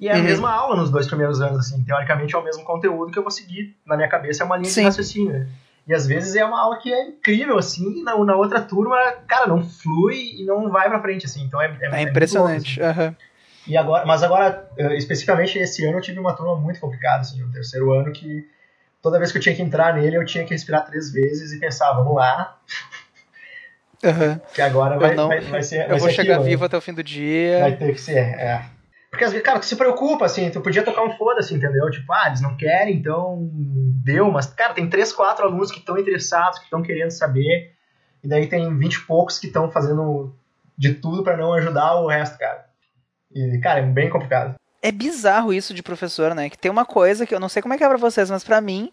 E 0.00 0.08
é 0.08 0.12
a 0.12 0.16
Uhum. 0.16 0.24
mesma 0.24 0.50
aula 0.52 0.76
nos 0.76 0.90
dois 0.90 1.06
primeiros 1.06 1.40
anos, 1.40 1.58
assim. 1.60 1.82
Teoricamente 1.84 2.34
é 2.34 2.38
o 2.38 2.42
mesmo 2.44 2.64
conteúdo 2.64 3.10
que 3.12 3.18
eu 3.18 3.22
vou 3.22 3.30
seguir. 3.30 3.76
Na 3.86 3.96
minha 3.96 4.08
cabeça 4.08 4.42
é 4.42 4.46
uma 4.46 4.56
linha 4.56 4.68
Sim. 4.70 4.80
de 4.80 4.86
raciocínio. 4.86 5.32
né? 5.32 5.46
E 5.88 5.94
às 5.94 6.04
vezes 6.04 6.34
é 6.34 6.44
uma 6.44 6.60
aula 6.60 6.78
que 6.78 6.92
é 6.92 7.08
incrível, 7.08 7.56
assim, 7.56 8.00
e 8.00 8.02
na, 8.02 8.18
na 8.24 8.34
outra 8.36 8.60
turma, 8.60 8.96
cara, 9.28 9.46
não 9.46 9.62
flui 9.64 10.16
e 10.40 10.44
não 10.44 10.68
vai 10.68 10.88
pra 10.88 11.00
frente, 11.00 11.26
assim. 11.26 11.44
Então 11.44 11.62
é, 11.62 11.66
é, 11.80 12.00
É 12.00 12.02
impressionante. 12.02 12.80
louco, 12.80 13.00
assim. 13.02 13.14
E 13.68 13.76
agora, 13.76 14.04
mas 14.04 14.22
agora, 14.24 14.68
eh, 14.76 14.96
especificamente 14.96 15.56
esse 15.58 15.84
ano, 15.86 15.98
eu 15.98 16.02
tive 16.02 16.18
uma 16.18 16.32
turma 16.34 16.56
muito 16.56 16.78
complicada, 16.80 17.20
assim, 17.20 17.40
o 17.42 17.50
terceiro 17.52 17.92
ano, 17.92 18.12
que 18.12 18.44
toda 19.02 19.18
vez 19.18 19.30
que 19.32 19.38
eu 19.38 19.42
tinha 19.42 19.54
que 19.54 19.62
entrar 19.62 19.94
nele, 19.94 20.16
eu 20.16 20.24
tinha 20.24 20.44
que 20.44 20.50
respirar 20.50 20.84
três 20.86 21.12
vezes 21.12 21.52
e 21.52 21.60
pensar, 21.60 21.92
vamos 21.92 22.14
lá, 22.14 22.58
aham. 24.04 24.40
que 24.54 24.62
agora 24.62 24.98
vai, 24.98 25.14
não- 25.14 25.28
vai, 25.28 25.40
vai 25.40 25.62
ser. 25.62 25.82
Eu 25.84 25.88
vai 25.90 25.98
vou 25.98 26.08
ser 26.08 26.14
chegar 26.14 26.34
aquilo, 26.34 26.44
né? 26.44 26.50
vivo 26.50 26.64
até 26.64 26.76
o 26.76 26.80
fim 26.80 26.92
do 26.94 27.02
dia. 27.02 27.60
Vai 27.60 27.76
ter 27.76 27.92
que 27.92 28.00
ser, 28.00 28.18
é. 28.18 28.64
Porque 29.10 29.40
cara, 29.40 29.58
tu 29.58 29.64
se 29.66 29.76
preocupa, 29.76 30.26
assim, 30.26 30.50
tu 30.50 30.60
podia 30.60 30.82
tocar 30.82 31.02
um 31.02 31.16
foda-se, 31.16 31.54
entendeu? 31.54 31.90
Tipo, 31.90 32.12
ah, 32.12 32.26
eles 32.26 32.40
não 32.42 32.56
querem, 32.56 32.96
então 32.96 33.48
deu, 34.04 34.30
mas, 34.30 34.46
cara, 34.46 34.74
tem 34.74 34.90
três, 34.90 35.12
quatro 35.12 35.46
alunos 35.46 35.70
que 35.70 35.78
estão 35.78 35.96
interessados, 35.98 36.58
que 36.58 36.64
estão 36.64 36.82
querendo 36.82 37.10
saber, 37.10 37.72
e 38.22 38.28
daí 38.28 38.46
tem 38.46 38.76
vinte 38.76 38.96
e 38.96 39.06
poucos 39.06 39.38
que 39.38 39.46
estão 39.46 39.70
fazendo 39.70 40.34
de 40.76 40.92
tudo 40.94 41.22
pra 41.22 41.36
não 41.36 41.54
ajudar 41.54 41.94
o 41.94 42.08
resto, 42.08 42.36
cara. 42.36 42.66
E, 43.34 43.58
cara, 43.58 43.80
é 43.80 43.82
bem 43.82 44.10
complicado. 44.10 44.54
É 44.86 44.92
bizarro 44.92 45.52
isso 45.52 45.74
de 45.74 45.82
professor, 45.82 46.34
né? 46.34 46.48
Que 46.48 46.56
tem 46.58 46.70
uma 46.70 46.84
coisa 46.84 47.26
que 47.26 47.34
eu 47.34 47.40
não 47.40 47.48
sei 47.48 47.60
como 47.62 47.74
é 47.74 47.78
que 47.78 47.84
é 47.84 47.88
pra 47.88 47.96
vocês, 47.98 48.30
mas 48.30 48.44
pra 48.44 48.60
mim, 48.60 48.90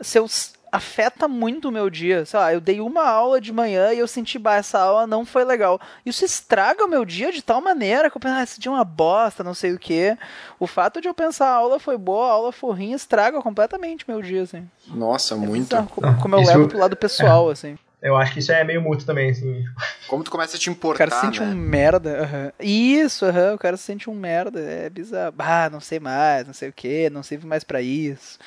seus 0.00 0.54
afeta 0.72 1.26
muito 1.28 1.68
o 1.68 1.72
meu 1.72 1.88
dia. 1.88 2.26
Sei 2.26 2.38
lá, 2.38 2.52
eu 2.52 2.60
dei 2.60 2.80
uma 2.80 3.08
aula 3.08 3.40
de 3.40 3.52
manhã 3.52 3.92
e 3.94 3.98
eu 3.98 4.06
senti, 4.08 4.38
bah, 4.38 4.56
essa 4.56 4.78
aula 4.78 5.06
não 5.06 5.24
foi 5.24 5.44
legal. 5.44 5.80
Isso 6.04 6.24
estraga 6.24 6.84
o 6.84 6.88
meu 6.88 7.04
dia 7.04 7.30
de 7.32 7.40
tal 7.40 7.60
maneira 7.62 8.10
que 8.10 8.16
eu 8.16 8.20
penso, 8.20 8.34
ah, 8.34 8.42
esse 8.42 8.60
dia 8.60 8.70
é 8.70 8.74
uma 8.74 8.84
bosta, 8.84 9.42
não 9.44 9.54
sei 9.54 9.72
o 9.72 9.78
quê. 9.78 10.18
O 10.58 10.66
fato 10.66 11.00
de 11.00 11.08
eu 11.08 11.14
pensar 11.14 11.46
a 11.46 11.54
aula 11.54 11.78
foi 11.78 11.96
boa, 11.96 12.26
a 12.28 12.32
aula 12.32 12.52
foi 12.52 12.74
ruim, 12.74 12.92
estraga 12.92 13.40
completamente 13.40 14.04
meu 14.06 14.20
dia, 14.20 14.42
assim. 14.42 14.68
Nossa, 14.88 15.34
É 15.34 15.36
muito. 15.38 15.68
bizarro 15.68 15.88
co- 15.88 16.02
como 16.20 16.34
eu 16.36 16.42
Isso- 16.42 16.50
levo 16.52 16.68
pro 16.68 16.78
lado 16.78 16.96
pessoal, 16.96 17.48
assim. 17.48 17.78
Eu 18.06 18.16
acho 18.16 18.32
que 18.32 18.38
isso 18.38 18.52
é 18.52 18.62
meio 18.62 18.80
mútuo 18.80 19.04
também, 19.04 19.30
assim. 19.30 19.64
Como 20.06 20.22
tu 20.22 20.30
começa 20.30 20.56
a 20.56 20.60
te 20.60 20.70
O 20.70 20.72
importar, 20.72 20.98
cara 21.08 21.10
se 21.10 21.20
sente 21.26 21.40
né? 21.40 21.46
um 21.46 21.54
merda. 21.56 22.22
aham. 22.22 22.52
Isso, 22.60 23.24
aham, 23.26 23.54
o 23.54 23.58
cara 23.58 23.76
se 23.76 23.82
sente 23.82 24.08
um 24.08 24.14
merda. 24.14 24.60
É 24.60 24.88
bizarro. 24.88 25.34
Ah, 25.38 25.68
não 25.70 25.80
sei 25.80 25.98
mais, 25.98 26.46
não 26.46 26.54
sei 26.54 26.68
o 26.68 26.72
que, 26.72 27.10
não 27.10 27.22
sirvo 27.24 27.48
mais 27.48 27.64
pra 27.64 27.82
isso. 27.82 28.38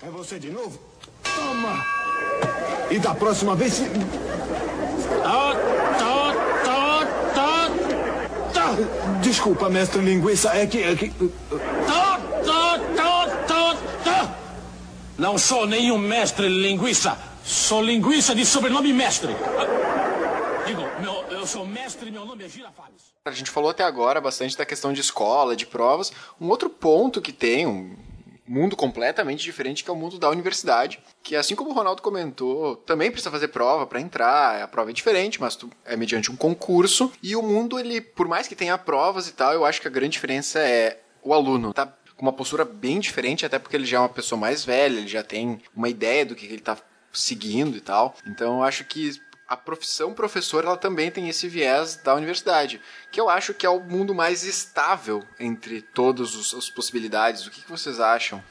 É 0.00 0.06
você 0.10 0.38
de 0.38 0.48
novo? 0.50 0.78
Toma! 1.24 1.84
E 2.90 2.98
da 3.00 3.14
próxima 3.14 3.56
vez. 3.56 3.72
se- 3.74 3.90
Tá, 5.22 5.54
tá, 5.98 6.34
tá, 6.64 7.06
tá, 7.34 7.70
tá. 8.54 9.18
Desculpa, 9.20 9.68
mestre 9.68 10.00
linguiça, 10.00 10.50
é 10.56 10.66
que. 10.66 10.82
É 10.82 10.94
que... 10.94 11.10
Tá, 11.10 12.20
tá, 12.44 12.78
tá, 12.96 13.26
tá, 13.46 13.76
tá. 14.04 14.34
Não 15.18 15.36
sou 15.36 15.66
nenhum 15.66 15.98
mestre 15.98 16.48
linguiça. 16.48 17.18
Sou 17.48 17.80
linguiça 17.82 18.34
de 18.34 18.44
sobrenome 18.44 18.92
mestre. 18.92 19.32
Digo, 20.66 20.82
meu- 21.00 21.24
eu 21.30 21.46
sou 21.46 21.64
mestre 21.64 22.10
meu 22.10 22.26
nome 22.26 22.44
é 22.44 22.48
Girafales. 22.48 23.04
A 23.24 23.30
gente 23.30 23.50
falou 23.50 23.70
até 23.70 23.82
agora 23.82 24.20
bastante 24.20 24.54
da 24.54 24.66
questão 24.66 24.92
de 24.92 25.00
escola, 25.00 25.56
de 25.56 25.64
provas. 25.64 26.12
Um 26.38 26.50
outro 26.50 26.68
ponto 26.68 27.22
que 27.22 27.32
tem, 27.32 27.66
um 27.66 27.96
mundo 28.46 28.76
completamente 28.76 29.42
diferente, 29.42 29.82
que 29.82 29.88
é 29.88 29.92
o 29.94 29.96
mundo 29.96 30.18
da 30.18 30.28
universidade, 30.28 31.00
que 31.22 31.34
assim 31.34 31.54
como 31.54 31.70
o 31.70 31.72
Ronaldo 31.72 32.02
comentou, 32.02 32.76
também 32.76 33.10
precisa 33.10 33.30
fazer 33.30 33.48
prova 33.48 33.86
para 33.86 33.98
entrar, 33.98 34.62
a 34.62 34.68
prova 34.68 34.90
é 34.90 34.92
diferente, 34.92 35.40
mas 35.40 35.56
tu 35.56 35.70
é 35.86 35.96
mediante 35.96 36.30
um 36.30 36.36
concurso, 36.36 37.10
e 37.22 37.34
o 37.34 37.42
mundo, 37.42 37.78
ele, 37.78 38.02
por 38.02 38.28
mais 38.28 38.46
que 38.46 38.54
tenha 38.54 38.76
provas 38.76 39.26
e 39.26 39.32
tal, 39.32 39.54
eu 39.54 39.64
acho 39.64 39.80
que 39.80 39.88
a 39.88 39.90
grande 39.90 40.12
diferença 40.12 40.58
é 40.58 41.00
o 41.22 41.32
aluno, 41.32 41.72
tá 41.72 41.86
com 42.16 42.22
uma 42.22 42.32
postura 42.32 42.64
bem 42.64 42.98
diferente, 42.98 43.46
até 43.46 43.58
porque 43.58 43.76
ele 43.76 43.86
já 43.86 43.98
é 43.98 44.00
uma 44.00 44.08
pessoa 44.08 44.38
mais 44.38 44.64
velha, 44.64 44.98
ele 44.98 45.08
já 45.08 45.22
tem 45.22 45.60
uma 45.74 45.88
ideia 45.88 46.26
do 46.26 46.34
que 46.34 46.46
ele 46.46 46.60
tá 46.60 46.76
seguindo 47.20 47.76
e 47.76 47.80
tal. 47.80 48.14
Então 48.26 48.58
eu 48.58 48.62
acho 48.62 48.84
que 48.84 49.20
a 49.48 49.56
profissão 49.56 50.12
professor 50.12 50.64
ela 50.64 50.76
também 50.76 51.10
tem 51.10 51.28
esse 51.28 51.48
viés 51.48 51.96
da 51.96 52.14
universidade, 52.14 52.80
que 53.10 53.20
eu 53.20 53.30
acho 53.30 53.54
que 53.54 53.64
é 53.64 53.70
o 53.70 53.80
mundo 53.80 54.14
mais 54.14 54.42
estável 54.42 55.24
entre 55.40 55.80
todas 55.80 56.54
as 56.54 56.68
possibilidades. 56.68 57.46
O 57.46 57.50
que, 57.50 57.62
que 57.62 57.70
vocês 57.70 57.98
acham? 57.98 58.42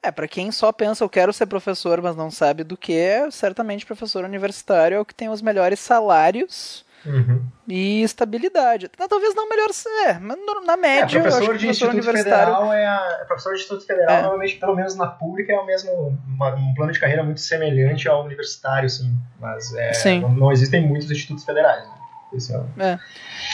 É, 0.00 0.10
pra 0.12 0.28
quem 0.28 0.52
só 0.52 0.70
pensa 0.70 1.02
eu 1.02 1.08
quero 1.08 1.32
ser 1.32 1.46
professor, 1.46 2.00
mas 2.00 2.14
não 2.14 2.30
sabe 2.30 2.62
do 2.62 2.76
que, 2.76 3.28
certamente 3.32 3.84
professor 3.84 4.24
universitário 4.24 4.96
é 4.96 5.00
o 5.00 5.04
que 5.04 5.14
tem 5.14 5.28
os 5.28 5.42
melhores 5.42 5.80
salários 5.80 6.85
Uhum. 7.06 7.42
e 7.68 8.02
estabilidade. 8.02 8.88
Talvez 9.08 9.34
não 9.34 9.48
melhor 9.48 9.72
ser, 9.72 10.20
mas 10.20 10.36
no- 10.38 10.60
na 10.64 10.74
É, 10.74 10.76
média, 10.76 11.18
eu 11.18 11.20
acho 11.26 11.36
professor 11.36 11.52
que 11.52 11.58
de 11.58 11.66
professor 11.66 11.70
Instituto 11.70 11.92
universitário. 11.92 12.54
Federal 12.54 12.72
é 12.72 12.86
a, 12.86 13.24
professor 13.26 13.54
de 13.54 13.60
Instituto 13.60 13.86
Federal, 13.86 14.16
É. 14.16 14.22
normalmente, 14.22 14.56
pelo 14.56 14.74
menos 14.74 14.94
na 14.96 15.06
pública, 15.06 15.52
é 15.52 15.58
o 15.58 15.64
mesmo, 15.66 16.18
uma- 16.26 16.54
um 16.54 16.74
plano 16.74 16.92
de 16.92 16.98
carreira 17.00 17.22
muito 17.22 17.40
semelhante 17.40 18.08
ao 18.08 18.24
universitário, 18.24 18.86
assim. 18.86 19.16
Mas 19.40 19.72
é, 19.74 19.92
Sim. 19.92 20.20
Não, 20.20 20.30
não 20.30 20.52
existem 20.52 20.86
muitos 20.86 21.10
institutos 21.10 21.44
federais. 21.44 21.84
Né? 21.86 21.94
É 22.78 22.84
É. 22.92 22.98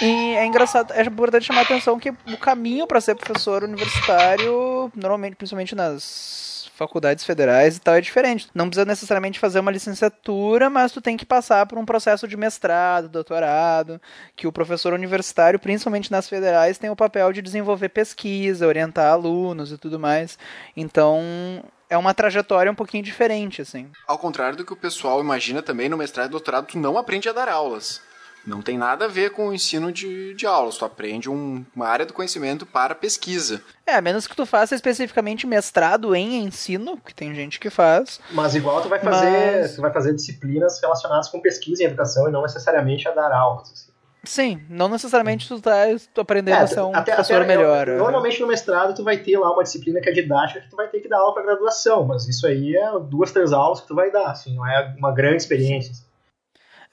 E 0.04 0.36
é 0.36 0.46
engraçado, 0.46 0.92
é 0.92 1.02
importante 1.02 1.44
chamar 1.46 1.60
a 1.60 1.62
atenção 1.64 1.98
que 2.00 2.10
o 2.10 2.36
caminho 2.40 2.86
para 2.86 3.00
ser 3.00 3.14
professor 3.14 3.62
universitário, 3.62 4.90
normalmente, 4.96 5.36
principalmente 5.36 5.74
nas 5.74 6.61
faculdades 6.74 7.24
federais 7.24 7.76
e 7.76 7.80
tal, 7.80 7.94
é 7.94 8.00
diferente. 8.00 8.48
Não 8.54 8.66
precisa 8.66 8.84
necessariamente 8.84 9.38
fazer 9.38 9.60
uma 9.60 9.70
licenciatura, 9.70 10.70
mas 10.70 10.92
tu 10.92 11.00
tem 11.00 11.16
que 11.16 11.26
passar 11.26 11.66
por 11.66 11.78
um 11.78 11.84
processo 11.84 12.26
de 12.26 12.36
mestrado, 12.36 13.08
doutorado, 13.08 14.00
que 14.34 14.46
o 14.46 14.52
professor 14.52 14.92
universitário, 14.92 15.58
principalmente 15.58 16.10
nas 16.10 16.28
federais, 16.28 16.78
tem 16.78 16.90
o 16.90 16.96
papel 16.96 17.32
de 17.32 17.42
desenvolver 17.42 17.90
pesquisa, 17.90 18.66
orientar 18.66 19.12
alunos 19.12 19.72
e 19.72 19.78
tudo 19.78 19.98
mais. 19.98 20.38
Então, 20.76 21.62
é 21.88 21.96
uma 21.96 22.14
trajetória 22.14 22.72
um 22.72 22.74
pouquinho 22.74 23.02
diferente, 23.02 23.60
assim. 23.60 23.90
Ao 24.06 24.18
contrário 24.18 24.56
do 24.56 24.64
que 24.64 24.72
o 24.72 24.76
pessoal 24.76 25.20
imagina 25.20 25.62
também, 25.62 25.88
no 25.88 25.96
mestrado 25.96 26.28
e 26.28 26.30
doutorado 26.30 26.66
tu 26.66 26.78
não 26.78 26.96
aprende 26.96 27.28
a 27.28 27.32
dar 27.32 27.48
aulas. 27.48 28.00
Não 28.46 28.60
tem 28.60 28.76
nada 28.76 29.04
a 29.04 29.08
ver 29.08 29.30
com 29.30 29.48
o 29.48 29.54
ensino 29.54 29.92
de, 29.92 30.34
de 30.34 30.46
aulas, 30.46 30.76
tu 30.76 30.84
aprende 30.84 31.30
um- 31.30 31.64
uma 31.76 31.86
área 31.86 32.04
do 32.04 32.12
conhecimento 32.12 32.66
para 32.66 32.94
pesquisa. 32.94 33.62
É, 33.86 33.94
a 33.94 34.00
menos 34.00 34.26
que 34.26 34.34
tu 34.34 34.44
faça 34.44 34.74
especificamente 34.74 35.46
mestrado 35.46 36.14
em 36.14 36.42
ensino, 36.44 36.96
que 36.98 37.14
tem 37.14 37.32
gente 37.34 37.60
que 37.60 37.70
faz. 37.70 38.18
Mas 38.32 38.54
igual 38.54 38.82
tu 38.82 38.88
vai 38.88 38.98
fazer, 38.98 39.60
Mas- 39.60 39.74
tu 39.76 39.80
vai 39.80 39.92
fazer 39.92 40.12
disciplinas 40.14 40.80
relacionadas 40.80 41.28
com 41.28 41.40
pesquisa 41.40 41.82
em 41.84 41.86
educação 41.86 42.28
e 42.28 42.32
não 42.32 42.42
necessariamente 42.42 43.06
a 43.06 43.12
dar 43.12 43.32
aulas. 43.32 43.70
assim. 43.72 43.92
Sim, 44.24 44.62
não 44.68 44.88
necessariamente 44.88 45.48
tu 45.48 45.60
tá 45.60 45.72
aprendendo 46.16 46.62
a 46.62 46.66
ser 46.68 46.80
um 46.80 46.94
até- 46.94 47.12
professor 47.12 47.42
até- 47.42 47.46
melhor. 47.56 47.88
é. 47.88 47.96
Normalmente 47.96 48.40
no 48.40 48.46
mestrado 48.46 48.94
tu 48.94 49.02
vai 49.02 49.16
ter 49.18 49.36
lá 49.36 49.52
uma 49.52 49.64
disciplina 49.64 50.00
que 50.00 50.08
é 50.08 50.12
didática 50.12 50.60
que 50.60 50.70
tu 50.70 50.76
vai 50.76 50.86
ter 50.86 51.00
que 51.00 51.08
dar 51.08 51.18
aula 51.18 51.34
para 51.34 51.42
graduação, 51.42 52.04
mas 52.04 52.28
isso 52.28 52.46
aí 52.46 52.76
é 52.76 52.88
duas, 53.00 53.32
três 53.32 53.52
aulas 53.52 53.80
que 53.80 53.88
tu 53.88 53.96
vai 53.96 54.12
dar, 54.12 54.30
assim, 54.30 54.54
não 54.54 54.64
é 54.64 54.94
uma 54.96 55.12
grande 55.12 55.38
experiência. 55.38 55.92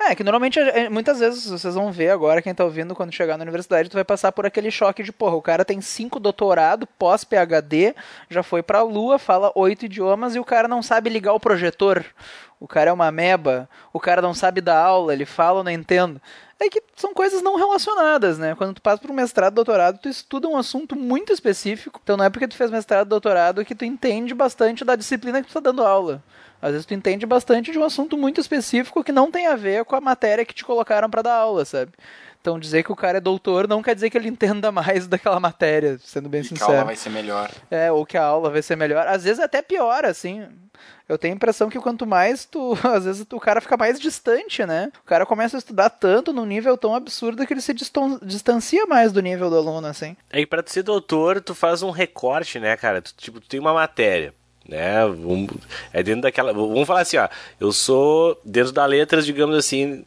É, 0.02 0.16
que 0.16 0.24
normalmente, 0.24 0.58
é, 0.58 0.88
muitas 0.88 1.20
vezes, 1.20 1.46
vocês 1.46 1.76
vão 1.76 1.92
ver 1.92 2.10
agora, 2.10 2.42
quem 2.42 2.56
tá 2.56 2.64
ouvindo, 2.64 2.96
quando 2.96 3.12
chegar 3.12 3.38
na 3.38 3.44
universidade, 3.44 3.90
tu 3.90 3.96
vai 3.96 4.06
passar 4.06 4.32
por 4.32 4.46
aquele 4.46 4.72
choque 4.72 5.04
de, 5.04 5.12
porra, 5.12 5.36
o 5.36 5.42
cara 5.42 5.66
tem 5.66 5.82
cinco 5.82 6.22
doutorado, 6.22 6.88
pós-PHD, 6.98 7.94
já 8.30 8.42
foi 8.42 8.64
pra 8.64 8.82
lua, 8.82 9.20
fala 9.20 9.52
oito 9.56 9.86
idiomas 9.86 10.36
e 10.36 10.40
o 10.40 10.46
cara 10.46 10.70
não 10.70 10.82
sabe 10.82 11.10
ligar 11.10 11.34
o 11.34 11.40
projetor. 11.40 12.06
O 12.62 12.68
cara 12.68 12.90
é 12.90 12.94
uma 12.94 13.08
ameba, 13.08 13.70
o 13.92 14.00
cara 14.00 14.22
não 14.22 14.34
sabe 14.34 14.62
dar 14.62 14.78
aula, 14.82 15.14
ele 15.14 15.26
fala 15.26 15.60
ou 15.60 15.64
não 15.64 15.72
entendo. 15.72 16.22
É 16.62 16.70
que 16.70 16.84
são 16.96 17.14
coisas 17.14 17.42
não 17.42 17.56
relacionadas, 17.56 18.38
né? 18.38 18.54
Quando 18.54 18.76
tu 18.76 18.82
passa 18.82 19.02
por 19.02 19.10
um 19.10 19.14
mestrado, 19.14 19.54
doutorado, 19.54 19.98
tu 19.98 20.10
estuda 20.10 20.48
um 20.48 20.58
assunto 20.58 20.94
muito 20.94 21.32
específico. 21.32 22.02
Então 22.04 22.18
não 22.18 22.26
é 22.26 22.30
porque 22.30 22.48
tu 22.48 22.56
fez 22.56 22.70
mestrado, 22.70 23.08
doutorado 23.08 23.64
que 23.64 23.74
tu 23.74 23.86
entende 23.86 24.34
bastante 24.34 24.84
da 24.84 24.96
disciplina 24.98 25.42
que 25.42 25.48
tu 25.48 25.54
tá 25.54 25.62
dando 25.62 25.84
aula. 25.84 26.22
Às 26.62 26.72
vezes 26.72 26.86
tu 26.86 26.94
entende 26.94 27.26
bastante 27.26 27.72
de 27.72 27.80
um 27.80 27.84
assunto 27.86 28.18
muito 28.18 28.42
específico 28.42 29.04
que 29.04 29.14
não 29.14 29.32
tem 29.32 29.48
a 29.48 29.56
ver 29.56 29.86
com 29.86 29.96
a 29.96 30.02
matéria 30.02 30.44
que 30.44 30.54
te 30.54 30.66
colocaram 30.66 31.10
para 31.10 31.22
dar 31.22 31.36
aula, 31.36 31.64
sabe? 31.64 31.94
Então 32.42 32.58
dizer 32.58 32.84
que 32.84 32.92
o 32.92 32.96
cara 32.96 33.18
é 33.18 33.22
doutor 33.22 33.68
não 33.68 33.82
quer 33.84 33.94
dizer 33.94 34.10
que 34.10 34.18
ele 34.18 34.30
entenda 34.30 34.72
mais 34.72 35.06
daquela 35.08 35.40
matéria, 35.40 36.00
sendo 36.04 36.30
bem 36.30 36.42
E 36.42 36.48
que 36.48 36.54
a 36.54 36.58
sincero. 36.58 36.72
aula 36.74 36.86
vai 36.86 36.96
ser 36.96 37.10
melhor. 37.10 37.52
É, 37.70 37.92
ou 37.92 38.06
que 38.06 38.18
a 38.18 38.24
aula 38.24 38.50
vai 38.50 38.62
ser 38.62 38.76
melhor. 38.78 39.06
Às 39.08 39.24
vezes 39.26 39.40
até 39.40 39.62
pior, 39.62 40.06
assim. 40.06 40.48
Eu 41.08 41.18
tenho 41.18 41.34
a 41.34 41.36
impressão 41.36 41.70
que 41.70 41.80
quanto 41.80 42.06
mais 42.06 42.46
tu. 42.46 42.78
Às 42.84 43.04
vezes 43.04 43.26
o 43.32 43.40
cara 43.40 43.60
fica 43.60 43.76
mais 43.76 44.00
distante, 44.00 44.64
né? 44.66 44.92
O 45.04 45.08
cara 45.08 45.26
começa 45.26 45.58
a 45.58 45.60
estudar 45.60 45.90
tanto 45.90 46.32
num 46.32 46.46
nível 46.46 46.78
tão 46.78 46.94
absurdo 46.96 47.46
que 47.46 47.52
ele 47.54 47.62
se 47.62 47.74
distancia 48.22 48.86
mais 48.86 49.12
do 49.12 49.22
nível 49.22 49.50
do 49.50 49.58
aluno, 49.58 49.88
assim. 49.88 50.16
É 50.30 50.40
que 50.40 50.46
pra 50.46 50.64
tu 50.64 50.72
ser 50.72 50.84
doutor, 50.84 51.42
tu 51.42 51.54
faz 51.56 51.82
um 51.84 51.90
recorte, 51.92 52.60
né, 52.60 52.78
cara? 52.78 53.02
Tu, 53.02 53.14
tipo, 53.18 53.40
tu 53.42 53.48
tem 53.48 53.60
uma 53.60 53.74
matéria, 53.74 54.34
né? 54.68 55.04
Um- 55.06 55.48
é 55.92 56.04
dentro 56.04 56.22
daquela. 56.22 56.54
Vamos 56.54 56.88
falar 56.88 57.02
assim, 57.02 57.18
ó. 57.18 57.28
Eu 57.60 57.72
sou 57.72 58.40
dentro 58.46 58.72
da 58.72 58.86
letras, 58.86 59.26
digamos 59.26 59.58
assim. 59.58 60.06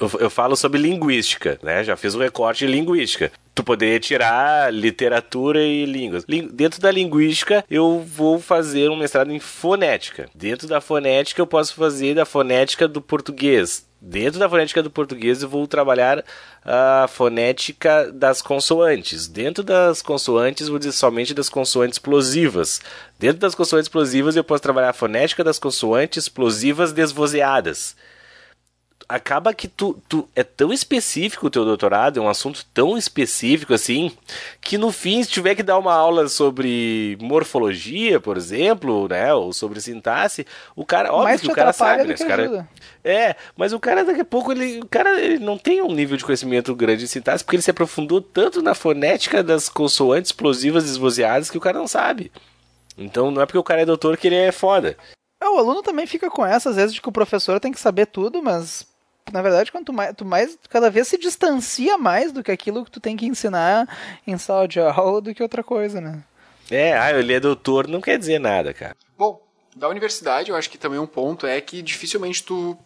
Eu, 0.00 0.30
falo 0.30 0.56
sobre 0.56 0.80
linguística, 0.80 1.58
né? 1.62 1.82
Já 1.82 1.96
fiz 1.96 2.14
um 2.14 2.20
recorte 2.20 2.64
de 2.64 2.72
linguística. 2.72 3.32
Tu 3.54 3.64
poderia 3.64 3.98
tirar 3.98 4.72
literatura 4.72 5.60
e 5.60 5.84
línguas. 5.84 6.24
Dentro 6.52 6.80
da 6.80 6.90
linguística, 6.90 7.64
eu 7.68 8.00
vou 8.06 8.40
fazer 8.40 8.88
um 8.88 8.96
mestrado 8.96 9.32
em 9.32 9.40
fonética. 9.40 10.28
Dentro 10.34 10.68
da 10.68 10.80
fonética, 10.80 11.40
eu 11.40 11.46
posso 11.46 11.74
fazer 11.74 12.14
da 12.14 12.24
fonética 12.24 12.86
do 12.86 13.00
português. 13.00 13.86
Dentro 14.00 14.38
da 14.38 14.48
fonética 14.48 14.80
do 14.80 14.90
português, 14.90 15.42
eu 15.42 15.48
vou 15.48 15.66
trabalhar 15.66 16.24
a 16.64 17.08
fonética 17.08 18.12
das 18.12 18.40
consoantes. 18.40 19.26
Dentro 19.26 19.64
das 19.64 20.00
consoantes, 20.00 20.68
vou 20.68 20.78
dizer 20.78 20.92
somente 20.92 21.34
das 21.34 21.48
consoantes 21.48 21.96
explosivas. 21.96 22.80
Dentro 23.18 23.40
das 23.40 23.56
consoantes 23.56 23.86
explosivas, 23.86 24.36
eu 24.36 24.44
posso 24.44 24.62
trabalhar 24.62 24.90
a 24.90 24.92
fonética 24.92 25.42
das 25.42 25.58
consoantes 25.58 26.24
explosivas 26.24 26.92
desvozeadas 26.92 27.96
acaba 29.08 29.54
que 29.54 29.66
tu, 29.66 29.98
tu 30.06 30.28
é 30.36 30.44
tão 30.44 30.70
específico 30.70 31.46
o 31.46 31.50
teu 31.50 31.64
doutorado, 31.64 32.20
é 32.20 32.22
um 32.22 32.28
assunto 32.28 32.66
tão 32.74 32.98
específico 32.98 33.72
assim, 33.72 34.12
que 34.60 34.76
no 34.76 34.92
fim, 34.92 35.22
se 35.22 35.30
tiver 35.30 35.54
que 35.54 35.62
dar 35.62 35.78
uma 35.78 35.94
aula 35.94 36.28
sobre 36.28 37.16
morfologia, 37.20 38.20
por 38.20 38.36
exemplo, 38.36 39.08
né, 39.08 39.32
ou 39.32 39.52
sobre 39.52 39.80
sintaxe, 39.80 40.46
o 40.76 40.84
cara, 40.84 41.10
óbvio 41.10 41.24
Mais 41.24 41.40
que 41.40 41.50
o 41.50 41.54
cara 41.54 41.72
sabe, 41.72 42.04
né, 42.04 42.14
cara, 42.14 42.42
ajuda. 42.42 42.68
é, 43.02 43.34
mas 43.56 43.72
o 43.72 43.80
cara 43.80 44.04
daqui 44.04 44.20
a 44.20 44.26
pouco 44.26 44.52
ele, 44.52 44.80
o 44.80 44.86
cara 44.86 45.18
ele 45.18 45.38
não 45.38 45.56
tem 45.56 45.80
um 45.80 45.94
nível 45.94 46.18
de 46.18 46.24
conhecimento 46.24 46.74
grande 46.74 47.00
de 47.00 47.08
sintaxe 47.08 47.42
porque 47.42 47.56
ele 47.56 47.62
se 47.62 47.70
aprofundou 47.70 48.20
tanto 48.20 48.60
na 48.60 48.74
fonética 48.74 49.42
das 49.42 49.70
consoantes 49.70 50.28
explosivas 50.28 50.84
desvozeadas 50.84 51.50
que 51.50 51.56
o 51.56 51.62
cara 51.62 51.78
não 51.78 51.88
sabe. 51.88 52.30
Então 52.98 53.30
não 53.30 53.40
é 53.40 53.46
porque 53.46 53.58
o 53.58 53.64
cara 53.64 53.80
é 53.80 53.86
doutor 53.86 54.18
que 54.18 54.26
ele 54.26 54.36
é 54.36 54.52
foda. 54.52 54.98
É, 55.40 55.48
o 55.48 55.56
aluno 55.56 55.82
também 55.82 56.06
fica 56.06 56.28
com 56.28 56.44
essa, 56.44 56.70
às 56.70 56.76
vezes, 56.76 56.92
de 56.92 57.00
que 57.00 57.08
o 57.08 57.12
professor 57.12 57.60
tem 57.60 57.72
que 57.72 57.78
saber 57.78 58.06
tudo, 58.06 58.42
mas 58.42 58.86
na 59.32 59.42
verdade, 59.42 59.70
quanto 59.72 59.92
mais, 59.92 60.14
tu 60.14 60.24
mais 60.24 60.58
cada 60.68 60.90
vez 60.90 61.08
se 61.08 61.18
distancia 61.18 61.96
mais 61.98 62.32
do 62.32 62.42
que 62.42 62.50
aquilo 62.52 62.84
que 62.84 62.90
tu 62.90 63.00
tem 63.00 63.16
que 63.16 63.26
ensinar 63.26 63.88
em 64.26 64.36
sala 64.38 64.66
de 64.68 64.80
aula 64.80 65.20
do 65.20 65.34
que 65.34 65.42
outra 65.42 65.62
coisa, 65.62 66.00
né? 66.00 66.22
É, 66.70 66.96
ah, 66.98 67.10
ele 67.12 67.32
é 67.32 67.40
doutor, 67.40 67.86
não 67.88 68.00
quer 68.00 68.18
dizer 68.18 68.38
nada, 68.38 68.74
cara. 68.74 68.94
Bom, 69.16 69.40
da 69.74 69.88
universidade, 69.88 70.50
eu 70.50 70.56
acho 70.56 70.68
que 70.70 70.76
também 70.78 70.98
um 70.98 71.06
ponto 71.06 71.46
é 71.46 71.60
que 71.60 71.80
dificilmente 71.80 72.42
tu, 72.42 72.76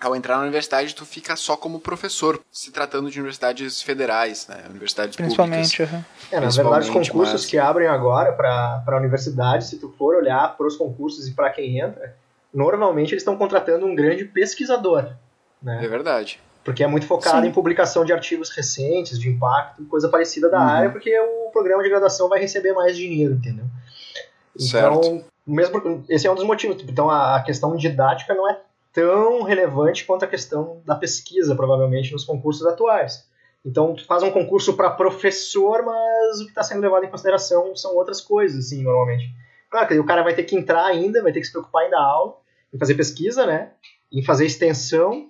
ao 0.00 0.16
entrar 0.16 0.36
na 0.36 0.42
universidade, 0.44 0.94
tu 0.94 1.04
fica 1.04 1.36
só 1.36 1.56
como 1.56 1.78
professor, 1.80 2.40
se 2.50 2.70
tratando 2.70 3.10
de 3.10 3.18
universidades 3.18 3.82
federais, 3.82 4.46
né? 4.48 4.64
Universidades 4.70 5.16
Principalmente. 5.16 5.76
públicas. 5.76 5.94
aham. 5.94 6.04
É, 6.30 6.40
na 6.40 6.48
verdade, 6.48 6.84
os 6.86 6.90
concursos 6.90 7.42
mas- 7.42 7.46
que 7.46 7.58
abrem 7.58 7.88
agora 7.88 8.32
para 8.32 8.82
a 8.86 8.96
universidade, 8.96 9.66
se 9.66 9.78
tu 9.78 9.92
for 9.98 10.14
olhar 10.16 10.56
para 10.56 10.66
os 10.66 10.76
concursos 10.76 11.26
e 11.28 11.32
para 11.34 11.50
quem 11.50 11.80
entra, 11.80 12.16
normalmente 12.54 13.10
eles 13.12 13.20
estão 13.22 13.36
contratando 13.36 13.84
um 13.84 13.94
grande 13.94 14.24
pesquisador, 14.24 15.12
né? 15.62 15.84
É 15.84 15.88
verdade. 15.88 16.40
Porque 16.64 16.82
é 16.84 16.86
muito 16.86 17.06
focado 17.06 17.42
Sim. 17.42 17.48
em 17.48 17.52
publicação 17.52 18.04
de 18.04 18.12
artigos 18.12 18.50
recentes, 18.50 19.18
de 19.18 19.28
impacto, 19.28 19.84
coisa 19.86 20.08
parecida 20.08 20.50
da 20.50 20.58
Uhum. 20.58 20.64
área, 20.68 20.90
porque 20.90 21.18
o 21.18 21.50
programa 21.50 21.82
de 21.82 21.88
graduação 21.88 22.28
vai 22.28 22.40
receber 22.40 22.72
mais 22.72 22.96
dinheiro, 22.96 23.34
entendeu? 23.34 23.64
Certo. 24.58 24.98
Então, 24.98 25.24
mesmo, 25.46 26.04
esse 26.08 26.26
é 26.26 26.30
um 26.30 26.34
dos 26.34 26.44
motivos. 26.44 26.82
Então, 26.86 27.08
a 27.08 27.36
a 27.36 27.42
questão 27.42 27.74
didática 27.76 28.34
não 28.34 28.48
é 28.50 28.60
tão 28.92 29.42
relevante 29.42 30.04
quanto 30.04 30.24
a 30.24 30.28
questão 30.28 30.82
da 30.84 30.94
pesquisa, 30.94 31.54
provavelmente, 31.54 32.12
nos 32.12 32.24
concursos 32.24 32.66
atuais. 32.66 33.26
Então, 33.64 33.94
tu 33.94 34.04
faz 34.04 34.22
um 34.22 34.30
concurso 34.30 34.74
para 34.74 34.90
professor, 34.90 35.82
mas 35.84 36.40
o 36.40 36.44
que 36.44 36.50
está 36.50 36.62
sendo 36.62 36.80
levado 36.80 37.04
em 37.04 37.10
consideração 37.10 37.74
são 37.76 37.94
outras 37.94 38.20
coisas, 38.20 38.66
assim, 38.66 38.82
normalmente. 38.82 39.24
Claro 39.70 39.86
que 39.88 39.98
o 39.98 40.04
cara 40.04 40.22
vai 40.22 40.34
ter 40.34 40.44
que 40.44 40.56
entrar 40.56 40.84
ainda, 40.84 41.22
vai 41.22 41.32
ter 41.32 41.40
que 41.40 41.46
se 41.46 41.52
preocupar 41.52 41.86
em 41.86 41.90
dar 41.90 42.00
aula, 42.00 42.36
em 42.72 42.78
fazer 42.78 42.94
pesquisa, 42.94 43.46
né? 43.46 43.70
Em 44.12 44.22
fazer 44.22 44.46
extensão. 44.46 45.28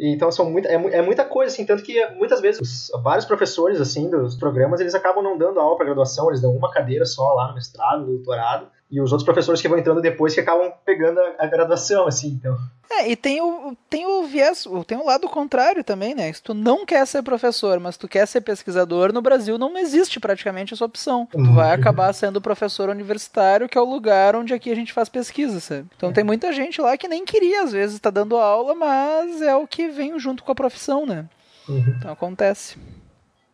Então, 0.00 0.30
são 0.32 0.50
muita, 0.50 0.68
é, 0.68 0.74
é 0.74 1.02
muita 1.02 1.24
coisa, 1.24 1.52
assim, 1.52 1.66
tanto 1.66 1.82
que 1.82 1.94
muitas 2.14 2.40
vezes 2.40 2.60
os- 2.60 3.02
vários 3.02 3.24
professores, 3.26 3.80
assim, 3.80 4.08
dos 4.08 4.34
programas, 4.36 4.80
eles 4.80 4.94
acabam 4.94 5.22
não 5.22 5.36
dando 5.36 5.60
aula 5.60 5.76
para 5.76 5.86
graduação, 5.86 6.28
eles 6.30 6.40
dão 6.40 6.52
uma 6.56 6.70
cadeira 6.70 7.04
só 7.04 7.34
lá 7.34 7.48
no 7.48 7.54
mestrado, 7.54 8.00
no 8.00 8.06
doutorado, 8.12 8.66
e 8.90 9.00
os 9.00 9.10
outros 9.10 9.24
professores 9.24 9.60
que 9.60 9.68
vão 9.68 9.78
entrando 9.78 10.00
depois 10.00 10.34
que 10.34 10.40
acabam 10.40 10.70
pegando 10.84 11.18
a, 11.38 11.46
graduação, 11.46 12.06
assim, 12.06 12.28
então. 12.28 12.56
É, 12.90 13.10
e 13.10 13.16
tem 13.16 13.40
o, 13.40 13.76
tem 13.90 14.06
o 14.06 14.24
viés, 14.24 14.66
tem 14.86 14.98
o 14.98 15.04
lado 15.04 15.28
contrário 15.28 15.82
também, 15.82 16.14
né? 16.14 16.32
Se 16.32 16.42
tu 16.42 16.54
não 16.54 16.86
quer 16.86 17.04
ser 17.06 17.22
professor, 17.22 17.80
mas 17.80 17.96
tu 17.96 18.06
quer 18.06 18.26
ser 18.26 18.42
pesquisador, 18.42 19.12
no 19.12 19.22
Brasil 19.22 19.58
não 19.58 19.76
existe 19.76 20.20
praticamente 20.20 20.74
essa 20.74 20.84
opção. 20.84 21.26
Tu 21.30 21.38
Uhum. 21.38 21.54
vai 21.54 21.72
acabar 21.72 22.12
sendo 22.12 22.40
professor 22.40 22.88
universitário, 22.88 23.68
que 23.68 23.76
é 23.76 23.80
o 23.80 23.84
lugar 23.90 24.36
onde 24.36 24.54
aqui 24.54 24.70
a 24.70 24.76
gente 24.76 24.92
faz 24.92 25.08
pesquisa, 25.08 25.58
sabe? 25.60 25.86
Então 25.96 26.12
tem 26.12 26.22
muita 26.22 26.52
gente 26.52 26.80
lá 26.80 26.96
que 26.96 27.08
nem 27.08 27.24
queria, 27.24 27.62
às 27.64 27.72
vezes, 27.72 27.96
estar 27.96 28.10
dando 28.10 28.36
aula, 28.36 28.74
mas 28.74 29.42
é 29.42 29.56
o 29.56 29.66
que 29.66 29.88
vem 29.88 30.18
junto 30.18 30.44
com 30.44 30.52
a 30.52 30.54
profissão, 30.54 31.04
né? 31.06 31.24
Uhum. 31.68 31.94
Então 31.98 32.12
acontece. 32.12 32.76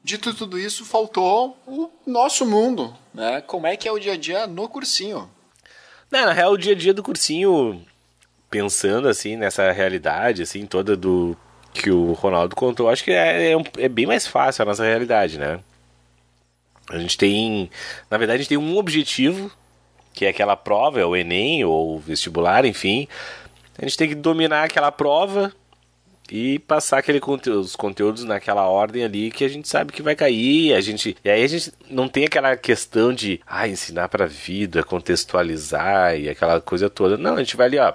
Dito 0.03 0.33
tudo 0.35 0.59
isso, 0.59 0.85
faltou 0.85 1.59
o 1.67 1.91
nosso 2.07 2.47
mundo, 2.47 2.97
né? 3.13 3.43
Como 3.43 3.67
é 3.67 3.77
que 3.77 3.87
é 3.87 3.93
o 3.93 3.99
dia 3.99 4.15
a 4.15 4.17
dia 4.17 4.47
no 4.47 4.69
cursinho? 4.69 5.31
Não, 6.11 6.25
na 6.25 6.33
real, 6.33 6.53
o 6.53 6.59
dia 6.59 6.73
a 6.73 6.77
dia 6.77 6.95
do 6.95 7.03
cursinho, 7.03 7.85
pensando 8.51 9.09
assim 9.09 9.37
nessa 9.37 9.71
realidade, 9.71 10.43
assim, 10.43 10.67
toda 10.67 10.97
do 10.97 11.37
que 11.73 11.91
o 11.91 12.13
Ronaldo 12.15 12.57
contou, 12.57 12.89
acho 12.89 13.05
que 13.05 13.13
é, 13.13 13.53
é, 13.53 13.57
é 13.79 13.89
bem 13.89 14.07
mais 14.07 14.27
fácil 14.27 14.63
a 14.63 14.67
nossa 14.67 14.85
realidade, 14.85 15.39
né? 15.39 15.61
A 16.89 16.99
gente 16.99 17.17
tem, 17.17 17.71
na 18.11 18.19
verdade, 18.19 18.39
a 18.39 18.43
gente 18.43 18.49
tem 18.49 18.59
um 18.59 18.77
objetivo, 18.77 19.53
que 20.13 20.25
é 20.25 20.31
aquela 20.31 20.57
prova, 20.57 20.99
é 20.99 21.05
o 21.05 21.15
Enem 21.15 21.65
ou 21.65 21.95
o 21.95 21.99
vestibular, 22.01 22.65
enfim. 22.65 23.07
A 23.79 23.85
gente 23.85 23.97
tem 23.97 24.09
que 24.09 24.15
dominar 24.15 24.65
aquela 24.65 24.91
prova 24.91 25.53
e 26.31 26.59
passar 26.61 26.99
aquele 26.99 27.19
conte 27.19 27.51
os 27.51 27.75
conteúdos 27.75 28.25
naquela 28.25 28.67
ordem 28.69 29.05
ali 29.05 29.31
que 29.31 29.45
a 29.45 29.49
gente 29.49 29.69
sabe 29.69 29.93
que 29.93 30.03
vai 30.03 30.15
cair, 30.15 30.75
a 30.75 30.81
gente, 30.81 31.17
e 31.25 31.31
aí 31.31 31.43
a 31.43 31.47
gente 31.49 31.73
não 31.91 32.09
tem 32.09 32.25
aquela 32.25 32.57
questão 32.57 33.13
de 33.13 33.41
ah, 33.47 33.67
ensinar 33.67 34.09
pra 34.09 34.27
vida, 34.27 34.83
contextualizar 34.85 36.17
e 36.17 36.29
aquela 36.29 36.61
coisa 36.61 36.89
toda. 36.89 37.17
Não, 37.17 37.35
a 37.35 37.39
gente 37.39 37.57
vai 37.57 37.67
ali, 37.67 37.79
ó. 37.79 37.93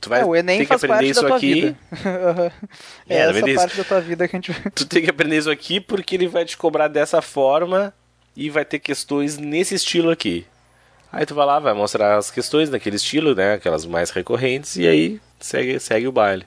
Tu 0.00 0.08
vai 0.08 0.20
É, 0.20 0.24
o 0.24 0.36
Enem 0.36 0.58
ter 0.58 0.66
que 0.66 0.72
aprender 0.74 1.06
isso 1.06 1.26
aqui. 1.26 1.74
é 3.08 3.16
É, 3.16 3.18
essa 3.30 3.54
parte 3.54 3.76
da 3.76 3.84
tua 3.84 4.00
vida 4.00 4.28
que 4.28 4.36
a 4.36 4.38
gente 4.38 4.52
Tu 4.70 4.86
tem 4.86 5.02
que 5.02 5.10
aprender 5.10 5.38
isso 5.38 5.50
aqui 5.50 5.80
porque 5.80 6.14
ele 6.14 6.28
vai 6.28 6.44
te 6.44 6.56
cobrar 6.56 6.88
dessa 6.88 7.20
forma 7.22 7.92
e 8.36 8.50
vai 8.50 8.64
ter 8.64 8.78
questões 8.78 9.38
nesse 9.38 9.74
estilo 9.74 10.10
aqui. 10.10 10.46
Aí 11.10 11.24
tu 11.24 11.34
vai 11.34 11.46
lá, 11.46 11.58
vai 11.58 11.72
mostrar 11.72 12.16
as 12.18 12.30
questões 12.30 12.68
naquele 12.68 12.96
estilo, 12.96 13.34
né? 13.34 13.54
Aquelas 13.54 13.86
mais 13.86 14.10
recorrentes, 14.10 14.76
e 14.76 14.86
aí 14.86 15.20
segue, 15.40 15.80
segue 15.80 16.06
o 16.06 16.12
baile. 16.12 16.44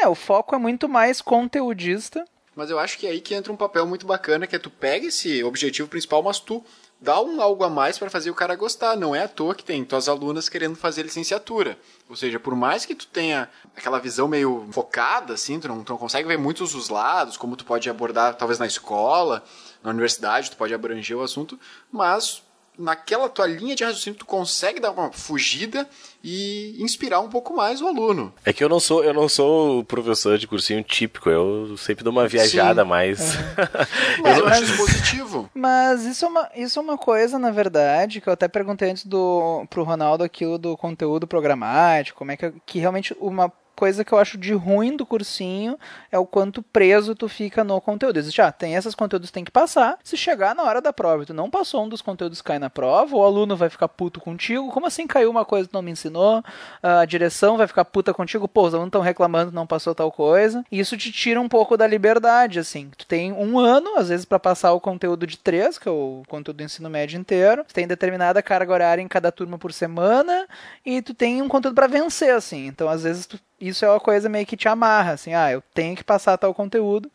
É, 0.00 0.08
o 0.08 0.14
foco 0.14 0.54
é 0.54 0.58
muito 0.58 0.88
mais 0.88 1.20
conteudista. 1.20 2.24
Mas 2.56 2.70
eu 2.70 2.78
acho 2.78 2.98
que 2.98 3.06
é 3.06 3.10
aí 3.10 3.20
que 3.20 3.34
entra 3.34 3.52
um 3.52 3.56
papel 3.56 3.86
muito 3.86 4.06
bacana, 4.06 4.46
que 4.46 4.56
é 4.56 4.58
tu 4.58 4.70
pega 4.70 5.06
esse 5.06 5.44
objetivo 5.44 5.88
principal, 5.88 6.22
mas 6.22 6.40
tu 6.40 6.64
dá 6.98 7.20
um 7.20 7.40
algo 7.40 7.62
a 7.64 7.68
mais 7.68 7.98
para 7.98 8.08
fazer 8.08 8.30
o 8.30 8.34
cara 8.34 8.56
gostar. 8.56 8.96
Não 8.96 9.14
é 9.14 9.24
à 9.24 9.28
toa 9.28 9.54
que 9.54 9.62
tem 9.62 9.84
tuas 9.84 10.08
alunas 10.08 10.48
querendo 10.48 10.74
fazer 10.74 11.02
licenciatura. 11.02 11.78
Ou 12.08 12.16
seja, 12.16 12.40
por 12.40 12.56
mais 12.56 12.86
que 12.86 12.94
tu 12.94 13.06
tenha 13.06 13.48
aquela 13.76 13.98
visão 13.98 14.26
meio 14.26 14.66
focada, 14.72 15.34
assim, 15.34 15.60
tu 15.60 15.68
não, 15.68 15.84
tu 15.84 15.90
não 15.90 15.98
consegue 15.98 16.26
ver 16.26 16.38
muitos 16.38 16.74
os 16.74 16.88
lados, 16.88 17.36
como 17.36 17.54
tu 17.54 17.66
pode 17.66 17.88
abordar 17.90 18.34
talvez 18.34 18.58
na 18.58 18.66
escola, 18.66 19.44
na 19.82 19.90
universidade, 19.90 20.50
tu 20.50 20.56
pode 20.56 20.72
abranger 20.72 21.18
o 21.18 21.22
assunto, 21.22 21.60
mas 21.92 22.42
naquela 22.80 23.28
tua 23.28 23.46
linha 23.46 23.76
de 23.76 23.84
raciocínio 23.84 24.18
tu 24.18 24.26
consegue 24.26 24.80
dar 24.80 24.90
uma 24.90 25.12
fugida 25.12 25.88
e 26.22 26.76
inspirar 26.82 27.20
um 27.20 27.28
pouco 27.28 27.54
mais 27.54 27.80
o 27.80 27.86
aluno. 27.86 28.32
É 28.44 28.52
que 28.52 28.62
eu 28.62 28.68
não 28.68 28.80
sou, 28.80 29.04
eu 29.04 29.14
não 29.14 29.28
sou 29.28 29.80
o 29.80 29.84
professor 29.84 30.38
de 30.38 30.46
cursinho 30.46 30.82
típico, 30.82 31.30
eu 31.30 31.76
sempre 31.76 32.04
dou 32.04 32.12
uma 32.12 32.26
viajada 32.26 32.82
Sim. 32.82 32.88
mais. 32.88 33.20
Mas 34.22 34.38
eu 34.38 34.48
isso 34.64 34.76
positivo. 34.76 35.50
Mas 35.54 36.04
isso 36.04 36.24
é, 36.24 36.28
uma, 36.28 36.50
isso 36.56 36.78
é 36.78 36.82
uma 36.82 36.98
coisa, 36.98 37.38
na 37.38 37.50
verdade, 37.50 38.20
que 38.20 38.28
eu 38.28 38.32
até 38.32 38.48
perguntei 38.48 38.90
antes 38.90 39.06
do, 39.06 39.64
pro 39.70 39.84
Ronaldo 39.84 40.24
aquilo 40.24 40.58
do 40.58 40.76
conteúdo 40.76 41.26
programático, 41.26 42.18
como 42.18 42.32
é 42.32 42.36
que, 42.36 42.52
que 42.66 42.78
realmente 42.78 43.16
uma 43.20 43.52
coisa 43.80 44.04
que 44.04 44.12
eu 44.12 44.18
acho 44.18 44.36
de 44.36 44.52
ruim 44.52 44.94
do 44.94 45.06
cursinho 45.06 45.78
é 46.12 46.18
o 46.18 46.26
quanto 46.26 46.62
preso 46.62 47.14
tu 47.14 47.26
fica 47.26 47.64
no 47.64 47.80
conteúdo. 47.80 48.18
Existe, 48.18 48.42
ah, 48.42 48.52
tem 48.52 48.74
esses 48.74 48.94
conteúdos 48.94 49.30
que 49.30 49.32
tem 49.32 49.42
que 49.42 49.50
passar. 49.50 49.96
Se 50.04 50.18
chegar 50.18 50.54
na 50.54 50.64
hora 50.64 50.82
da 50.82 50.92
prova 50.92 51.22
e 51.22 51.26
tu 51.26 51.32
não 51.32 51.48
passou 51.48 51.86
um 51.86 51.88
dos 51.88 52.02
conteúdos 52.02 52.42
que 52.42 52.48
cai 52.48 52.58
na 52.58 52.68
prova, 52.68 53.16
o 53.16 53.24
aluno 53.24 53.56
vai 53.56 53.70
ficar 53.70 53.88
puto 53.88 54.20
contigo. 54.20 54.70
Como 54.70 54.86
assim 54.86 55.06
caiu 55.06 55.30
uma 55.30 55.46
coisa 55.46 55.66
que 55.66 55.72
não 55.72 55.80
me 55.80 55.90
ensinou? 55.90 56.44
A 56.82 57.06
direção 57.06 57.56
vai 57.56 57.66
ficar 57.66 57.86
puta 57.86 58.12
contigo. 58.12 58.46
Pô, 58.46 58.66
os 58.66 58.74
alunos 58.74 58.88
estão 58.88 59.00
reclamando 59.00 59.50
que 59.50 59.56
não 59.56 59.66
passou 59.66 59.94
tal 59.94 60.12
coisa. 60.12 60.62
E 60.70 60.78
isso 60.78 60.94
te 60.98 61.10
tira 61.10 61.40
um 61.40 61.48
pouco 61.48 61.74
da 61.74 61.86
liberdade, 61.86 62.58
assim. 62.58 62.90
Tu 62.98 63.06
tem 63.06 63.32
um 63.32 63.58
ano, 63.58 63.96
às 63.96 64.10
vezes, 64.10 64.26
para 64.26 64.38
passar 64.38 64.74
o 64.74 64.80
conteúdo 64.80 65.26
de 65.26 65.38
três, 65.38 65.78
que 65.78 65.88
é 65.88 65.90
o 65.90 66.22
conteúdo 66.28 66.58
do 66.58 66.64
ensino 66.64 66.90
médio 66.90 67.18
inteiro. 67.18 67.64
Tu 67.66 67.72
tem 67.72 67.86
determinada 67.86 68.42
carga 68.42 68.74
horária 68.74 69.00
em 69.00 69.08
cada 69.08 69.32
turma 69.32 69.56
por 69.58 69.72
semana. 69.72 70.46
E 70.84 71.00
tu 71.00 71.14
tem 71.14 71.40
um 71.40 71.48
conteúdo 71.48 71.74
para 71.74 71.86
vencer, 71.86 72.34
assim. 72.34 72.66
Então, 72.66 72.86
às 72.86 73.04
vezes, 73.04 73.24
tu 73.24 73.40
isso 73.60 73.84
é 73.84 73.88
uma 73.90 74.00
coisa 74.00 74.28
meio 74.28 74.46
que 74.46 74.56
te 74.56 74.68
amarra, 74.68 75.12
assim, 75.12 75.34
ah, 75.34 75.50
eu 75.52 75.62
tenho 75.74 75.94
que 75.96 76.02
passar 76.04 76.36
tal 76.38 76.54
conteúdo. 76.54 77.10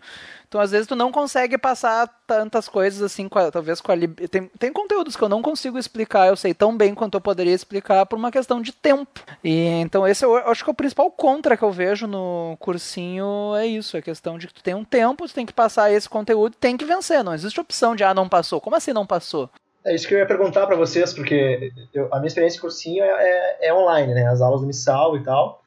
Então, 0.47 0.61
às 0.61 0.71
vezes, 0.71 0.87
tu 0.87 0.95
não 0.95 1.11
consegue 1.11 1.57
passar 1.57 2.07
tantas 2.25 2.69
coisas 2.69 3.01
assim, 3.01 3.27
com 3.27 3.37
a- 3.39 3.51
talvez 3.51 3.81
com 3.81 3.91
a. 3.91 3.95
lib- 3.95 4.27
Tem, 4.29 4.45
tem 4.57 4.71
conteúdos 4.71 5.15
que 5.15 5.21
eu 5.23 5.27
não 5.27 5.41
consigo 5.41 5.77
explicar, 5.77 6.27
eu 6.27 6.35
sei 6.37 6.53
tão 6.53 6.77
bem 6.77 6.93
quanto 6.95 7.15
eu 7.15 7.21
poderia 7.21 7.53
explicar 7.53 8.05
por 8.05 8.15
uma 8.17 8.31
questão 8.31 8.61
de 8.61 8.71
tempo. 8.71 9.19
E 9.43 9.65
então, 9.81 10.07
esse 10.07 10.23
eu 10.23 10.37
acho 10.37 10.63
que 10.63 10.69
é 10.69 10.71
o 10.71 10.75
principal 10.75 11.11
contra 11.11 11.57
que 11.57 11.63
eu 11.63 11.71
vejo 11.71 12.07
no 12.07 12.55
cursinho 12.59 13.53
é 13.57 13.65
isso: 13.65 13.97
é 13.97 13.99
a 13.99 14.03
questão 14.03 14.37
de 14.37 14.47
que 14.47 14.53
tu 14.53 14.63
tem 14.63 14.75
um 14.75 14.85
tempo, 14.85 15.27
tu 15.27 15.33
tem 15.33 15.45
que 15.45 15.51
passar 15.53 15.91
esse 15.91 16.07
conteúdo, 16.07 16.55
tem 16.57 16.77
que 16.77 16.85
vencer. 16.85 17.23
Não 17.23 17.33
existe 17.33 17.59
opção 17.59 17.95
de, 17.95 18.03
ah, 18.03 18.13
não 18.13 18.29
passou. 18.29 18.61
Como 18.61 18.75
assim 18.75 18.93
não 18.93 19.05
passou? 19.05 19.49
É 19.83 19.93
isso 19.93 20.07
que 20.07 20.13
eu 20.13 20.19
ia 20.19 20.25
perguntar 20.25 20.65
pra 20.67 20.75
vocês, 20.75 21.13
porque 21.13 21.71
eu- 21.93 22.07
a 22.13 22.17
minha 22.17 22.27
experiência 22.27 22.57
em 22.57 22.61
cursinho 22.61 23.03
é, 23.03 23.07
é- 23.07 23.67
é 23.67 23.73
online, 23.73 24.13
né? 24.13 24.27
As 24.27 24.41
aulas 24.41 24.61
do 24.61 24.67
Missal 24.67 25.17
e 25.17 25.23
tal. 25.23 25.61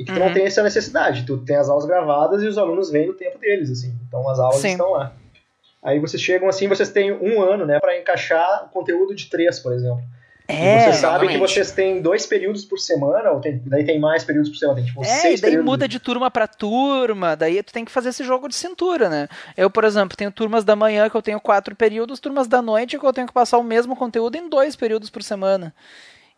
E 0.00 0.04
que 0.04 0.12
tu 0.12 0.18
Uhum. 0.18 0.26
não 0.28 0.32
tem 0.34 0.46
essa 0.46 0.62
necessidade. 0.62 1.26
Tu 1.26 1.36
tem 1.38 1.56
as 1.56 1.68
aulas 1.68 1.84
gravadas 1.84 2.42
e 2.42 2.46
os 2.46 2.56
alunos 2.56 2.90
vêm 2.90 3.06
no 3.06 3.12
tempo 3.14 3.38
deles, 3.38 3.70
assim. 3.70 3.94
Então 4.08 4.26
as 4.28 4.38
aulas 4.40 4.56
Sim. 4.60 4.70
estão 4.72 4.92
lá. 4.92 5.12
Aí 5.82 5.98
vocês 5.98 6.22
chegam 6.22 6.48
assim, 6.48 6.68
vocês 6.68 6.90
têm 6.90 7.12
um 7.12 7.42
ano, 7.42 7.64
né, 7.66 7.78
pra 7.78 7.98
encaixar 7.98 8.64
o 8.66 8.68
conteúdo 8.70 9.14
de 9.14 9.26
três, 9.30 9.58
por 9.58 9.72
exemplo. 9.72 10.02
e 10.48 10.52
É, 10.52 10.80
vocês 10.80 10.96
sabem 10.96 11.28
que 11.28 11.34
exatamente. 11.34 11.38
vocês 11.38 11.70
têm 11.72 12.02
dois 12.02 12.26
períodos 12.26 12.64
por 12.64 12.78
semana, 12.78 13.30
ou 13.30 13.40
tem, 13.40 13.62
daí 13.64 13.84
tem 13.84 14.00
mais 14.00 14.24
períodos 14.24 14.50
por 14.50 14.56
semana, 14.58 14.78
tem 14.78 14.86
tipo 14.86 15.00
É, 15.02 15.04
seis 15.04 15.38
e 15.38 15.42
daí 15.42 15.50
períodos. 15.52 15.64
muda 15.70 15.86
de 15.86 16.00
turma 16.00 16.28
pra 16.30 16.48
turma, 16.48 17.36
daí 17.36 17.62
tu 17.62 17.72
tem 17.72 17.84
que 17.84 17.90
fazer 17.92 18.08
esse 18.08 18.24
jogo 18.24 18.48
de 18.48 18.54
cintura, 18.56 19.08
né? 19.08 19.28
Eu, 19.56 19.70
por 19.70 19.84
exemplo, 19.84 20.16
tenho 20.16 20.32
turmas 20.32 20.64
da 20.64 20.74
manhã 20.74 21.08
que 21.08 21.14
eu 21.16 21.22
tenho 21.22 21.40
quatro 21.40 21.76
períodos, 21.76 22.18
turmas 22.18 22.48
da 22.48 22.60
noite 22.60 22.98
que 22.98 23.06
eu 23.06 23.12
tenho 23.12 23.26
que 23.28 23.32
passar 23.32 23.58
o 23.58 23.62
mesmo 23.62 23.94
conteúdo 23.94 24.34
em 24.36 24.48
dois 24.48 24.74
períodos 24.74 25.08
por 25.08 25.22
semana. 25.22 25.72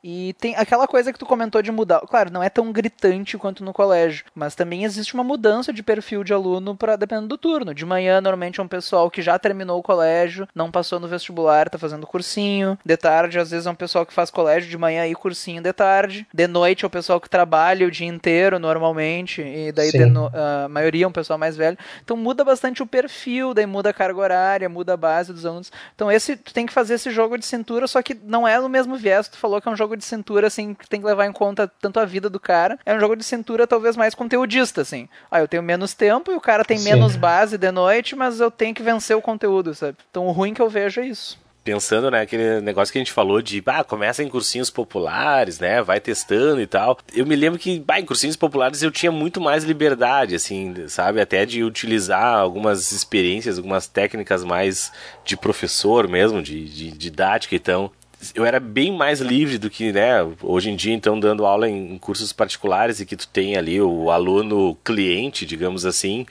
E 0.05 0.35
tem 0.41 0.57
aquela 0.57 0.89
coisa 0.89 1.13
que 1.13 1.19
tu 1.19 1.25
comentou 1.25 1.63
de 1.63 1.71
mudar. 1.71 2.01
Claro, 2.01 2.33
não 2.33 2.43
é 2.43 2.51
tão 2.51 2.73
gritante 2.73 3.39
quanto 3.39 3.63
no 3.65 3.73
colégio, 3.73 4.25
mas 4.35 4.55
também 4.55 4.85
existe 4.85 5.15
uma 5.15 5.23
mudança 5.23 5.73
de 5.73 5.83
perfil 5.83 6.25
de 6.25 6.33
aluno 6.33 6.75
para 6.77 6.97
dependendo 6.97 7.29
do 7.29 7.39
turno. 7.39 7.73
De 7.75 7.85
manhã, 7.85 8.21
normalmente 8.21 8.59
é 8.59 8.63
um 8.63 8.69
pessoal 8.69 9.11
que 9.11 9.23
já 9.23 9.39
terminou 9.39 9.79
o 9.79 9.83
colégio, 9.83 10.49
não 10.55 10.71
passou 10.73 10.99
no 10.99 11.07
vestibular, 11.07 11.69
tá 11.71 11.79
fazendo 11.79 12.07
cursinho. 12.07 12.77
De 12.85 12.97
tarde, 12.97 13.39
às 13.39 13.51
vezes 13.51 13.67
é 13.67 13.71
um 13.71 13.75
pessoal 13.75 14.05
que 14.05 14.13
faz 14.13 14.31
colégio 14.31 14.69
de 14.69 14.77
manhã 14.77 15.07
e 15.07 15.15
cursinho 15.15 15.63
de 15.63 15.73
tarde. 15.73 16.27
De 16.35 16.47
noite 16.49 16.85
é 16.85 16.87
o 16.87 16.91
pessoal 16.91 17.21
que 17.21 17.31
trabalha 17.31 17.87
o 17.87 17.91
dia 17.91 18.07
inteiro 18.09 18.59
normalmente, 18.59 19.41
e 19.41 19.71
daí 19.73 19.91
no- 20.11 20.31
a 20.35 20.69
maioria 20.69 21.05
é 21.05 21.09
um 21.09 21.13
pessoal 21.13 21.39
mais 21.39 21.57
velho. 21.57 21.79
Então 22.03 22.17
muda 22.17 22.43
bastante 22.45 22.83
o 22.83 22.87
perfil, 22.87 23.55
daí 23.55 23.67
muda 23.67 23.91
a 23.91 23.93
carga 23.93 24.19
horária, 24.21 24.69
muda 24.69 24.95
a 24.95 24.97
base 24.97 25.33
dos 25.33 25.47
alunos. 25.47 25.71
Então 25.95 26.11
esse 26.11 26.37
tu 26.37 26.53
tem 26.53 26.67
que 26.67 26.73
fazer 26.73 26.95
esse 26.95 27.11
jogo 27.11 27.39
de 27.39 27.47
cintura, 27.47 27.87
só 27.87 28.03
que 28.03 28.15
não 28.15 28.47
é 28.49 28.59
no 28.59 28.69
mesmo 28.69 28.97
viés. 28.97 29.29
Tu 29.29 29.37
falou 29.39 29.61
que 29.61 29.69
é 29.69 29.71
um 29.71 29.77
jogo 29.77 29.92
de 29.97 30.05
cintura, 30.05 30.47
assim, 30.47 30.75
que 30.75 30.89
tem 30.89 31.01
que 31.01 31.07
levar 31.07 31.27
em 31.27 31.33
conta 31.33 31.71
tanto 31.81 32.01
a 32.01 32.05
vida 32.05 32.29
do 32.29 32.41
cara. 32.41 32.79
É 32.85 32.95
um 32.95 33.01
jogo 33.01 33.17
de 33.17 33.25
cintura 33.25 33.67
talvez 33.67 33.97
mais 33.97 34.15
conteudista, 34.15 34.83
assim. 34.83 35.09
Ah, 35.31 35.41
eu 35.41 35.49
tenho 35.49 35.63
menos 35.63 35.95
tempo 35.95 36.31
e 36.31 36.35
o 36.35 36.41
cara 36.41 36.65
tem 36.65 36.79
Sim. 36.79 36.91
menos 36.91 37.17
base 37.17 37.59
de 37.59 37.71
noite, 37.71 38.15
mas 38.17 38.41
eu 38.41 38.51
tenho 38.51 38.75
que 38.75 38.83
vencer 38.83 39.17
o 39.17 39.23
conteúdo, 39.23 39.75
sabe? 39.75 39.97
Então 40.11 40.27
o 40.27 40.33
ruim 40.33 40.55
que 40.55 40.63
eu 40.63 40.69
vejo 40.69 41.01
é 41.01 41.07
isso. 41.07 41.41
Pensando, 41.65 42.11
né, 42.11 42.23
aquele 42.23 42.61
negócio 42.61 42.91
que 42.91 42.99
a 42.99 43.01
gente 43.01 43.13
falou 43.13 43.41
de, 43.41 43.63
ah, 43.67 43.85
começa 43.85 44.21
em 44.21 44.29
cursinhos 44.29 44.69
populares, 44.69 45.61
né, 45.61 45.81
vai 45.81 46.01
testando 46.01 46.61
e 46.61 46.67
tal. 46.67 46.99
Eu 47.15 47.25
me 47.25 47.37
lembro 47.37 47.57
que, 47.57 47.79
bah, 47.79 48.01
em 48.01 48.05
cursinhos 48.05 48.35
populares 48.35 48.83
eu 48.83 48.91
tinha 48.91 49.13
muito 49.13 49.41
mais 49.41 49.63
liberdade, 49.63 50.35
assim, 50.35 50.75
sabe, 50.89 51.21
até 51.21 51.47
de 51.47 51.63
utilizar 51.63 52.37
algumas 52.37 52.91
experiências, 52.91 53.59
algumas 53.59 53.87
técnicas 53.87 54.43
mais 54.43 54.91
de 55.25 55.37
professor 55.37 56.09
mesmo, 56.09 56.43
de, 56.43 56.69
de 56.69 56.91
didática, 56.91 57.55
então 57.55 57.93
eu 58.35 58.45
era 58.45 58.61
bem 58.61 58.93
mais 58.93 59.21
livre 59.21 59.59
do 59.59 59.69
que, 59.71 59.93
né, 59.93 60.27
hoje 60.43 60.71
em 60.71 60.77
dia, 60.77 60.95
então, 60.95 61.19
dando 61.19 61.45
aula 61.47 61.69
em, 61.69 61.95
em 61.95 61.99
cursos 61.99 62.33
particulares 62.33 63.01
e 63.01 63.07
que 63.07 63.17
tu 63.17 63.27
tem 63.29 63.57
ali 63.57 63.81
o 63.81 64.11
aluno 64.11 64.77
cliente, 64.85 65.45
digamos 65.47 65.85
assim. 65.87 66.27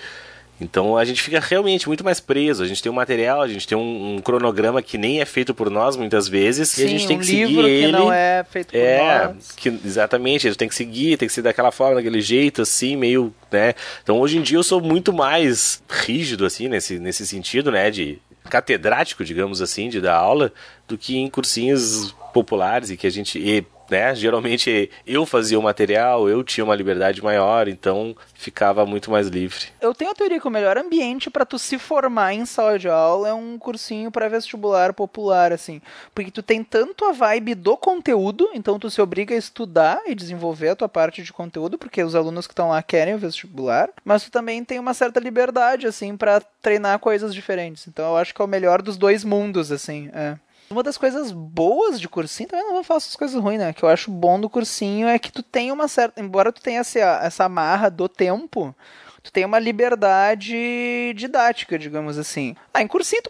Então 0.63 0.95
a 0.95 1.03
gente 1.03 1.23
fica 1.23 1.39
realmente 1.39 1.87
muito 1.87 2.03
mais 2.03 2.19
preso. 2.19 2.63
A 2.63 2.67
gente 2.67 2.83
tem 2.83 2.91
um 2.91 2.93
material, 2.95 3.41
a 3.41 3.47
gente 3.47 3.67
tem 3.67 3.75
um, 3.75 4.17
um 4.17 4.21
cronograma 4.21 4.79
que 4.79 4.95
nem 4.95 5.19
é 5.19 5.25
feito 5.25 5.55
por 5.55 5.71
nós 5.71 5.97
muitas 5.97 6.27
vezes 6.27 6.77
e 6.77 6.83
a 6.83 6.87
gente 6.87 7.07
tem 7.07 7.17
um 7.17 7.19
que 7.19 7.25
seguir 7.25 7.45
livro 7.47 7.67
ele. 7.67 7.85
que 7.87 7.91
não 7.91 8.13
é 8.13 8.43
feito 8.47 8.67
por 8.67 8.77
É, 8.77 9.27
nós. 9.27 9.51
que, 9.53 9.69
exatamente, 9.83 10.47
ele 10.47 10.53
tem 10.55 10.67
que 10.69 10.75
seguir, 10.75 11.17
tem 11.17 11.27
que 11.27 11.33
ser 11.33 11.41
daquela 11.41 11.71
forma, 11.71 11.95
daquele 11.95 12.21
jeito, 12.21 12.61
assim, 12.61 12.95
meio, 12.95 13.33
né? 13.51 13.73
Então 14.03 14.19
hoje 14.19 14.37
em 14.37 14.43
dia 14.43 14.57
eu 14.59 14.63
sou 14.63 14.79
muito 14.79 15.11
mais 15.11 15.81
rígido, 15.89 16.45
assim, 16.45 16.67
nesse, 16.67 16.99
nesse 16.99 17.25
sentido, 17.25 17.71
né? 17.71 17.89
De 17.89 18.19
catedrático, 18.51 19.23
digamos 19.23 19.61
assim, 19.61 19.87
de 19.87 20.01
dar 20.01 20.17
aula, 20.17 20.51
do 20.85 20.97
que 20.97 21.17
em 21.17 21.29
cursinhos 21.29 22.13
populares 22.33 22.89
e 22.89 22.97
que 22.97 23.07
a 23.07 23.09
gente. 23.09 23.39
E, 23.39 23.65
né, 23.91 24.15
geralmente 24.15 24.89
eu 25.05 25.25
fazia 25.25 25.59
o 25.59 25.61
material, 25.61 26.29
eu 26.29 26.43
tinha 26.43 26.63
uma 26.63 26.75
liberdade 26.75 27.21
maior, 27.21 27.67
então 27.67 28.15
ficava 28.33 28.85
muito 28.85 29.11
mais 29.11 29.27
livre. 29.27 29.65
Eu 29.81 29.93
tenho 29.93 30.11
a 30.11 30.15
teoria 30.15 30.39
que 30.39 30.47
o 30.47 30.51
melhor 30.51 30.77
ambiente 30.77 31.29
pra 31.29 31.45
tu 31.45 31.59
se 31.59 31.77
formar 31.77 32.33
em 32.33 32.45
sala 32.45 32.79
de 32.79 32.87
aula 32.87 33.27
é 33.27 33.33
um 33.33 33.59
cursinho 33.59 34.09
pré-vestibular 34.09 34.93
popular, 34.93 35.51
assim. 35.51 35.81
Porque 36.15 36.31
tu 36.31 36.41
tem 36.41 36.63
tanto 36.63 37.03
a 37.03 37.11
vibe 37.11 37.53
do 37.53 37.75
conteúdo, 37.75 38.49
então 38.53 38.79
tu 38.79 38.89
se 38.89 39.01
obriga 39.01 39.35
a 39.35 39.37
estudar 39.37 39.99
e 40.07 40.15
desenvolver 40.15 40.69
a 40.69 40.75
tua 40.75 40.89
parte 40.89 41.21
de 41.21 41.33
conteúdo, 41.33 41.77
porque 41.77 42.01
os 42.01 42.15
alunos 42.15 42.47
que 42.47 42.53
estão 42.53 42.69
lá 42.69 42.81
querem 42.81 43.15
o 43.15 43.19
vestibular, 43.19 43.89
mas 44.05 44.23
tu 44.23 44.31
também 44.31 44.63
tem 44.63 44.79
uma 44.79 44.93
certa 44.93 45.19
liberdade, 45.19 45.85
assim, 45.85 46.15
pra 46.15 46.39
treinar 46.61 46.97
coisas 46.99 47.33
diferentes. 47.33 47.87
Então 47.87 48.05
eu 48.05 48.17
acho 48.17 48.33
que 48.33 48.41
é 48.41 48.45
o 48.45 48.47
melhor 48.47 48.81
dos 48.81 48.95
dois 48.95 49.25
mundos, 49.25 49.69
assim, 49.69 50.09
é. 50.13 50.37
Uma 50.71 50.83
das 50.83 50.97
coisas 50.97 51.33
boas 51.33 51.99
de 51.99 52.07
cursinho, 52.07 52.47
também 52.47 52.65
não 52.65 52.75
vou 52.75 52.83
falar 52.83 52.99
essas 52.99 53.15
coisas 53.15 53.41
ruins, 53.41 53.59
né? 53.59 53.73
Que 53.73 53.83
eu 53.83 53.89
acho 53.89 54.09
bom 54.09 54.39
do 54.39 54.49
cursinho 54.49 55.05
é 55.05 55.19
que 55.19 55.29
tu 55.29 55.43
tem 55.43 55.69
uma 55.69 55.87
certa. 55.87 56.21
Embora 56.21 56.51
tu 56.51 56.61
tenha 56.61 56.79
essa, 56.79 56.99
essa 56.99 57.43
amarra 57.43 57.91
do 57.91 58.07
tempo, 58.07 58.73
tu 59.21 59.33
tem 59.33 59.43
uma 59.43 59.59
liberdade 59.59 61.13
didática, 61.13 61.77
digamos 61.77 62.17
assim. 62.17 62.55
Ah, 62.73 62.81
em 62.81 62.87
cursinho 62.87 63.21
tu 63.21 63.29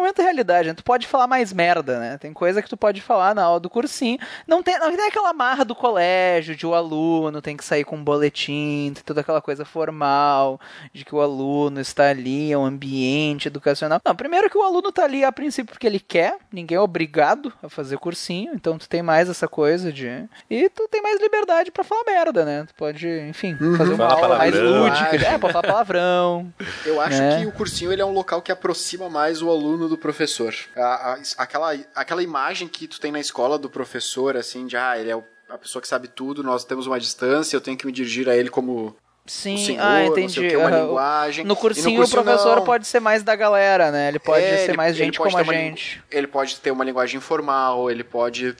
momento 0.00 0.16
da 0.16 0.22
realidade, 0.24 0.68
né? 0.68 0.74
Tu 0.74 0.84
pode 0.84 1.06
falar 1.06 1.26
mais 1.26 1.52
merda, 1.52 1.98
né? 1.98 2.18
Tem 2.18 2.32
coisa 2.32 2.62
que 2.62 2.68
tu 2.68 2.76
pode 2.76 3.00
falar 3.00 3.34
na 3.34 3.42
aula 3.42 3.60
do 3.60 3.70
cursinho. 3.70 4.18
Não 4.46 4.62
tem, 4.62 4.78
não 4.78 4.94
tem 4.96 5.08
aquela 5.08 5.30
amarra 5.30 5.64
do 5.64 5.74
colégio, 5.74 6.56
de 6.56 6.66
o 6.66 6.74
aluno 6.74 7.42
tem 7.42 7.56
que 7.56 7.64
sair 7.64 7.84
com 7.84 7.96
um 7.96 8.04
boletim, 8.04 8.92
tem 8.94 9.02
toda 9.04 9.20
aquela 9.20 9.40
coisa 9.40 9.64
formal, 9.64 10.60
de 10.92 11.04
que 11.04 11.14
o 11.14 11.20
aluno 11.20 11.80
está 11.80 12.08
ali, 12.08 12.52
é 12.52 12.58
um 12.58 12.64
ambiente 12.64 13.48
educacional. 13.48 14.00
Não, 14.04 14.14
primeiro 14.14 14.50
que 14.50 14.58
o 14.58 14.62
aluno 14.62 14.90
tá 14.90 15.04
ali 15.04 15.24
a 15.24 15.32
princípio 15.32 15.72
porque 15.72 15.86
ele 15.86 16.00
quer, 16.00 16.36
ninguém 16.52 16.76
é 16.76 16.80
obrigado 16.80 17.52
a 17.62 17.68
fazer 17.68 17.98
cursinho, 17.98 18.52
então 18.54 18.78
tu 18.78 18.88
tem 18.88 19.02
mais 19.02 19.28
essa 19.28 19.46
coisa 19.46 19.92
de. 19.92 20.08
E 20.48 20.68
tu 20.70 20.88
tem 20.88 21.02
mais 21.02 21.20
liberdade 21.20 21.70
pra 21.70 21.84
falar 21.84 22.04
merda, 22.06 22.44
né? 22.44 22.64
Tu 22.66 22.74
pode, 22.74 23.08
enfim, 23.28 23.56
fazer 23.76 23.94
uma 23.94 24.06
aula 24.06 24.38
mais 24.38 24.54
lúdica. 24.54 25.16
É, 25.16 25.38
pode 25.38 25.52
falar 25.52 25.66
palavrão. 25.66 26.52
Eu 26.84 27.00
acho 27.00 27.18
né? 27.18 27.40
que 27.40 27.46
o 27.46 27.52
cursinho 27.52 27.92
ele 27.92 28.02
é 28.02 28.04
um 28.04 28.12
local 28.12 28.40
que 28.40 28.50
aproxima 28.50 29.08
mais 29.08 29.42
o 29.42 29.50
aluno 29.50 29.88
do 29.90 29.98
professor. 29.98 30.54
A- 30.76 31.12
a- 31.14 31.18
aquela, 31.38 31.72
aquela 31.94 32.22
imagem 32.22 32.66
que 32.68 32.86
tu 32.88 33.00
tem 33.00 33.12
na 33.12 33.20
escola 33.20 33.58
do 33.58 33.68
professor, 33.68 34.36
assim, 34.36 34.66
de 34.66 34.76
ah, 34.76 34.98
ele 34.98 35.10
é 35.10 35.22
a 35.48 35.58
pessoa 35.58 35.82
que 35.82 35.88
sabe 35.88 36.08
tudo, 36.08 36.42
nós 36.42 36.64
temos 36.64 36.86
uma 36.86 36.98
distância, 36.98 37.56
eu 37.56 37.60
tenho 37.60 37.76
que 37.76 37.84
me 37.84 37.92
dirigir 37.92 38.28
a 38.28 38.36
ele 38.36 38.48
como 38.48 38.96
Sim, 39.26 39.56
senhor, 39.58 39.82
ah, 39.82 40.04
entendi. 40.06 40.40
que, 40.48 40.56
uma 40.56 40.68
Aham. 40.68 40.82
linguagem. 40.86 41.44
No 41.44 41.54
E 41.54 41.56
cursinho, 41.56 42.02
o 42.02 42.08
professor 42.08 42.56
não. 42.56 42.64
pode 42.64 42.86
ser 42.86 43.00
mais 43.00 43.22
da 43.22 43.34
galera, 43.36 43.90
né? 43.90 44.08
Ele 44.08 44.18
pode 44.18 44.44
É, 44.44 44.56
ser 44.58 44.70
ele- 44.70 44.76
mais 44.76 44.96
gente 44.96 45.18
como 45.18 45.36
a 45.36 45.42
uma 45.42 45.52
gente. 45.52 45.94
lingu- 45.96 46.04
Ele 46.10 46.26
pode 46.26 46.56
ter 46.56 46.70
uma 46.70 46.84
linguagem 46.84 47.18
informal, 47.18 47.90
ele 47.90 48.02
pode 48.04 48.56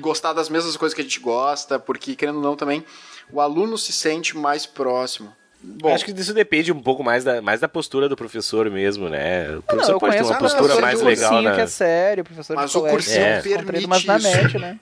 gostar 0.00 0.32
das 0.32 0.48
mesmas 0.48 0.76
coisas 0.76 0.94
que 0.94 1.00
a 1.00 1.04
gente 1.04 1.20
gosta, 1.20 1.78
porque, 1.78 2.16
querendo 2.16 2.36
ou 2.36 2.42
não, 2.42 2.56
também, 2.56 2.84
o 3.30 3.40
aluno 3.40 3.76
se 3.78 3.92
sente 3.92 4.36
mais 4.36 4.64
próximo. 4.66 5.34
Bom, 5.62 5.92
Acho 5.94 6.04
que 6.06 6.12
isso 6.12 6.32
depende 6.32 6.72
um 6.72 6.80
pouco 6.82 7.04
mais 7.04 7.22
da, 7.22 7.42
mais 7.42 7.60
da 7.60 7.68
postura 7.68 8.08
do 8.08 8.16
professor 8.16 8.70
mesmo, 8.70 9.08
né? 9.10 9.48
O 9.50 9.52
Não, 9.56 9.62
professor 9.62 9.92
eu 9.92 9.98
pode 10.00 10.16
ter 10.16 10.22
uma 10.22 10.30
um 10.30 10.32
não, 10.32 10.38
postura 10.38 10.80
mais 10.80 11.00
legal, 11.02 11.30
cursinho 11.30 11.50
né? 11.50 11.54
que 11.56 11.60
é 11.60 11.66
sério, 11.66 12.24
professor 12.24 12.56
Mas 12.56 12.70
de 12.70 12.78
o 12.78 12.82
cursinho 12.88 13.24
é, 13.24 13.40
permite 13.42 13.86
mas 13.86 14.04
na 14.06 14.16
isso. 14.16 14.28
MED, 14.28 14.58
né? 14.58 14.80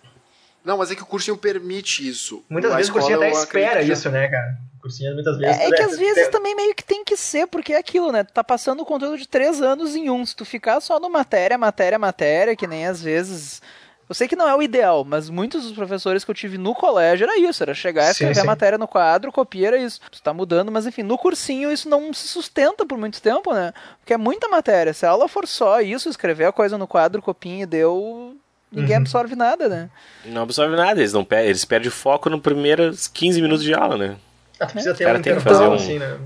Não, 0.65 0.77
mas 0.79 0.91
é 0.91 0.95
que 0.95 1.03
o 1.03 1.07
cursinho 1.07 1.37
permite 1.37 2.07
isso. 2.09 2.45
Muitas 2.49 2.75
vezes 2.75 2.91
o 2.91 2.93
cursinho 2.93 3.17
até 3.17 3.29
eu 3.29 3.33
espera 3.33 3.67
acredito 3.71 3.87
que- 3.87 3.93
isso, 3.93 4.11
né, 4.11 4.29
cara? 4.29 4.57
O 4.77 4.81
cursinho 4.83 5.15
muitas 5.15 5.37
vezes. 5.39 5.59
É, 5.59 5.67
é 5.67 5.71
que 5.73 5.83
às 5.83 5.95
é, 5.95 5.97
vezes 5.97 6.23
tem- 6.23 6.31
também 6.31 6.55
meio 6.55 6.75
que 6.75 6.85
tem 6.85 7.05
que 7.05 7.17
ser, 7.17 7.47
porque 7.49 7.73
é 7.73 7.79
aquilo, 7.79 8.13
né? 8.13 8.23
Tu 8.23 8.33
tá 8.33 8.45
passando 8.45 8.81
o 8.81 8.87
conteúdo 8.87 9.19
de 9.19 9.27
três 9.27 9.61
anos 9.61 9.97
em 9.97 10.11
um. 10.11 10.25
Se 10.25 10.37
tu 10.37 10.45
ficar 10.45 10.81
só 10.81 11.01
no 11.01 11.09
matéria, 11.11 11.59
matéria, 11.59 11.99
matéria, 11.99 12.55
que 12.57 12.67
nem 12.67 12.87
às 12.87 13.03
vezes. 13.03 13.61
Eu 14.09 14.15
sei 14.15 14.27
que 14.27 14.35
não 14.37 14.49
é 14.49 14.55
o 14.55 14.63
ideal, 14.63 15.05
mas 15.05 15.29
muitos 15.29 15.65
dos 15.65 15.73
professores 15.73 16.25
que 16.25 16.31
eu 16.31 16.35
tive 16.35 16.57
no 16.57 16.75
colégio 16.75 17.25
era 17.25 17.39
isso, 17.39 17.63
era 17.63 17.75
chegar 17.75 18.05
e 18.05 18.07
Sim, 18.07 18.13
escrever 18.25 18.39
a 18.41 18.43
sim. 18.43 18.47
matéria 18.47 18.79
no 18.79 18.89
quadro, 18.89 19.31
copia, 19.31 19.69
era 19.69 19.77
isso. 19.79 20.01
Tu 20.11 20.23
tá 20.23 20.33
mudando, 20.33 20.73
mas 20.73 20.87
enfim, 20.87 21.03
no 21.03 21.19
cursinho 21.19 21.71
isso 21.71 21.89
não 21.91 22.13
se 22.15 22.27
sustenta 22.27 22.87
por 22.87 22.97
muito 22.97 23.21
tempo, 23.21 23.53
né? 23.53 23.73
Porque 24.01 24.15
é 24.15 24.17
muita 24.17 24.49
matéria. 24.49 24.95
Se 24.95 25.05
a 25.05 25.11
aula 25.11 25.29
for 25.29 25.47
só 25.47 25.81
isso, 25.83 26.09
escrever 26.09 26.47
a 26.47 26.53
coisa 26.53 26.79
no 26.79 26.87
quadro, 26.87 27.21
copinha 27.21 27.65
e 27.65 27.67
deu. 27.67 28.35
Ninguém 28.73 28.97
Uhum. 28.97 29.03
absorve 29.03 29.35
nada, 29.37 29.69
né? 29.69 29.91
Não 30.25 30.43
absorve 30.43 30.75
nada, 30.75 31.01
eles, 31.01 31.13
não 31.13 31.25
pe- 31.25 31.45
eles 31.45 31.65
perdem 31.67 31.91
foco 31.91 32.31
nos 32.31 32.41
primeiros 32.41 33.09
15 33.09 33.43
minutos 33.43 33.63
de 33.65 33.75
aula, 33.75 33.97
né? 33.99 34.17
Ah, 34.59 34.67
tu 34.67 34.73
precisa 34.73 34.95
ter 34.95 35.05
cara 35.05 35.19
um 35.19 35.23
tem 35.23 35.33
que 35.35 35.39
intervalo, 35.41 35.59
fazer 35.59 35.71
um- 35.71 35.75
assim, 35.75 35.99
né? 35.99 36.19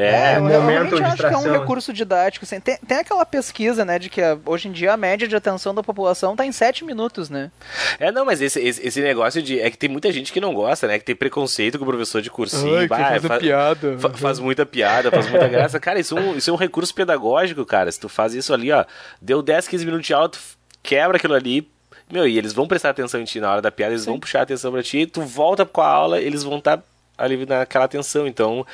É, 0.00 0.36
eu 0.36 0.42
um 0.42 0.46
realmente 0.46 0.76
momento 0.78 0.96
de 0.96 1.02
acho 1.02 1.16
que 1.16 1.22
é 1.24 1.28
um 1.28 1.32
distração. 1.32 1.60
recurso 1.60 1.92
didático. 1.92 2.44
Assim. 2.44 2.60
Tem, 2.60 2.76
tem 2.78 2.98
aquela 2.98 3.26
pesquisa, 3.26 3.84
né, 3.84 3.98
de 3.98 4.08
que 4.08 4.22
a- 4.22 4.38
hoje 4.46 4.68
em 4.68 4.72
dia 4.72 4.92
a 4.92 4.96
média 4.96 5.26
de 5.26 5.34
atenção 5.34 5.74
da 5.74 5.82
população 5.82 6.36
tá 6.36 6.46
em 6.46 6.52
7 6.52 6.84
minutos, 6.84 7.28
né? 7.28 7.50
É, 7.98 8.12
não, 8.12 8.24
mas 8.24 8.40
esse, 8.40 8.60
esse, 8.60 8.86
esse 8.86 9.00
negócio 9.00 9.42
de. 9.42 9.60
É 9.60 9.70
que 9.70 9.76
tem 9.76 9.88
muita 9.88 10.10
gente 10.12 10.32
que 10.32 10.40
não 10.40 10.54
gosta, 10.54 10.86
né? 10.86 10.98
Que 10.98 11.04
tem 11.04 11.16
preconceito 11.16 11.78
com 11.78 11.84
o 11.84 11.88
professor 11.88 12.22
de 12.22 12.30
cursinho. 12.30 12.86
bah, 12.88 13.18
fa- 13.20 13.38
piada. 13.38 13.98
fa- 13.98 14.10
faz 14.10 14.38
muita 14.38 14.64
piada, 14.64 15.10
faz 15.10 15.28
muita 15.28 15.48
graça. 15.48 15.80
Cara, 15.80 15.98
isso 15.98 16.16
é, 16.16 16.20
um, 16.20 16.36
isso 16.36 16.48
é 16.48 16.52
um 16.52 16.56
recurso 16.56 16.94
pedagógico, 16.94 17.64
cara. 17.66 17.90
Se 17.90 17.98
tu 17.98 18.08
faz 18.08 18.34
isso 18.34 18.54
ali, 18.54 18.70
ó, 18.70 18.84
deu 19.20 19.42
10, 19.42 19.66
15 19.66 19.84
minutos 19.84 20.06
de 20.06 20.14
aula, 20.14 20.28
tu 20.28 20.38
quebra 20.82 21.16
aquilo 21.16 21.34
ali. 21.34 21.68
Meu, 22.10 22.26
e 22.26 22.38
eles 22.38 22.52
vão 22.54 22.66
prestar 22.66 22.90
atenção 22.90 23.20
em 23.20 23.24
ti 23.24 23.38
na 23.40 23.50
hora 23.52 23.60
da 23.60 23.70
piada, 23.70 23.92
eles 23.92 24.06
vão 24.06 24.18
puxar 24.18 24.38
a 24.40 24.42
atenção 24.42 24.72
pra 24.72 24.82
ti, 24.82 25.04
tu 25.06 25.20
volta 25.22 25.66
com 25.66 25.82
a 25.82 25.86
aula, 25.88 26.18
eles 26.20 26.42
vão 26.42 26.56
estar 26.58 26.80
ali 27.18 27.44
naquela 27.44 27.84
atenção. 27.84 28.26
Então, 28.26 28.64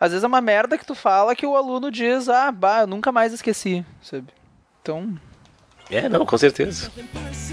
Às 0.00 0.10
vezes 0.12 0.22
é 0.24 0.26
uma 0.26 0.40
merda 0.40 0.78
que 0.78 0.86
tu 0.86 0.94
fala 0.94 1.34
que 1.34 1.44
o 1.46 1.56
aluno 1.56 1.90
diz, 1.90 2.28
ah, 2.28 2.52
bah, 2.52 2.82
eu 2.82 2.86
nunca 2.86 3.10
mais 3.10 3.32
esqueci, 3.32 3.84
sabe? 4.00 4.28
Então, 4.80 5.18
é, 5.90 6.08
não, 6.08 6.24
com 6.24 6.38
certeza. 6.38 6.90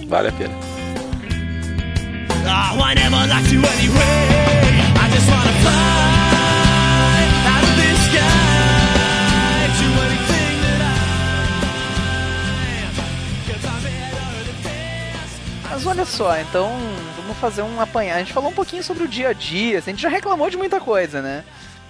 Vale 0.07 0.27
a 0.29 0.31
pena. 0.31 0.53
Oh, 2.47 2.77
I 2.87 2.93
never 2.93 3.27
liked 3.27 3.51
you 3.51 3.61
anyway. 3.65 3.97
I 4.93 5.09
just 5.11 5.27
wanna 5.27 5.53
fly 5.63 7.25
out 7.49 7.63
of 7.63 7.75
this 7.81 7.99
sky 8.05 9.65
to 9.73 9.85
anything 10.05 10.55
that 10.61 10.81
I 10.81 10.93
am. 12.85 12.93
'Cause 13.47 13.65
I'm 13.65 13.81
better 13.81 14.43
than 14.45 14.57
this. 14.61 15.71
mas 15.71 15.85
olha 15.87 16.05
só, 16.05 16.37
então 16.39 16.69
vamos 17.17 17.37
fazer 17.39 17.63
um 17.63 17.81
apanhado. 17.81 18.17
A 18.17 18.19
gente 18.19 18.33
falou 18.33 18.51
um 18.51 18.53
pouquinho 18.53 18.83
sobre 18.83 19.03
o 19.03 19.07
dia 19.07 19.29
a 19.29 19.33
dia, 19.33 19.79
assim, 19.79 19.89
a 19.89 19.93
gente 19.93 20.03
já 20.03 20.09
reclamou 20.09 20.47
de 20.51 20.57
muita 20.57 20.79
coisa, 20.79 21.23
né? 21.23 21.43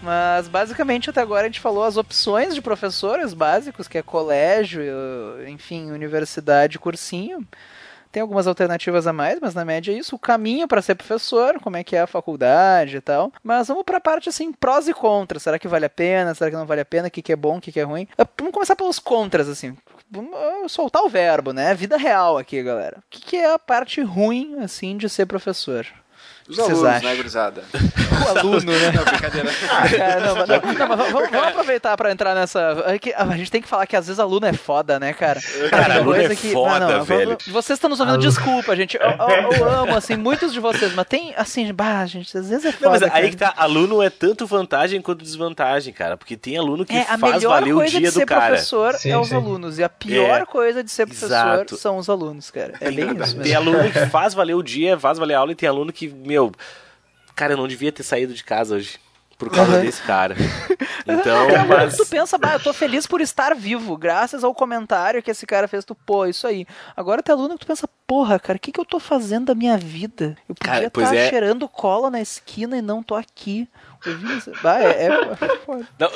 Mas 0.05 0.47
basicamente 0.47 1.09
até 1.09 1.19
agora 1.19 1.41
a 1.41 1.45
gente 1.47 1.59
falou 1.59 1.83
as 1.83 1.97
opções 1.97 2.53
de 2.53 2.61
professores 2.61 3.33
básicos, 3.33 3.87
que 3.87 3.97
é 3.97 4.03
colégio, 4.03 4.83
enfim, 5.47 5.89
universidade, 5.89 6.77
cursinho. 6.77 7.45
Tem 8.11 8.21
algumas 8.21 8.45
alternativas 8.45 9.07
a 9.07 9.11
mais, 9.11 9.39
mas 9.41 9.55
na 9.55 9.65
média 9.65 9.91
é 9.91 9.97
isso. 9.97 10.15
O 10.15 10.19
caminho 10.19 10.67
para 10.67 10.81
ser 10.81 10.93
professor, 10.93 11.59
como 11.59 11.75
é 11.75 11.83
que 11.83 11.95
é 11.95 12.01
a 12.01 12.07
faculdade 12.07 12.97
e 12.97 13.01
tal. 13.01 13.29
Mas 13.43 13.67
vamos 13.67 13.83
para 13.83 13.97
a 13.97 14.01
parte 14.01 14.29
assim, 14.29 14.53
prós 14.53 14.87
e 14.87 14.93
contras. 14.93 15.41
Será 15.43 15.57
que 15.57 15.67
vale 15.67 15.85
a 15.85 15.89
pena? 15.89 16.33
Será 16.35 16.51
que 16.51 16.55
não 16.55 16.67
vale 16.67 16.81
a 16.81 16.85
pena? 16.85 17.07
O 17.07 17.11
que, 17.11 17.21
que 17.21 17.33
é 17.33 17.35
bom? 17.35 17.57
O 17.57 17.61
que, 17.61 17.71
que 17.71 17.79
é 17.79 17.83
ruim? 17.83 18.07
Ah, 18.17 18.25
Vamos 18.37 18.53
começar 18.53 18.75
pelos 18.75 18.99
contras, 18.99 19.49
assim. 19.49 19.75
Ah, 20.15 20.69
soltar 20.69 21.01
o 21.01 21.09
verbo, 21.09 21.51
né? 21.51 21.73
Vida 21.73 21.97
real 21.97 22.37
aqui, 22.37 22.63
galera. 22.63 22.99
O 22.99 23.03
que, 23.09 23.19
que 23.21 23.37
é 23.37 23.51
a 23.51 23.59
parte 23.59 24.01
ruim, 24.01 24.59
assim, 24.59 24.95
de 24.95 25.09
ser 25.09 25.25
professor? 25.25 25.85
Os 26.47 26.55
que 26.55 26.61
vocês 26.61 26.77
alunos, 26.77 26.95
acham? 26.95 27.09
né, 27.09 27.15
gurizada? 27.15 27.63
O 28.15 28.37
aluno, 28.39 28.71
né? 28.71 28.91
Não, 28.95 29.03
brincadeira. 29.03 29.49
Cara, 29.97 30.19
não, 30.21 30.35
mas- 30.37 30.47
não, 30.47 30.55
não, 30.73 30.87
mas 30.87 30.97
vamos, 31.11 31.29
vamos 31.29 31.47
aproveitar 31.49 31.97
pra 31.97 32.11
entrar 32.11 32.33
nessa. 32.33 32.83
é 32.87 32.97
que 32.97 33.13
A 33.13 33.25
gente 33.35 33.51
tem 33.51 33.61
que 33.61 33.67
falar 33.67 33.85
que 33.85 33.95
às 33.95 34.07
vezes 34.07 34.19
aluno 34.21 34.45
é 34.45 34.53
foda, 34.53 34.97
né, 34.99 35.11
cara? 35.11 35.39
Cara, 35.69 35.85
tem 35.85 35.93
aluno 35.97 36.15
é 36.15 36.27
coisa 36.27 36.53
foda, 36.53 37.03
velho. 37.03 37.37
Vocês 37.47 37.75
estão 37.77 37.89
nos 37.89 37.99
ouvindo, 37.99 38.17
desculpa, 38.19 38.73
gente. 38.75 38.95
Eu, 38.97 39.01
eu- 39.03 39.51
eu 39.57 39.69
amo, 39.69 39.95
assim, 39.95 40.15
muitos 40.15 40.53
de 40.53 40.61
vocês, 40.61 40.93
mas 40.95 41.05
tem, 41.07 41.33
assim, 41.35 41.71
bah, 41.73 42.05
gente, 42.05 42.35
às 42.37 42.49
vezes 42.49 42.63
é 42.65 42.69
Não, 42.71 42.77
foda. 42.77 42.89
mas 42.91 43.03
aí 43.03 43.09
cara. 43.09 43.29
que 43.29 43.35
tá, 43.37 43.53
aluno 43.57 44.01
é 44.01 44.09
tanto 44.09 44.47
vantagem 44.47 45.01
quanto 45.01 45.21
desvantagem, 45.23 45.93
cara. 45.93 46.15
Porque 46.15 46.37
tem 46.37 46.57
aluno 46.57 46.85
que 46.85 46.95
É, 46.95 47.01
a 47.01 47.17
faz 47.17 47.35
melhor 47.35 47.59
valer 47.59 47.73
o 47.73 47.77
coisa 47.77 47.91
dia 47.99 48.07
de 48.07 48.11
ser 48.13 48.21
do 48.21 48.25
cara. 48.27 48.45
professor 48.47 48.93
Sim, 48.93 49.11
é 49.11 49.17
os 49.17 49.27
sim. 49.27 49.35
alunos. 49.35 49.77
E 49.77 49.83
a 49.83 49.89
pior 49.89 50.41
É, 50.41 50.45
coisa 50.45 50.81
de 50.81 50.89
ser 50.89 51.05
professor 51.05 51.25
exato. 51.27 51.75
são 51.75 51.97
os 51.97 52.09
alunos, 52.09 52.49
cara. 52.49 52.73
É 52.79 52.89
bem 52.89 53.11
isso 53.21 53.35
Tem 53.35 53.51
mesmo. 53.53 53.57
aluno 53.57 53.91
que 53.91 54.05
faz 54.07 54.33
valer 54.33 54.55
o 54.55 54.63
dia, 54.63 54.97
faz 54.97 55.17
valer 55.17 55.33
a 55.33 55.39
aula, 55.39 55.51
e 55.51 55.55
tem 55.55 55.67
aluno 55.67 55.91
que, 55.91 56.07
meu, 56.35 56.51
cara, 57.35 57.53
eu 57.53 57.57
não 57.57 57.67
devia 57.67 57.91
ter 57.91 58.03
saído 58.03 58.33
de 58.33 58.43
casa 58.43 58.75
hoje. 58.75 58.99
Por 59.37 59.51
causa 59.51 59.81
desse 59.81 60.01
cara. 60.03 60.33
Então, 61.07 61.49
É, 61.51 61.63
mas... 61.65 61.97
Tu 61.97 62.05
pensa, 62.07 62.35
bah, 62.35 62.53
eu 62.53 62.59
tô 62.59 62.73
feliz 62.73 63.05
por 63.05 63.21
estar 63.21 63.53
vivo, 63.53 63.95
graças 63.95 64.43
ao 64.43 64.55
comentário 64.55 65.21
que 65.21 65.29
esse 65.29 65.45
cara 65.45 65.67
fez. 65.67 65.85
Tu, 65.85 65.93
pô, 65.93 66.25
isso 66.25 66.47
aí. 66.47 66.65
Agora 66.97 67.21
tem 67.21 67.31
aluno 67.35 67.53
que 67.53 67.59
tu 67.59 67.67
pensa, 67.67 67.87
porra, 68.07 68.39
cara, 68.39 68.57
o 68.57 68.59
que, 68.59 68.71
que 68.71 68.79
eu 68.79 68.85
tô 68.85 68.99
fazendo 68.99 69.45
da 69.47 69.53
minha 69.55 69.77
vida? 69.77 70.35
Eu 70.49 70.55
podia 70.55 70.77
estar 70.77 70.89
pois 70.89 71.11
é. 71.11 71.29
cheirando 71.29 71.67
cola 71.69 72.09
na 72.09 72.19
esquina 72.21 72.77
e 72.77 72.81
não 72.81 73.03
tô 73.03 73.13
aqui. 73.13 73.67
Bah, 74.63 74.79
é, 74.79 75.05
é 75.07 75.09
foda. 75.63 75.87
Não, 75.99 76.09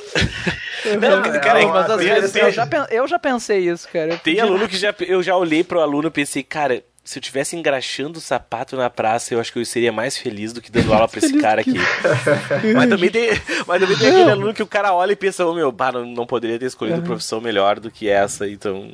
Eu 0.85 0.99
Não, 1.01 1.39
cara, 1.41 1.67
mas 1.67 1.91
às 1.91 2.01
vezes 2.01 2.35
eu 2.35 2.51
já, 2.51 2.67
eu 2.89 3.07
já 3.07 3.19
pensei 3.19 3.69
isso, 3.69 3.87
cara. 3.89 4.13
Eu 4.13 4.17
Tem 4.19 4.35
podia- 4.37 4.43
aluno 4.45 4.67
que 4.67 4.77
já, 4.77 4.95
eu 5.01 5.21
já 5.21 5.35
olhei 5.35 5.63
pro 5.63 5.81
aluno 5.81 6.07
e 6.07 6.11
pensei, 6.11 6.41
cara, 6.41 6.83
se 7.03 7.17
eu 7.17 7.21
tivesse 7.23 7.55
engraxando 7.55 8.19
o 8.19 8.21
sapato 8.21 8.76
na 8.76 8.89
praça, 8.89 9.34
eu 9.34 9.39
acho 9.39 9.51
que 9.51 9.59
eu 9.59 9.65
seria 9.65 9.91
mais 9.91 10.17
feliz 10.17 10.53
do 10.53 10.61
que 10.61 10.71
dando 10.71 10.93
aula 10.93 11.07
pra 11.07 11.19
esse 11.19 11.38
cara 11.39 11.61
aqui. 11.61 11.73
mas, 12.76 12.89
também 12.89 13.09
tem, 13.09 13.30
mas 13.65 13.81
também 13.81 13.97
tem 13.97 14.07
aquele 14.09 14.31
aluno 14.31 14.53
que 14.53 14.63
o 14.63 14.67
cara 14.67 14.93
olha 14.93 15.13
e 15.13 15.15
pensa, 15.15 15.45
ô 15.45 15.53
meu, 15.53 15.73
pá, 15.73 15.91
não, 15.91 16.05
não 16.05 16.27
poderia 16.27 16.59
ter 16.59 16.65
escolhido 16.65 17.01
profissão 17.01 17.41
melhor 17.41 17.80
do 17.80 17.89
que 17.89 18.07
essa, 18.07 18.47
então. 18.47 18.93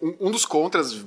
Um, 0.00 0.28
um 0.28 0.30
dos 0.30 0.44
contras, 0.44 1.04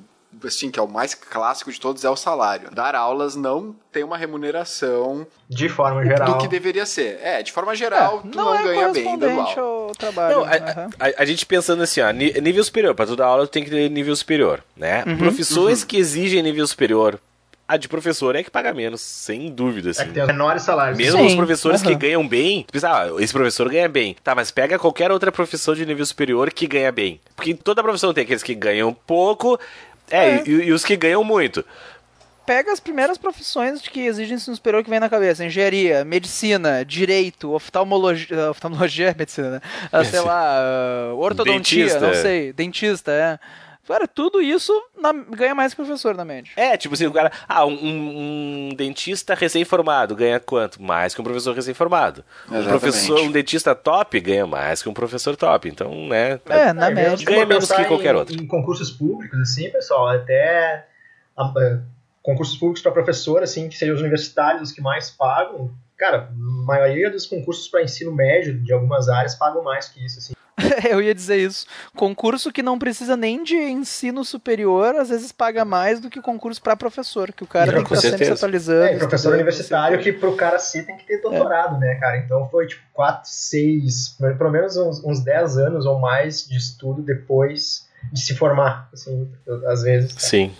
assim, 0.47 0.69
que 0.71 0.79
é 0.79 0.81
o 0.83 0.87
mais 0.87 1.13
clássico 1.13 1.71
de 1.71 1.79
todos, 1.79 2.03
é 2.03 2.09
o 2.09 2.15
salário. 2.15 2.69
Dar 2.71 2.95
aulas 2.95 3.35
não 3.35 3.75
tem 3.91 4.03
uma 4.03 4.17
remuneração 4.17 5.25
De 5.49 5.69
forma 5.69 6.03
geral. 6.05 6.33
do 6.33 6.37
que 6.39 6.47
deveria 6.47 6.85
ser. 6.85 7.19
É, 7.21 7.41
de 7.43 7.51
forma 7.51 7.75
geral, 7.75 8.21
tu 8.21 8.37
não, 8.37 8.45
não, 8.45 8.55
é 8.57 8.63
ganha 8.63 8.89
bem 8.91 9.17
dando 9.17 9.39
aula. 9.41 9.59
ao 9.87 9.91
trabalho. 9.97 10.35
Não, 10.37 10.43
a, 10.45 10.55
aham. 10.55 10.89
a- 10.99 11.13
a 11.21 11.25
gente 11.25 11.45
pensando 11.45 11.83
assim, 11.83 12.01
ó, 12.01 12.11
nível 12.11 12.63
superior, 12.63 12.93
pra 12.95 13.05
tu 13.05 13.15
dar 13.15 13.25
aula 13.27 13.47
tu 13.47 13.51
tem 13.51 13.63
que 13.63 13.69
ter 13.69 13.89
nível 13.89 14.15
superior, 14.15 14.63
né? 14.75 15.03
Uhum. 15.07 15.17
Profissões 15.17 15.83
que 15.83 15.97
exigem 15.97 16.41
nível 16.41 16.65
superior, 16.67 17.19
a 17.67 17.77
de 17.77 17.87
professor 17.87 18.35
é 18.35 18.43
que 18.43 18.51
paga 18.51 18.71
menos, 18.73 19.01
sem 19.01 19.49
dúvida, 19.51 19.89
É 19.89 19.91
assim. 19.91 20.05
que 20.05 20.13
tem 20.13 20.21
os 20.21 20.27
menores 20.27 20.61
salários. 20.61 20.97
Mesmo 20.99 21.19
Sim, 21.21 21.25
os 21.27 21.35
professores 21.35 21.81
que 21.81 21.89
aham. 21.89 21.97
ganham 21.97 22.27
bem, 22.27 22.63
tu 22.67 22.71
pensa, 22.71 22.89
ah, 22.91 23.07
esse 23.19 23.33
professor 23.33 23.67
ganha 23.69 23.89
bem. 23.89 24.15
Tá, 24.23 24.35
mas 24.35 24.51
pega 24.51 24.77
qualquer 24.77 25.11
outra 25.11 25.31
profissão 25.31 25.73
de 25.73 25.83
nível 25.85 26.05
superior 26.05 26.51
que 26.51 26.67
ganha 26.67 26.91
bem. 26.91 27.19
Porque 27.35 27.53
toda 27.55 27.81
profissão 27.81 28.13
tem 28.13 28.23
aqueles 28.23 28.43
que 28.43 28.53
ganham 28.53 28.93
pouco, 28.93 29.59
é, 30.09 30.35
É. 30.35 30.43
E, 30.45 30.51
e 30.51 30.71
os 30.71 30.83
que 30.83 30.95
ganham 30.95 31.23
muito. 31.23 31.63
Pega 32.45 32.71
as 32.71 32.79
primeiras 32.79 33.17
profissões 33.17 33.81
que 33.81 34.01
exigem 34.01 34.35
ensino 34.35 34.55
superior 34.55 34.83
que 34.83 34.89
vem 34.89 34.99
na 34.99 35.09
cabeça: 35.09 35.43
engenharia, 35.43 36.05
medicina, 36.05 36.85
direito, 36.85 37.51
oftalmologia. 37.51 38.51
Oftalmologia 38.51 39.09
é 39.09 39.15
medicina, 39.17 39.49
né? 39.49 39.61
Ah, 39.91 40.03
sei 40.03 40.19
lá, 40.19 40.59
ah, 40.59 41.13
ortodontia, 41.15 41.85
Dentista. 41.85 42.07
não 42.07 42.13
sei, 42.13 42.53
dentista, 42.53 43.11
é. 43.11 43.39
Cara, 43.87 44.07
tudo 44.07 44.41
isso 44.41 44.73
na- 44.97 45.13
ganha 45.13 45.53
mais 45.53 45.73
que 45.73 45.77
professor 45.83 46.15
na 46.15 46.25
média. 46.25 46.51
É, 46.55 46.75
tipo 46.75 46.95
assim, 46.95 47.05
o 47.05 47.11
cara. 47.11 47.31
Ah, 47.47 47.65
um, 47.65 47.71
um- 47.73 48.69
um 48.71 48.75
dentista 48.75 49.35
recém-formado 49.35 50.15
ganha 50.15 50.39
quanto? 50.39 50.81
Mais 50.81 51.13
que 51.13 51.21
um 51.21 51.23
professor 51.23 51.53
recém-formado. 51.55 52.23
Um 52.49 52.63
professor, 52.63 53.19
um 53.21 53.31
dentista 53.31 53.75
top 53.75 54.19
ganha 54.19 54.47
mais 54.47 54.81
que 54.81 54.89
um 54.89 54.93
professor 54.93 55.35
top. 55.35 55.69
Então, 55.69 56.07
né. 56.07 56.39
É, 56.49 56.73
na 56.73 56.87
É, 56.89 56.93
média. 56.93 57.25
Ganha 57.25 57.45
menos 57.45 57.71
que 57.71 57.85
qualquer 57.85 58.13
em- 58.15 58.17
outro. 58.17 58.35
Em 58.35 58.47
concursos 58.47 58.89
públicos, 58.91 59.39
assim, 59.39 59.69
pessoal, 59.69 60.07
até 60.09 60.87
a- 61.37 61.53
é, 61.57 61.79
concursos 62.23 62.57
públicos 62.57 62.81
para 62.81 62.91
professor, 62.91 63.43
assim, 63.43 63.69
que 63.69 63.77
sejam 63.77 63.93
os 63.95 64.01
universitários 64.01 64.63
os 64.63 64.71
que 64.71 64.81
mais 64.81 65.11
pagam. 65.11 65.71
Cara, 65.97 66.29
a 66.31 66.65
maioria 66.65 67.09
dos 67.09 67.25
concursos 67.25 67.67
para 67.67 67.81
ensino 67.83 68.11
médio 68.13 68.59
de 68.61 68.73
algumas 68.73 69.07
áreas 69.09 69.35
pagam 69.35 69.63
mais 69.63 69.87
que 69.87 70.03
isso, 70.05 70.19
assim. 70.19 70.33
Eu 70.89 71.01
ia 71.01 71.13
dizer 71.13 71.37
isso. 71.37 71.65
Concurso 71.95 72.51
que 72.51 72.63
não 72.63 72.79
precisa 72.79 73.17
nem 73.17 73.43
de 73.43 73.55
ensino 73.55 74.23
superior, 74.23 74.95
às 74.95 75.09
vezes 75.09 75.31
paga 75.31 75.65
mais 75.65 75.99
do 75.99 76.09
que 76.09 76.21
concurso 76.21 76.61
para 76.61 76.75
professor, 76.75 77.31
que 77.31 77.43
o 77.43 77.47
cara 77.47 77.73
tem 77.73 77.83
que 77.83 77.93
estar 77.93 78.09
sempre 78.09 78.25
se 78.25 78.31
atualizando. 78.31 78.83
É, 78.83 78.97
professor 78.97 79.33
universitário 79.33 79.99
que 79.99 80.13
pro 80.13 80.35
cara 80.35 80.57
ser 80.59 80.85
tem 80.85 80.97
que 80.97 81.05
ter 81.05 81.21
doutorado, 81.21 81.77
né, 81.77 81.95
cara? 81.95 82.17
Então 82.17 82.47
foi 82.49 82.67
tipo 82.67 82.83
4, 82.93 83.29
6, 83.29 84.17
pelo 84.37 84.51
menos 84.51 84.77
uns, 84.77 85.03
uns 85.03 85.23
10 85.23 85.57
anos 85.57 85.85
ou 85.85 85.99
mais 85.99 86.47
de 86.47 86.57
estudo 86.57 87.01
depois 87.01 87.85
de 88.11 88.21
se 88.21 88.35
formar, 88.35 88.89
assim, 88.93 89.29
às 89.67 89.81
vezes. 89.81 90.13
Sim. 90.17 90.53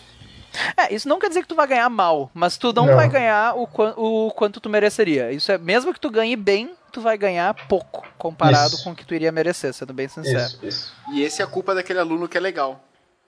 É, 0.78 0.94
isso 0.94 1.08
não 1.08 1.20
quer 1.20 1.28
dizer 1.30 1.42
que 1.42 1.48
tu 1.48 1.56
vai 1.56 1.68
ganhar 1.68 1.90
mal, 1.90 2.30
mas 2.34 2.58
tu 2.58 2.72
não, 2.74 2.86
Não. 2.86 2.96
vai 2.96 3.10
ganhar 3.10 3.56
o, 3.56 3.68
o 3.98 4.32
quanto 4.32 4.60
tu 4.60 4.70
mereceria. 4.70 5.32
Isso 5.32 5.52
é, 5.52 5.58
mesmo 5.58 5.94
que 5.94 6.00
tu 6.00 6.10
ganhe 6.10 6.36
bem, 6.36 6.72
tu 6.92 7.02
vai 7.02 7.18
ganhar 7.18 7.54
pouco 7.68 8.06
comparado 8.18 8.76
Isso. 8.76 8.84
com 8.84 8.92
o 8.92 8.96
que 8.96 9.06
tu 9.06 9.14
iria 9.14 9.32
merecer, 9.32 9.74
sendo 9.74 9.94
bem 9.94 10.08
sincero. 10.08 10.38
Isso, 10.38 10.60
isso. 10.66 10.94
E 11.12 11.22
esse 11.24 11.42
é 11.42 11.46
a 11.46 11.48
culpa 11.48 11.76
daquele 11.76 12.00
aluno 12.00 12.28
que 12.28 12.38
é 12.38 12.42
legal. 12.42 12.82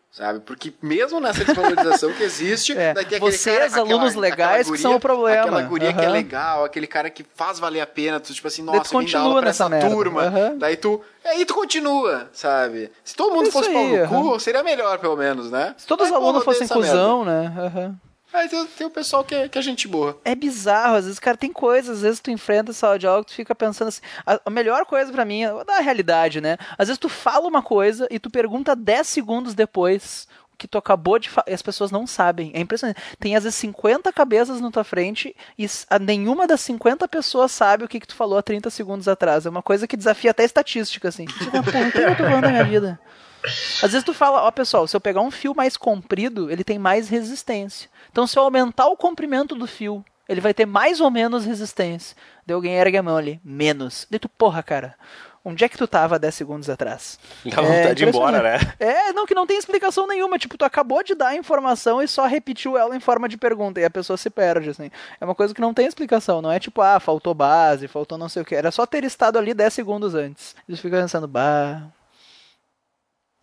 Sabe? 0.10 0.40
Porque 0.40 0.74
mesmo 0.82 1.20
nessa 1.20 1.44
desvalorização 1.46 2.12
que 2.14 2.24
existe, 2.24 2.74
É, 2.78 2.92
aquele 2.92 3.20
vocês, 3.20 3.44
cara, 3.44 3.66
aquela- 3.66 3.82
alunos 3.88 4.16
legais, 4.16 4.62
aquela 4.62 4.76
que 4.76 4.82
são 4.82 4.96
o 4.96 5.00
problema. 5.00 5.42
Aquela 5.42 5.62
guria 5.64 5.94
que 5.94 6.02
é 6.04 6.10
legal, 6.10 6.64
aquele 6.66 6.88
cara 6.88 7.10
que 7.10 7.24
faz 7.36 7.60
valer 7.60 7.82
a 7.82 7.86
pena, 7.88 8.20
tu 8.20 8.34
tipo 8.34 8.48
assim, 8.48 8.64
tu 8.64 8.68
nossa, 8.68 8.80
dar 8.84 8.90
continua 8.90 9.22
aula 9.24 9.36
pra 9.42 9.50
nessa 9.50 9.70
merda. 9.70 9.90
turma. 9.90 10.24
Aham. 10.24 10.58
Daí 10.58 10.76
tu, 10.78 11.02
aí 11.24 11.46
tu 11.46 11.54
continua, 11.54 12.30
sabe? 12.34 12.92
Se 13.04 13.16
todo 13.16 13.32
mundo 13.36 13.44
Isso 13.44 13.52
fosse 13.52 13.72
pau 13.72 13.82
aí, 13.84 13.98
no 14.02 14.08
cu, 14.08 14.16
aham. 14.32 14.40
seria 14.40 14.64
melhor 14.64 14.98
pelo 14.98 15.16
menos, 15.18 15.52
né? 15.52 15.76
Se 15.78 15.86
todos 15.86 16.08
os 16.08 16.12
Aí, 16.14 16.18
pô, 16.20 16.26
alunos 16.26 16.44
fossem 16.44 16.68
cuzão, 16.68 17.24
né? 17.24 17.54
Aham. 17.58 17.96
Merda. 18.34 18.58
Aí 18.58 18.68
tem, 18.68 18.88
o 18.88 18.90
pessoal 18.90 19.24
que 19.24 19.36
é, 19.36 19.50
que 19.50 19.58
é 19.58 19.62
gente 19.62 19.88
boa. 19.88 20.20
É 20.24 20.36
bizarro, 20.36 20.96
às 20.96 21.06
vezes, 21.06 21.20
cara, 21.20 21.38
tem 21.38 21.52
coisas, 21.52 21.98
às 21.98 22.02
vezes 22.04 22.20
tu 22.20 22.32
enfrenta 22.32 22.72
essa 22.72 22.98
de 22.98 23.08
que 23.08 23.26
tu 23.26 23.34
fica 23.34 23.56
pensando 23.56 23.90
assim. 23.90 24.02
A, 24.26 24.40
a 24.46 24.50
melhor 24.50 24.86
coisa 24.86 25.12
pra 25.12 25.26
mim, 25.26 25.44
é 25.44 25.64
da 25.64 25.80
realidade, 25.80 26.42
né? 26.42 26.58
Às 26.78 26.88
vezes 26.88 27.00
tu 27.00 27.10
fala 27.10 27.48
uma 27.48 27.62
coisa 27.62 28.08
e 28.10 28.20
tu 28.20 28.30
pergunta 28.30 28.76
10 28.76 29.08
segundos 29.08 29.54
depois 29.54 30.28
o 30.54 30.58
que 30.58 30.68
tu 30.68 30.78
acabou 30.78 31.20
de 31.20 31.30
falar, 31.30 31.46
e 31.50 31.54
as 31.54 31.62
pessoas 31.62 31.92
não 31.92 32.08
sabem. 32.08 32.52
É 32.54 32.60
impressionante. 32.60 33.00
Tem 33.20 33.36
às 33.36 33.44
vezes 33.44 33.60
50 33.60 34.12
cabeças 34.12 34.60
na 34.60 34.72
tua 34.72 34.84
frente 34.84 35.36
e 35.58 35.68
nenhuma 36.02 36.48
das 36.48 36.62
50 36.62 37.08
pessoas 37.08 37.52
sabe 37.52 37.84
o 37.84 37.88
que, 37.88 38.00
que 38.00 38.08
tu 38.08 38.16
falou 38.16 38.38
há 38.38 38.42
30 38.42 38.70
segundos 38.70 39.08
atrás. 39.08 39.46
É 39.46 39.50
uma 39.50 39.62
coisa 39.62 39.88
que 39.88 39.96
desafia 39.96 40.32
até 40.32 40.44
estatística, 40.44 41.10
assim. 41.10 41.26
Tipo, 41.26 41.58
o 41.58 41.92
que 41.92 41.98
eu 42.00 42.16
tô 42.16 42.24
falando 42.24 42.42
na 42.42 42.50
minha 42.50 42.64
vida? 42.64 43.00
Às 43.44 43.92
vezes 43.92 44.04
tu 44.04 44.14
fala, 44.14 44.44
ó 44.44 44.52
pessoal, 44.52 44.88
se 44.88 44.96
eu 44.96 45.02
pegar 45.02 45.22
um 45.22 45.32
fio 45.32 45.56
mais 45.56 45.78
comprido, 45.78 46.52
ele 46.52 46.64
tem 46.64 46.80
mais 46.80 47.08
resistência. 47.08 47.90
Então 48.12 48.28
se 48.28 48.38
eu 48.38 48.44
aumentar 48.44 48.88
o 48.88 48.98
comprimento 48.98 49.56
do 49.56 49.68
fio, 49.68 50.04
ele 50.28 50.42
vai 50.42 50.54
ter 50.54 50.66
mais 50.66 51.00
ou 51.00 51.10
menos 51.10 51.46
resistência. 51.46 52.16
Daí 52.46 52.56
alguém 52.56 52.76
ergue 52.76 52.98
a 52.98 53.04
mão 53.04 53.18
ali, 53.18 53.40
menos. 53.44 54.06
Daí 54.10 54.20
tu, 54.20 54.28
porra, 54.28 54.62
cara, 54.62 54.96
onde 55.44 55.64
é 55.64 55.70
que 55.70 55.78
tu 55.78 55.88
tava 55.88 56.20
10 56.20 56.36
segundos 56.36 56.70
atrás? 56.70 57.18
Dá 57.46 57.62
vontade 57.62 57.96
de 57.96 58.04
ir 58.04 58.10
embora, 58.10 58.42
né? 58.42 58.58
É, 58.80 59.14
não, 59.14 59.26
que 59.26 59.34
não 59.34 59.48
tem 59.48 59.58
explicação 59.58 60.06
nenhuma. 60.06 60.38
Tipo, 60.38 60.58
tu 60.58 60.66
acabou 60.66 61.02
de 61.02 61.16
dar 61.16 61.30
a 61.30 61.36
informação 61.36 62.02
e 62.02 62.08
só 62.08 62.26
repetiu 62.26 62.78
ela 62.78 62.96
em 62.96 63.00
forma 63.00 63.30
de 63.30 63.38
pergunta. 63.38 63.80
E 63.80 63.86
a 63.86 63.90
pessoa 63.90 64.18
se 64.18 64.30
perde, 64.30 64.70
assim. 64.70 64.92
É 65.20 65.24
uma 65.24 65.36
coisa 65.36 65.54
que 65.54 65.62
não 65.62 65.74
tem 65.74 65.88
explicação. 65.88 66.42
Não 66.42 66.52
é 66.52 66.60
tipo, 66.60 66.82
ah, 66.82 67.00
faltou 67.00 67.34
base, 67.34 67.88
faltou 67.88 68.18
não 68.18 68.28
sei 68.28 68.42
o 68.42 68.46
que. 68.46 68.56
Era 68.56 68.72
só 68.72 68.86
ter 68.86 69.06
estado 69.06 69.40
ali 69.40 69.54
10 69.54 69.74
segundos 69.74 70.14
antes. 70.14 70.56
E 70.68 70.76
tu 70.76 70.82
fica 70.82 70.98
pensando, 70.98 71.28
bah. 71.28 71.84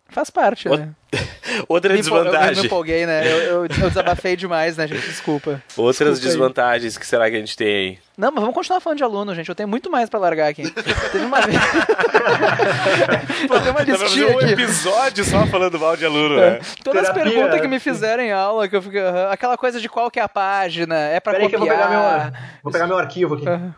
Faz 0.09 0.29
parte, 0.29 0.69
Ô, 0.69 0.77
né? 0.77 0.89
Outra 1.67 1.91
Me 1.93 1.99
empol- 1.99 2.17
Eu, 2.17 2.17
eu 2.19 2.23
me 2.25 2.31
desvantagem. 2.31 2.65
empolguei, 2.65 3.05
né? 3.05 3.25
Eu, 3.25 3.37
eu, 3.37 3.61
eu 3.65 3.67
desabafei 3.89 4.35
demais, 4.35 4.77
né, 4.77 4.87
gente? 4.87 5.01
Desculpa. 5.07 5.61
Outras 5.75 5.95
Desculpa 5.97 6.11
aí. 6.11 6.19
desvantagens 6.21 6.97
que 6.97 7.05
será 7.05 7.29
que 7.29 7.35
a 7.35 7.39
gente 7.39 7.57
tem 7.57 7.67
aí? 7.67 7.99
Não, 8.17 8.31
mas 8.31 8.39
vamos 8.41 8.53
continuar 8.55 8.79
falando 8.79 8.97
de 8.97 9.03
aluno, 9.03 9.33
gente. 9.35 9.49
Eu 9.49 9.55
tenho 9.55 9.67
muito 9.67 9.89
mais 9.89 10.09
pra 10.09 10.19
largar 10.19 10.47
aqui. 10.49 10.69
Teve 11.11 11.25
uma 11.25 11.41
vez. 11.41 11.57
Vou 13.47 13.57
fazer 13.57 13.69
uma 13.71 13.81
listinha 13.81 14.27
um 14.27 14.39
aqui. 14.39 14.53
episódio 14.53 15.23
só 15.25 15.45
falando 15.47 15.79
mal 15.79 15.95
de 15.97 16.05
aluno, 16.05 16.37
né? 16.37 16.59
Todas 16.83 17.03
as 17.03 17.09
Terapia. 17.13 17.33
perguntas 17.33 17.61
que 17.61 17.67
me 17.67 17.79
fizeram 17.79 18.23
em 18.23 18.31
aula, 18.31 18.67
que 18.67 18.75
eu 18.75 18.81
fiquei. 18.81 19.01
aham, 19.01 19.29
aquela 19.31 19.57
coisa 19.57 19.79
de 19.81 19.89
qual 19.89 20.09
que 20.11 20.19
é 20.19 20.23
a 20.23 20.29
página, 20.29 20.95
é 20.95 21.19
pra 21.19 21.33
Peraí 21.33 21.49
que 21.49 21.55
eu 21.55 21.59
vou 21.59 21.67
copiar. 21.67 21.87
pegar 21.89 21.99
meu, 22.31 22.33
vou 22.63 22.71
pegar 22.71 22.87
meu 22.87 22.97
arquivo 22.97 23.35
aqui. 23.35 23.47
Aham. 23.47 23.75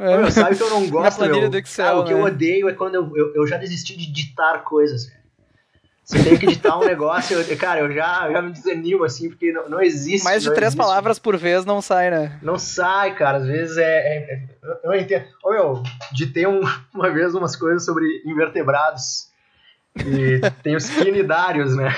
Ô, 0.00 0.02
meu, 0.18 0.30
sabe 0.30 0.54
que 0.56 0.62
eu 0.62 0.70
não 0.70 0.86
gosto, 0.90 1.18
planilha 1.18 1.40
meu? 1.42 1.50
do 1.50 1.58
Excel, 1.58 1.84
Cara, 1.86 1.98
o 1.98 2.04
que 2.04 2.12
eu 2.12 2.18
né? 2.18 2.24
odeio 2.24 2.68
é 2.68 2.72
quando 2.72 2.94
eu, 2.94 3.12
eu, 3.16 3.34
eu 3.34 3.46
já 3.48 3.56
desisti 3.56 3.96
de 3.96 4.06
digitar 4.10 4.62
coisas. 4.62 5.08
Eu 6.12 6.24
tenho 6.24 6.38
que 6.38 6.46
digitar 6.46 6.78
um 6.80 6.84
negócio, 6.84 7.38
eu- 7.38 7.56
cara, 7.58 7.80
eu 7.80 7.92
já, 7.92 8.30
já 8.30 8.40
me 8.42 8.50
desanimo, 8.52 9.04
assim, 9.04 9.28
porque 9.28 9.52
não, 9.52 9.68
não 9.68 9.80
existe. 9.80 10.24
Mais 10.24 10.42
de 10.42 10.48
três 10.50 10.68
existe. 10.68 10.78
palavras 10.78 11.18
por 11.18 11.36
vez 11.36 11.64
não 11.64 11.82
sai, 11.82 12.10
né? 12.10 12.38
Não 12.42 12.58
sai, 12.58 13.14
cara. 13.14 13.38
Às 13.38 13.46
vezes 13.46 13.76
é. 13.76 13.82
é- 13.82 14.16
é- 14.34 14.48
eu- 14.62 14.92
eu 14.92 15.00
entendo. 15.00 15.24
Ô, 15.44 15.50
meu, 15.52 15.82
ditei 16.12 16.46
um, 16.46 16.60
uma 16.94 17.10
vez 17.10 17.34
umas 17.34 17.54
coisas 17.56 17.84
sobre 17.84 18.04
invertebrados. 18.24 19.28
E 19.96 20.40
tem 20.62 20.76
os 20.76 20.88
quinidários, 20.88 21.74
né? 21.76 21.94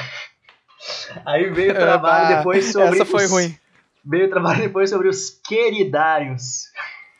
Aí 1.26 1.50
veio 1.50 1.72
o 1.72 1.74
trabalho 1.76 2.34
Ah, 2.34 2.36
depois 2.38 2.72
sobre. 2.72 2.96
Essa 2.96 3.04
foi 3.04 3.24
os- 3.26 3.30
ruim. 3.30 3.56
Veio 4.04 4.26
o 4.26 4.30
trabalho 4.30 4.60
depois 4.62 4.88
sobre 4.88 5.08
os 5.08 5.28
queridários. 5.46 6.64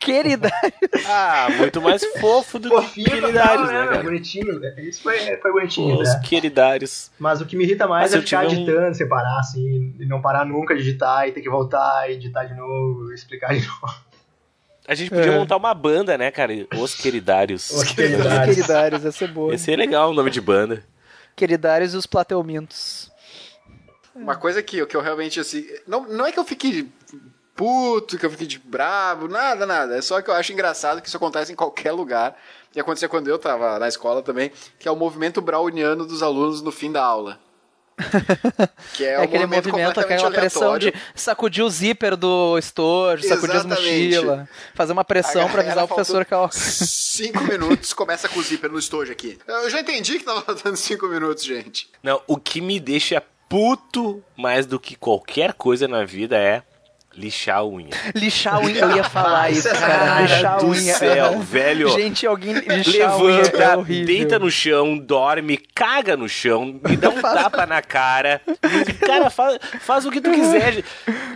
Querida. 0.01 0.51
Ah, 1.07 1.47
muito 1.57 1.81
mais 1.81 2.03
fofo 2.19 2.59
do 2.59 2.69
que 2.69 2.75
Fofinho, 2.75 3.09
queridários, 3.09 3.61
total, 3.67 3.73
né, 3.73 3.81
né? 3.81 3.87
cara? 3.87 4.03
Bonitinho. 4.03 4.61
Isso 4.79 5.01
foi, 5.01 5.17
foi 5.37 5.51
bonitinho, 5.51 5.99
Os 5.99 6.09
né? 6.13 6.21
queridários. 6.23 7.11
Mas 7.19 7.41
o 7.41 7.45
que 7.45 7.55
me 7.55 7.63
irrita 7.63 7.87
mais 7.87 8.03
Mas 8.03 8.13
é 8.13 8.17
eu 8.17 8.21
ficar 8.21 8.47
tive 8.47 8.77
um- 8.77 8.93
separar, 8.93 9.39
assim, 9.39 9.95
e 9.99 10.05
não 10.05 10.21
parar 10.21 10.45
nunca 10.45 10.75
de 10.75 10.83
digitar 10.83 11.27
e 11.27 11.31
ter 11.31 11.41
que 11.41 11.49
voltar 11.49 12.09
e 12.11 12.17
digitar 12.17 12.47
de 12.47 12.53
novo, 12.53 13.11
explicar 13.13 13.53
de 13.53 13.61
novo. 13.65 13.95
A 14.87 14.93
gente 14.95 15.09
podia 15.09 15.31
É. 15.31 15.37
montar 15.37 15.57
uma 15.57 15.73
banda, 15.73 16.17
né, 16.17 16.29
cara? 16.31 16.53
Os 16.77 16.93
queridários. 16.95 17.69
Os 17.69 17.81
Os 17.83 17.91
queridários. 17.91 18.55
queridários, 18.55 19.05
essa 19.05 19.25
é 19.25 19.27
boa. 19.27 19.53
Esse 19.55 19.71
é 19.71 19.75
legal 19.75 20.11
o 20.11 20.13
nome 20.13 20.29
de 20.29 20.41
banda. 20.41 20.83
Queridários 21.35 21.93
e 21.93 21.97
os 21.97 22.05
plateumintos. 22.05 23.11
Uma 24.13 24.35
coisa 24.35 24.61
que, 24.61 24.85
que 24.85 24.95
eu 24.95 25.01
realmente, 25.01 25.39
assim. 25.39 25.65
Não, 25.87 26.07
não 26.07 26.25
é 26.25 26.31
que 26.31 26.39
eu 26.39 26.43
fique 26.45 26.89
puto, 27.55 28.17
que 28.17 28.25
eu 28.25 28.29
fique 28.31 28.47
de 28.47 28.59
brabo, 28.59 29.27
nada, 29.27 29.65
nada. 29.65 29.97
É 29.97 30.01
só 30.01 30.21
que 30.21 30.29
eu 30.29 30.33
acho 30.33 30.51
engraçado 30.53 31.01
que 31.01 31.07
isso 31.07 31.17
acontece 31.17 31.51
em 31.51 31.55
qualquer 31.55 31.91
lugar. 31.91 32.37
E 32.75 32.79
acontecia 32.79 33.09
quando 33.09 33.27
eu 33.27 33.37
tava 33.37 33.77
na 33.79 33.87
escola 33.87 34.21
também, 34.21 34.51
que 34.79 34.87
é 34.87 34.91
o 34.91 34.95
movimento 34.95 35.41
browniano 35.41 36.05
dos 36.05 36.23
alunos 36.23 36.61
no 36.61 36.71
fim 36.71 36.91
da 36.91 37.03
aula. 37.03 37.39
Que 38.93 39.05
é, 39.05 39.13
É, 39.13 39.19
um 39.19 39.23
aquele 39.23 39.45
movimento, 39.45 39.69
movimento, 39.69 39.99
aquela 39.99 40.31
pressão 40.31 40.73
aleatório. 40.73 40.91
de 40.91 41.21
sacudir 41.21 41.63
o 41.63 41.69
zíper 41.69 42.15
do 42.15 42.57
estojo, 42.57 43.27
sacudir 43.27 43.55
as 43.55 43.65
mochilas, 43.65 44.47
fazer 44.73 44.93
uma 44.93 45.03
pressão 45.03 45.45
A 45.45 45.49
pra 45.49 45.61
avisar 45.61 45.83
o 45.83 45.87
professor 45.87 46.25
que 46.25 46.33
ela... 46.33 46.49
Cinco 46.51 47.43
minutos, 47.43 47.93
começa 47.93 48.27
com 48.27 48.39
o 48.39 48.43
zíper 48.43 48.71
no 48.71 48.79
estojo 48.79 49.11
aqui. 49.11 49.37
Eu 49.47 49.69
já 49.69 49.81
entendi 49.81 50.17
que 50.17 50.25
tava 50.25 50.41
faltando 50.41 50.77
cinco 50.77 51.07
minutos, 51.07 51.43
gente. 51.43 51.89
Não, 52.01 52.21
o 52.27 52.37
que 52.37 52.61
me 52.61 52.79
deixa 52.79 53.21
puto 53.47 54.23
mais 54.35 54.65
do 54.65 54.79
que 54.79 54.95
qualquer 54.95 55.53
coisa 55.53 55.87
na 55.87 56.05
vida 56.05 56.37
é 56.37 56.63
lixar 57.15 57.57
a 57.57 57.65
unha. 57.65 57.89
Lixar 58.15 58.55
a 58.55 58.59
unha, 58.59 58.79
eu 58.79 58.95
ia 58.95 59.03
falar 59.03 59.49
isso, 59.51 59.67
cara. 59.69 59.79
Cara 60.05 60.21
Lixar 60.21 60.53
a 60.53 60.57
do 60.57 60.67
unha. 60.67 60.93
céu, 60.95 61.25
aham. 61.25 61.39
velho. 61.41 61.89
Gente, 61.89 62.25
alguém 62.27 62.53
lixar 62.53 63.11
a 63.11 63.17
unha 63.17 63.41
é 63.41 63.43
Levanta, 63.43 63.83
deita 64.05 64.39
no 64.39 64.49
chão, 64.49 64.97
dorme, 64.97 65.57
caga 65.75 66.15
no 66.17 66.27
chão, 66.29 66.79
me 66.83 66.95
dá 66.97 67.09
um 67.11 67.21
tapa 67.21 67.65
na 67.65 67.81
cara. 67.81 68.41
Cara, 69.05 69.29
faz, 69.29 69.59
faz 69.81 70.05
o 70.05 70.11
que 70.11 70.21
tu 70.21 70.31
quiser. 70.31 70.83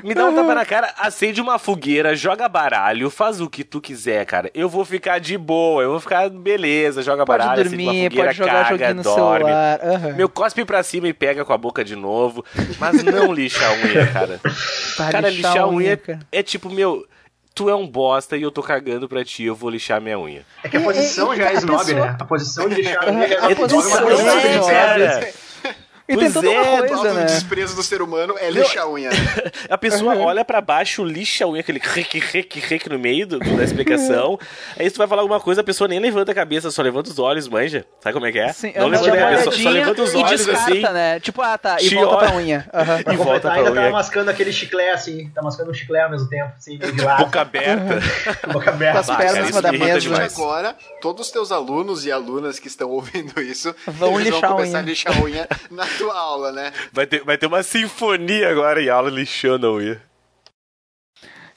Me 0.03 0.13
dá 0.13 0.25
um 0.25 0.35
tapa 0.35 0.55
na 0.55 0.65
cara, 0.65 0.93
acende 0.97 1.41
uma 1.41 1.57
fogueira, 1.59 2.15
joga 2.15 2.47
baralho, 2.47 3.09
faz 3.09 3.41
o 3.41 3.49
que 3.49 3.63
tu 3.63 3.81
quiser, 3.81 4.25
cara. 4.25 4.49
Eu 4.53 4.69
vou 4.69 4.85
ficar 4.85 5.19
de 5.19 5.37
boa, 5.37 5.83
eu 5.83 5.91
vou 5.91 5.99
ficar 5.99 6.29
beleza, 6.29 7.01
joga 7.03 7.25
Pode 7.25 7.39
baralho, 7.39 7.61
acende 7.61 7.75
uma 7.75 7.83
dormir, 7.91 8.03
fogueira, 8.09 8.25
pode 8.27 8.37
jogar 8.37 8.69
caga, 8.69 8.93
no 8.93 9.03
dorme. 9.03 9.45
celular. 9.45 9.79
aham. 9.83 10.13
Meu 10.15 10.29
cospe 10.29 10.63
pra 10.65 10.83
cima 10.83 11.07
e 11.07 11.13
pega 11.13 11.43
com 11.43 11.53
a 11.53 11.57
boca 11.57 11.83
de 11.83 11.95
novo. 11.95 12.43
Mas 12.79 13.03
não 13.03 13.33
lixa 13.33 13.65
a 13.67 13.71
unha, 13.73 14.07
cara. 14.07 14.39
Tá, 14.97 15.11
cara, 15.11 15.29
lixar 15.29 15.64
a 15.65 15.69
unha 15.69 15.97
cara. 15.97 16.19
é 16.31 16.41
tipo, 16.43 16.69
meu, 16.69 17.05
tu 17.53 17.69
é 17.69 17.75
um 17.75 17.87
bosta 17.87 18.35
e 18.37 18.41
eu 18.41 18.51
tô 18.51 18.61
cagando 18.61 19.07
pra 19.07 19.23
ti, 19.23 19.43
eu 19.43 19.55
vou 19.55 19.69
lixar 19.69 20.01
minha 20.01 20.19
unha. 20.19 20.45
É 20.63 20.69
que 20.69 20.77
a 20.77 20.81
posição 20.81 21.33
e- 21.33 21.37
já 21.37 21.49
é 21.51 21.53
snob, 21.55 21.85
pessoa- 21.85 22.05
né? 22.05 22.17
A 22.19 22.25
posição 22.25 22.69
de 22.69 22.75
deixar 22.75 23.03
a 23.07 23.11
unha 23.11 23.27
já 23.27 23.45
A 23.47 23.51
é 23.51 23.55
posição 23.55 24.09
snob, 24.11 24.71
é, 24.71 25.33
E 26.07 26.15
tem 26.15 26.17
Pois 26.17 26.33
toda 26.35 26.51
é, 26.51 26.61
uma 26.61 26.83
O 26.83 26.87
coisa, 26.87 27.13
né? 27.15 27.25
desprezo 27.25 27.75
do 27.75 27.81
ser 27.81 28.01
humano 28.01 28.35
é 28.39 28.49
lixar 28.51 28.83
a 28.83 28.89
unha. 28.89 29.09
né? 29.09 29.15
A 29.69 29.77
pessoa 29.77 30.15
olha 30.17 30.45
pra 30.45 30.61
baixo, 30.61 31.03
lixa 31.03 31.45
a 31.45 31.47
unha, 31.47 31.61
aquele 31.61 31.79
rec, 31.79 32.13
rec, 32.13 32.53
rec 32.55 32.87
no 32.87 32.99
meio 32.99 33.25
do, 33.25 33.39
da 33.39 33.63
explicação. 33.63 34.37
aí 34.77 34.87
se 34.87 34.93
tu 34.93 34.99
vai 34.99 35.07
falar 35.07 35.21
alguma 35.23 35.39
coisa, 35.39 35.61
a 35.61 35.63
pessoa 35.63 35.87
nem 35.87 35.99
levanta 35.99 36.31
a 36.31 36.35
cabeça, 36.35 36.69
só 36.69 36.81
levanta 36.83 37.09
os 37.09 37.17
olhos, 37.17 37.47
manja. 37.47 37.85
Sabe 38.01 38.13
como 38.13 38.25
é 38.27 38.31
que 38.31 38.37
é? 38.39 38.53
Sim, 38.53 38.71
não 38.75 38.87
levanta 38.87 39.25
a 39.25 39.29
pessoa, 39.37 39.55
só 39.57 39.69
levanta 39.69 40.01
os 40.03 40.13
e 40.13 40.17
olhos 40.17 40.45
descarta, 40.45 40.71
assim. 40.71 40.81
né? 40.93 41.19
Tipo, 41.19 41.41
ah, 41.41 41.57
tá, 41.57 41.77
e 41.81 41.89
volta 41.89 42.17
pra 42.17 42.35
unha. 42.35 42.69
Aham. 42.73 42.99
E 43.11 43.15
volta 43.17 43.39
pra 43.41 43.53
ainda 43.53 43.71
tá 43.71 43.81
unha. 43.81 43.91
mascando 43.91 44.29
aquele 44.29 44.53
chiclete 44.53 44.89
assim, 44.91 45.29
tá 45.33 45.41
mascando 45.41 45.71
um 45.71 45.73
chiclete 45.73 46.03
ao 46.05 46.11
mesmo 46.11 46.29
tempo, 46.29 46.51
assim, 46.55 46.77
meio 46.77 46.93
de 46.93 47.01
lado, 47.01 47.25
Boca 47.25 47.41
aberta. 47.41 47.99
boca 48.53 48.69
aberta. 48.69 48.93
Com 48.93 48.99
as 48.99 49.09
Ah, 49.09 49.15
pernas 49.15 49.43
em 49.43 49.47
cima 49.47 49.61
da 49.63 49.71
mesa. 49.71 50.23
Agora, 50.23 50.75
todos 51.01 51.25
os 51.25 51.31
teus 51.31 51.51
alunos 51.51 52.05
e 52.05 52.11
alunas 52.11 52.59
que 52.59 52.67
estão 52.67 52.89
ouvindo 52.91 53.41
isso 53.41 53.73
Vão 53.87 54.19
eles 54.19 54.25
lixar 54.33 54.45
a 54.45 54.47
vão 54.49 54.57
começar 54.57 54.77
unha. 54.77 54.83
a 54.83 54.85
lixar 54.85 55.17
a 55.17 55.21
unha 55.23 55.47
na 55.71 55.85
tua 55.97 56.17
aula, 56.17 56.51
né? 56.51 56.71
Vai 56.91 57.05
ter, 57.07 57.23
vai 57.23 57.37
ter 57.37 57.45
uma 57.47 57.63
sinfonia 57.63 58.49
agora 58.49 58.81
em 58.81 58.89
aula 58.89 59.09
lixando 59.09 59.67
a 59.67 59.71
unha. 59.73 60.01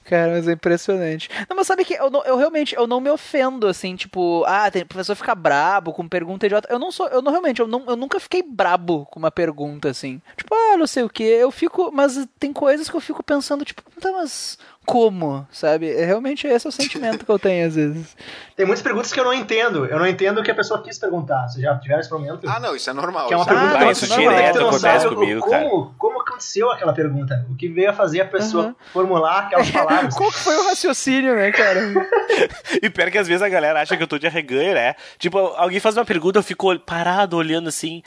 Cara, 0.05 0.33
mas 0.33 0.49
é 0.49 0.53
impressionante. 0.53 1.29
Não, 1.51 1.55
mas 1.55 1.67
sabe 1.67 1.85
que 1.85 1.93
eu, 1.93 2.09
não- 2.09 2.25
eu 2.25 2.39
realmente 2.39 2.75
eu 2.75 2.87
não 2.87 2.99
me 2.99 3.11
ofendo, 3.11 3.67
assim, 3.67 3.95
tipo, 3.95 4.43
ah, 4.47 4.71
tem 4.71 4.81
o 4.81 4.87
professor 4.87 5.15
fica 5.15 5.35
brabo 5.35 5.93
com 5.93 6.09
pergunta 6.09 6.47
idiota. 6.47 6.67
Eu 6.73 6.79
não 6.79 6.91
sou, 6.91 7.09
eu 7.09 7.21
não 7.21 7.31
realmente, 7.31 7.61
eu, 7.61 7.67
não, 7.69 7.85
eu 7.87 7.95
nunca 7.95 8.19
fiquei 8.19 8.43
brabo 8.43 9.05
com 9.11 9.19
uma 9.19 9.31
pergunta, 9.31 9.91
assim. 9.91 10.23
Tipo, 10.35 10.55
ah, 10.55 10.79
não 10.79 10.87
sei 10.87 11.03
o 11.03 11.11
que. 11.11 11.23
Eu 11.23 11.51
fico, 11.51 11.91
mas 11.93 12.27
tem 12.41 12.55
coisas 12.55 12.89
que 12.89 12.97
eu 12.97 13.03
fico 13.03 13.23
pensando, 13.23 13.67
tipo, 13.67 13.83
tá, 14.01 14.11
mas 14.13 14.59
como, 14.89 15.47
sabe? 15.53 15.87
É, 15.93 16.07
realmente 16.07 16.47
esse 16.47 16.67
é 16.67 16.71
o 16.71 16.73
sentimento 16.73 17.23
que 17.27 17.31
eu 17.31 17.39
tenho 17.39 17.67
às 17.69 17.75
vezes. 17.75 18.17
Tem 18.57 18.65
muitas 18.65 18.83
perguntas 18.83 19.13
que 19.13 19.21
eu 19.21 19.25
não 19.25 19.35
entendo. 19.35 19.85
Eu 19.85 19.99
não 19.99 20.07
entendo 20.07 20.41
o 20.41 20.43
que 20.43 20.51
a 20.51 20.55
pessoa 20.55 20.83
quis 20.83 20.99
perguntar. 20.99 21.47
Vocês 21.47 21.63
já 21.63 21.77
tiveram 21.79 22.01
esse 22.01 22.11
momento? 22.11 22.49
Ah, 22.49 22.59
não, 22.59 22.75
isso 22.75 22.89
é 22.89 22.95
normal. 22.95 23.29
Que 23.29 23.35
é 23.35 23.37
uma 23.37 23.43
isso 23.45 23.53
é 23.53 23.55
pergunta 23.55 23.75
Ah, 23.75 23.79
que 23.79 23.85
não, 23.85 23.93
isso 23.93 24.09
não 24.09 24.17
direto 24.17 24.59
não 24.61 24.69
acontece 24.71 25.03
sabe 25.05 25.15
comigo, 25.15 25.41
como, 25.43 25.95
Como 25.99 26.21
aconteceu 26.23 26.71
aquela 26.73 26.95
pergunta? 26.95 27.47
O 27.51 27.55
que 27.55 27.69
veio 27.69 27.91
a 27.91 27.93
fazer 27.93 28.23
a 28.23 28.25
pessoa 28.25 28.65
Uhum. 28.69 28.75
formular 28.91 29.41
aquelas 29.41 29.69
palavras? 29.71 30.15
Qual 30.17 30.31
que 30.33 30.39
foi 30.39 30.57
o 30.57 30.65
raciocínio, 30.65 31.37
né, 31.37 31.53
cara? 31.53 31.81
E 32.83 32.89
pior 32.89 33.11
que 33.11 33.19
às 33.19 33.29
vezes 33.29 33.43
a 33.43 33.49
galera 33.49 33.83
acha 33.83 33.95
que 33.97 34.03
eu 34.03 34.07
tô 34.09 34.19
de 34.19 34.27
arreganho, 34.27 34.73
né? 34.73 34.95
Tipo, 35.19 35.39
alguém 35.39 35.81
faz 35.81 35.97
uma 35.99 36.05
pergunta, 36.05 36.39
eu 36.39 36.43
fico 36.43 36.79
parado 36.79 37.37
olhando 37.37 37.69
assim. 37.69 38.03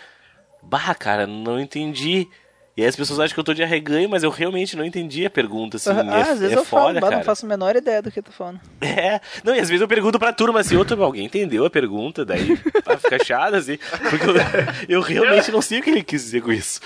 Bah, 0.64 0.96
cara, 0.98 1.28
não 1.28 1.60
entendi. 1.60 2.28
E 2.76 2.82
aí 2.84 2.88
as 2.88 2.96
pessoas 2.96 3.20
acham 3.20 3.34
que 3.34 3.40
eu 3.40 3.44
tô 3.44 3.54
de 3.54 3.62
arreganho, 3.62 4.08
mas 4.10 4.24
eu 4.24 4.30
realmente 4.30 4.78
não 4.78 4.86
entendi 4.86 5.26
a 5.26 5.30
pergunta, 5.30 5.76
assim. 5.78 5.90
ah, 5.90 6.20
é, 6.20 6.22
às 6.22 6.40
vezes 6.40 6.56
é 6.56 6.60
eu 6.60 6.64
falo, 6.64 6.88
foda, 6.88 7.00
bah, 7.02 7.08
cara. 7.08 7.18
não 7.18 7.24
faço 7.26 7.46
a 7.46 7.50
menor 7.50 7.76
ideia 7.76 8.02
do 8.02 8.10
que 8.12 8.22
tu 8.22 8.32
falando. 8.32 8.60
É. 8.82 9.20
Não, 9.44 9.54
e 9.54 9.60
às 9.60 9.68
vezes 9.68 9.82
eu 9.82 9.88
pergunto 9.88 10.18
pra 10.18 10.32
turma 10.32 10.62
assim, 10.62 10.78
outro, 10.78 11.02
alguém 11.04 11.26
entendeu 11.26 11.66
a 11.66 11.70
pergunta? 11.70 12.24
Daí 12.24 12.58
ah, 12.86 12.98
fica 12.98 13.24
chato, 13.24 13.56
assim. 13.56 13.78
Porque 14.10 14.26
eu, 14.26 14.98
eu 14.98 15.02
realmente 15.02 15.52
não 15.52 15.62
sei 15.62 15.80
o 15.80 15.84
que 15.84 15.90
ele 15.90 16.04
quis 16.04 16.24
dizer 16.24 16.42
com 16.42 16.52
isso. 16.52 16.80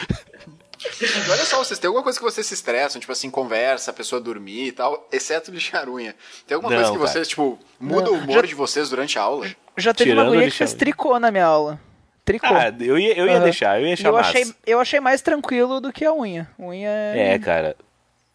Mas 1.01 1.29
olha 1.29 1.45
só, 1.45 1.57
vocês 1.63 1.79
têm 1.79 1.87
alguma 1.87 2.03
coisa 2.03 2.17
que 2.19 2.23
vocês 2.25 2.45
se 2.45 2.53
estressam, 2.53 2.99
tipo 2.99 3.11
assim, 3.11 3.29
conversa, 3.29 3.91
a 3.91 3.93
pessoa 3.93 4.21
dormir 4.21 4.67
e 4.67 4.71
tal, 4.71 5.07
exceto 5.11 5.51
lixar 5.51 5.89
unha. 5.89 6.15
Tem 6.45 6.55
alguma 6.55 6.69
Não, 6.71 6.77
coisa 6.77 6.91
que 6.91 6.97
cara. 6.97 7.09
vocês, 7.11 7.27
tipo, 7.27 7.57
muda 7.79 8.09
o 8.11 8.13
Não, 8.17 8.23
humor 8.23 8.41
já- 8.41 8.47
de 8.47 8.55
vocês 8.55 8.89
durante 8.89 9.17
a 9.17 9.21
aula? 9.21 9.47
Já 9.77 9.93
teve 9.93 10.11
Tirando 10.11 10.25
uma 10.25 10.29
guria 10.31 10.43
ele 10.43 10.51
que 10.51 10.57
fez 10.57 10.73
tricô 10.73 11.19
na 11.19 11.31
minha 11.31 11.45
aula. 11.45 11.79
Tricô. 12.25 12.47
Ah, 12.47 12.73
eu 12.79 12.97
ia, 12.97 13.15
eu 13.17 13.27
ia 13.27 13.35
Aham. 13.35 13.43
deixar, 13.43 13.79
eu 13.79 13.87
ia 13.87 13.93
achar 13.93 14.07
eu 14.09 14.13
massa. 14.13 14.29
achei, 14.31 14.53
eu 14.65 14.79
achei 14.79 14.99
mais 14.99 15.21
tranquilo 15.21 15.79
do 15.79 15.93
que 15.93 16.03
a 16.03 16.11
unha. 16.13 16.49
Unha 16.59 16.89
É, 16.89 17.37
cara. 17.39 17.75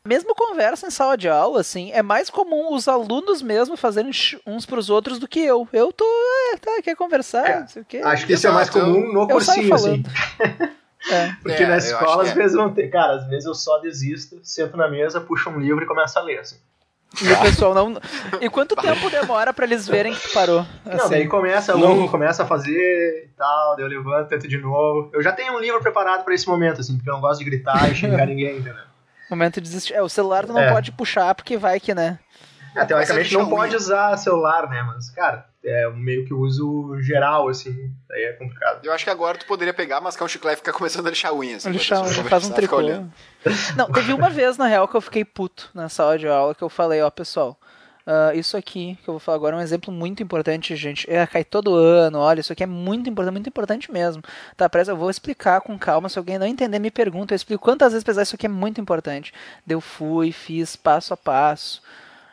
Mesmo 0.06 0.34
conversa 0.34 0.86
em 0.86 0.90
sala 0.90 1.14
de 1.18 1.28
aula, 1.28 1.60
assim, 1.60 1.92
é 1.92 2.00
mais 2.02 2.30
comum 2.30 2.72
os 2.74 2.88
alunos 2.88 3.42
mesmo 3.42 3.76
fazerem 3.76 4.10
uns 4.46 4.64
pros 4.64 4.88
outros 4.88 5.18
do 5.18 5.28
que 5.28 5.40
eu. 5.40 5.68
Eu 5.72 5.92
tô, 5.92 6.04
é, 6.54 6.56
tá, 6.56 6.80
quer 6.82 6.96
conversar, 6.96 7.46
É, 7.50 7.60
não 7.60 7.68
sei 7.68 7.82
o 7.82 7.84
quê. 7.84 7.98
Acho 8.02 8.26
que 8.26 8.32
isso 8.32 8.46
é 8.46 8.50
mais 8.50 8.68
eu- 8.68 8.80
comum 8.80 9.12
no 9.12 9.22
eu 9.22 9.28
cursinho, 9.28 9.74
assim. 9.74 10.02
É. 11.10 11.32
Porque 11.42 11.62
É, 11.62 11.66
na 11.66 11.78
escola, 11.78 12.24
às 12.24 12.28
é. 12.30 12.34
vezes 12.34 12.54
não 12.54 12.74
tem. 12.74 12.90
Cara, 12.90 13.14
às 13.14 13.26
vezes 13.26 13.46
eu 13.46 13.54
só 13.54 13.78
desisto, 13.78 14.38
sento 14.44 14.76
na 14.76 14.86
mesa, 14.86 15.18
puxo 15.18 15.48
um 15.48 15.58
livro 15.58 15.82
e 15.82 15.86
começo 15.86 16.18
a 16.18 16.22
ler, 16.22 16.40
assim. 16.40 16.56
E 17.22 17.32
o 17.32 17.40
pessoal 17.40 17.74
não. 17.74 18.00
E 18.40 18.48
quanto 18.48 18.76
tempo 18.76 19.10
demora 19.10 19.52
pra 19.52 19.64
eles 19.66 19.86
verem 19.88 20.14
que 20.14 20.28
tu 20.28 20.32
parou? 20.32 20.64
Não, 20.84 20.94
Assim, 20.94 21.10
daí 21.10 21.26
começa 21.26 21.76
Não. 21.76 22.04
um, 22.04 22.08
começa 22.08 22.44
a 22.44 22.46
fazer 22.46 23.24
e 23.24 23.28
tal, 23.36 23.74
daí 23.76 23.84
eu 23.84 23.88
levanto, 23.88 24.28
tento 24.28 24.46
de 24.46 24.58
novo. 24.58 25.10
Eu 25.12 25.20
já 25.22 25.32
tenho 25.32 25.54
um 25.54 25.58
livro 25.58 25.80
preparado 25.80 26.24
pra 26.24 26.34
esse 26.34 26.46
momento, 26.46 26.80
assim, 26.80 26.96
porque 26.96 27.10
eu 27.10 27.14
não 27.14 27.20
gosto 27.20 27.40
de 27.40 27.44
gritar 27.46 27.90
e 27.90 27.94
xingar 27.96 28.26
ninguém, 28.28 28.58
entendeu? 28.58 28.84
momento 29.28 29.54
de 29.60 29.68
desistir. 29.68 29.94
É, 29.94 30.02
o 30.02 30.08
celular 30.08 30.44
tu 30.44 30.52
não 30.52 30.60
É. 30.60 30.72
pode 30.72 30.90
puxar, 30.92 31.34
porque 31.36 31.56
vai 31.56 31.78
que, 31.78 31.94
né? 31.94 32.18
É, 32.74 32.84
teoricamente 32.84 33.34
é 33.34 33.38
não 33.38 33.48
pode 33.48 33.74
usar 33.74 34.16
celular, 34.16 34.68
né? 34.68 34.82
Mas, 34.82 35.10
cara, 35.10 35.46
é 35.64 35.90
meio 35.90 36.24
que 36.24 36.32
o 36.32 36.40
uso 36.40 37.00
geral, 37.00 37.48
assim, 37.48 37.92
daí 38.08 38.24
é 38.24 38.32
complicado. 38.32 38.84
Eu 38.84 38.92
acho 38.92 39.04
que 39.04 39.10
agora 39.10 39.38
tu 39.38 39.46
poderia 39.46 39.74
pegar, 39.74 40.00
mascar 40.00 40.24
um 40.24 40.28
chiclete 40.28 40.56
e 40.56 40.58
ficar 40.58 40.72
começando 40.72 41.06
a 41.06 41.10
lixar 41.10 41.34
unha. 41.34 41.56
Assim, 41.56 41.70
Lixar, 41.70 42.02
pessoa 42.02 42.28
faz 42.28 42.44
um 42.44 42.52
tricô. 42.52 42.80
Não, 43.76 43.90
teve 43.92 44.12
uma 44.12 44.30
vez, 44.30 44.56
na 44.56 44.66
real, 44.66 44.86
que 44.86 44.96
eu 44.96 45.00
fiquei 45.00 45.24
puto 45.24 45.70
na 45.74 45.88
sala 45.88 46.18
de 46.18 46.28
aula, 46.28 46.54
que 46.54 46.62
eu 46.62 46.68
falei, 46.68 47.02
ó, 47.02 47.10
pessoal, 47.10 47.58
ah, 48.06 48.34
isso 48.34 48.56
aqui 48.56 48.98
que 49.04 49.08
eu 49.08 49.14
vou 49.14 49.20
falar 49.20 49.36
agora 49.36 49.54
é 49.54 49.58
um 49.60 49.62
exemplo 49.62 49.92
muito 49.92 50.22
importante, 50.22 50.74
gente. 50.74 51.08
É, 51.08 51.24
cai 51.26 51.44
todo 51.44 51.74
ano, 51.74 52.18
olha, 52.18 52.40
isso 52.40 52.52
aqui 52.52 52.62
é 52.62 52.66
muito 52.66 53.08
importante, 53.08 53.32
muito 53.32 53.48
importante 53.48 53.92
mesmo. 53.92 54.20
Tá, 54.56 54.68
presta, 54.68 54.92
eu 54.92 54.96
vou 54.96 55.10
explicar 55.10 55.60
com 55.60 55.78
calma, 55.78 56.08
se 56.08 56.18
alguém 56.18 56.38
não 56.38 56.46
entender, 56.46 56.78
me 56.78 56.90
pergunta, 56.90 57.32
eu 57.32 57.36
explico 57.36 57.62
quantas 57.62 57.92
vezes 57.92 58.02
precisar, 58.02 58.22
isso 58.22 58.34
aqui 58.34 58.46
é 58.46 58.48
muito 58.48 58.80
importante. 58.80 59.32
Eu 59.68 59.80
fui, 59.80 60.32
fiz 60.32 60.74
passo 60.74 61.14
a 61.14 61.16
passo. 61.16 61.82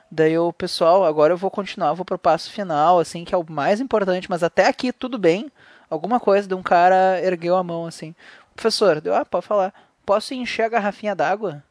Daí 0.09 0.37
o 0.37 0.53
pessoal, 0.53 1.03
agora 1.03 1.33
eu 1.33 1.37
vou 1.37 1.51
continuar, 1.51 1.93
vou 1.93 2.05
pro 2.05 2.17
passo 2.17 2.49
final, 2.51 2.99
assim, 2.99 3.25
que 3.25 3.35
é 3.35 3.37
o 3.37 3.45
mais 3.49 3.81
importante, 3.81 4.29
mas 4.29 4.41
até 4.41 4.67
aqui 4.67 4.93
tudo 4.93 5.17
bem. 5.17 5.51
Alguma 5.89 6.19
coisa 6.19 6.47
de 6.47 6.53
um 6.53 6.63
cara 6.63 7.19
ergueu 7.21 7.55
a 7.55 7.63
mão 7.63 7.85
assim. 7.85 8.15
Professor, 8.55 9.01
deu, 9.01 9.15
ah, 9.15 9.25
pode 9.25 9.45
falar. 9.45 9.73
Posso 10.05 10.33
encher 10.33 10.63
a 10.63 10.69
garrafinha 10.69 11.15
d'água? 11.15 11.63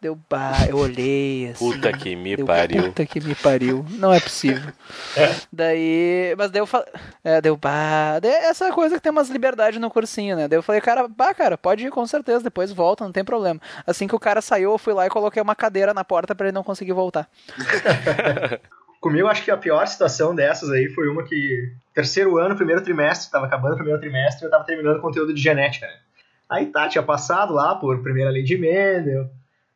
Deu, 0.00 0.18
bah, 0.30 0.66
eu 0.66 0.78
olhei 0.78 1.50
assim. 1.50 1.72
Puta 1.72 1.92
que 1.92 2.16
me 2.16 2.34
deu, 2.34 2.46
pariu. 2.46 2.84
Puta 2.84 3.04
que 3.04 3.20
me 3.20 3.34
pariu. 3.34 3.84
Não 3.90 4.10
é 4.10 4.18
possível. 4.18 4.72
Daí, 5.52 6.34
mas 6.38 6.50
daí 6.50 6.62
eu 6.62 6.66
falei, 6.66 6.86
é, 7.22 7.38
deu, 7.38 7.54
bah, 7.54 8.18
daí 8.18 8.32
essa 8.32 8.72
coisa 8.72 8.94
que 8.94 9.02
tem 9.02 9.12
umas 9.12 9.28
liberdades 9.28 9.78
no 9.78 9.90
cursinho, 9.90 10.36
né? 10.36 10.48
Daí 10.48 10.56
eu 10.56 10.62
falei, 10.62 10.80
cara, 10.80 11.06
bah, 11.06 11.34
cara, 11.34 11.58
pode 11.58 11.86
ir 11.86 11.90
com 11.90 12.06
certeza, 12.06 12.42
depois 12.42 12.72
volta, 12.72 13.04
não 13.04 13.12
tem 13.12 13.22
problema. 13.22 13.60
Assim 13.86 14.08
que 14.08 14.14
o 14.14 14.18
cara 14.18 14.40
saiu, 14.40 14.72
eu 14.72 14.78
fui 14.78 14.94
lá 14.94 15.06
e 15.06 15.10
coloquei 15.10 15.42
uma 15.42 15.54
cadeira 15.54 15.92
na 15.92 16.02
porta 16.02 16.34
pra 16.34 16.46
ele 16.46 16.54
não 16.54 16.64
conseguir 16.64 16.94
voltar. 16.94 17.28
Comigo, 19.02 19.28
acho 19.28 19.44
que 19.44 19.50
a 19.50 19.56
pior 19.56 19.86
situação 19.86 20.34
dessas 20.34 20.70
aí 20.70 20.88
foi 20.88 21.08
uma 21.08 21.24
que. 21.24 21.74
Terceiro 21.92 22.38
ano, 22.38 22.56
primeiro 22.56 22.82
trimestre, 22.82 23.30
tava 23.30 23.44
acabando 23.44 23.72
o 23.72 23.76
primeiro 23.76 24.00
trimestre, 24.00 24.44
eu 24.46 24.50
tava 24.50 24.64
terminando 24.64 25.00
conteúdo 25.00 25.34
de 25.34 25.40
genética, 25.42 25.86
né? 25.86 25.96
Aí 26.48 26.66
tá, 26.66 26.88
tinha 26.88 27.02
passado 27.02 27.52
lá 27.52 27.74
por 27.74 28.02
primeira 28.02 28.30
lei 28.30 28.42
de 28.42 28.56
Mendel, 28.56 29.28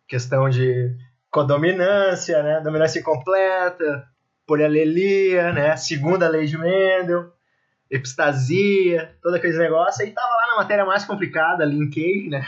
questão 0.08 0.48
de 0.48 0.94
codominância, 1.30 2.42
né? 2.42 2.60
Dominância 2.60 3.00
incompleta, 3.00 4.06
polialelia, 4.46 5.52
né? 5.52 5.76
Segunda 5.76 6.28
lei 6.28 6.46
de 6.46 6.56
Mendel, 6.58 7.32
epistasia, 7.90 9.16
todo 9.22 9.34
aquele 9.34 9.56
negócio. 9.58 10.04
Aí 10.04 10.12
tava 10.12 10.34
lá 10.34 10.46
na 10.48 10.56
matéria 10.56 10.84
mais 10.84 11.04
complicada, 11.04 11.64
linkage, 11.64 12.28
né? 12.28 12.44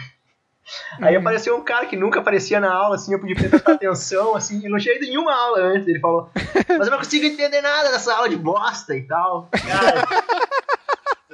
Aí 1.01 1.15
apareceu 1.15 1.57
um 1.57 1.63
cara 1.63 1.87
que 1.87 1.97
nunca 1.97 2.19
aparecia 2.19 2.59
na 2.59 2.73
aula, 2.73 2.97
assim, 2.97 3.13
eu 3.13 3.21
podia 3.21 3.37
prestar 3.37 3.73
atenção, 3.73 4.35
assim, 4.35 4.65
e 4.65 4.69
não 4.69 4.79
tinha 4.79 4.97
ido 4.97 5.05
em 5.05 5.11
nenhuma 5.11 5.33
aula 5.33 5.61
antes. 5.61 5.87
Ele 5.87 6.01
falou, 6.01 6.29
mas 6.69 6.87
eu 6.87 6.91
não 6.91 6.99
consigo 6.99 7.25
entender 7.25 7.61
nada 7.61 7.91
dessa 7.93 8.13
aula 8.15 8.29
de 8.29 8.37
bosta 8.37 8.97
e 8.97 9.03
tal. 9.03 9.49
Cara. 9.53 10.03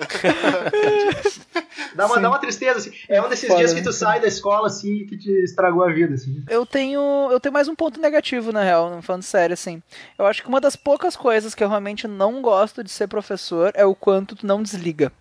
dá, 1.95 2.07
uma, 2.07 2.21
dá 2.21 2.29
uma 2.29 2.39
tristeza, 2.39 2.79
assim. 2.79 2.93
É 3.09 3.21
um 3.21 3.29
desses 3.29 3.49
Foda, 3.49 3.59
dias 3.59 3.73
que 3.73 3.83
tu 3.83 3.93
sai 3.93 4.21
da 4.21 4.27
escola, 4.27 4.67
assim, 4.67 5.07
que 5.07 5.17
te 5.17 5.31
estragou 5.45 5.83
a 5.85 5.93
vida, 5.93 6.15
assim. 6.15 6.43
Eu 6.49 6.65
tenho, 6.67 7.29
eu 7.31 7.41
tenho 7.41 7.53
mais 7.53 7.69
um 7.69 7.75
ponto 7.75 8.01
negativo, 8.01 8.53
na 8.53 8.63
real, 8.63 8.91
não 8.91 9.03
falando 9.03 9.23
sério, 9.23 9.55
assim. 9.55 9.83
Eu 10.19 10.27
acho 10.27 10.43
que 10.43 10.49
uma 10.49 10.61
das 10.61 10.77
poucas 10.77 11.17
coisas 11.17 11.55
que 11.55 11.63
eu 11.63 11.69
realmente 11.69 12.07
não 12.07 12.41
gosto 12.43 12.83
de 12.83 12.91
ser 12.91 13.07
professor 13.09 13.73
é 13.75 13.85
o 13.85 13.95
quanto 13.95 14.37
tu 14.37 14.47
não 14.47 14.63
desliga. 14.63 15.13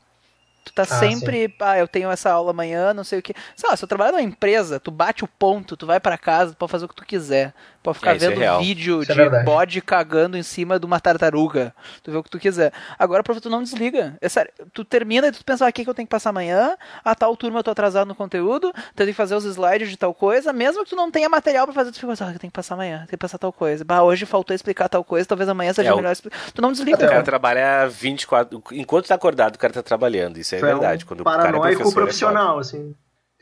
Tu 0.64 0.72
tá 0.74 0.86
sempre, 0.86 1.54
ah, 1.60 1.80
eu 1.80 1.88
tenho 1.88 2.12
essa 2.12 2.32
aula 2.32 2.52
amanhã, 2.52 2.94
não 2.94 3.04
sei 3.04 3.18
o 3.18 3.22
que. 3.22 3.34
Sei 3.56 3.68
lá, 3.68 3.76
se 3.76 3.84
eu 3.84 3.88
trabalho 3.88 4.12
numa 4.12 4.22
empresa, 4.22 4.80
tu 4.80 4.92
bate 4.92 5.24
o 5.24 5.28
ponto, 5.28 5.76
tu 5.76 5.88
vai 5.88 6.00
pra 6.00 6.20
casa, 6.20 6.54
tu 6.54 6.58
pode 6.58 6.72
fazer 6.72 6.86
o 6.86 6.88
que 6.88 6.96
tu 6.96 7.06
quiser. 7.06 7.52
Pode 7.84 7.98
ficar 7.98 8.12
É, 8.12 8.16
é 8.16 8.20
vendo 8.20 8.40
real. 8.40 8.60
vídeo 8.62 9.02
Isso 9.02 9.12
é 9.12 9.16
de 9.16 9.22
verdade. 9.22 9.44
bode 9.46 9.82
cagando 9.82 10.38
em 10.38 10.44
cima 10.44 10.80
de 10.80 10.86
uma 10.86 11.00
tartaruga. 11.00 11.74
Tu 12.04 12.12
vê 12.12 12.18
o 12.18 12.24
que 12.24 12.30
tu 12.30 12.38
quiser. 12.40 12.72
Agora, 13.00 13.24
prof, 13.24 13.42
tu 13.42 13.50
não 13.50 13.64
desliga. 13.64 14.16
É 14.22 14.30
sério, 14.30 14.52
tu 14.72 14.86
termina 14.86 15.28
e 15.28 15.32
tu 15.32 15.44
pensa, 15.44 15.66
ah, 15.66 15.70
o 15.70 15.74
que, 15.74 15.84
que 15.84 15.90
eu 15.90 15.94
tenho 15.94 16.06
que 16.08 16.12
passar 16.12 16.30
amanhã? 16.30 16.76
A 17.04 17.16
tal 17.16 17.36
turma 17.36 17.58
eu 17.60 17.64
tô 17.64 17.72
atrasado 17.72 18.08
no 18.08 18.14
conteúdo, 18.14 18.72
tenho 18.96 19.10
que 19.10 19.16
fazer 19.16 19.34
os 19.36 19.46
slides 19.46 19.90
de 19.90 19.98
tal 19.98 20.14
coisa, 20.14 20.54
mesmo 20.54 20.84
que 20.84 20.92
tu 20.92 20.96
não 20.96 21.10
tenha 21.10 21.28
material 21.28 21.66
pra 21.66 21.74
fazer, 21.74 21.92
tu 21.92 22.00
fica 22.00 22.12
assim, 22.14 22.24
ah, 22.24 22.28
eu 22.34 22.40
tenho 22.40 22.52
que 22.52 22.56
passar 22.56 22.76
amanhã, 22.76 22.98
tenho 23.00 23.08
que 23.10 23.18
passar 23.18 23.40
tal 23.40 23.52
coisa. 23.52 23.84
Bah, 23.84 24.04
hoje 24.04 24.28
faltou 24.28 24.54
explicar 24.56 24.88
tal 24.88 25.04
coisa, 25.04 25.28
talvez 25.28 25.50
amanhã 25.50 25.74
seja 25.74 25.90
É, 25.92 25.96
melhor 25.96 26.12
explicar. 26.12 26.40
Tu 26.54 26.62
não 26.62 26.72
desliga, 26.72 26.98
O 26.98 27.00
cara 27.00 27.12
cara. 27.14 27.24
trabalha 27.24 27.88
24. 27.88 28.62
Enquanto 28.74 29.08
tá 29.08 29.16
acordado, 29.16 29.56
o 29.56 29.60
cara 29.60 29.74
tá 29.74 29.82
trabalhando. 29.82 30.38
Isso 30.38 30.54
é 30.54 30.60
Tu 30.60 30.66
verdade. 30.66 31.04
um 31.04 31.08
Quando 31.08 31.22
o 31.22 31.24
cara 31.24 31.38
é 31.40 31.46
paranoico 31.52 31.90
é 31.90 31.92
profissional, 31.94 32.60
assim. 32.60 32.94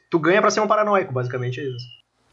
Tu 0.09 0.17
ganha 0.17 0.41
pra 0.41 0.49
ser 0.49 0.61
um 0.61 0.67
paranoico, 0.67 1.11
basicamente 1.13 1.59
é 1.59 1.63
isso. 1.63 1.85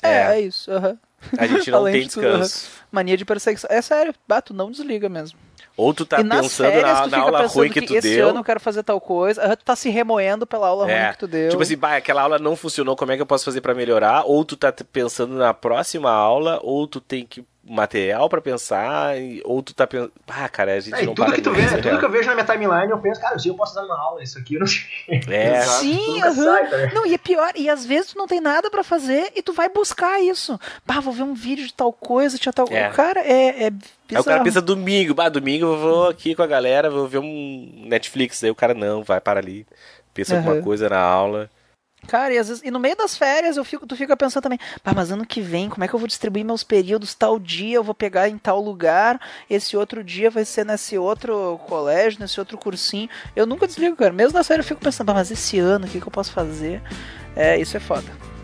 É, 0.03 0.09
É. 0.09 0.23
é 0.37 0.41
isso. 0.41 0.71
aham. 0.71 0.97
A 1.39 1.47
gente 1.47 1.71
não 1.71 1.85
tem 1.91 2.03
de 2.07 2.11
tudo, 2.11 2.23
descanso. 2.23 2.67
aham. 2.67 2.87
Mania 2.93 3.17
de 3.17 3.25
perseguição. 3.25 3.69
É 3.73 3.83
sério, 3.83 4.15
bah, 4.27 4.41
tu 4.41 4.55
não 4.55 4.71
desliga 4.71 5.09
mesmo. 5.09 5.39
Ou 5.77 5.93
tu 5.93 6.07
tá 6.07 6.17
pensando 6.25 6.49
férias, 6.71 6.83
na, 7.01 7.07
na 7.09 7.19
aula 7.19 7.43
pensando 7.43 7.55
ruim 7.59 7.69
que, 7.71 7.83
tu 7.83 7.95
esse 7.95 8.17
deu. 8.17 8.31
ano 8.31 8.39
eu 8.41 8.45
quero 8.45 8.59
fazer 8.59 8.83
tal 8.83 8.99
coisa. 8.99 9.55
Tu 9.57 9.65
tá 9.65 9.77
se 9.77 9.91
remoendo 9.91 10.47
pela 10.47 10.69
aula 10.69 10.91
É, 10.91 11.03
ruim 11.05 11.13
que 11.13 11.19
tu 11.19 11.27
deu. 11.27 11.51
Tipo 11.51 11.63
assim, 11.63 11.77
bah, 11.77 11.97
aquela 11.97 12.23
aula 12.23 12.39
não 12.39 12.57
funcionou, 12.57 12.97
como 12.97 13.13
é 13.13 13.17
que 13.17 13.21
eu 13.23 13.27
posso 13.27 13.45
fazer 13.45 13.61
pra 13.61 13.75
melhorar? 13.75 14.23
Ou 14.25 14.43
tu 14.43 14.57
tá 14.57 14.73
pensando 14.91 15.35
na 15.35 15.53
próxima 15.53 16.11
aula, 16.11 16.59
ou 16.63 16.87
tu 16.87 16.99
tem 16.99 17.27
que 17.27 17.45
material 17.69 18.29
pra 18.29 18.41
pensar, 18.41 19.19
e- 19.21 19.43
ou 19.45 19.63
tu 19.63 19.75
tá 19.75 19.87
pensando, 19.87 20.13
ah, 20.29 20.49
cara, 20.49 20.75
a 20.75 20.81
gente 20.81 20.95
É, 20.95 21.05
não 21.07 21.15
tudo 21.15 21.27
para 21.27 21.35
que 21.35 21.43
tu 21.43 21.51
vê, 21.53 21.63
pensar, 21.63 21.77
tudo 21.77 21.89
real. 21.89 21.99
que 21.99 22.05
eu 22.05 22.11
vejo 22.11 22.29
na 22.29 22.35
minha 22.35 22.47
timeline, 22.47 22.91
eu 22.91 22.99
penso, 22.99 23.21
cara, 23.21 23.37
eu 23.45 23.55
posso 23.55 23.75
dar 23.75 23.83
numa 23.83 23.99
aula, 24.01 24.23
isso 24.23 24.39
aqui 24.39 24.55
eu 24.55 24.61
não 24.61 24.67
sei. 24.67 24.85
É, 25.29 25.49
Exato. 25.59 25.81
Sim, 25.81 26.23
aham. 26.23 26.33
sai, 26.35 26.71
tá? 26.71 26.77
Não, 26.95 27.07
e 27.07 27.15
é 27.15 27.19
pior, 27.19 27.53
e 27.57 27.69
às 27.69 27.85
vezes 27.85 28.13
tu 28.13 28.19
não 28.19 28.27
tem 28.27 28.41
nada 28.41 28.71
pra 28.71 28.85
fazer 28.85 29.33
e 29.35 29.43
tu 29.43 29.53
vai 29.53 29.69
buscar 29.69 30.21
isso. 30.21 30.59
Bah, 30.87 31.01
vou 31.01 31.13
ver 31.13 31.23
um 31.25 31.35
vídeo 31.35 31.67
de 31.67 31.75
tal 31.75 31.93
coisa, 31.93 32.39
tinha 32.39 32.53
tal 32.53 32.67
É. 32.71 32.89
Cara, 32.91 33.21
é, 33.21 33.65
é 33.67 33.71
Aí 34.15 34.21
o 34.21 34.25
cara 34.25 34.43
pensa 34.45 34.63
domingo, 34.63 35.15
bah, 35.15 35.29
domingo 35.29 35.67
eu 35.67 35.77
vou 35.79 36.09
aqui 36.09 36.35
com 36.35 36.43
a 36.43 36.47
galera, 36.47 36.89
vou 36.89 37.09
ver 37.09 37.19
um 37.19 37.85
Netflix, 37.87 38.43
aí 38.45 38.51
o 38.51 38.55
cara 38.55 38.73
não, 38.73 39.03
vai 39.03 39.21
para 39.21 39.41
ali, 39.41 39.67
pensa 40.15 40.35
Aham. 40.35 40.47
alguma 40.47 40.63
coisa 40.63 40.89
na 40.89 41.01
aula. 41.01 41.51
Cara, 42.07 42.33
e 42.33 42.37
vezes, 42.37 42.63
e 42.63 42.71
no 42.71 42.79
meio 42.79 42.95
das 42.95 43.17
férias 43.17 43.57
eu 43.57 43.65
fico, 43.65 43.87
tu 43.87 43.97
fica 43.97 44.17
pensando 44.17 44.43
também, 44.45 44.61
mas 44.85 45.11
ano 45.11 45.27
que 45.27 45.41
vem, 45.41 45.69
como 45.69 45.83
é 45.83 45.89
que 45.89 45.95
eu 45.95 45.99
vou 45.99 46.07
distribuir 46.07 46.45
meus 46.45 46.63
períodos? 46.63 47.15
Tal 47.15 47.39
dia 47.39 47.77
eu 47.77 47.83
vou 47.83 47.95
pegar 47.95 48.29
em 48.29 48.39
tal 48.39 48.61
lugar, 48.61 49.21
esse 49.51 49.77
outro 49.77 50.05
dia 50.05 50.31
vai 50.31 50.45
ser 50.45 50.65
nesse 50.65 50.97
outro 50.97 51.59
colégio, 51.67 52.21
nesse 52.21 52.39
outro 52.39 52.57
cursinho. 52.57 53.09
Eu 53.35 53.45
nunca 53.45 53.67
desligo, 53.67 53.97
cara. 53.97 54.13
Mesmo 54.13 54.39
nas 54.39 54.47
férias 54.47 54.67
eu 54.67 54.69
fico 54.69 54.85
pensando, 54.85 55.13
mas 55.13 55.31
esse 55.31 55.59
ano, 55.59 55.87
o 55.87 55.89
que, 55.89 56.01
que 56.01 56.07
eu 56.07 56.13
posso 56.13 56.33
fazer? 56.33 56.81
É, 57.35 57.59
isso 57.59 57.77
é 57.77 57.81
foda. 57.81 58.36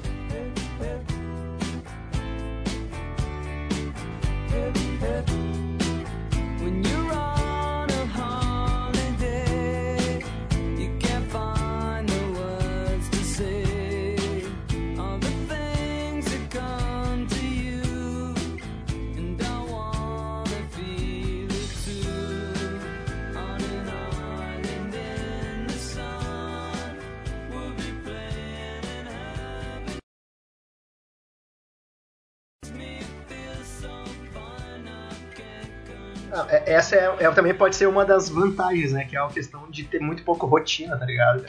É- 36.48 36.72
Essa 36.74 36.96
é, 36.96 37.16
é- 37.20 37.30
também 37.30 37.54
pode 37.54 37.76
ser 37.76 37.86
uma 37.86 38.04
das 38.04 38.28
vantagens, 38.28 38.92
né? 38.92 39.04
Que 39.04 39.16
é 39.16 39.20
a 39.20 39.26
questão 39.28 39.70
de 39.70 39.84
ter 39.84 40.00
muito 40.00 40.22
pouco 40.24 40.46
rotina, 40.46 40.96
tá 40.96 41.04
ligado? 41.04 41.44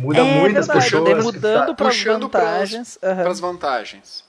Muda 0.00 0.20
é 0.20 0.40
muito 0.40 0.58
as 0.58 0.66
pessoas. 0.68 1.24
mudando 1.24 1.66
tá- 1.68 1.74
para 1.74 1.74
pras- 1.74 2.02
vantagens. 2.04 2.98
Para 3.00 3.28
as 3.30 3.40
vantagens. 3.40 4.24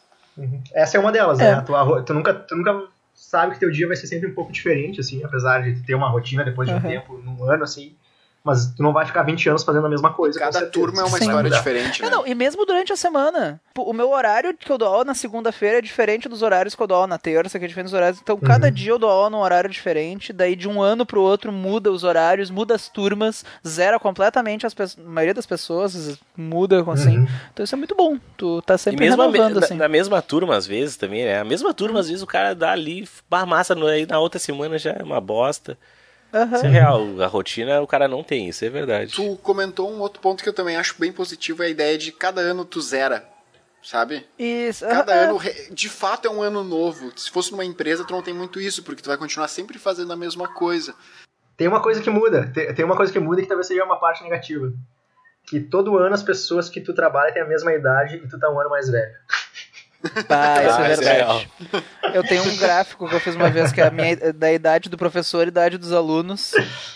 Essa 0.74 0.98
é 0.98 1.00
uma 1.00 1.12
delas, 1.12 1.40
É. 1.40 1.44
né? 1.52 1.54
A 1.60 1.62
tua 1.62 1.82
ro- 1.82 2.04
tu, 2.04 2.14
nunca, 2.14 2.34
tu 2.34 2.56
nunca 2.56 2.84
sabe 3.14 3.54
que 3.54 3.60
teu 3.60 3.72
dia 3.72 3.88
vai 3.88 3.96
ser 3.96 4.08
sempre 4.08 4.30
um 4.30 4.34
pouco 4.34 4.52
diferente, 4.52 5.00
assim, 5.00 5.24
apesar 5.24 5.62
de 5.64 5.76
tu 5.76 5.86
ter 5.86 5.96
uma 5.96 6.10
rotina 6.10 6.44
depois 6.44 6.68
de 6.68 6.74
um 6.76 6.82
tempo, 6.82 7.18
num 7.24 7.44
ano, 7.50 7.64
assim. 7.64 7.96
Mas 8.46 8.68
tu 8.76 8.84
não 8.84 8.94
vai 8.94 9.08
ficar 9.08 9.24
20 9.24 9.50
anos 9.50 9.64
fazendo 9.64 9.88
a 9.88 9.90
mesma 9.90 10.14
coisa. 10.14 10.40
Cada 10.40 10.68
turma 10.68 11.02
é 11.02 11.04
uma 11.04 11.10
Vai 11.10 11.20
história 11.20 11.50
diferente, 11.50 12.02
É, 12.04 12.06
né? 12.06 12.12
não, 12.12 12.28
e 12.28 12.36
mesmo 12.36 12.64
durante 12.64 12.94
a 12.94 12.96
semana. 12.96 13.60
O 13.76 13.92
meu 13.92 14.12
horário 14.12 14.56
que 14.56 14.72
eu 14.72 14.78
dou 14.78 14.88
aula 14.88 15.04
na 15.04 15.16
segunda-feira 15.16 15.80
é 15.80 15.82
diferente 15.82 16.30
dos 16.30 16.44
horários 16.44 16.76
que 16.76 16.82
eu 16.82 16.86
dou 16.86 16.96
aula 16.96 17.08
na 17.08 17.18
terça, 17.18 17.58
que 17.58 17.66
é 17.66 17.68
diferente 17.68 17.86
dos 17.88 17.94
horários. 17.96 18.20
Então, 18.22 18.38
cada 18.38 18.70
dia 18.72 18.92
eu 18.92 19.00
dou 19.00 19.10
aula 19.10 19.32
num 19.32 19.40
horário 19.40 19.68
diferente. 19.68 20.32
Daí, 20.32 20.56
de 20.56 20.70
um 20.70 20.80
ano 20.80 21.08
pro 21.08 21.22
outro, 21.22 21.52
muda 21.52 21.92
os 21.92 22.04
horários, 22.04 22.52
muda 22.52 22.76
as 22.76 22.88
turmas, 22.88 23.44
zera 23.68 24.00
completamente 24.00 24.64
as 24.66 24.76
pessoas. 24.76 25.04
A 25.04 25.10
maioria 25.10 25.34
das 25.34 25.48
pessoas 25.48 26.20
muda 26.38 26.86
assim. 26.94 27.18
Uhum. 27.18 27.28
Então, 27.52 27.64
isso 27.64 27.74
é 27.74 27.78
muito 27.80 27.96
bom. 27.96 28.18
Tu 28.38 28.62
tá 28.62 28.76
E 28.76 28.78
sempre 28.78 29.06
mesmo 29.08 29.24
a 29.24 29.28
me- 29.28 29.32
renovando, 29.40 29.64
assim. 29.64 29.74
na 29.76 29.88
mesma 29.88 30.22
turma, 30.22 30.56
às 30.56 30.68
vezes, 30.68 30.96
também, 30.98 31.26
né? 31.26 31.40
A 31.40 31.44
mesma 31.44 31.74
turma, 31.74 32.00
às 32.00 32.08
vezes, 32.08 32.22
o 32.22 32.28
cara 32.28 32.54
dá 32.54 32.72
ali, 32.74 33.10
aí 33.88 34.06
na 34.06 34.20
outra 34.20 34.40
semana 34.40 34.78
já 34.78 34.92
é 34.92 35.02
uma 35.04 35.20
bosta. 35.20 35.76
Aham. 36.36 36.58
Isso 36.58 36.66
é 36.66 36.70
real. 36.70 37.22
A 37.22 37.28
rotina 37.28 37.82
o 37.82 37.88
cara 37.88 38.10
não 38.10 38.22
tem, 38.22 38.50
isso 38.50 38.66
é 38.66 38.70
verdade. 38.70 39.14
Tu 39.16 39.38
comentou 39.38 39.90
um 39.90 40.00
outro 40.02 40.20
ponto 40.20 40.44
que 40.44 40.50
eu 40.50 40.54
também 40.54 40.76
acho 40.76 40.96
bem 41.00 41.14
positivo, 41.14 41.64
é 41.64 41.68
a 41.68 41.70
ideia 41.70 41.98
de 41.98 42.12
cada 42.12 42.42
ano 42.42 42.66
tu 42.66 42.82
zera, 42.82 43.26
sabe? 43.82 44.28
Isso. 44.38 44.86
Cada 44.86 45.14
aham. 45.14 45.30
ano, 45.30 45.40
de 45.72 45.88
fato, 45.88 46.28
é 46.28 46.32
um 46.32 46.42
ano 46.42 46.62
novo. 46.62 47.10
Se 47.16 47.32
fosse 47.32 47.52
numa 47.52 47.64
empresa, 47.64 48.04
tu 48.04 48.12
não 48.12 48.22
tem 48.22 48.34
muito 48.34 48.60
isso, 48.60 48.84
porque 48.84 49.02
tu 49.02 49.08
vai 49.08 49.18
continuar 49.18 49.48
sempre 49.48 49.80
fazendo 49.80 50.12
a 50.12 50.18
mesma 50.18 50.50
coisa. 50.50 50.94
Tem 51.56 51.70
uma 51.70 51.82
coisa 51.82 52.02
que 52.02 52.10
muda. 52.10 52.52
Tem, 52.54 52.74
tem 52.74 52.84
uma 52.84 52.98
coisa 52.98 53.14
que 53.14 53.20
muda 53.20 53.42
que 53.42 53.48
talvez 53.48 53.68
seja 53.68 53.86
uma 53.86 53.98
parte 53.98 54.22
negativa. 54.22 54.74
Que 55.48 55.62
todo 55.62 55.98
ano 55.98 56.14
as 56.14 56.24
pessoas 56.24 56.68
que 56.68 56.82
tu 56.82 56.94
trabalha 56.94 57.32
têm 57.32 57.44
a 57.44 57.48
mesma 57.48 57.72
idade 57.72 58.18
e 58.18 58.28
tu 58.28 58.38
tá 58.38 58.50
um 58.50 58.60
ano 58.60 58.70
mais 58.70 58.90
velho. 58.90 59.14
Ah, 60.30 60.64
isso 60.64 60.76
Ah, 60.80 60.88
é 60.88 60.94
isso 60.94 61.04
é 61.04 61.06
verdade. 61.06 61.50
Eu 62.14 62.24
tenho 62.24 62.44
um 62.44 62.56
gráfico 62.58 63.08
que 63.08 63.16
eu 63.16 63.20
fiz 63.20 63.36
uma 63.36 63.50
vez 63.50 63.72
que 63.72 63.82
é 63.82 63.88
a 63.88 63.92
minha, 63.92 64.16
da 64.34 64.52
idade 64.52 64.90
do 64.90 64.98
professor 64.98 65.46
e 65.46 65.48
idade 65.48 65.78
dos 65.78 65.92
alunos. 65.92 66.52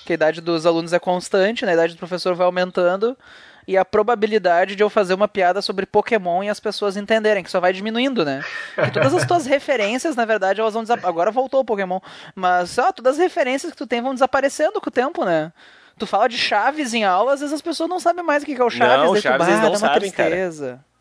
Que 0.06 0.14
a 0.14 0.16
idade 0.16 0.42
dos 0.42 0.66
alunos 0.66 0.94
é 0.94 1.00
constante, 1.00 1.66
né? 1.66 1.72
a 1.72 1.74
idade 1.74 1.94
do 1.96 2.00
professor 2.00 2.36
vai 2.36 2.46
aumentando. 2.46 3.18
E 3.68 3.78
a 3.78 3.86
probabilidade 3.86 4.76
de 4.76 4.82
eu 4.82 4.90
fazer 4.90 5.14
uma 5.14 5.28
piada 5.28 5.62
sobre 5.62 5.86
Pokémon 5.86 6.44
e 6.44 6.50
as 6.50 6.60
pessoas 6.60 6.98
entenderem, 6.98 7.44
que 7.44 7.52
só 7.52 7.60
vai 7.60 7.72
diminuindo, 7.72 8.26
né? 8.26 8.44
Que 8.76 8.90
todas 8.92 9.14
as 9.14 9.28
tuas 9.28 9.46
referências, 9.46 10.16
na 10.16 10.26
verdade, 10.26 10.60
elas 10.60 10.74
vão 10.74 10.82
desaparecer. 10.82 11.10
Agora 11.10 11.30
voltou 11.30 11.60
o 11.60 11.66
Pokémon. 11.66 12.00
Mas, 12.34 12.78
ó, 12.80 12.92
todas 12.92 13.14
as 13.14 13.20
referências 13.20 13.72
que 13.72 13.78
tu 13.78 13.86
tem 13.86 14.02
vão 14.02 14.14
desaparecendo 14.14 14.82
com 14.82 14.90
o 14.90 14.92
tempo, 14.92 15.24
né? 15.24 15.52
Tu 16.00 16.08
fala 16.08 16.28
de 16.28 16.38
Chaves 16.38 16.94
em 16.96 17.04
aula, 17.04 17.34
às 17.34 17.42
vezes 17.42 17.54
as 17.54 17.62
pessoas 17.62 17.90
não 17.90 18.00
sabem 18.00 18.24
mais 18.24 18.42
o 18.42 18.46
que 18.46 18.54
é 18.54 18.64
o 18.64 18.70
Chaves. 18.72 19.06
Não, 19.06 19.14
daí 19.14 19.22
tu, 19.22 19.24
Chaves 19.24 19.46
bah, 19.46 19.54
eles 19.54 19.64
não 19.64 19.76
sabem, 19.76 20.12
cara. 20.12 20.36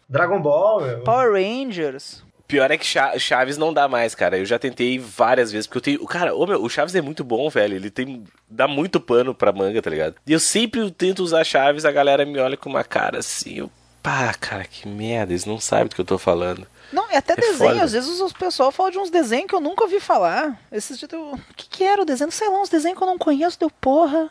Dragon 0.08 0.40
Ball, 0.40 0.80
meu. 0.80 1.00
Power 1.00 1.32
Rangers. 1.32 2.22
Pior 2.46 2.70
é 2.70 2.78
que 2.78 2.86
Cha- 2.86 3.18
Chaves 3.18 3.58
não 3.58 3.74
dá 3.74 3.86
mais, 3.86 4.14
cara. 4.14 4.38
Eu 4.38 4.46
já 4.46 4.58
tentei 4.58 4.98
várias 4.98 5.52
vezes, 5.52 5.66
porque 5.66 5.78
eu 5.78 5.82
tenho. 5.82 6.06
Cara, 6.06 6.34
ô, 6.34 6.46
meu, 6.46 6.62
o 6.62 6.68
Chaves 6.70 6.94
é 6.94 7.02
muito 7.02 7.22
bom, 7.22 7.50
velho. 7.50 7.76
Ele 7.76 7.90
tem. 7.90 8.24
dá 8.48 8.66
muito 8.66 8.98
pano 8.98 9.34
pra 9.34 9.52
manga, 9.52 9.82
tá 9.82 9.90
ligado? 9.90 10.14
E 10.26 10.32
eu 10.32 10.40
sempre 10.40 10.90
tento 10.90 11.18
usar 11.22 11.44
Chaves, 11.44 11.84
a 11.84 11.92
galera 11.92 12.24
me 12.24 12.38
olha 12.38 12.56
com 12.56 12.70
uma 12.70 12.82
cara 12.82 13.18
assim. 13.18 13.58
Eu, 13.58 13.70
pá, 14.02 14.32
cara, 14.32 14.64
que 14.64 14.88
merda, 14.88 15.32
eles 15.32 15.44
não 15.44 15.60
sabem 15.60 15.88
do 15.88 15.94
que 15.94 16.00
eu 16.00 16.06
tô 16.06 16.16
falando. 16.16 16.66
Não, 16.90 17.04
é 17.10 17.18
até 17.18 17.34
É 17.34 17.36
desenho. 17.36 17.58
foda. 17.58 17.82
Às 17.84 17.92
vezes 17.92 18.18
o 18.18 18.32
pessoal 18.32 18.72
fala 18.72 18.90
de 18.90 18.98
uns 18.98 19.10
desenhos 19.10 19.46
que 19.46 19.54
eu 19.54 19.60
nunca 19.60 19.84
ouvi 19.84 20.00
falar. 20.00 20.58
Esses 20.72 20.98
dias 20.98 21.12
eu... 21.12 21.32
O 21.34 21.40
que, 21.54 21.68
que 21.68 21.84
era 21.84 22.00
o 22.00 22.06
desenho? 22.06 22.32
Sei 22.32 22.48
lá, 22.48 22.62
uns 22.62 22.70
desenhos 22.70 22.96
que 22.96 23.04
eu 23.04 23.08
não 23.08 23.18
conheço, 23.18 23.58
deu 23.60 23.70
porra. 23.78 24.30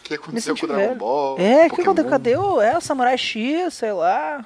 O 0.00 0.02
que 0.02 0.14
aconteceu 0.14 0.56
com 0.56 0.66
o 0.66 0.68
Dragon. 0.68 0.94
Ball? 0.96 1.36
É, 1.38 1.64
que 1.64 1.70
Pokémon? 1.70 1.84
aconteceu? 1.92 2.10
Cadê 2.10 2.36
o 2.36 2.60
é, 2.60 2.76
o 2.76 2.80
Samurai 2.80 3.16
X, 3.16 3.74
sei 3.74 3.92
lá. 3.92 4.44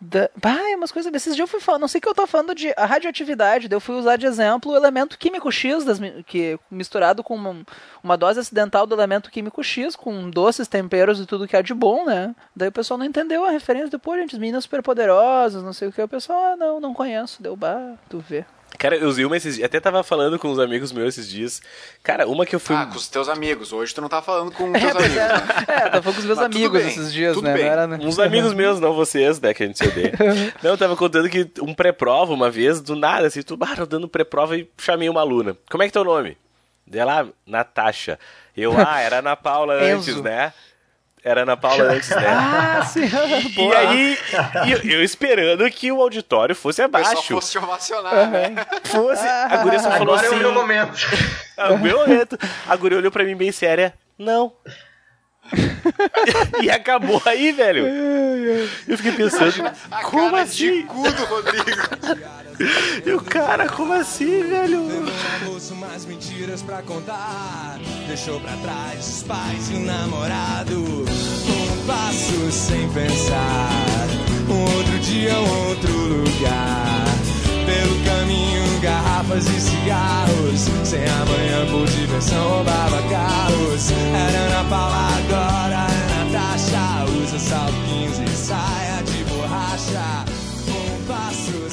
Da... 0.00 0.28
Bah, 0.36 0.70
é 0.70 0.76
umas 0.76 0.92
coisas. 0.92 1.12
Esses 1.12 1.34
dias 1.34 1.46
eu 1.46 1.50
fui 1.50 1.60
falando, 1.60 1.82
não 1.82 1.88
sei 1.88 1.98
o 1.98 2.02
que 2.02 2.08
eu 2.08 2.14
tô 2.14 2.26
falando 2.26 2.54
de 2.54 2.72
a 2.76 2.84
radioatividade, 2.84 3.68
eu 3.70 3.80
fui 3.80 3.94
usar 3.96 4.16
de 4.16 4.26
exemplo 4.26 4.72
o 4.72 4.76
elemento 4.76 5.18
químico 5.18 5.50
X, 5.50 5.84
das, 5.84 5.98
que 6.26 6.58
misturado 6.70 7.22
com 7.22 7.34
uma, 7.34 7.56
uma 8.02 8.16
dose 8.16 8.40
acidental 8.40 8.86
do 8.86 8.94
elemento 8.94 9.30
químico 9.30 9.62
X, 9.62 9.96
com 9.96 10.28
doces, 10.28 10.68
temperos 10.68 11.20
e 11.20 11.26
tudo 11.26 11.48
que 11.48 11.56
há 11.56 11.62
de 11.62 11.72
bom, 11.74 12.04
né? 12.04 12.34
Daí 12.54 12.68
o 12.68 12.72
pessoal 12.72 12.98
não 12.98 13.06
entendeu 13.06 13.44
a 13.44 13.50
referência. 13.50 13.88
Depois, 13.88 14.20
gente, 14.20 14.34
as 14.34 14.40
meninas 14.40 14.64
superpoderosas, 14.64 15.62
não 15.62 15.72
sei 15.72 15.88
o 15.88 15.92
que. 15.92 16.02
O 16.02 16.08
pessoal, 16.08 16.52
ah, 16.52 16.56
não, 16.56 16.80
não 16.80 16.94
conheço. 16.94 17.42
Deu, 17.42 17.56
bah, 17.56 17.94
tu 18.08 18.18
vê. 18.18 18.44
Cara, 18.78 18.96
eu 18.96 19.08
usei 19.08 19.24
uma 19.24 19.36
esses 19.36 19.56
dias. 19.56 19.66
Até 19.66 19.80
tava 19.80 20.02
falando 20.02 20.38
com 20.38 20.48
uns 20.48 20.58
amigos 20.58 20.92
meus 20.92 21.08
esses 21.16 21.28
dias. 21.30 21.62
Cara, 22.02 22.26
uma 22.26 22.44
que 22.44 22.54
eu 22.54 22.60
fui. 22.60 22.76
Ah, 22.76 22.86
com 22.86 22.96
os 22.96 23.08
teus 23.08 23.28
amigos. 23.28 23.72
Hoje 23.72 23.94
tu 23.94 24.00
não 24.00 24.08
tá 24.08 24.20
falando 24.22 24.50
com 24.52 24.70
os 24.70 24.74
É, 24.74 24.80
teus 24.80 24.96
amigos. 24.96 25.16
é, 25.16 25.28
né? 25.28 25.46
é, 25.68 25.80
tava 25.88 26.02
falando 26.02 26.14
com 26.14 26.20
os 26.20 26.24
meus 26.24 26.38
Mas 26.38 26.46
amigos 26.46 26.78
bem, 26.82 26.88
esses 26.88 27.12
dias, 27.12 27.40
né? 27.40 27.60
era, 27.60 27.86
né? 27.86 27.98
Uns 28.02 28.18
amigos 28.18 28.52
meus, 28.54 28.78
não 28.80 28.92
vocês, 28.94 29.40
né, 29.40 29.52
que 29.54 29.62
a 29.62 29.66
gente 29.66 29.78
se 29.78 29.86
odeia. 29.88 30.12
Não, 30.62 30.70
eu 30.70 30.78
tava 30.78 30.96
contando 30.96 31.28
que 31.28 31.48
um 31.62 31.74
pré-prova 31.74 32.32
uma 32.32 32.50
vez, 32.50 32.80
do 32.80 32.94
nada, 32.96 33.26
assim, 33.26 33.42
tu, 33.42 33.56
ah, 33.60 33.76
tô 33.76 33.86
dando 33.86 34.08
pré-prova 34.08 34.56
e 34.56 34.68
chamei 34.78 35.08
uma 35.08 35.20
aluna. 35.20 35.56
Como 35.70 35.82
é 35.82 35.86
que 35.86 35.90
é 35.90 35.92
teu 35.92 36.04
nome? 36.04 36.36
Dela, 36.86 37.28
Natasha. 37.46 38.18
Eu, 38.56 38.72
ah, 38.78 39.00
era 39.00 39.18
Ana 39.18 39.36
Paula 39.36 39.74
antes, 39.74 40.20
né? 40.22 40.52
Era 41.26 41.42
Ana 41.42 41.56
Paula 41.56 41.82
antes, 41.92 42.08
né? 42.10 42.24
Ah, 42.28 42.84
sim. 42.84 43.00
e 43.04 43.72
aí, 43.74 44.18
eu, 44.70 44.78
eu 44.92 45.02
esperando 45.02 45.68
que 45.72 45.90
o 45.90 46.00
auditório 46.00 46.54
fosse 46.54 46.80
abaixo. 46.80 47.20
fosse 47.24 47.58
ovacionar, 47.58 48.30
né? 48.30 48.54
Fosse. 48.84 49.26
A 49.26 49.56
guria 49.56 49.80
só 49.80 49.90
falou 49.90 50.14
Agora 50.14 50.26
assim. 50.28 50.36
é 50.36 50.38
o 50.38 50.40
meu 50.40 50.52
momento. 50.52 50.92
Ah, 51.56 51.72
o 51.72 51.78
meu 51.78 51.98
momento. 51.98 52.38
A 52.68 52.76
guria 52.76 52.98
olhou 52.98 53.10
pra 53.10 53.24
mim 53.24 53.34
bem 53.34 53.50
séria. 53.50 53.92
Não. 54.16 54.52
e 56.62 56.70
acabou 56.70 57.20
aí, 57.24 57.52
velho. 57.52 57.86
Eu 58.86 58.96
fiquei 58.96 59.12
pensando, 59.12 59.70
A 59.90 60.02
como 60.02 60.30
cara 60.30 60.44
de 60.44 60.68
assim? 60.68 60.82
cu 60.86 61.02
do 61.02 61.24
Rodrigo. 61.24 62.26
E 63.04 63.12
o 63.12 63.20
cara, 63.20 63.68
como 63.68 63.92
assim, 63.92 64.42
velho? 64.44 64.86
Levou 64.86 65.12
bolso 65.44 65.74
mais 65.74 66.06
mentiras 66.06 66.62
pra 66.62 66.80
contar. 66.80 67.78
Deixou 68.08 68.40
pra 68.40 68.52
trás 68.56 69.06
os 69.06 69.22
pais 69.24 69.70
e 69.70 69.74
o 69.74 69.80
namorado. 69.80 70.74
Um 70.80 71.86
passo 71.86 72.50
sem 72.50 72.88
pensar. 72.92 74.06
Um 74.48 74.74
outro 74.74 74.98
dia, 75.00 75.34
um 75.34 75.68
outro 75.68 75.92
lugar. 75.92 77.05
Pelo 77.76 78.02
caminho, 78.04 78.80
garrafas 78.80 79.46
e 79.48 79.60
cigarros. 79.60 80.60
Sem 80.82 81.04
amanhã, 81.04 81.66
por 81.70 81.86
diversão, 81.86 82.48
roubava 82.48 83.02
carros. 83.02 83.90
Era 83.90 84.38
Ana 84.38 84.64
Paula, 84.70 85.08
agora 85.18 85.86
é 85.90 86.24
Natasha. 86.24 87.04
Usa 87.22 87.38
salto 87.38 87.74
15 87.86 88.24
e 88.24 88.28
saia 88.30 89.02
de 89.02 89.24
borracha. 89.24 90.15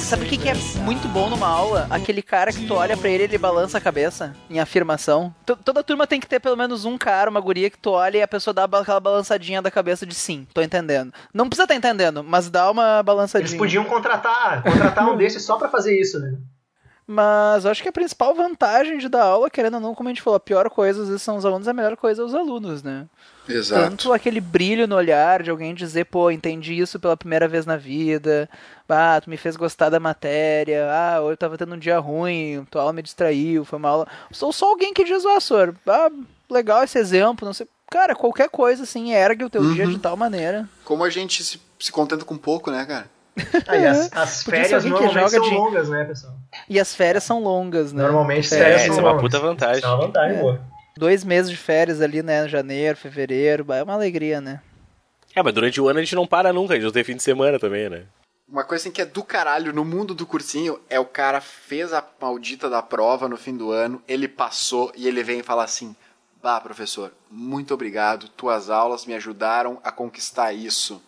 Sabe 0.04 0.26
o 0.26 0.28
que, 0.28 0.36
que 0.36 0.48
é 0.48 0.54
muito 0.84 1.08
bom 1.08 1.28
numa 1.30 1.48
aula? 1.48 1.86
Aquele 1.90 2.20
cara 2.22 2.52
que 2.52 2.66
tu 2.66 2.74
olha 2.74 2.96
pra 2.96 3.08
ele 3.08 3.24
e 3.24 3.26
ele 3.26 3.38
balança 3.38 3.78
a 3.78 3.80
cabeça 3.80 4.34
em 4.50 4.60
afirmação. 4.60 5.34
T- 5.46 5.56
Toda 5.64 5.82
turma 5.82 6.06
tem 6.06 6.20
que 6.20 6.26
ter 6.28 6.38
pelo 6.40 6.56
menos 6.56 6.84
um 6.84 6.96
cara, 6.98 7.30
uma 7.30 7.40
guria 7.40 7.70
que 7.70 7.78
tu 7.78 7.90
olha 7.90 8.18
e 8.18 8.22
a 8.22 8.28
pessoa 8.28 8.52
dá 8.54 8.64
aquela 8.64 9.00
balançadinha 9.00 9.62
da 9.62 9.70
cabeça 9.70 10.04
de 10.06 10.14
sim, 10.14 10.46
tô 10.52 10.60
entendendo. 10.60 11.12
Não 11.32 11.48
precisa 11.48 11.64
estar 11.64 11.74
entendendo, 11.74 12.22
mas 12.22 12.48
dá 12.50 12.70
uma 12.70 13.02
balançadinha. 13.02 13.48
Eles 13.48 13.58
podiam 13.58 13.84
contratar, 13.84 14.62
contratar 14.62 15.08
um 15.10 15.16
desses 15.16 15.42
só 15.42 15.56
pra 15.56 15.68
fazer 15.68 15.98
isso, 15.98 16.20
né? 16.20 16.34
Mas 17.06 17.66
acho 17.66 17.82
que 17.82 17.88
a 17.88 17.92
principal 17.92 18.34
vantagem 18.34 18.96
de 18.96 19.10
dar 19.10 19.24
aula, 19.24 19.50
querendo 19.50 19.74
ou 19.74 19.80
não, 19.80 19.94
como 19.94 20.08
a 20.08 20.12
gente 20.12 20.22
falou, 20.22 20.36
a 20.36 20.40
pior 20.40 20.70
coisa 20.70 21.02
às 21.02 21.08
vezes 21.08 21.22
são 21.22 21.36
os 21.36 21.44
alunos, 21.44 21.68
a 21.68 21.72
melhor 21.72 21.96
coisa 21.96 22.22
é 22.22 22.24
os 22.24 22.34
alunos, 22.34 22.82
né? 22.82 23.06
Exato. 23.46 23.82
Tanto 23.82 24.12
aquele 24.12 24.40
brilho 24.40 24.88
no 24.88 24.96
olhar 24.96 25.42
de 25.42 25.50
alguém 25.50 25.74
dizer, 25.74 26.06
pô, 26.06 26.30
entendi 26.30 26.78
isso 26.78 26.98
pela 26.98 27.14
primeira 27.14 27.46
vez 27.46 27.66
na 27.66 27.76
vida, 27.76 28.48
ah, 28.88 29.20
tu 29.22 29.28
me 29.28 29.36
fez 29.36 29.54
gostar 29.54 29.90
da 29.90 30.00
matéria, 30.00 30.88
ah, 30.90 31.18
eu 31.18 31.36
tava 31.36 31.58
tendo 31.58 31.74
um 31.74 31.78
dia 31.78 31.98
ruim, 31.98 32.66
tua 32.70 32.80
aula 32.80 32.94
me 32.94 33.02
distraiu, 33.02 33.66
foi 33.66 33.78
uma 33.78 33.88
aula. 33.90 34.08
Sou 34.32 34.50
só 34.50 34.70
alguém 34.70 34.94
que 34.94 35.04
diz, 35.04 35.26
ah, 35.26 35.40
senhor, 35.40 35.74
ah, 35.86 36.10
legal 36.50 36.84
esse 36.84 36.98
exemplo, 36.98 37.44
não 37.44 37.52
sei. 37.52 37.68
Cara, 37.90 38.14
qualquer 38.14 38.48
coisa 38.48 38.84
assim, 38.84 39.12
ergue 39.12 39.44
o 39.44 39.50
teu 39.50 39.74
dia 39.74 39.86
de 39.86 39.98
tal 39.98 40.16
maneira. 40.16 40.66
Como 40.84 41.04
a 41.04 41.10
gente 41.10 41.44
se, 41.44 41.60
se 41.78 41.92
contenta 41.92 42.24
com 42.24 42.36
pouco, 42.36 42.70
né, 42.70 42.84
cara? 42.86 43.10
Ah, 43.66 43.76
e 43.76 43.86
as, 43.86 44.12
as 44.12 44.42
férias 44.42 44.84
normalmente 44.84 45.14
joga 45.14 45.28
são 45.30 45.40
de- 45.42 45.54
longas, 45.54 45.88
né, 45.88 46.04
pessoal? 46.04 46.34
E 46.68 46.78
as 46.78 46.94
férias 46.94 47.24
são 47.24 47.42
longas, 47.42 47.92
né? 47.92 48.02
Normalmente 48.02 48.48
Férias. 48.48 48.64
férias 48.66 48.82
É, 48.82 48.86
são 48.86 48.92
isso 48.94 49.00
é 49.00 49.02
uma 49.04 49.10
longas. 49.12 49.22
puta 49.22 49.40
vantagem. 49.40 49.78
Isso 49.78 49.86
é 49.86 49.90
uma 49.90 50.06
vantagem, 50.06 50.36
É. 50.36 50.40
boa. 50.40 50.60
Dois 50.96 51.24
meses 51.24 51.50
de 51.50 51.56
férias 51.56 52.00
ali, 52.00 52.22
né? 52.22 52.46
Janeiro, 52.48 52.96
fevereiro, 52.96 53.66
é 53.72 53.82
uma 53.82 53.94
alegria, 53.94 54.40
né? 54.40 54.60
É, 55.34 55.42
mas 55.42 55.52
durante 55.52 55.80
o 55.80 55.88
ano 55.88 55.98
a 55.98 56.02
gente 56.02 56.14
não 56.14 56.26
para 56.26 56.52
nunca, 56.52 56.74
a 56.74 56.76
gente 56.76 56.84
não 56.84 56.92
tem 56.92 57.02
fim 57.02 57.16
de 57.16 57.22
semana 57.22 57.58
também, 57.58 57.88
né? 57.90 58.04
Uma 58.48 58.62
coisa 58.62 58.82
assim 58.82 58.92
que 58.92 59.02
é 59.02 59.04
do 59.06 59.24
caralho 59.24 59.72
no 59.72 59.84
mundo 59.84 60.14
do 60.14 60.24
cursinho 60.26 60.78
é 60.88 61.00
o 61.00 61.04
cara 61.04 61.40
fez 61.40 61.92
a 61.92 62.04
maldita 62.20 62.70
da 62.70 62.80
prova 62.82 63.28
no 63.28 63.36
fim 63.36 63.56
do 63.56 63.72
ano, 63.72 64.00
ele 64.06 64.28
passou 64.28 64.92
e 64.94 65.08
ele 65.08 65.24
vem 65.24 65.40
e 65.40 65.42
fala 65.42 65.64
assim: 65.64 65.96
Bah, 66.40 66.60
professor, 66.60 67.10
muito 67.28 67.74
obrigado, 67.74 68.28
tuas 68.28 68.70
aulas 68.70 69.06
me 69.06 69.14
ajudaram 69.14 69.80
a 69.82 69.90
conquistar 69.90 70.52
isso. 70.52 71.02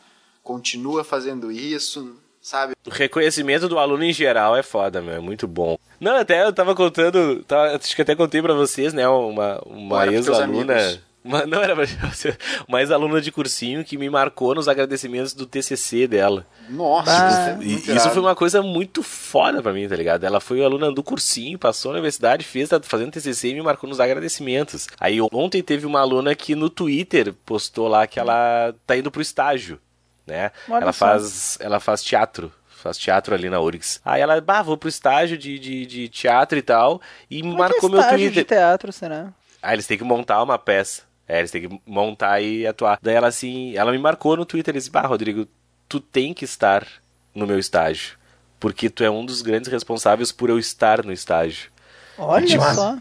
Continua 0.46 1.02
fazendo 1.02 1.50
isso, 1.50 2.14
sabe? 2.40 2.74
O 2.86 2.90
reconhecimento 2.90 3.68
do 3.68 3.80
aluno 3.80 4.04
em 4.04 4.12
geral 4.12 4.56
é 4.56 4.62
foda, 4.62 5.02
meu, 5.02 5.14
é 5.14 5.18
muito 5.18 5.48
bom. 5.48 5.76
Não, 6.00 6.16
até 6.16 6.44
eu 6.46 6.52
tava 6.52 6.72
contando, 6.72 7.42
tava- 7.42 7.74
acho 7.76 7.96
que 7.96 8.02
até 8.02 8.14
contei 8.14 8.40
pra 8.40 8.54
vocês, 8.54 8.94
né, 8.94 9.08
uma, 9.08 9.60
uma 9.66 10.06
ex-aluna... 10.06 11.02
Uma, 11.24 11.44
não, 11.44 11.60
era 11.60 11.74
pra 11.74 11.84
você. 12.08 12.38
Uma 12.68 12.80
ex-aluna 12.80 13.20
de 13.20 13.32
cursinho 13.32 13.84
que 13.84 13.98
me 13.98 14.08
marcou 14.08 14.54
nos 14.54 14.68
agradecimentos 14.68 15.32
do 15.34 15.44
TCC 15.44 16.06
dela. 16.06 16.46
Nossa, 16.70 17.10
Ah. 17.10 17.58
isso 17.64 17.90
é 17.90 17.96
isso 17.96 18.10
foi 18.10 18.20
uma 18.22 18.36
coisa 18.36 18.62
muito 18.62 19.02
foda 19.02 19.60
pra 19.60 19.72
mim, 19.72 19.88
tá 19.88 19.96
ligado? 19.96 20.22
Ela 20.22 20.38
foi 20.38 20.62
aluna 20.64 20.92
do 20.92 21.02
cursinho, 21.02 21.58
passou 21.58 21.90
na 21.90 21.96
universidade, 21.96 22.44
fez, 22.44 22.68
tá 22.68 22.80
fazendo 22.80 23.10
TCC 23.10 23.48
e 23.48 23.54
me 23.54 23.62
marcou 23.62 23.90
nos 23.90 23.98
agradecimentos. 23.98 24.86
Aí 25.00 25.18
ontem 25.32 25.64
teve 25.64 25.84
uma 25.84 25.98
aluna 25.98 26.32
que 26.36 26.54
no 26.54 26.70
Twitter 26.70 27.34
postou 27.44 27.88
lá 27.88 28.06
que 28.06 28.20
ela 28.20 28.72
tá 28.86 28.96
indo 28.96 29.10
pro 29.10 29.20
estágio, 29.20 29.80
né? 30.26 30.50
Olha 30.68 30.82
ela 30.82 30.92
só. 30.92 31.06
faz, 31.06 31.58
ela 31.60 31.80
faz 31.80 32.02
teatro. 32.02 32.52
Faz 32.68 32.98
teatro 32.98 33.34
ali 33.34 33.48
na 33.50 33.58
URGS. 33.60 34.00
Aí 34.04 34.20
ela, 34.20 34.40
bah, 34.40 34.62
vou 34.62 34.76
pro 34.76 34.88
estágio 34.88 35.36
de, 35.36 35.58
de, 35.58 35.86
de 35.86 36.08
teatro 36.08 36.56
e 36.58 36.62
tal. 36.62 37.00
E 37.30 37.40
Como 37.40 37.52
é 37.52 37.56
que 37.56 37.62
é 37.62 37.68
marcou 37.68 37.90
meu 37.90 37.98
estágio 38.00 38.18
Twitter. 38.26 38.42
de 38.44 38.48
teatro, 38.48 38.92
será? 38.92 39.32
Ah, 39.62 39.72
eles 39.72 39.86
têm 39.86 39.98
que 39.98 40.04
montar 40.04 40.42
uma 40.42 40.58
peça. 40.58 41.02
É, 41.26 41.38
eles 41.40 41.50
têm 41.50 41.68
que 41.68 41.80
montar 41.84 42.40
e 42.40 42.66
atuar. 42.66 42.98
Daí 43.02 43.14
ela 43.14 43.26
assim, 43.28 43.76
ela 43.76 43.90
me 43.90 43.98
marcou 43.98 44.36
no 44.36 44.44
Twitter 44.46 44.74
e 44.74 44.78
disse: 44.78 44.90
Bah, 44.90 45.06
Rodrigo, 45.06 45.48
tu 45.88 45.98
tem 45.98 46.32
que 46.32 46.44
estar 46.44 46.86
no 47.34 47.46
meu 47.46 47.58
estágio. 47.58 48.16
Porque 48.60 48.88
tu 48.88 49.02
é 49.02 49.10
um 49.10 49.24
dos 49.26 49.42
grandes 49.42 49.70
responsáveis 49.70 50.30
por 50.30 50.48
eu 50.50 50.58
estar 50.58 51.04
no 51.04 51.12
estágio. 51.12 51.70
Olha 52.16 52.46
Que 52.46 52.56
massa. 52.56 52.74
só. 52.74 52.96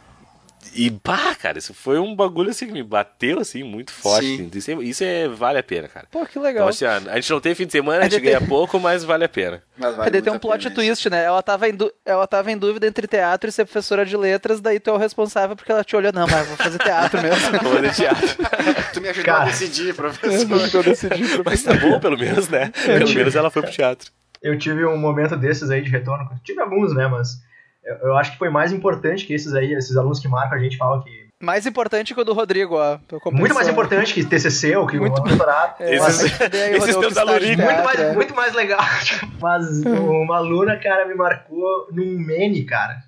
E, 0.74 0.90
bah, 0.90 1.36
cara, 1.36 1.58
isso 1.58 1.74
foi 1.74 2.00
um 2.00 2.16
bagulho 2.16 2.50
assim 2.50 2.66
que 2.68 2.72
me 2.74 2.84
bateu 2.84 3.40
assim 3.40 3.64
muito 3.64 3.92
forte. 3.92 4.26
Sim. 4.38 4.50
Isso, 4.54 4.72
é, 4.72 4.74
isso 4.84 5.04
é- 5.04 5.28
vale 5.28 5.60
a 5.60 5.64
pena, 5.64 5.88
cara. 5.88 6.08
Pô, 6.12 6.26
que 6.26 6.32
Então, 6.32 6.44
legal. 6.44 6.68
assim, 6.68 6.86
ó, 6.86 6.92
a 7.10 7.16
gente 7.16 7.30
não 7.30 7.40
tem 7.40 7.56
fim 7.56 7.66
de 7.66 7.72
semana, 7.72 8.06
a 8.06 8.10
gente 8.10 8.22
ganha 8.22 8.42
pouco, 8.42 8.80
mas 8.80 9.04
vale 9.04 9.24
a 9.24 9.30
pena. 9.30 9.62
Mas 9.78 9.96
vale 9.96 10.22
tem 10.22 10.32
um 10.34 10.36
a 10.36 10.40
plot 10.40 10.64
pena 10.64 10.76
twist, 10.76 11.10
né? 11.10 11.24
Ela 11.24 11.42
tava, 11.44 11.70
em 11.70 11.78
ela 12.06 12.26
tava 12.28 12.52
em 12.52 12.58
dúvida 12.58 12.88
entre 12.88 13.08
teatro 13.08 13.50
e 13.50 13.54
ser 13.54 13.66
professora 13.66 14.06
de 14.06 14.18
letras, 14.18 14.60
daí 14.60 14.80
tu 14.80 14.90
é 14.90 14.94
o 14.94 14.98
responsável 14.98 15.56
porque 15.56 15.72
ela 15.72 15.84
te 15.84 15.96
olhou, 15.96 16.12
não, 16.14 16.26
mas 16.28 16.40
eu 16.40 16.46
vou 16.46 16.58
fazer 16.58 16.78
teatro 16.80 17.22
mesmo. 17.22 17.36
Vou 17.62 17.74
fazer 17.76 17.94
teatro. 17.94 18.28
Tu 18.94 19.02
me 19.02 19.10
ajudou 19.10 19.26
Cara. 19.26 19.44
a 19.44 19.46
decidir, 19.48 19.94
professor. 19.94 20.76
eu 20.78 20.84
decidi, 20.84 21.24
Mas 21.44 21.64
tá 21.64 21.74
bom, 21.74 22.00
pelo 22.00 22.18
menos, 22.18 22.48
né? 22.50 22.72
Pelo 22.86 23.10
menos 23.14 23.36
ela 23.36 23.50
foi 23.52 23.62
pro 23.62 23.72
teatro. 23.72 24.12
Eu 24.42 24.58
tive 24.58 24.86
um 24.86 24.98
momento 24.98 25.36
desses 25.36 25.70
aí 25.70 25.82
de 25.82 25.90
retorno. 25.90 26.30
Tive 26.44 26.62
alguns, 26.62 26.94
né? 26.94 27.08
Mas 27.08 27.40
eu, 27.86 28.10
eu 28.10 28.18
acho 28.18 28.32
que 28.34 28.38
foi 28.38 28.50
mais 28.50 28.72
importante 28.72 29.26
que 29.26 29.34
esses 29.34 29.54
aí, 29.54 29.74
esses 29.74 29.96
alunos 29.96 30.20
que 30.20 30.28
marcam, 30.28 30.58
a 30.58 30.62
gente 30.62 30.78
fala 30.78 31.04
que. 31.04 31.26
Mais 31.42 31.66
importante 31.66 32.14
que 32.16 32.22
o 32.22 32.24
do 32.24 32.34
Rodrigo, 32.34 32.76
ó. 32.78 32.98
Muito 33.32 33.54
mais 33.54 33.68
importante 33.68 34.14
que 34.14 34.24
TCC 34.24 34.76
ou 34.78 34.88
que 34.88 34.98
Muito- 34.98 35.20
o 35.22 35.24
doutorado. 35.24 35.76
É, 35.82 35.96
Esses- 35.96 36.42
aí, 36.42 36.76
esses 36.76 36.96
teus 36.96 37.18
aluninhos. 37.18 37.58
Muito 37.58 37.84
mais, 37.84 38.00
é. 38.00 38.14
muito 38.14 38.36
mais 38.36 38.54
legal. 38.54 38.80
Mas 39.42 39.84
uma 39.86 40.38
aluna, 40.38 40.78
cara, 40.78 41.06
me 41.06 41.14
marcou 41.14 41.88
num 41.92 42.18
meme, 42.18 42.64
cara. 42.64 43.04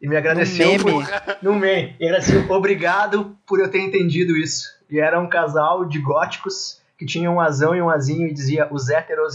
E 0.00 0.08
me 0.08 0.16
agradeceu 0.16 0.68
meme? 0.68 0.82
por. 0.84 1.04
Num 1.42 1.54
meme. 1.58 1.96
E 1.98 2.04
agradeceu, 2.06 2.44
obrigado 2.50 3.36
por 3.46 3.58
eu 3.58 3.68
ter 3.70 3.80
entendido 3.80 4.36
isso. 4.36 4.68
E 4.90 5.00
era 5.00 5.18
um 5.18 5.28
casal 5.28 5.84
de 5.84 5.98
góticos 5.98 6.80
que 6.98 7.04
tinha 7.04 7.30
um 7.30 7.40
azão 7.40 7.74
e 7.74 7.82
um 7.82 7.90
azinho 7.90 8.28
e 8.28 8.32
dizia 8.32 8.68
os 8.70 8.88
héteros 8.88 9.34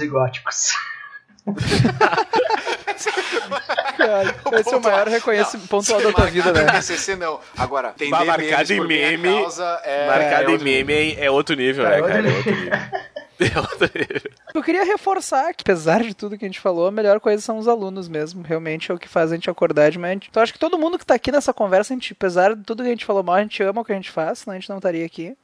e. 3.10 3.98
Cara, 3.98 4.36
esse 4.60 4.74
é 4.74 4.78
o 4.78 4.82
maior 4.82 5.08
reconhecimento 5.08 5.68
pontual 5.68 6.02
da 6.02 6.12
tua 6.12 6.26
vida, 6.28 6.52
né? 6.52 6.66
TCC 6.80 7.16
não. 7.16 7.40
Agora, 7.58 7.90
entender 7.90 8.12
Bah, 8.12 8.26
marcado 8.26 8.48
memes 8.48 8.72
em 8.72 8.78
por 8.78 8.88
minha 8.88 9.12
meme, 9.18 9.42
causa 9.42 9.82
é... 9.84 10.08
Marcado 10.08 10.42
é 10.44 10.44
em 10.46 10.52
outro 10.52 10.64
meme 10.66 10.94
é- 10.94 11.26
é 11.26 11.32
outro 11.32 11.56
nível, 11.56 11.86
É 11.86 11.90
né, 11.90 11.96
outro 12.02 12.08
cara? 12.12 12.20
É 12.20 12.22
nível. 12.24 12.38
outro 12.38 12.56
nível. 12.56 12.72
É 13.42 13.58
outro 13.58 13.90
nível. 13.96 14.32
Eu 14.54 14.62
queria 14.62 14.84
reforçar 14.86 15.52
que, 15.56 15.64
apesar 15.64 16.04
de 16.04 16.14
tudo 16.14 16.38
que 16.38 16.46
a 16.46 16.48
gente 16.48 16.60
falou, 16.60 16.86
a 16.86 16.92
melhor 16.92 17.20
coisa 17.20 17.42
são 17.42 17.58
os 17.58 17.68
alunos 17.68 18.08
mesmo. 18.08 18.44
Realmente 18.44 18.92
é 18.92 18.94
o 18.94 19.00
que 19.00 19.08
faz 19.08 19.32
a 19.32 19.36
gente 19.36 19.50
acordar 19.50 19.90
de 19.90 19.98
manhã. 19.98 20.14
Então 20.30 20.44
acho 20.44 20.54
que 20.54 20.60
todo 20.60 20.78
mundo 20.78 21.00
que 21.00 21.04
tá 21.04 21.16
aqui 21.16 21.32
nessa 21.32 21.52
conversa, 21.52 21.92
a 21.92 21.96
gente, 21.96 22.14
apesar 22.14 22.56
de 22.56 22.62
tudo 22.64 22.84
que 22.84 22.90
a 22.90 22.92
gente 22.92 23.04
falou 23.04 23.24
mal, 23.24 23.38
a 23.38 23.42
gente 23.42 23.64
ama 23.64 23.82
o 23.82 23.84
que 23.84 23.94
a 23.94 23.96
gente 23.96 24.12
faz, 24.12 24.40
senão 24.40 24.56
a 24.56 24.60
gente 24.60 24.70
não 24.70 24.78
estaria 24.78 25.04
aqui. 25.04 25.36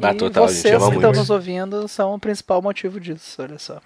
Ah, 0.00 0.12
e 0.12 0.16
total, 0.16 0.44
a 0.44 0.48
gente 0.48 0.56
vocês 0.62 0.74
ama 0.74 0.88
que 0.88 0.96
estão 0.96 1.12
nos 1.12 1.28
ouvindo 1.28 1.86
são 1.86 2.14
o 2.14 2.18
principal 2.18 2.62
motivo 2.62 2.98
disso, 2.98 3.42
olha 3.42 3.58
só. 3.58 3.78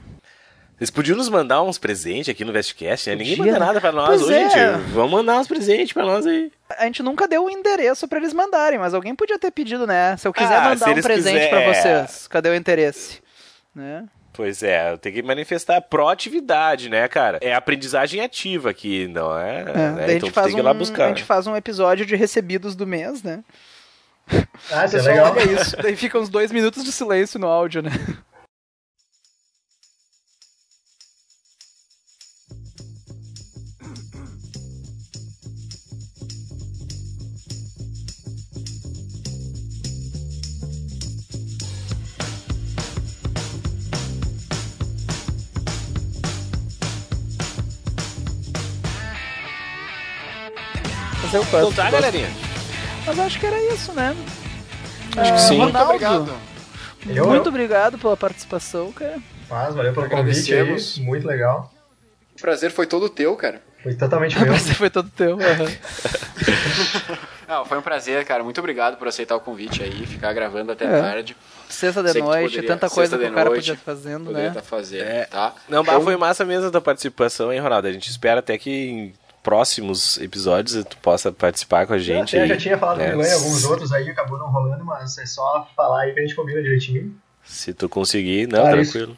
Vocês 0.79 0.91
podiam 0.91 1.17
nos 1.17 1.29
mandar 1.29 1.61
uns 1.63 1.77
presentes 1.77 2.29
aqui 2.29 2.45
no 2.45 2.53
Vestcast, 2.53 3.11
né? 3.11 3.17
Ninguém 3.17 3.37
manda 3.37 3.53
né? 3.53 3.59
nada 3.59 3.81
pra 3.81 3.91
nós. 3.91 4.09
Pois 4.09 4.23
Ô, 4.23 4.33
é. 4.33 4.49
gente, 4.49 4.81
vamos 4.93 5.11
mandar 5.11 5.41
uns 5.41 5.49
presentes 5.49 5.93
pra 5.93 6.05
nós 6.05 6.25
aí. 6.25 6.53
A 6.79 6.85
gente 6.85 7.03
nunca 7.03 7.27
deu 7.27 7.45
o 7.47 7.51
endereço 7.51 8.07
pra 8.07 8.19
eles 8.21 8.33
mandarem, 8.33 8.79
mas 8.79 8.95
alguém 8.95 9.15
podia 9.15 9.39
ter 9.39 9.51
pedido, 9.51 9.87
né? 9.89 10.17
Se 10.17 10.29
eu 10.29 10.33
quiser 10.33 10.55
Ah, 10.57 10.69
mandar 10.69 10.89
um 10.89 10.93
eles 10.93 11.05
presente 11.05 11.49
pra 11.49 11.65
quiser. 11.67 12.07
vocês, 12.07 12.29
cadê 12.29 12.49
o 12.51 12.55
interesse? 12.55 13.21
Né? 13.75 14.05
Pois 14.33 14.63
é, 14.63 14.97
tem 14.99 15.13
que 15.13 15.21
manifestar 15.21 15.81
proatividade, 15.81 16.89
né, 16.89 17.09
cara? 17.09 17.39
É 17.43 17.53
aprendizagem 17.55 18.21
ativa 18.21 18.71
aqui, 18.71 19.09
não 19.09 19.37
é? 19.37 19.61
É, 19.63 19.65
né? 19.65 19.73
daí 19.73 19.81
a 19.81 20.15
Então 20.15 20.29
gente 20.29 20.31
faz 20.33 20.47
tem 20.47 20.55
que 20.55 20.61
ir 20.61 20.65
lá 20.65 20.71
um, 20.71 20.79
buscar. 20.79 21.07
a 21.07 21.09
gente 21.09 21.25
faz 21.25 21.49
um 21.49 21.57
episódio 21.57 22.07
de 22.07 22.15
recebidos 22.15 22.77
do 22.77 22.87
mês, 22.87 23.21
né? 23.25 23.43
Ah, 24.71 24.85
isso 24.85 24.97
é 24.97 25.03
legal. 25.03 25.35
isso. 25.39 25.77
Daí 25.83 25.97
fica 25.97 26.19
uns 26.19 26.29
dois 26.29 26.53
minutos 26.53 26.85
de 26.85 26.93
silêncio 26.93 27.41
no 27.41 27.49
áudio, 27.49 27.83
né? 27.83 27.91
Mas 51.31 51.35
eu 51.35 51.43
Então 51.43 51.71
tá, 51.73 51.91
galerinha? 51.91 52.29
Mas 53.07 53.19
acho 53.19 53.39
que 53.39 53.45
era 53.47 53.61
isso, 53.75 53.93
né? 53.93 54.17
Acho 55.15 55.31
que 55.33 55.37
Ah, 55.37 55.39
sim. 55.39 55.59
Muito 55.59 55.73
Ronaldo, 55.77 55.91
obrigado. 55.95 56.35
Eu, 57.07 57.27
muito 57.27 57.45
eu. 57.45 57.49
obrigado 57.51 57.99
pela 57.99 58.17
participação, 58.17 58.91
cara. 58.93 59.19
Mas 59.51 59.75
valeu 59.75 59.93
pelo 59.93 60.09
convite 60.09 60.55
aí. 60.55 60.77
Muito 61.01 61.27
legal. 61.27 61.71
O 62.35 62.41
prazer 62.41 62.71
foi 62.71 62.87
todo 62.87 63.11
teu, 63.11 63.37
cara. 63.37 63.61
Foi 63.83 63.93
totalmente 63.95 64.37
meu. 64.41 64.53
Mas 64.53 64.71
foi 64.73 64.89
todo 64.89 65.11
teu. 65.11 65.37
Não, 67.47 67.65
foi 67.67 67.77
um 67.79 67.83
prazer, 67.83 68.25
cara. 68.25 68.43
Muito 68.43 68.59
obrigado 68.59 68.97
por 68.97 69.07
aceitar 69.09 69.37
o 69.37 69.41
convite 69.41 69.83
aí, 69.83 70.07
ficar 70.07 70.33
gravando 70.33 70.73
até 70.73 70.87
É. 70.87 71.01
tarde. 71.01 71.37
Sexta 71.69 72.03
de 72.03 72.13
Sei 72.13 72.23
noite, 72.23 72.51
poderia- 72.57 72.69
tanta 72.69 72.89
coisa 72.89 73.19
que 73.19 73.25
o 73.25 73.33
cara 73.35 73.51
noite, 73.51 73.61
podia 73.61 73.75
estar 73.75 73.85
fazendo, 73.85 74.25
Poderia 74.25 74.43
né? 74.45 74.49
estar 74.59 74.63
fazendo, 74.63 75.03
É. 75.05 75.25
tá? 75.27 75.53
Não, 75.69 75.83
Então, 75.83 76.01
foi 76.03 76.17
massa 76.17 76.45
mesmo 76.47 76.69
a 76.69 76.71
tua 76.71 76.81
participação, 76.81 77.53
hein, 77.53 77.61
Ronaldo? 77.61 77.87
A 77.89 77.93
gente 77.93 78.09
espera 78.11 78.41
até 78.41 78.57
que 78.59 78.71
em 78.71 79.15
próximos 79.43 80.19
episódios 80.19 80.85
tu 80.85 80.97
possa 80.99 81.33
participar 81.33 81.87
com 81.87 81.93
a 81.93 81.99
gente. 81.99 82.37
Eu 82.37 82.43
aí, 82.43 82.49
já 82.49 82.57
tinha 82.57 82.79
falado 82.79 82.99
né? 82.99 83.11
com 83.11 83.17
o 83.17 83.19
Glenn, 83.19 83.35
alguns 83.35 83.65
outros 83.65 83.93
aí, 83.93 84.09
acabou 84.09 84.39
não 84.39 84.51
rolando, 84.51 84.85
mas 84.85 85.17
é 85.19 85.27
só 85.27 85.69
falar 85.77 86.03
aí 86.03 86.13
que 86.13 86.21
a 86.21 86.23
gente 86.23 86.35
combina 86.35 86.63
direitinho. 86.63 87.15
Se 87.45 87.73
tu 87.73 87.89
conseguir, 87.89 88.47
não, 88.47 88.67
Ah, 88.67 88.77
isso. 88.77 89.17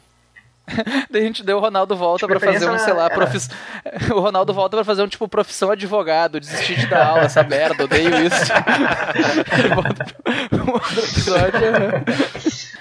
Daí 1.09 1.21
a 1.21 1.25
gente 1.25 1.43
deu 1.43 1.57
o 1.57 1.59
Ronaldo 1.59 1.95
volta 1.95 2.27
pra 2.27 2.39
fazer 2.39 2.69
um, 2.69 2.77
sei 2.77 2.93
lá, 2.93 3.05
é. 3.05 3.09
profis... 3.09 3.49
o 4.13 4.19
Ronaldo 4.19 4.53
volta 4.53 4.77
pra 4.77 4.83
fazer 4.83 5.01
um 5.03 5.07
tipo 5.07 5.27
profissão 5.27 5.71
advogado, 5.71 6.39
desistir 6.39 6.79
de 6.79 6.87
dar 6.87 7.07
aula, 7.07 7.23
essa 7.23 7.43
merda, 7.43 7.83
odeio 7.83 8.09
isso. 8.25 8.51
Volta 9.75 10.05
pra 10.49 10.63
um 10.63 10.71
outro 10.71 10.99
episódio. 10.99 11.61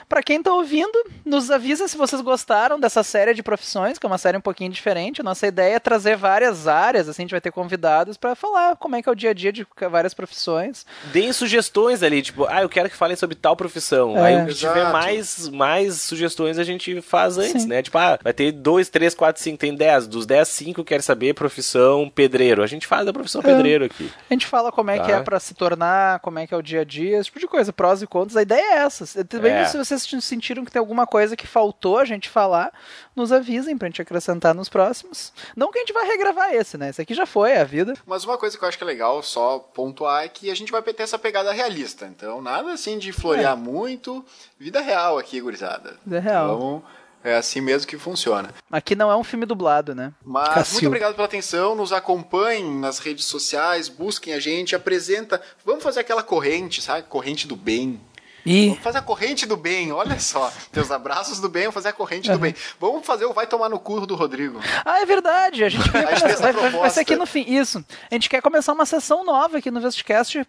Pra 0.09 0.23
quem 0.23 0.43
tá 0.43 0.53
ouvindo, 0.53 1.05
nos 1.25 1.51
avisa 1.51 1.87
se 1.87 1.97
vocês 1.97 2.21
gostaram 2.21 2.81
dessa 2.81 3.03
série 3.03 3.33
de 3.33 3.43
profissões, 3.43 3.99
que 3.99 4.05
é 4.05 4.09
uma 4.09 4.19
série 4.19 4.37
um 4.37 4.41
pouquinho 4.41 4.71
diferente. 4.71 5.23
Nossa 5.23 5.47
ideia 5.47 5.77
é 5.77 5.79
trazer 5.79 6.17
várias 6.17 6.67
áreas, 6.67 7.09
assim, 7.09 7.23
a 7.23 7.25
gente 7.25 7.31
vai 7.31 7.41
ter 7.41 7.53
convidados 7.53 8.17
pra 8.17 8.35
falar 8.35 8.77
como 8.77 8.97
é 8.97 9.03
que 9.03 9.09
é 9.09 9.13
o 9.13 9.15
dia 9.15 9.31
a 9.31 9.33
dia 9.33 9.53
de 9.53 9.67
várias 9.89 10.13
profissões. 10.13 10.85
Deem 11.13 11.33
sugestões 11.33 12.03
ali, 12.03 12.23
tipo, 12.23 12.45
ah, 12.47 12.63
eu 12.63 12.69
quero 12.69 12.91
que 12.91 12.97
falem 12.97 13.17
sobre 13.17 13.37
tal 13.37 13.55
profissão. 13.55 14.17
É. 14.19 14.35
Aí, 14.35 14.53
se 14.53 14.59
tiver 14.59 14.91
mais, 14.91 15.49
mais 15.49 16.01
sugestões, 16.03 16.59
a 16.59 16.65
gente 16.65 17.01
faz 17.01 17.39
antes, 17.39 17.63
Sim. 17.63 17.69
Né? 17.71 17.83
Tipo, 17.83 17.97
ah, 17.99 18.19
vai 18.23 18.33
ter 18.35 18.53
dois, 18.53 18.89
três, 18.89 19.15
quatro, 19.15 19.43
cinco, 19.43 19.57
tem 19.59 19.75
dez. 19.75 20.07
Dos 20.07 20.27
dez, 20.27 20.49
cinco 20.49 20.85
quer 20.85 21.03
saber 21.03 21.35
profissão 21.35 22.11
pedreiro. 22.11 22.63
A 22.63 22.67
gente 22.67 22.87
faz 22.87 23.07
a 23.09 23.13
profissão 23.13 23.41
pedreiro 23.41 23.85
aqui. 23.87 24.11
A 24.29 24.35
gente 24.35 24.47
fala 24.47 24.71
como 24.71 24.91
é 24.91 24.99
Tá. 24.99 25.05
que 25.07 25.13
é 25.13 25.21
pra 25.23 25.41
se 25.41 25.55
tornar, 25.55 26.21
como 26.21 26.39
é 26.39 26.47
que 26.47 26.53
é 26.53 26.57
o 26.57 26.63
dia 26.63 26.81
a 26.83 26.85
dia, 26.85 27.17
esse 27.19 27.27
tipo 27.27 27.39
de 27.41 27.47
coisa, 27.47 27.73
prós 27.73 28.03
e 28.03 28.07
contras. 28.07 28.37
A 28.37 28.43
ideia 28.43 28.75
é 28.75 28.77
essa. 28.79 29.25
Também 29.25 29.53
É. 29.53 29.65
se 29.65 29.79
vocês 29.79 30.07
sentiram 30.21 30.65
que 30.65 30.71
tem 30.73 30.81
alguma 30.81 31.07
coisa 31.07 31.37
que 31.37 31.47
faltou 31.47 31.97
a 31.99 32.05
gente 32.05 32.29
falar, 32.29 32.73
nos 33.17 33.33
avisem 33.33 33.79
pra 33.79 33.89
gente 33.89 34.03
acrescentar 34.03 34.55
nos 34.55 34.69
próximos. 34.69 35.33
Não 35.57 35.71
que 35.71 35.79
a 35.79 35.81
gente 35.83 35.93
vai 35.93 36.07
regravar 36.07 36.53
esse, 36.55 36.77
né? 36.77 36.91
Esse 36.91 37.01
aqui 37.03 37.15
já 37.15 37.25
foi, 37.27 37.53
é 37.53 37.61
a 37.61 37.65
vida. 37.65 37.95
Mas 38.07 38.25
uma 38.25 38.37
coisa 38.37 38.59
que 38.59 38.65
eu 38.65 38.69
acho 38.69 38.77
que 38.77 38.85
é 38.85 38.87
legal 38.87 39.23
só 39.23 39.59
pontuar 39.59 40.25
é 40.25 40.29
que 40.29 40.51
a 40.51 40.55
gente 40.57 40.73
vai 40.73 40.83
ter 40.83 41.03
essa 41.03 41.19
pegada 41.19 41.53
realista. 41.53 42.07
Então, 42.07 42.41
nada 42.43 42.73
assim 42.73 42.99
de 42.99 43.13
florear 43.13 43.57
muito. 43.57 44.25
Vida 44.59 44.81
real 44.81 45.19
aqui, 45.19 45.41
gurizada. 45.41 45.97
Vida 46.05 46.19
real. 46.21 46.55
Então, 46.57 46.83
é 47.25 47.35
assim 47.37 47.61
mesmo 47.61 47.87
que 47.87 47.99
funciona. 47.99 48.51
Aqui 48.71 48.95
não 48.95 49.11
é 49.11 49.17
um 49.17 49.25
filme 49.25 49.45
dublado, 49.47 49.95
né? 49.95 50.13
Mas 50.25 50.49
Cacil. 50.55 50.73
muito 50.75 50.87
obrigado 50.89 51.15
pela 51.15 51.27
atenção, 51.27 51.75
nos 51.75 51.93
acompanhem 51.93 52.79
nas 52.79 52.99
redes 52.99 53.25
sociais, 53.27 53.89
busquem 53.89 54.33
a 54.35 54.41
gente, 54.41 54.75
apresenta. 54.75 55.41
Vamos 55.65 55.83
fazer 55.83 56.01
aquela 56.01 56.23
corrente, 56.23 56.81
sabe? 56.83 57.03
Corrente 57.09 57.47
do 57.47 57.57
bem. 57.57 58.01
E 58.47 58.69
Vamos 58.69 58.83
fazer 58.83 58.99
a 58.99 59.03
corrente 59.03 59.45
do 59.45 59.55
bem, 59.55 59.93
olha 59.93 60.19
só. 60.19 60.51
Teus 60.73 60.91
abraços 60.91 61.41
do 61.41 61.49
bem, 61.51 61.65
vamos 61.65 61.75
fazer 61.75 61.89
a 61.89 61.93
corrente 61.93 62.33
do 62.33 62.39
bem. 62.39 62.55
Vamos 62.81 63.05
fazer 63.07 63.27
o 63.27 63.35
vai 63.35 63.47
tomar 63.47 63.69
no 63.69 63.79
cu 63.79 64.07
do 64.07 64.15
Rodrigo. 64.15 64.59
Ah, 64.83 65.01
é 65.03 65.05
verdade. 65.05 65.63
A 65.63 65.69
gente 65.69 65.91
quer 65.93 66.09
A 66.09 66.15
gente 66.15 66.23
vai, 66.23 66.37
vai- 66.37 66.53
vai 66.55 66.71
proposta. 66.71 66.91
ser 66.95 67.01
aqui 67.01 67.17
no 67.17 67.27
fim. 67.27 67.45
Isso. 67.47 67.85
A 68.11 68.15
gente 68.15 68.31
quer 68.31 68.41
começar 68.41 68.73
uma 68.73 68.87
sessão 68.87 69.25
nova 69.27 69.59
aqui 69.59 69.71
no 69.71 69.79
Vestcast. 69.79 70.43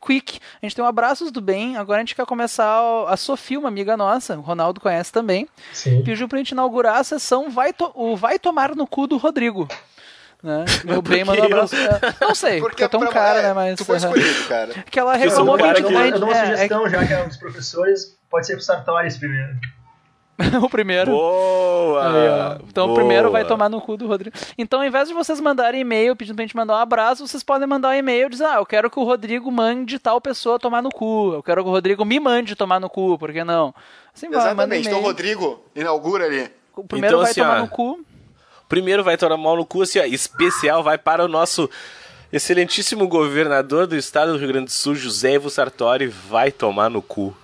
Quick. 0.00 0.40
A 0.62 0.66
gente 0.66 0.74
tem 0.74 0.84
um 0.84 0.88
Abraços 0.88 1.30
do 1.30 1.40
Bem. 1.40 1.76
Agora 1.76 1.98
a 1.98 2.00
gente 2.00 2.14
quer 2.14 2.26
começar 2.26 2.80
a 3.08 3.16
Sofia, 3.16 3.58
uma 3.58 3.68
amiga 3.68 3.96
nossa, 3.96 4.36
o 4.36 4.40
Ronaldo 4.40 4.80
conhece 4.80 5.12
também. 5.12 5.48
Sim. 5.72 6.02
Pediu 6.02 6.28
pra 6.28 6.38
gente 6.38 6.50
inaugurar 6.50 6.96
a 6.96 7.04
sessão 7.04 7.50
vai 7.50 7.72
to- 7.72 7.92
o 7.94 8.16
Vai 8.16 8.38
Tomar 8.38 8.74
no 8.74 8.86
Cu 8.86 9.06
do 9.06 9.16
Rodrigo. 9.16 9.68
Né? 10.42 10.64
Meu 10.84 11.00
bem 11.02 11.24
mandou 11.24 11.44
um 11.44 11.48
eu? 11.48 11.54
abraço. 11.56 11.74
É, 11.76 12.14
Não 12.20 12.34
sei, 12.34 12.60
porque 12.60 12.84
é 12.84 12.88
tão 12.88 13.00
pra- 13.00 13.10
cara, 13.12 13.38
é, 13.40 13.42
né? 13.42 13.52
Mas. 13.52 13.76
Tu 13.76 13.84
foi 13.84 13.96
aham. 13.96 14.06
escolhido, 14.08 14.48
cara. 14.48 14.74
Que 14.90 14.98
ela 14.98 15.16
reclamou 15.16 15.56
que 15.56 15.62
Eu 15.64 15.74
que- 15.74 15.82
dou 15.82 15.90
uma, 15.90 16.00
a 16.00 16.08
eu 16.08 16.18
dou 16.20 16.28
uma 16.28 16.34
gente- 16.34 16.44
é, 16.44 16.54
sugestão, 16.54 16.88
já 16.90 17.06
que 17.06 17.12
é 17.12 17.22
um 17.22 17.28
dos 17.28 17.36
professores, 17.36 18.16
pode 18.30 18.46
ser 18.46 18.54
pro 18.54 18.62
Sartori 18.62 19.12
primeiro. 19.18 19.56
o 20.62 20.68
primeiro. 20.68 21.10
Boa! 21.10 22.08
Aí. 22.08 22.60
Então 22.68 22.84
o 22.84 22.88
Boa. 22.88 22.98
primeiro 22.98 23.30
vai 23.30 23.44
tomar 23.44 23.68
no 23.68 23.80
cu 23.80 23.96
do 23.96 24.06
Rodrigo. 24.06 24.36
Então, 24.58 24.80
ao 24.80 24.86
invés 24.86 25.08
de 25.08 25.14
vocês 25.14 25.40
mandarem 25.40 25.80
e-mail 25.80 26.14
pedindo 26.14 26.36
pra 26.36 26.44
gente 26.44 26.56
mandar 26.56 26.74
um 26.74 26.80
abraço, 26.80 27.26
vocês 27.26 27.42
podem 27.42 27.66
mandar 27.66 27.88
um 27.90 27.94
e-mail 27.94 28.28
dizendo, 28.28 28.50
ah, 28.50 28.56
eu 28.56 28.66
quero 28.66 28.90
que 28.90 28.98
o 28.98 29.04
Rodrigo 29.04 29.50
mande 29.50 29.98
tal 29.98 30.20
pessoa 30.20 30.58
tomar 30.58 30.82
no 30.82 30.90
cu. 30.90 31.32
Eu 31.34 31.42
quero 31.42 31.62
que 31.62 31.68
o 31.68 31.72
Rodrigo 31.72 32.04
me 32.04 32.20
mande 32.20 32.54
tomar 32.54 32.78
no 32.78 32.90
cu, 32.90 33.18
por 33.18 33.32
que 33.32 33.42
não? 33.44 33.74
Assim 34.14 34.28
vai, 34.28 34.38
Exatamente. 34.40 34.86
Então, 34.86 34.98
e-mail. 34.98 35.06
Rodrigo, 35.06 35.64
inaugura 35.74 36.26
ali. 36.26 36.50
O 36.76 36.84
primeiro 36.84 37.16
Então, 37.16 37.22
vai 37.22 37.30
assim, 37.30 37.40
tomar 37.40 37.58
ó, 37.58 37.60
no 37.60 37.68
cu. 37.68 38.00
Primeiro 38.68 39.04
vai 39.04 39.16
tomar 39.16 39.36
mal 39.36 39.56
no 39.56 39.64
cu, 39.64 39.82
assim, 39.82 39.98
ó, 40.00 40.04
especial 40.04 40.82
vai 40.82 40.98
para 40.98 41.24
o 41.24 41.28
nosso 41.28 41.70
excelentíssimo 42.36 43.06
governador 43.08 43.86
do 43.86 43.96
estado 43.96 44.32
do 44.32 44.38
Rio 44.38 44.48
Grande 44.48 44.66
do 44.66 44.70
Sul, 44.72 44.94
José 44.94 45.32
Ivo 45.34 45.50
Sartori, 45.50 46.06
vai 46.06 46.50
tomar 46.52 46.88
no 46.88 47.02
cu. 47.02 47.36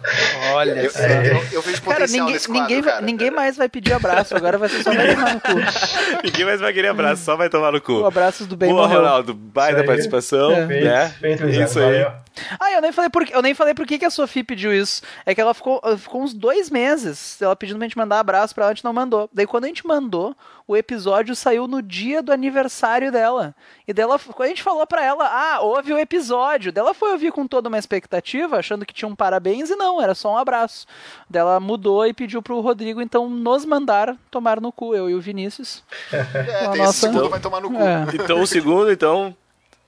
Olha 0.55 0.83
Eu, 0.83 0.91
só. 0.91 0.99
eu, 1.01 1.45
eu 1.53 1.63
vejo 1.63 1.83
Cara, 1.83 2.07
ninguém, 2.07 2.33
nesse 2.33 2.47
quadro, 2.49 2.63
ninguém, 2.63 2.83
cara. 2.83 3.01
ninguém 3.01 3.31
mais 3.31 3.57
vai 3.57 3.69
pedir 3.69 3.93
abraço, 3.93 4.37
agora 4.37 4.59
vai 4.59 4.69
ser 4.69 4.83
só 4.83 4.93
vai 4.93 5.15
tomar 5.15 5.35
no 5.35 5.41
cu. 5.41 5.53
Ninguém 6.25 6.45
mais 6.45 6.61
vai 6.61 6.73
querer 6.73 6.89
abraço, 6.89 7.25
só 7.25 7.37
vai 7.37 7.49
tomar 7.49 7.73
no 7.73 7.81
cu. 7.81 7.93
O 7.95 8.07
abraços 8.07 8.47
do 8.47 8.57
bem 8.57 8.71
Boa, 8.71 8.83
morreu. 8.83 9.01
Ronaldo, 9.01 9.35
baita 9.35 9.83
participação, 9.85 10.53
É. 10.53 10.67
Feito, 10.67 10.85
né? 10.85 11.09
feito, 11.21 11.47
Zé, 11.49 11.65
Isso 11.65 11.79
aí. 11.79 11.85
valeu. 11.85 12.13
Ah, 12.59 12.73
eu 12.73 12.81
nem 12.81 12.93
falei 12.93 13.11
por, 13.11 13.29
eu 13.31 13.43
nem 13.43 13.55
falei 13.55 13.75
por 13.75 13.87
que, 13.87 13.99
que 13.99 14.05
a 14.07 14.11
Sofia 14.11 14.43
pediu 14.45 14.73
isso. 14.73 15.03
É 15.27 15.35
que 15.35 15.41
ela 15.41 15.53
ficou, 15.53 15.81
ficou 15.99 16.23
uns 16.23 16.33
dois 16.33 16.71
meses 16.71 17.41
ela 17.43 17.55
pedindo 17.55 17.77
pra 17.79 17.87
gente 17.87 17.99
mandar 17.99 18.21
abraço 18.21 18.55
pra 18.55 18.65
ela, 18.65 18.73
a 18.73 18.75
gente 18.75 18.85
não 18.85 18.93
mandou. 18.93 19.29
Daí 19.33 19.47
quando 19.47 19.65
a 19.65 19.67
gente 19.67 19.87
mandou, 19.87 20.35
o 20.67 20.77
episódio 20.77 21.35
saiu 21.35 21.67
no 21.67 21.83
dia 21.83 22.23
do 22.23 22.33
aniversário 22.33 23.11
dela. 23.11 23.55
E 23.87 23.93
dela, 23.93 24.19
quando 24.19 24.47
a 24.47 24.49
gente 24.49 24.63
falou 24.63 24.87
pra 24.87 25.05
ela, 25.05 25.27
ah, 25.27 25.61
houve 25.61 25.93
o 25.93 25.99
episódio. 25.99 26.73
Dela 26.73 26.95
foi 26.95 27.13
ouvir 27.13 27.33
com 27.33 27.47
toda 27.47 27.69
uma 27.69 27.79
expectativa, 27.79 28.59
achando 28.59 28.87
que 28.87 28.95
tinha 28.95 29.09
um 29.09 29.15
parabéns, 29.17 29.71
e 29.71 29.77
não, 29.77 30.01
era 30.01 30.15
só 30.15 30.33
um 30.33 30.39
abraço. 30.39 30.87
Dela 31.29 31.59
mudou 31.61 32.07
e 32.07 32.13
pediu 32.15 32.41
pro 32.43 32.61
Rodrigo, 32.61 33.01
então, 33.01 33.29
nos 33.29 33.65
mandar 33.65 34.17
tomar 34.31 34.61
no 34.61 34.73
cu, 34.73 34.95
eu 34.95 35.11
e 35.11 35.15
o 35.15 35.21
Vinícius. 35.21 35.83
É, 36.13 36.67
a 36.67 36.71
tem 36.71 36.79
nossa- 36.79 36.91
esse 36.91 37.01
segundo 37.01 37.29
vai 37.29 37.41
tomar 37.41 37.61
no 37.61 37.71
cu. 37.71 37.77
É. 37.77 38.07
Então 38.15 38.41
o 38.41 38.47
segundo, 38.47 38.91
então, 38.91 39.37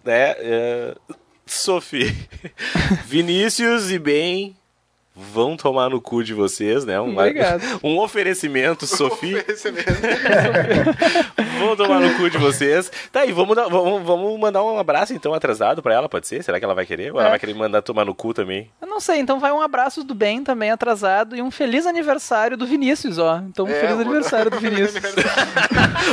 né, 0.05 0.35
é... 0.39 0.95
Sophie, 1.47 2.07
Vinícius 3.05 3.91
e 3.91 3.99
Ben 3.99 4.57
vão 5.15 5.57
tomar 5.57 5.89
no 5.91 6.01
cu 6.01 6.25
de 6.25 6.35
vocês, 6.35 6.85
né? 6.85 7.01
Um, 7.01 7.13
Obrigado. 7.13 7.63
um 7.85 7.99
oferecimento, 7.99 8.87
Sophie. 8.89 9.35
Esse 9.49 9.71
mesmo. 9.71 9.93
Vão 11.59 11.77
tomar 11.77 12.01
no 12.01 12.15
cu 12.17 12.29
de 12.29 12.39
vocês. 12.39 12.91
Tá 13.13 13.21
aí, 13.21 13.33
vamos, 13.33 13.55
dar- 13.55 13.69
vamos, 13.69 14.03
vamos 14.05 14.39
mandar 14.41 14.63
um 14.63 14.79
abraço 14.79 15.13
então 15.15 15.33
atrasado 15.33 15.83
pra 15.83 15.95
ela, 15.95 16.09
pode 16.09 16.27
ser? 16.27 16.43
Será 16.43 16.59
que 16.59 16.65
ela 16.65 16.75
vai 16.75 16.85
querer? 16.87 17.13
Ou 17.13 17.19
ela 17.21 17.29
É. 17.29 17.31
vai 17.31 17.39
querer 17.39 17.55
mandar 17.55 17.81
tomar 17.83 18.05
no 18.05 18.15
cu 18.15 18.35
também? 18.35 18.71
Eu 18.81 18.89
não 18.89 19.01
sei, 19.01 19.19
então 19.21 19.39
vai 19.39 19.53
um 19.53 19.61
abraço 19.63 20.03
do 20.03 20.15
bem 20.15 20.43
também 20.43 20.71
atrasado 20.71 21.37
e 21.37 21.43
um 21.43 21.51
feliz 21.51 21.87
aniversário 21.87 22.57
do 22.57 22.67
Vinícius, 22.67 23.19
ó. 23.19 23.39
Então, 23.39 23.67
um 23.67 23.69
É, 23.71 23.81
feliz 23.81 24.01
aniversário 24.01 24.51
do 24.51 24.59
Vinícius. 24.61 25.03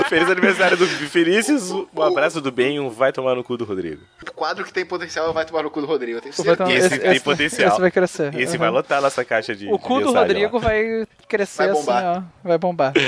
Feliz 0.09 0.29
aniversário 0.29 0.77
do 0.77 0.85
Vinícius, 0.85 1.71
um 1.71 2.01
abraço 2.01 2.39
do 2.41 2.51
bem, 2.51 2.79
um 2.79 2.89
vai 2.89 3.11
tomar 3.11 3.35
no 3.35 3.43
cu 3.43 3.57
do 3.57 3.65
Rodrigo. 3.65 4.01
quadro 4.35 4.63
que 4.63 4.73
tem 4.73 4.85
potencial 4.85 5.31
vai 5.33 5.45
tomar 5.45 5.63
no 5.63 5.69
cu 5.71 5.81
do 5.81 5.87
Rodrigo. 5.87 6.17
Eu 6.17 6.21
tenho 6.21 6.55
tomar- 6.57 6.71
Esse 6.71 6.89
certeza. 6.89 7.11
tem 7.11 7.19
potencial. 7.19 7.69
Esse 7.71 7.81
vai 7.81 7.91
crescer. 7.91 8.35
Esse 8.39 8.53
Uhum. 8.53 8.59
vai 8.59 8.69
lotar 8.69 8.90
a 8.97 9.01
nossa 9.01 9.23
caixa 9.25 9.55
de 9.55 9.67
O 9.67 9.77
de 9.77 9.83
cu 9.83 9.89
do 9.99 10.05
mensagem 10.07 10.19
Rodrigo 10.19 10.57
lá. 10.57 10.63
vai 10.63 11.07
crescer 11.27 11.65
Vai 11.67 11.73
bombar. 11.73 11.97
assim, 12.05 12.19
ó. 12.43 12.47
Vai 12.47 12.57
bombar. 12.57 12.93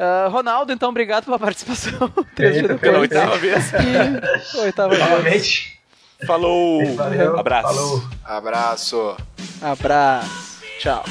Ah, 0.00 0.28
Ronaldo, 0.30 0.72
então, 0.72 0.90
obrigado 0.90 1.24
pela 1.24 1.40
participação. 1.40 2.08
Três 2.36 2.54
Eita, 2.54 2.68
dias 2.68 2.80
Pela 2.80 3.00
depois. 3.00 3.10
oitava 3.20 3.36
vez. 3.36 3.72
E- 4.54 4.58
Oitava 4.58 4.88
vez. 4.90 5.00
Novamente. 5.00 5.80
Falou! 6.24 6.94
Valeu. 6.94 7.36
Abraço. 7.36 7.66
Falou. 7.74 8.04
Abraço. 8.24 9.16
Abraço. 9.60 10.60
Tchau. 10.78 11.04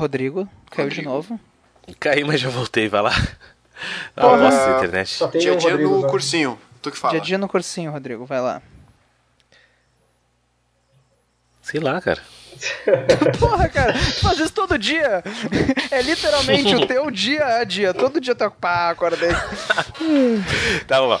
Rodrigo, 0.00 0.48
caiu 0.70 0.88
de 0.88 0.96
Rodrigo. 1.02 1.10
novo. 1.10 1.40
Caí, 1.98 2.24
mas 2.24 2.40
já 2.40 2.48
voltei, 2.48 2.88
vai 2.88 3.02
lá. 3.02 3.12
Ah, 4.16 4.20
Porra. 4.22 4.36
nossa, 4.38 4.70
internet. 4.76 5.08
Só 5.10 5.28
tem 5.28 5.40
Dia 5.40 5.52
a 5.52 5.54
um 5.54 5.58
dia 5.58 5.70
Rodrigo 5.70 5.90
no 5.90 5.96
agora. 5.98 6.10
cursinho. 6.10 6.58
Tu 6.82 6.90
que 6.90 6.98
fala. 6.98 7.12
Dia 7.12 7.20
a 7.20 7.24
dia 7.24 7.38
no 7.38 7.48
cursinho, 7.48 7.90
Rodrigo, 7.90 8.24
vai 8.26 8.40
lá. 8.40 8.60
Sei 11.62 11.78
lá, 11.80 12.00
cara. 12.00 12.20
Porra, 13.38 13.68
cara, 13.68 13.92
tu 13.92 14.20
faz 14.20 14.38
isso 14.38 14.52
todo 14.52 14.76
dia. 14.78 15.22
É 15.90 16.02
literalmente 16.02 16.74
o 16.74 16.86
teu 16.86 17.10
dia 17.10 17.44
a 17.58 17.64
dia. 17.64 17.94
Todo 17.94 18.20
dia 18.20 18.34
tu 18.34 18.50
pá, 18.50 18.90
acordei. 18.90 19.30
Tá, 20.86 21.00
vamos 21.00 21.20